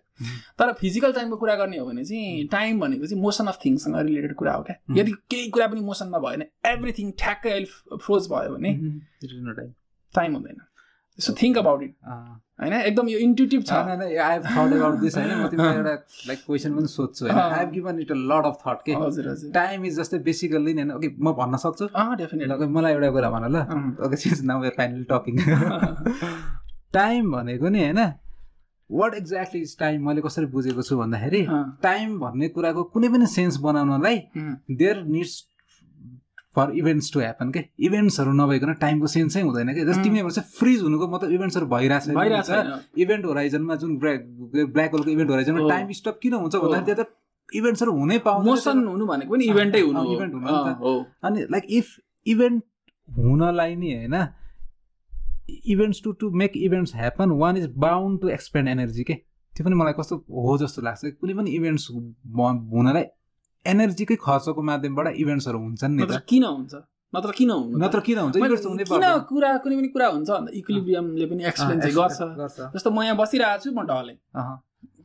[0.59, 4.35] तर फिजिकल टाइमको कुरा गर्ने हो भने चाहिँ टाइम भनेको चाहिँ मोसन अफ थिङ्ससँग रिलेटेड
[4.35, 8.55] कुरा हो क्या। यदि केही कुरा पनि मोसनमा भयो भने एभ्रिथिङ ठ्याक्कै अहिले फ्रोज भयो
[8.55, 8.73] भने
[10.15, 10.61] टाइम हुँदैन।
[11.19, 11.95] सो थिङ्क अबाउट इट
[12.61, 12.73] होइन?
[12.75, 14.03] एकदम यो इन्ट्युटिभ छ। होइन
[15.35, 15.95] म तिमीलाई एउटा
[16.29, 17.39] लाइक क्वेसन पनि सोध्छु होइन?
[17.39, 18.15] I have given it a
[18.47, 20.93] of thought के हजुर हजुर। टाइम इज जस्तै बेसिकल्ली नि होइन?
[20.93, 21.89] ओके म भन्न सक्छु?
[22.23, 23.57] डेफिनेटली मलाई एउटा कुरा भन ल।
[24.07, 25.37] Okay since now finally talking
[26.95, 28.01] time भनेको नि होइन?
[28.91, 31.43] वाट एक्ज्याक्टली इज टाइम मैले कसरी बुझेको छु भन्दाखेरि
[31.83, 34.17] टाइम भन्ने कुराको कुनै पनि sense बनाउनलाई
[34.73, 35.35] there needs
[36.57, 40.03] for events to happen के इभेन्ट्सहरू नभइकन टाइमको सेन्सै हुँदैन कि जस्तो.
[40.03, 42.51] तिमीहरू चाहिँ फ्रिज हुनुको मतलब इभेन्ट्सहरू भइरहेको छ
[42.99, 44.21] इभेन्ट होराइजनमा जुन ब्ल्याक
[44.73, 48.87] ब्ल्याक होलको इभेन्ट होराइजनमा। टाइम स्टप किन हुन्छ। भन्दाखेरि त्यहाँ त इभेन्ट्सहरू हुनै पाउँदैन। मोसन
[48.87, 50.93] हुनु भनेको पनि इभेन्टै हुनु। इभेन्ट हुनु
[51.25, 51.87] अनि लाइक इफ
[52.27, 52.63] इभेन्ट
[53.09, 54.17] हुनलाई नि होइन
[55.49, 59.75] events to to make events happen one is bound to expend energy के त्यो पनि
[59.75, 63.05] मलाई कस्तो हो जस्तो लाग्छ। कुनै पनि इभेन्ट्स हुनलाई
[63.73, 66.75] एनर्जीकै खर्चको माध्यमबाट इभेन्ट्सहरू हुन्छन् नि त। किन हुन्छ?
[67.15, 67.83] नत्र किन हुनु त?
[67.83, 68.37] नत्र किन हुन्छ?
[68.85, 72.21] किन। कुरा कुनै पनि कुरा हुन्छ भन्दा इक्विलिब्रियमले पनि एक्सप्लेन चाहिँ गर्छ।
[72.75, 74.15] जस्तो म यहाँ बसिरहेको छु म ढले।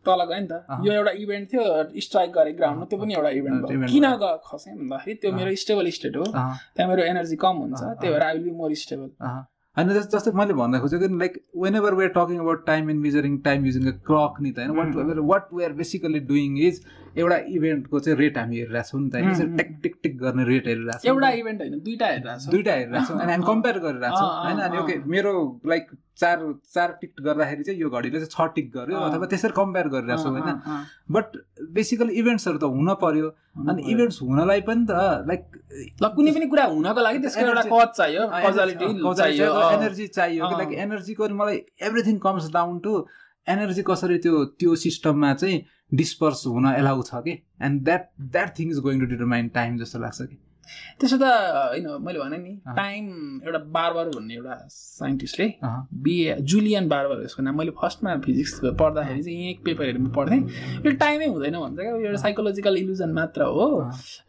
[0.03, 0.53] तल गएँ नि त।
[0.83, 1.63] यो एउटा इभेन्ट थियो
[2.07, 4.03] स्ट्राइक गरे ग्राउन्डमा त्यो पनि एउटा इभेन्ट भयो। किन
[4.47, 6.23] खसेँ भन्दाखेरि त्यो। मेरो स्टेबल स्टेट हो।
[6.75, 9.09] त्यहाँ मेरो एनर्जी कम हुन्छ त्यही भएर I will be more stable.
[9.77, 11.33] होइन जस- जस्तै मैले भन्न खोजेको like
[11.75, 15.47] whenever we're talking about time and measuring time using a clock नि त होइन what
[15.53, 16.75] we're basically doing is
[17.17, 19.15] एउटा इभेन्टको चाहिँ रेट हामी हेरिरहेको छौँ नि त.
[19.15, 22.73] यसरी टिक टिक टिक गर्ने रेट हेरिरहेको छौँ एउटा इभेन्ट होइन दुइटा हेरिरहेको छ दुइटा
[22.73, 25.33] हेरिरहेको छौँ अनि हामी कम्पेयर गरिरहेको छौँ अँ, होइन अनि। ओके मेरो
[25.73, 25.85] लाइक
[26.21, 26.37] चार
[26.73, 30.31] चार टिक गर्दाखेरि चाहिँ यो घडीले चाहिँ छ टिक गर्यो। अथवा त्यसरी कम्पेयर गरिरहेको छौँ
[30.33, 31.27] होइन। बट
[31.77, 33.27] बेसिकली इभेन्ट्सहरू त हुन पर्यो
[33.69, 35.43] अनि। इभेन्ट्स हुनलाई पनि त लाइक
[36.01, 41.29] ल कुनै पनि कुरा हुनको लागि त्यसको एउटा कज चाहियो चाहियो। एनर्जी चाहियो। लाइक एनर्जीको
[41.41, 42.93] मलाई everything comes down to
[43.47, 45.57] energy कसरी त्यो त्यो सिस्टममा चाहिँ
[45.93, 47.39] डिस्पर्स हुन एलाउ छ कि?
[47.61, 50.37] And that that thing is going to determine time जस्तो लाग्छ कि।
[50.99, 53.05] त्यसो त होइन मैले भने नि। टाइम
[53.45, 55.47] एउटा बारबर भन्ने एउटा साइन्टिस्टले
[56.03, 60.39] बिए जुलियन बारबर यसको नाम। मैले फर्स्टमा फिजिक्स पढ्दाखेरि चाहिँ यहीँ पेपरहरूमा पढ्थेँ।
[60.85, 63.67] यो टाइमै हुँदैन भन्छ क्या। एउटा साइकोलोजिकल इल्युजन मात्र हो।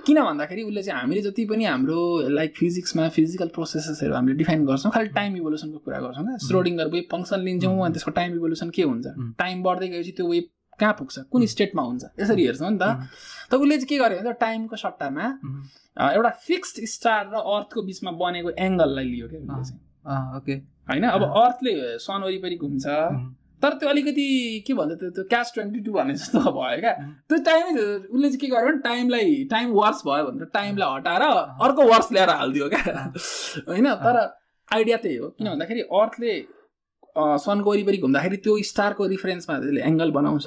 [0.07, 4.93] किन भन्दाखेरि उसले चाहिँ हामीले जति पनि हाम्रो लाइक फिजिक्समा फिजिकल प्रोसेसेसहरू हामीले डिफाइन गर्छौँ
[4.93, 8.83] खालि टाइम इभोल्युसनको कुरा गर्छौँ क्या। स्रोडिङ्गर वेभ फङ्सन लिन्छौँ अनि त्यसको टाइम इभोल्युसन के
[8.83, 9.07] हुन्छ.
[9.39, 11.19] टाइम बढ्दै गएपछि त्यो वेभ कहाँ पुग्छ?
[11.33, 12.85] कुन स्टेटमा हुन्छ। यसरी हेर्छौँ नि त.
[13.51, 15.25] त उसले चाहिँ के गर्यो भने टाइमको सट्टामा
[16.13, 20.55] एउटा फिक्स्ड स्टार र अर्थको बिचमा बनेको एङ्गललाई लियो क्या उसले चाहिँ। ओके।
[20.91, 21.05] होइन?
[21.09, 21.73] अब अर्थले
[22.03, 22.85] सन वरिपरि घुम्छ.
[23.63, 24.25] तर त्यो अलिकति
[24.67, 26.93] के भन्छ त्यो त्यो क्यास ट्वेन्टी टू भन्ने जस्तो भयो क्या.
[27.29, 27.71] त्यो टाइमै
[28.13, 31.23] उसले चाहिँ के गर्यो भने टाइमलाई टाइम वर्स भयो भनेर टाइमलाई हटाएर
[31.69, 32.83] अर्को वर्स ल्याएर हालिदियो क्या।
[33.71, 33.87] होइन?
[34.05, 34.17] तर
[34.69, 36.35] आइडिया त्यही हो। किन भन्दाखेरि अर्थले
[37.17, 40.47] सनको वरिपरि घुम्दाखेरि त्यो स्टारको रिफरेन्समा त्यसले एङ्गल बनाउँछ।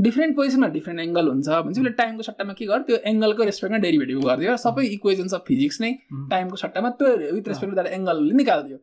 [0.00, 2.84] डिफ्रेन्ट पोजिसनमा डिफ्रेन्ट एङ्गल हुन्छ। भनेपछि उसले टाइमको सट्टामा के गर्यो?
[2.88, 5.92] त्यो एङ्गलको रेस्पेक्टमा डेरिभेटिभ गरिदियो। सबै इक्वेजन्स अफ फिजिक्स नै.
[6.30, 8.78] टाइमको सट्टामा त्यो विथ रेस्पेक्ट टु द्याट एङ्गलले निकालिदियो।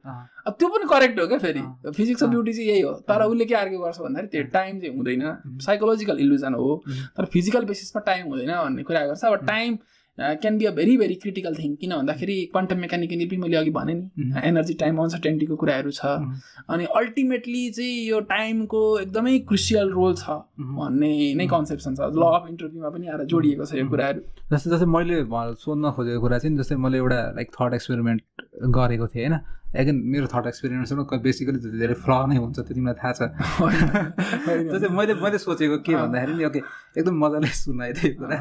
[0.48, 3.45] अब त्यो पनि करेक्ट हो क्या फेरि। Physics of. ब्युटी चाहिँ यही हो। तर। उसले
[3.45, 6.84] के आर्ग्यु गर्छ भन्दाखेरि त्यो टाइम चाहिँ हुँदैन। साइकोलोजिकल इल्युजन हो.
[7.18, 9.77] तर फिजिकल बेसिसमा टाइम हुँदैन भन्ने कुरा गर्छ। अब time
[10.19, 13.94] can be a very very critical thing किन भन्दाखेरि क्वान्टम मेकानिकली पनि मैले अघि भने
[13.94, 14.34] नि.
[14.45, 16.35] एनर्जी टाइम अनसर्टेन्टीको कुराहरू छ। उम्.
[16.69, 20.76] अनि अल्टिमेटली चाहिँ यो टाइमको एकदमै क्रुसियल रोल छ उम्.
[20.77, 24.22] भन्ने नै कन्सेप्सन छ। ल अफ इन्टरभ्यूमा पनि आएर जोडिएको छ यो कुराहरू।
[24.53, 25.23] जस्तै जस्तै मैले
[25.65, 28.22] सोध्न खोजेको कुरा चाहिँ जस्तै मैले एउटा लाइक थट एक्सपेरिमेन्ट
[28.69, 29.40] गरेको थिएँ होइन?
[29.81, 33.22] एगेन मेरो थट एक्सपेरिमेन्टसँग बेसिकली धेरै फ्ल नै हुन्छ त्यो तिमीलाई थाहा छ।
[34.73, 36.61] जस्तै मैले मैले सोचेको के भन्दाखेरि नि ओके
[37.02, 38.38] एकदम मजाले सुनायो त्यो कुरा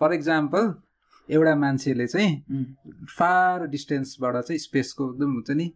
[0.00, 0.72] फर इक्जाम्पल
[1.28, 2.64] एउटा मान्छेले चाहिँ
[3.18, 5.66] फार डिस्टेन्सबाट चाहिँ स्पेसको एकदम हुन्छ नि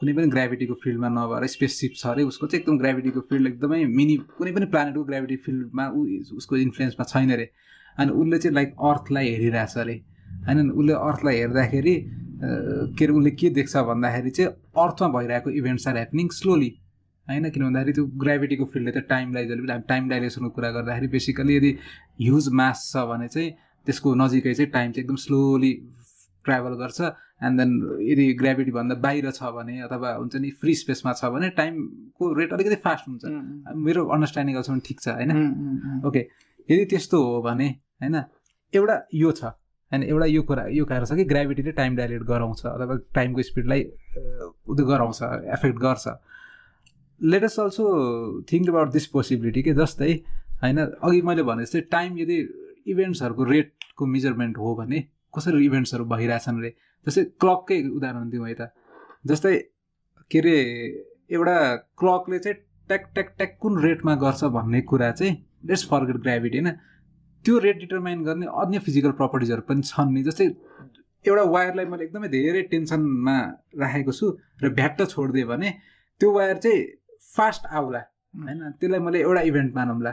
[0.00, 4.16] कुनै पनि ग्राभिटीको फिल्डमा नभएर स्पेससिप छ अरे उसको चाहिँ एकदम ग्राभिटीको फिल्ड एकदमै मिनी
[4.38, 6.04] कुनै पनि प्लानेटको ग्राभिटी फिल्डमा ऊ
[6.36, 7.50] उसको इन्फ्लुएन्समा छैन अरे।
[7.98, 9.96] अनि उसले चाहिँ लाइक अर्थलाई हेरिरहेछ अरे।
[10.46, 11.94] होइन उसले अर्थलाई हेर्दाखेरि
[12.98, 14.50] के अरे उसले के देख्छ भन्दाखेरि चाहिँ
[14.84, 16.70] अर्थमा भइरहेको इभेन्ट्स आर ह्यापनिङ स्लोली
[17.30, 17.50] होइन?
[17.50, 21.70] किन भन्दाखेरि त्यो ग्राभिटीको फिल्डले त टाइमलाई जहिले हामी टाइम डाइलेसनको कुरा गर्दाखेरि बेसिकली यदि
[22.20, 23.50] ह्युज मास छ भने चाहिँ
[23.86, 25.72] त्यसको नजिकै चाहिँ टाइम चाहिँ एकदम स्लोली
[26.44, 27.00] ट्राभल गर्छ
[27.44, 27.70] एन्ड देन
[28.02, 32.76] यदि ग्राभिटीभन्दा बाहिर छ भने अथवा हुन्छ नि फ्री स्पेसमा छ भने टाइमको रेट अलिकति
[32.84, 33.24] फास्ट हुन्छ।
[33.86, 35.30] मेरो अन्डरस्ट्यान्डिङ अहिलेसम्म ठिक छ होइन?
[36.06, 36.26] ओके
[36.68, 37.68] यदि त्यस्तो हो भने
[38.02, 38.16] होइन?
[38.72, 40.02] एउटा यो छ होइन?
[40.02, 43.80] एउटा यो कुरा यो कारण छ कि ग्राभिटीले टाइम डाइलेट गराउँछ अथवा टाइमको स्पिडलाई
[44.68, 45.22] उयो गराउँछ
[45.56, 46.06] एफेक्ट गर्छ।
[47.22, 47.84] Latest also
[48.52, 50.12] think about this possibility के जस्तै
[50.62, 52.36] होइन अघि मैले भने जस्तै टाइम यदि
[52.86, 55.00] इभेन्ट्सहरूको रेटको मेजरमेन्ट हो भने
[55.36, 56.70] कसरी इभेन्ट्सहरू भइरहेछन् रे
[57.06, 58.72] जस्तै क्लककै उदाहरण दिउँ है त।
[59.26, 59.56] जस्तै
[60.30, 60.56] के अरे
[61.30, 61.56] एउटा
[62.00, 62.56] क्लकले चाहिँ
[62.88, 65.34] ट्याक ट्याक ट्याक कुन रेटमा गर्छ भन्ने कुरा चाहिँ
[65.68, 66.70] लेट्स फर्गेट ग्राभिटी होइन?
[67.44, 70.46] त्यो रेट डिटरमाइन गर्ने अन्य फिजिकल प्रपर्टिजहरू पनि छन् नि। जस्तै
[71.24, 73.36] एउटा वायरलाई मैले एकदमै धेरै टेन्सनमा
[73.76, 74.26] राखेको छु
[74.62, 75.70] र भ्याट्ट छोडिदिएँ भने
[76.20, 76.80] त्यो वायर चाहिँ
[77.36, 78.58] फास्ट आउला। होइन?
[78.80, 80.10] त्यसलाई मैले एउटा इभेन्ट मानौँला।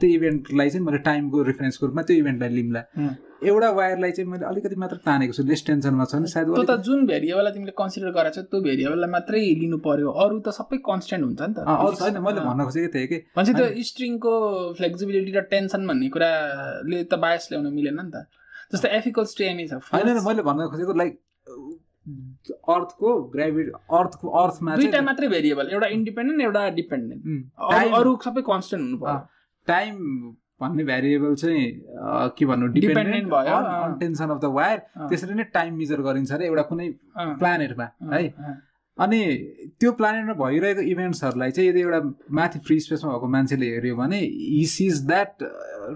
[0.00, 3.14] त्यो इभेन्टलाई चाहिँ मैले टाइमको रेफरेन्सको रूपमा त्यो इभेन्टलाई लिउँला उम्।
[3.44, 7.06] एउटा वायरलाई चाहिँ मैले अलिकति मात्र तानेको छु। लेस टेन्सनमा छ नि सायद त जुन
[7.06, 11.40] भेरिएबललाई तिमीले कन्सिडर गरेको छ त्यो भेरिएबललाई मात्रै लिनु पर्यो। अरू त सबै कन्सटेन्ट हुन्छ
[11.44, 14.32] नि त। अरू छैन मैले भन्न खोजेको थिएँ कि। भनेपछि त्यो स्ट्रिङको
[14.80, 18.26] फ्लेक्सिबिलिटी र टेन्सन भन्ने कुराले त बायस ल्याउन मिलेन नि त।
[18.72, 21.12] जस्तै एफिकल्स टु एमए छ। होइन, मैले भन्न खोजेको लाइक
[22.74, 23.70] अर्थको ग्राभिटी
[24.00, 27.22] अर्थको अर्थमा चाहिँ मात्रै भेरिएबल एउटा इन्डिपेन्डेन्ट एउटा डिपेन्डेन्ट
[28.00, 29.18] अरू सबै कन्सटेन्ट हुनु पर्यो
[29.68, 29.96] टाइम
[30.60, 31.64] भन्ने भ्यारिएबल चाहिँ
[32.38, 33.58] के भन्नु Dependent भयो।
[33.98, 34.78] Tension of the wire.
[35.08, 36.88] त्यसरी नै टाइम मेजर गरिन्छ अरे एउटा कुनै
[37.42, 38.22] प्लानेटमा है।
[38.98, 39.18] अनि
[39.80, 42.00] त्यो प्लानेटमा भइरहेको इभेन्ट्सहरूलाई चाहिँ यदि एउटा
[42.38, 45.32] माथि फ्री स्पेसमा भएको मान्छेले हेऱ्यो भने हि सिज द्याट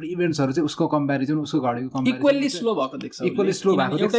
[0.05, 4.17] इभेन्ट्सहरू चाहिँ उसको कम्पेरिजन उसको घडीको इक्वल्ली स्लो भएको देख्छ इक्वली स्लो भएको देख्छ।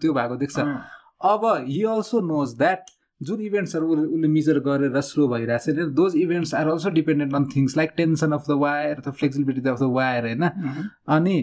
[0.00, 2.82] त्यो भएको देख्छ। अब हि अल्सो नोज द्याट
[3.20, 7.34] जुन इभेन्ट्सहरू उसले उसले मेजर गरेर स्लो भइरहेको छ नि those events are also dependent
[7.34, 10.42] on things like tension of the wire अथवा फ्लेक्सिबिलिटी अफ द वायर होइन।
[11.16, 11.36] अनि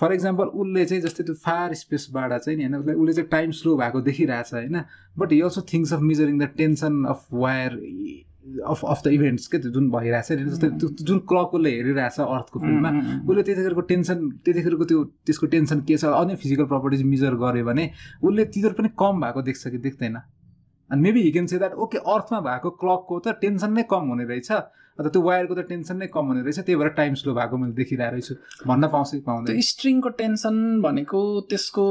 [0.00, 3.50] फर इक्जाम्पल उसले चाहिँ जस्तै त्यो फार स्पेसबाट चाहिँ नि होइन उसले उसले चाहिँ टाइम
[3.60, 4.80] स्लो भएको देखिरहेछ होइन।
[5.18, 7.78] But he also thinks of measuring the tension of wire
[8.64, 12.20] of of the events के त्यो जुन भइरहेछ नि जस्तै त्यो जुन क्लक उसले हेरिरहेछ
[12.20, 16.36] अर्थको फिल्डमा अँ, अँ, अँ। उसले त्यतिखेरको टेन्सन त्यतिखेरको त्यो त्यसको टेन्सन के छ अन्य
[16.36, 17.90] फिजिकल प्रपर्टिज मेजर गर्यो भने
[18.22, 20.16] उसले तिनीहरू पनि कम भएको देख्छ कि देख्दैन।
[20.90, 24.24] अनि maybe he can say that okay अर्थमा भएको क्लकको त टेन्सन नै कम हुने
[24.24, 24.52] रहेछ।
[24.98, 27.72] अन्त त्यो वायरको त टेन्सन नै कम हुने रहेछ त्यही भएर टाइम स्लो भएको मैले
[27.72, 28.34] देखिरहेको रहेछु
[28.66, 31.20] भन्न पाउँछु कि पाउँदैन त्यो स्ट्रिङको टेन्सन भनेको
[31.50, 31.86] त्यसको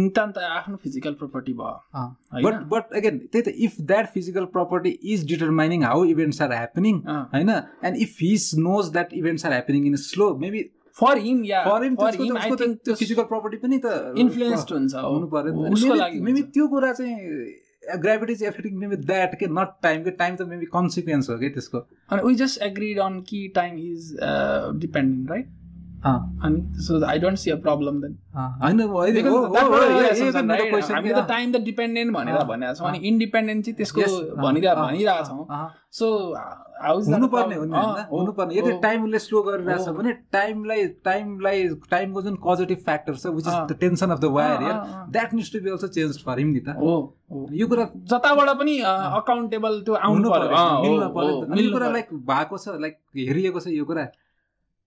[0.00, 2.04] नितान्त आफ्नो फिजिकल प्रपर्टी भयो?
[2.44, 7.00] बट बट अगेन त्यही त if that physical property is determining how events are happening.
[7.06, 10.62] होइन and if he knows that events are happening in slow maybe
[10.96, 15.94] for him yeah for him त्यो physical property पनि त influenced हुन्छ। हुनु पर्यो उसको
[15.94, 17.14] लागि मेबी। त्यो कुरा चाहिँ
[17.82, 21.48] ग्राभिटी चाहिँ एफेक्टिङ मेबी द्याट के नट टाइम के टाइम त मेबी कन्सिक्वेन्स हो कि
[21.50, 21.78] त्यसको।
[22.12, 24.16] अनि वी जस्ट एग्रिड अन कि टाइम इज
[24.80, 25.52] डिपेन्डेन्ट राइट अँ,
[26.04, 28.14] अनि so I don't see a problem then
[28.62, 28.76] होइन
[31.12, 34.02] त टाइम त डिपेन्डेन्ट भनेर भनेको छौँ अनि। इन्डिपेन्डेन्ट चाहिँ त्यसको
[34.42, 35.44] भनिरह भनिरहेको छौँ
[35.92, 36.06] सो
[36.80, 37.56] हुनुपर्ने
[38.10, 41.58] हुनुपर्ने यदि टाइम उसले स्लो गरिरहेछ। भने टाइमलाई टाइमलाई
[41.90, 43.54] टाइमको जुन पोजिटिभ फ्याक्टर छ which is.
[43.72, 46.60] The tension of the wire अँ। That needs to be also change for him नि
[46.60, 46.94] त हो।
[47.52, 50.48] यो कुरा जताबाट पनि अकाउन्टेबल त्यो आउनु पर्यो
[50.82, 54.04] मिल्न पर्यो यो कुरा। लाइक भएको छ लाइक हेरिएको छ यो कुरा।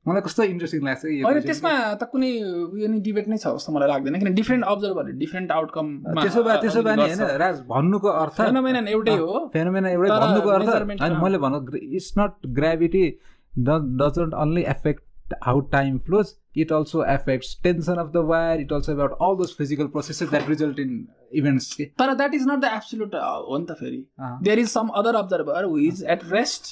[0.05, 2.31] मलाई कस्तो इन्ट्रेस्टिङ लाग्छ होइन त्यसमा त कुनै
[2.71, 6.57] उयो नि डिबेट नै छ जस्तो मलाई लाग्दैन किन डिफ्रेन्ट अब्जर्भरले डिफ्रेन्ट आउटकम त्यसो भए
[6.61, 11.23] त्यसो भए नि होइन राज भन्नुको अर्थ फेनोमेनन एउटै हो। फेनोमेना एउटै भन्नुको अर्थ मा-
[11.23, 13.05] मैले भन्नु it's not gravity
[13.53, 15.01] doesn't only affect
[15.43, 19.53] how time flows it also affects tension of the wire it also about all those
[19.57, 20.91] physical processes that result in
[21.33, 24.05] events के तर that is not the absolute हो नि त फेरि।
[24.43, 26.69] There is some other observer who is at rest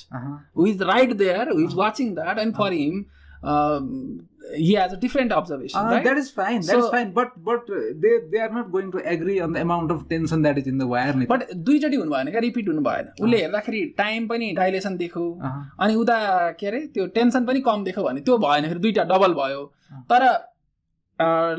[0.56, 3.02] who is right there, who is watching that, and for him,
[3.44, 3.88] um,
[4.60, 6.04] he has a different observation, अँ, right?
[6.08, 8.92] that is fine that is So- fine but but uh, they they are not going
[8.96, 11.96] to agree on the amount of tension that is in the wire त। But दुईचोटि
[12.02, 15.54] हुनु भएन क्या repeat हुनु भएन उसले हेर्दाखेरि टाइम पनि डाइलेसन देख्यो अँ,
[15.88, 16.18] अनि उता
[16.60, 19.66] के अरे त्यो टेन्सन पनि कम देख्यो भने त्यो भएन फेरि दुइटा डबल भयो
[20.14, 20.28] तर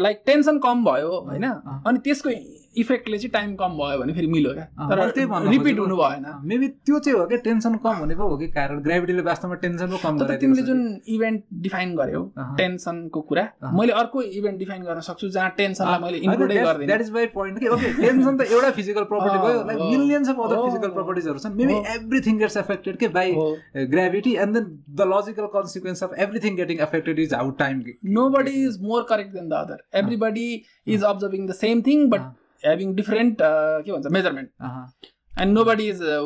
[0.03, 1.45] लाइक टेन्सन कम भयो होइन।
[1.87, 2.31] अनि त्यसको
[2.79, 6.25] इफेक्टले चाहिँ टाइम कम भयो भने फेरि मिल्यो क्या। त्यही तर भन्न रिपिट। हुनु भएन।
[6.49, 9.91] मेबी त्यो चाहिँ हो क्या टेन्सन कम हुने पो हो कि कारण ग्राभिटीले वास्तवमा टेन्सन
[9.91, 10.81] पो कम तर गराइदिएको तिमीले जुन
[11.15, 12.23] इभेन्ट डिफाइन गर्यौ।
[12.59, 13.45] टेन्सनको कुरा।
[13.75, 17.59] मैले अर्को इभेन्ट डिफाइन गर्न सक्छु जहाँ टेन्सनलाई मैले इन्क्लुडै द्याट गर्दिनँ। इज माई पोइन्ट
[17.61, 21.57] कि ओके टेन्सन त एउटा फिजिकल प्रपर्टी भयो like millions of other physical प्रपर्टिजहरू छन्।
[21.57, 23.37] मेबी। एभ्रिथिङ गेट्स एफेक्टेड के by
[23.97, 27.81] gravity and then the logical consequence of everything getting affected is how time
[28.15, 29.77] nobody is more correct than the other.
[30.01, 30.45] Everybody
[30.87, 32.33] is observing the same thing but अँ।
[32.71, 34.51] Having different uh, के भन्छ measurement
[35.43, 36.25] and nobody is uh,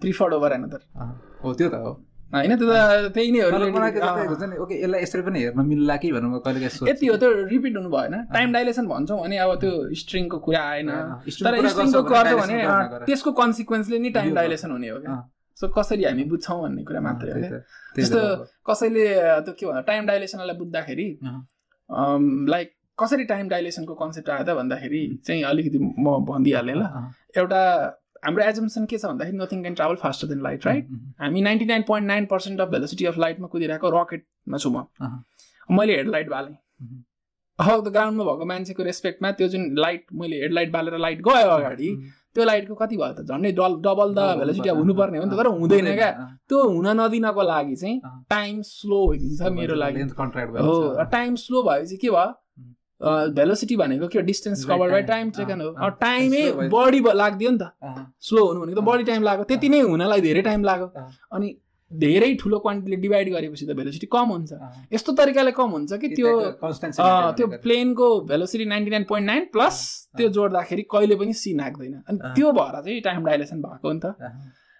[0.00, 0.80] preferred over another.
[1.44, 1.92] हो त्यो त हो.
[2.34, 6.38] होइन त्यो त त्यही नै हो नि ओके यसलाई यसरी पनि हेर्न मिल्ला कि भनेर
[6.46, 10.62] कहिले यति हो त्यो रिपिट हुनु भएन टाइम डाइलेसन भन्छौँ भने अब त्यो स्ट्रिङको कुरा
[10.72, 10.90] आएन।
[11.28, 12.58] तर स्ट्रिङको गर्छौ भने।
[13.06, 15.16] त्यसको कन्सिक्वेन्सले नि टाइम डाइलेसन हुने हो क्या।
[15.60, 18.44] सो कसरी हामी बुझ्छौँ भन्ने कुरा मात्रै हो त्यही क्या। त, त्यही त जस्तो हो।
[18.68, 19.04] कसैले
[19.44, 21.08] त्यो के भन्छ टाइम डाइलेसनलाई बुझ्दाखेरि
[22.54, 26.82] लाइक कसरी टाइम डाइलेसनको कन्सेप्ट आयो त भन्दाखेरि चाहिँ अलिकति म भनिदिइहालेँ ल।
[27.36, 27.60] एउटा
[28.24, 30.88] हाम्रो एजम्सन के छ भन्दाखेरि nothing can travel faster than light right
[31.20, 34.84] हामी ninety nine point nine percent of velocity of लाइटमा कुदिरहेको रकेटमा छु म।
[35.78, 36.56] मैले हेडलाइट बालेँ।
[37.58, 41.90] अब ग्राउन्डमा भएको मान्छेको रेस्पेक्टमा त्यो जुन लाइट मैले हेडलाइट बालेर लाइट गयो अगाडि
[42.34, 45.38] त्यो लाइटको कति भयो त झन्डै डल डबल द भेलोसिटी अब। हुनुपर्ने हो नि त
[45.38, 46.10] तर हुँदैन क्या।
[46.48, 48.00] त्यो हुन नदिनको लागि चाहिँ।
[48.30, 50.02] टाइम स्लो भइदिन्छ मेरो लागि।
[50.62, 52.30] हो। टाइम स्लो भएपछि के भयो?
[53.34, 55.02] भेलोसिटी भनेको के distance cover by.
[55.02, 57.64] Time taken हो टाइमै भयो। बढी लाग्दियो नि त।
[58.20, 60.88] स्लो हुनु भनेको त बढी टाइम लाग्यो। त्यति नै हुनलाई धेरै टाइम लाग्यो।
[61.34, 61.48] अनि
[61.90, 64.50] धेरै ठुलो क्वान्टिटीले डिभाइड गरेपछि त भेलोसिटी कम हुन्छ।
[64.92, 66.30] यस्तो तरिकाले कम हुन्छ कि त्यो
[67.36, 69.76] त्यो। प्लेनको velocity ninety nine point nine plus
[70.16, 74.00] त्यो जोड्दाखेरि कहिले पनि सी नाग्दैन अनि। त्यो भएर चाहिँ टाइम डाइलेसन भएको हो नि
[74.04, 74.16] त।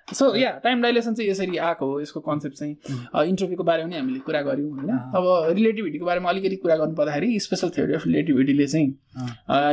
[0.08, 2.74] सो या टाइम डाइलेसन चाहिँ यसरी आएको हो यसको कन्सेप्ट चाहिँ.
[3.28, 7.70] इन्टरभ्यूको बारेमा पनि हामीले कुरा गऱ्यौँ होइन। अब रिलेटिभिटीको बारेमा अलिकति कुरा गर्नु पर्दाखेरि स्पेसल
[7.76, 8.88] थ्योरी अफ रिलेटिभिटीले चाहिँ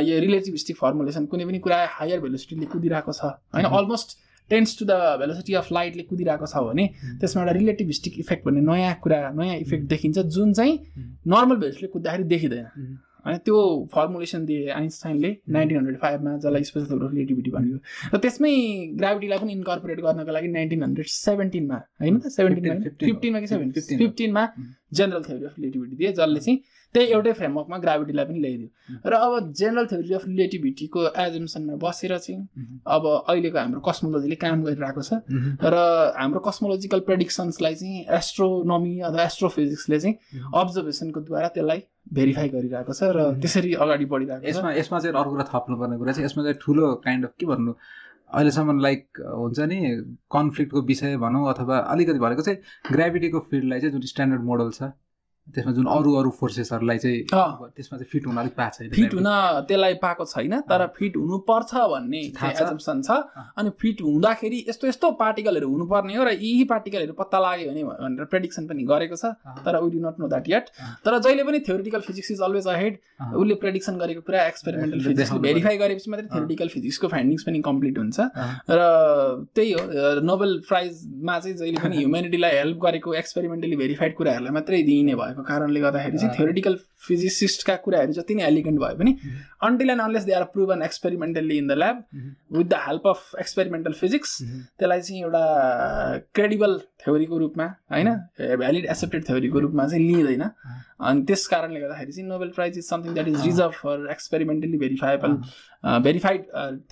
[0.08, 3.66] यो रिलेटिभिस्टिक फर्मुलेसन कुनै पनि कुरा हायर भेलोसिटीले कुदिरहेको छ होइन.
[3.66, 4.18] Almost
[4.50, 7.18] tends to the velocity of लाइटले कुदिरहेको छ भने उम्.
[7.20, 10.74] त्यसमा एउटा रिलेटिभिस्टिक इफेक्ट भन्ने नयाँ कुरा नयाँ इफेक्ट देखिन्छ जुन चाहिँ.
[11.26, 12.66] नर्मल भेलोसिटीले कुद्दाखेरि देखिँदैन.
[13.26, 13.56] होइन त्यो
[13.94, 17.78] फर्मुलेसन दिए आइन्स्टाइनले नाइन्टिन हन्ड्रेड फाइभमा जसलाई स्पेसल रिलेटिभिटी भन्यो।
[18.14, 18.52] र त्यसमै
[19.00, 23.82] ग्राभिटीलाई पनि इन्कर्पोरेट गर्नको लागि नाइन्टिन हन्ड्रेड सेभेन्टिनमा होइन सेभेन्टिनमा 15, फिफ्टिनमा कि 15 सेभेन्टिन
[23.82, 24.44] 15 फिफ्टिनमा.
[24.94, 26.58] जेनरल थ्योरी अफ रिलेटिभिटी दिए जसले चाहिँ
[26.94, 28.68] त्यही एउटै फ्रेमवर्कमा ग्राभिटीलाई पनि ल्याइदियो
[29.10, 32.42] र अब जेनरल थ्योरी अफ रिलेटिभिटीको एजम्सनमा बसेर चाहिँ.
[32.86, 35.12] अब अहिलेको हाम्रो कस्मोलोजीले काम गरिरहेको छ.
[35.62, 35.76] र
[36.18, 40.14] हाम्रो कस्मोलोजिकल प्रेडिक्सन्सलाई चाहिँ एस्ट्रोनोमी अथवा एस्ट्रोफिजिक्सले चाहिँ.
[40.50, 41.80] अब्जर्भेसनको द्वारा त्यसलाई
[42.10, 43.18] भेरिफाई गरिरहेको छ र.
[43.38, 46.94] त्यसरी अगाडि बढिरहेको छ यसमा यसमा चाहिँ अर्को कुरा थप्नुपर्ने कुरा चाहिँ यसमा चाहिँ ठुलो
[47.06, 47.74] काइन्ड अफ के भन्नु
[48.30, 49.78] अहिलेसम्म लाइक हुन्छ नि
[50.30, 52.58] कन्फ्लिक्टको विषय भनौँ अथवा अलिकति भनेको चाहिँ
[52.92, 54.90] ग्राभिटीको फिल्डलाई चाहिँ जुन स्ट्यान्डर्ड मोडल छ
[55.54, 59.28] त्यसमा जुन अरू अरू फोर्सेसहरूलाई चाहिँ। त्यसमा चाहिँ फिट हुन अलिक पाएको छैन फिट हुन
[59.68, 63.10] त्यसलाई पाएको छैन तर फिट हुनुपर्छ भन्ने। एजम्सन छ।
[63.58, 68.24] अनि फिट हुँदाखेरि यस्तो यस्तो पार्टिकलहरू हुनुपर्ने हो र यही पार्टिकलहरू पत्ता लाग्यो भने भनेर
[68.32, 69.34] प्रेडिक्सन पनि गरेको छ।
[69.66, 70.66] तर we do not know that yet.
[71.04, 72.98] तर जहिले पनि theoretical physics is always ahead.
[73.36, 78.18] उसले प्रेडिक्सन गरेको कुरा एक्सपेरिमेन्टल देखाउनु भेरिफाई गरेपछि मात्रै। थ्योरिटिकल फिजिक्सको फाइन्डिङ्स पनि कम्प्लिट हुन्छ।
[78.70, 78.80] र
[79.54, 79.82] त्यही हो
[80.24, 85.80] नोबेल प्राइजमा चाहिँ जहिले पनि ह्युमेनिटीलाई हेल्प गरेको एक्सपेरिमेन्टली भेरिफाइड कुराहरूलाई मात्रै दिइने भएको कारणले
[85.80, 89.16] गर्दाखेरि चाहिँ। थ्योरिटिकल फिजिसिस्टका कुराहरू जति नै एलिगेन्ट भए पनि
[89.64, 92.04] until and unless they are proven experimentally in the lab
[92.52, 95.44] with the help of experimental physics त्यसलाई चाहिँ एउटा
[96.34, 98.08] क्रेडिबल थ्योरीको रूपमा होइन?
[98.58, 100.42] भ्यालिड एक्सेप्टेड थ्योरीको रूपमा चाहिँ लिइँदैन।
[101.00, 105.40] अनि त्यस कारणले गर्दाखेरि चाहिँ Nobel prize is something that is reserve for experimentally verifiable
[105.84, 106.42] verified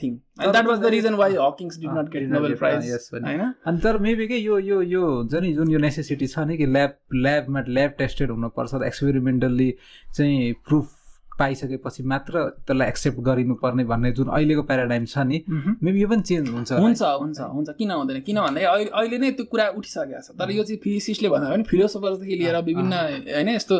[0.03, 3.81] thing and that was the reason why Hawking's did not get Nobel prize होइन अनि
[3.81, 6.97] तर मेबी के यो यो यो हुन्छ नि जुन यो नेसेसिटी छ नि कि ल्याब
[7.17, 9.71] ल्याबमा ल्याब टेस्टेड हुनुपर्छ एक्सपेरिमेन्टल्ली
[10.15, 10.98] चाहिँ प्रुफ
[11.39, 12.35] पाइसकेपछि मात्र
[12.67, 15.39] त्यसलाई एक्सेप्ट गरिनुपर्ने भन्ने जुन अहिलेको प्याराडाइम छ नि
[15.83, 18.21] मेबी यो पनि चेन्ज हुन्छ। हुन्छ हुन्छ हुन्छ। किन हुँदैन?
[18.27, 22.35] किन भन्दा अहिले नै त्यो कुरा उठिसकेको छ। तर यो चाहिँ फिजिसिस्टले भन्दा पनि फिलोसोफर्सदेखि
[22.41, 22.95] लिएर विभिन्न
[23.35, 23.77] होइन यस्तो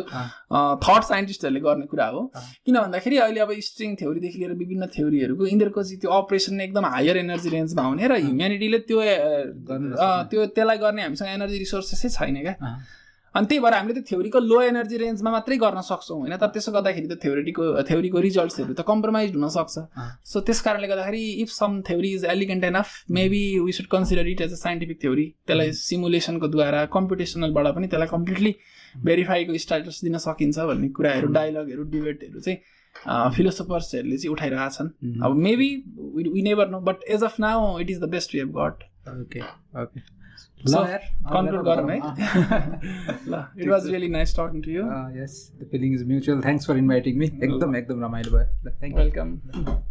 [0.85, 2.21] थट साइन्टिस्टहरूले गर्ने कुरा हो।
[2.65, 7.17] किन भन्दाखेरि अहिले अब स्ट्रिङ थ्योरीदेखि लिएर विभिन्न थ्योरीहरूको यिनीहरूको चाहिँ त्यो अपरेसन एकदम हायर
[7.17, 8.99] एनर्जी रेन्जमा हुने र ह्युम्यानिटीले त्यो
[10.31, 12.55] त्यो त्यसलाई गर्ने हामीसँग एनर्जी रिसोर्सेसै छैन क्या।
[13.35, 16.35] अनि त्यही भएर हामीले त्यो थ्योरीको लो एनर्जी रेन्जमा मात्रै गर्न सक्छौँ होइन?
[16.37, 19.75] तर त्यसो गर्दाखेरि त थ्योरीको थ्योरीको रिजल्ट्सहरू त कम्प्रोमाइज हुनसक्छ।
[20.25, 24.41] सो त्यस कारणले गर्दाखेरि if some theory is elegant enough maybe we should consider it
[24.41, 28.55] as a scientific theory त्यसलाई सिमुलेसनको द्वारा कम्पिटिसनलबाट पनि त्यसलाई कम्प्लिटली
[29.05, 34.87] भेरिफाईको स्टाटस दिन सकिन्छ भन्ने कुराहरू डायलगहरू डिबेटहरू चाहिँ फिलोसोफर्सहरूले चाहिँ उठाइरहेछन्.
[35.23, 35.69] अब maybe
[36.15, 39.41] we never know but as of now it is the best we have got okay
[39.81, 39.99] okay
[40.65, 43.49] so, conclude Gaurav.
[43.57, 44.83] it was really nice talking to you.
[44.89, 46.41] Uh, yes, the feeling is mutual.
[46.41, 47.29] Thanks for inviting me.
[47.29, 48.45] Ekdam, ekdam Ramayana bhai.
[48.81, 48.99] Thank you.
[48.99, 49.83] Welcome.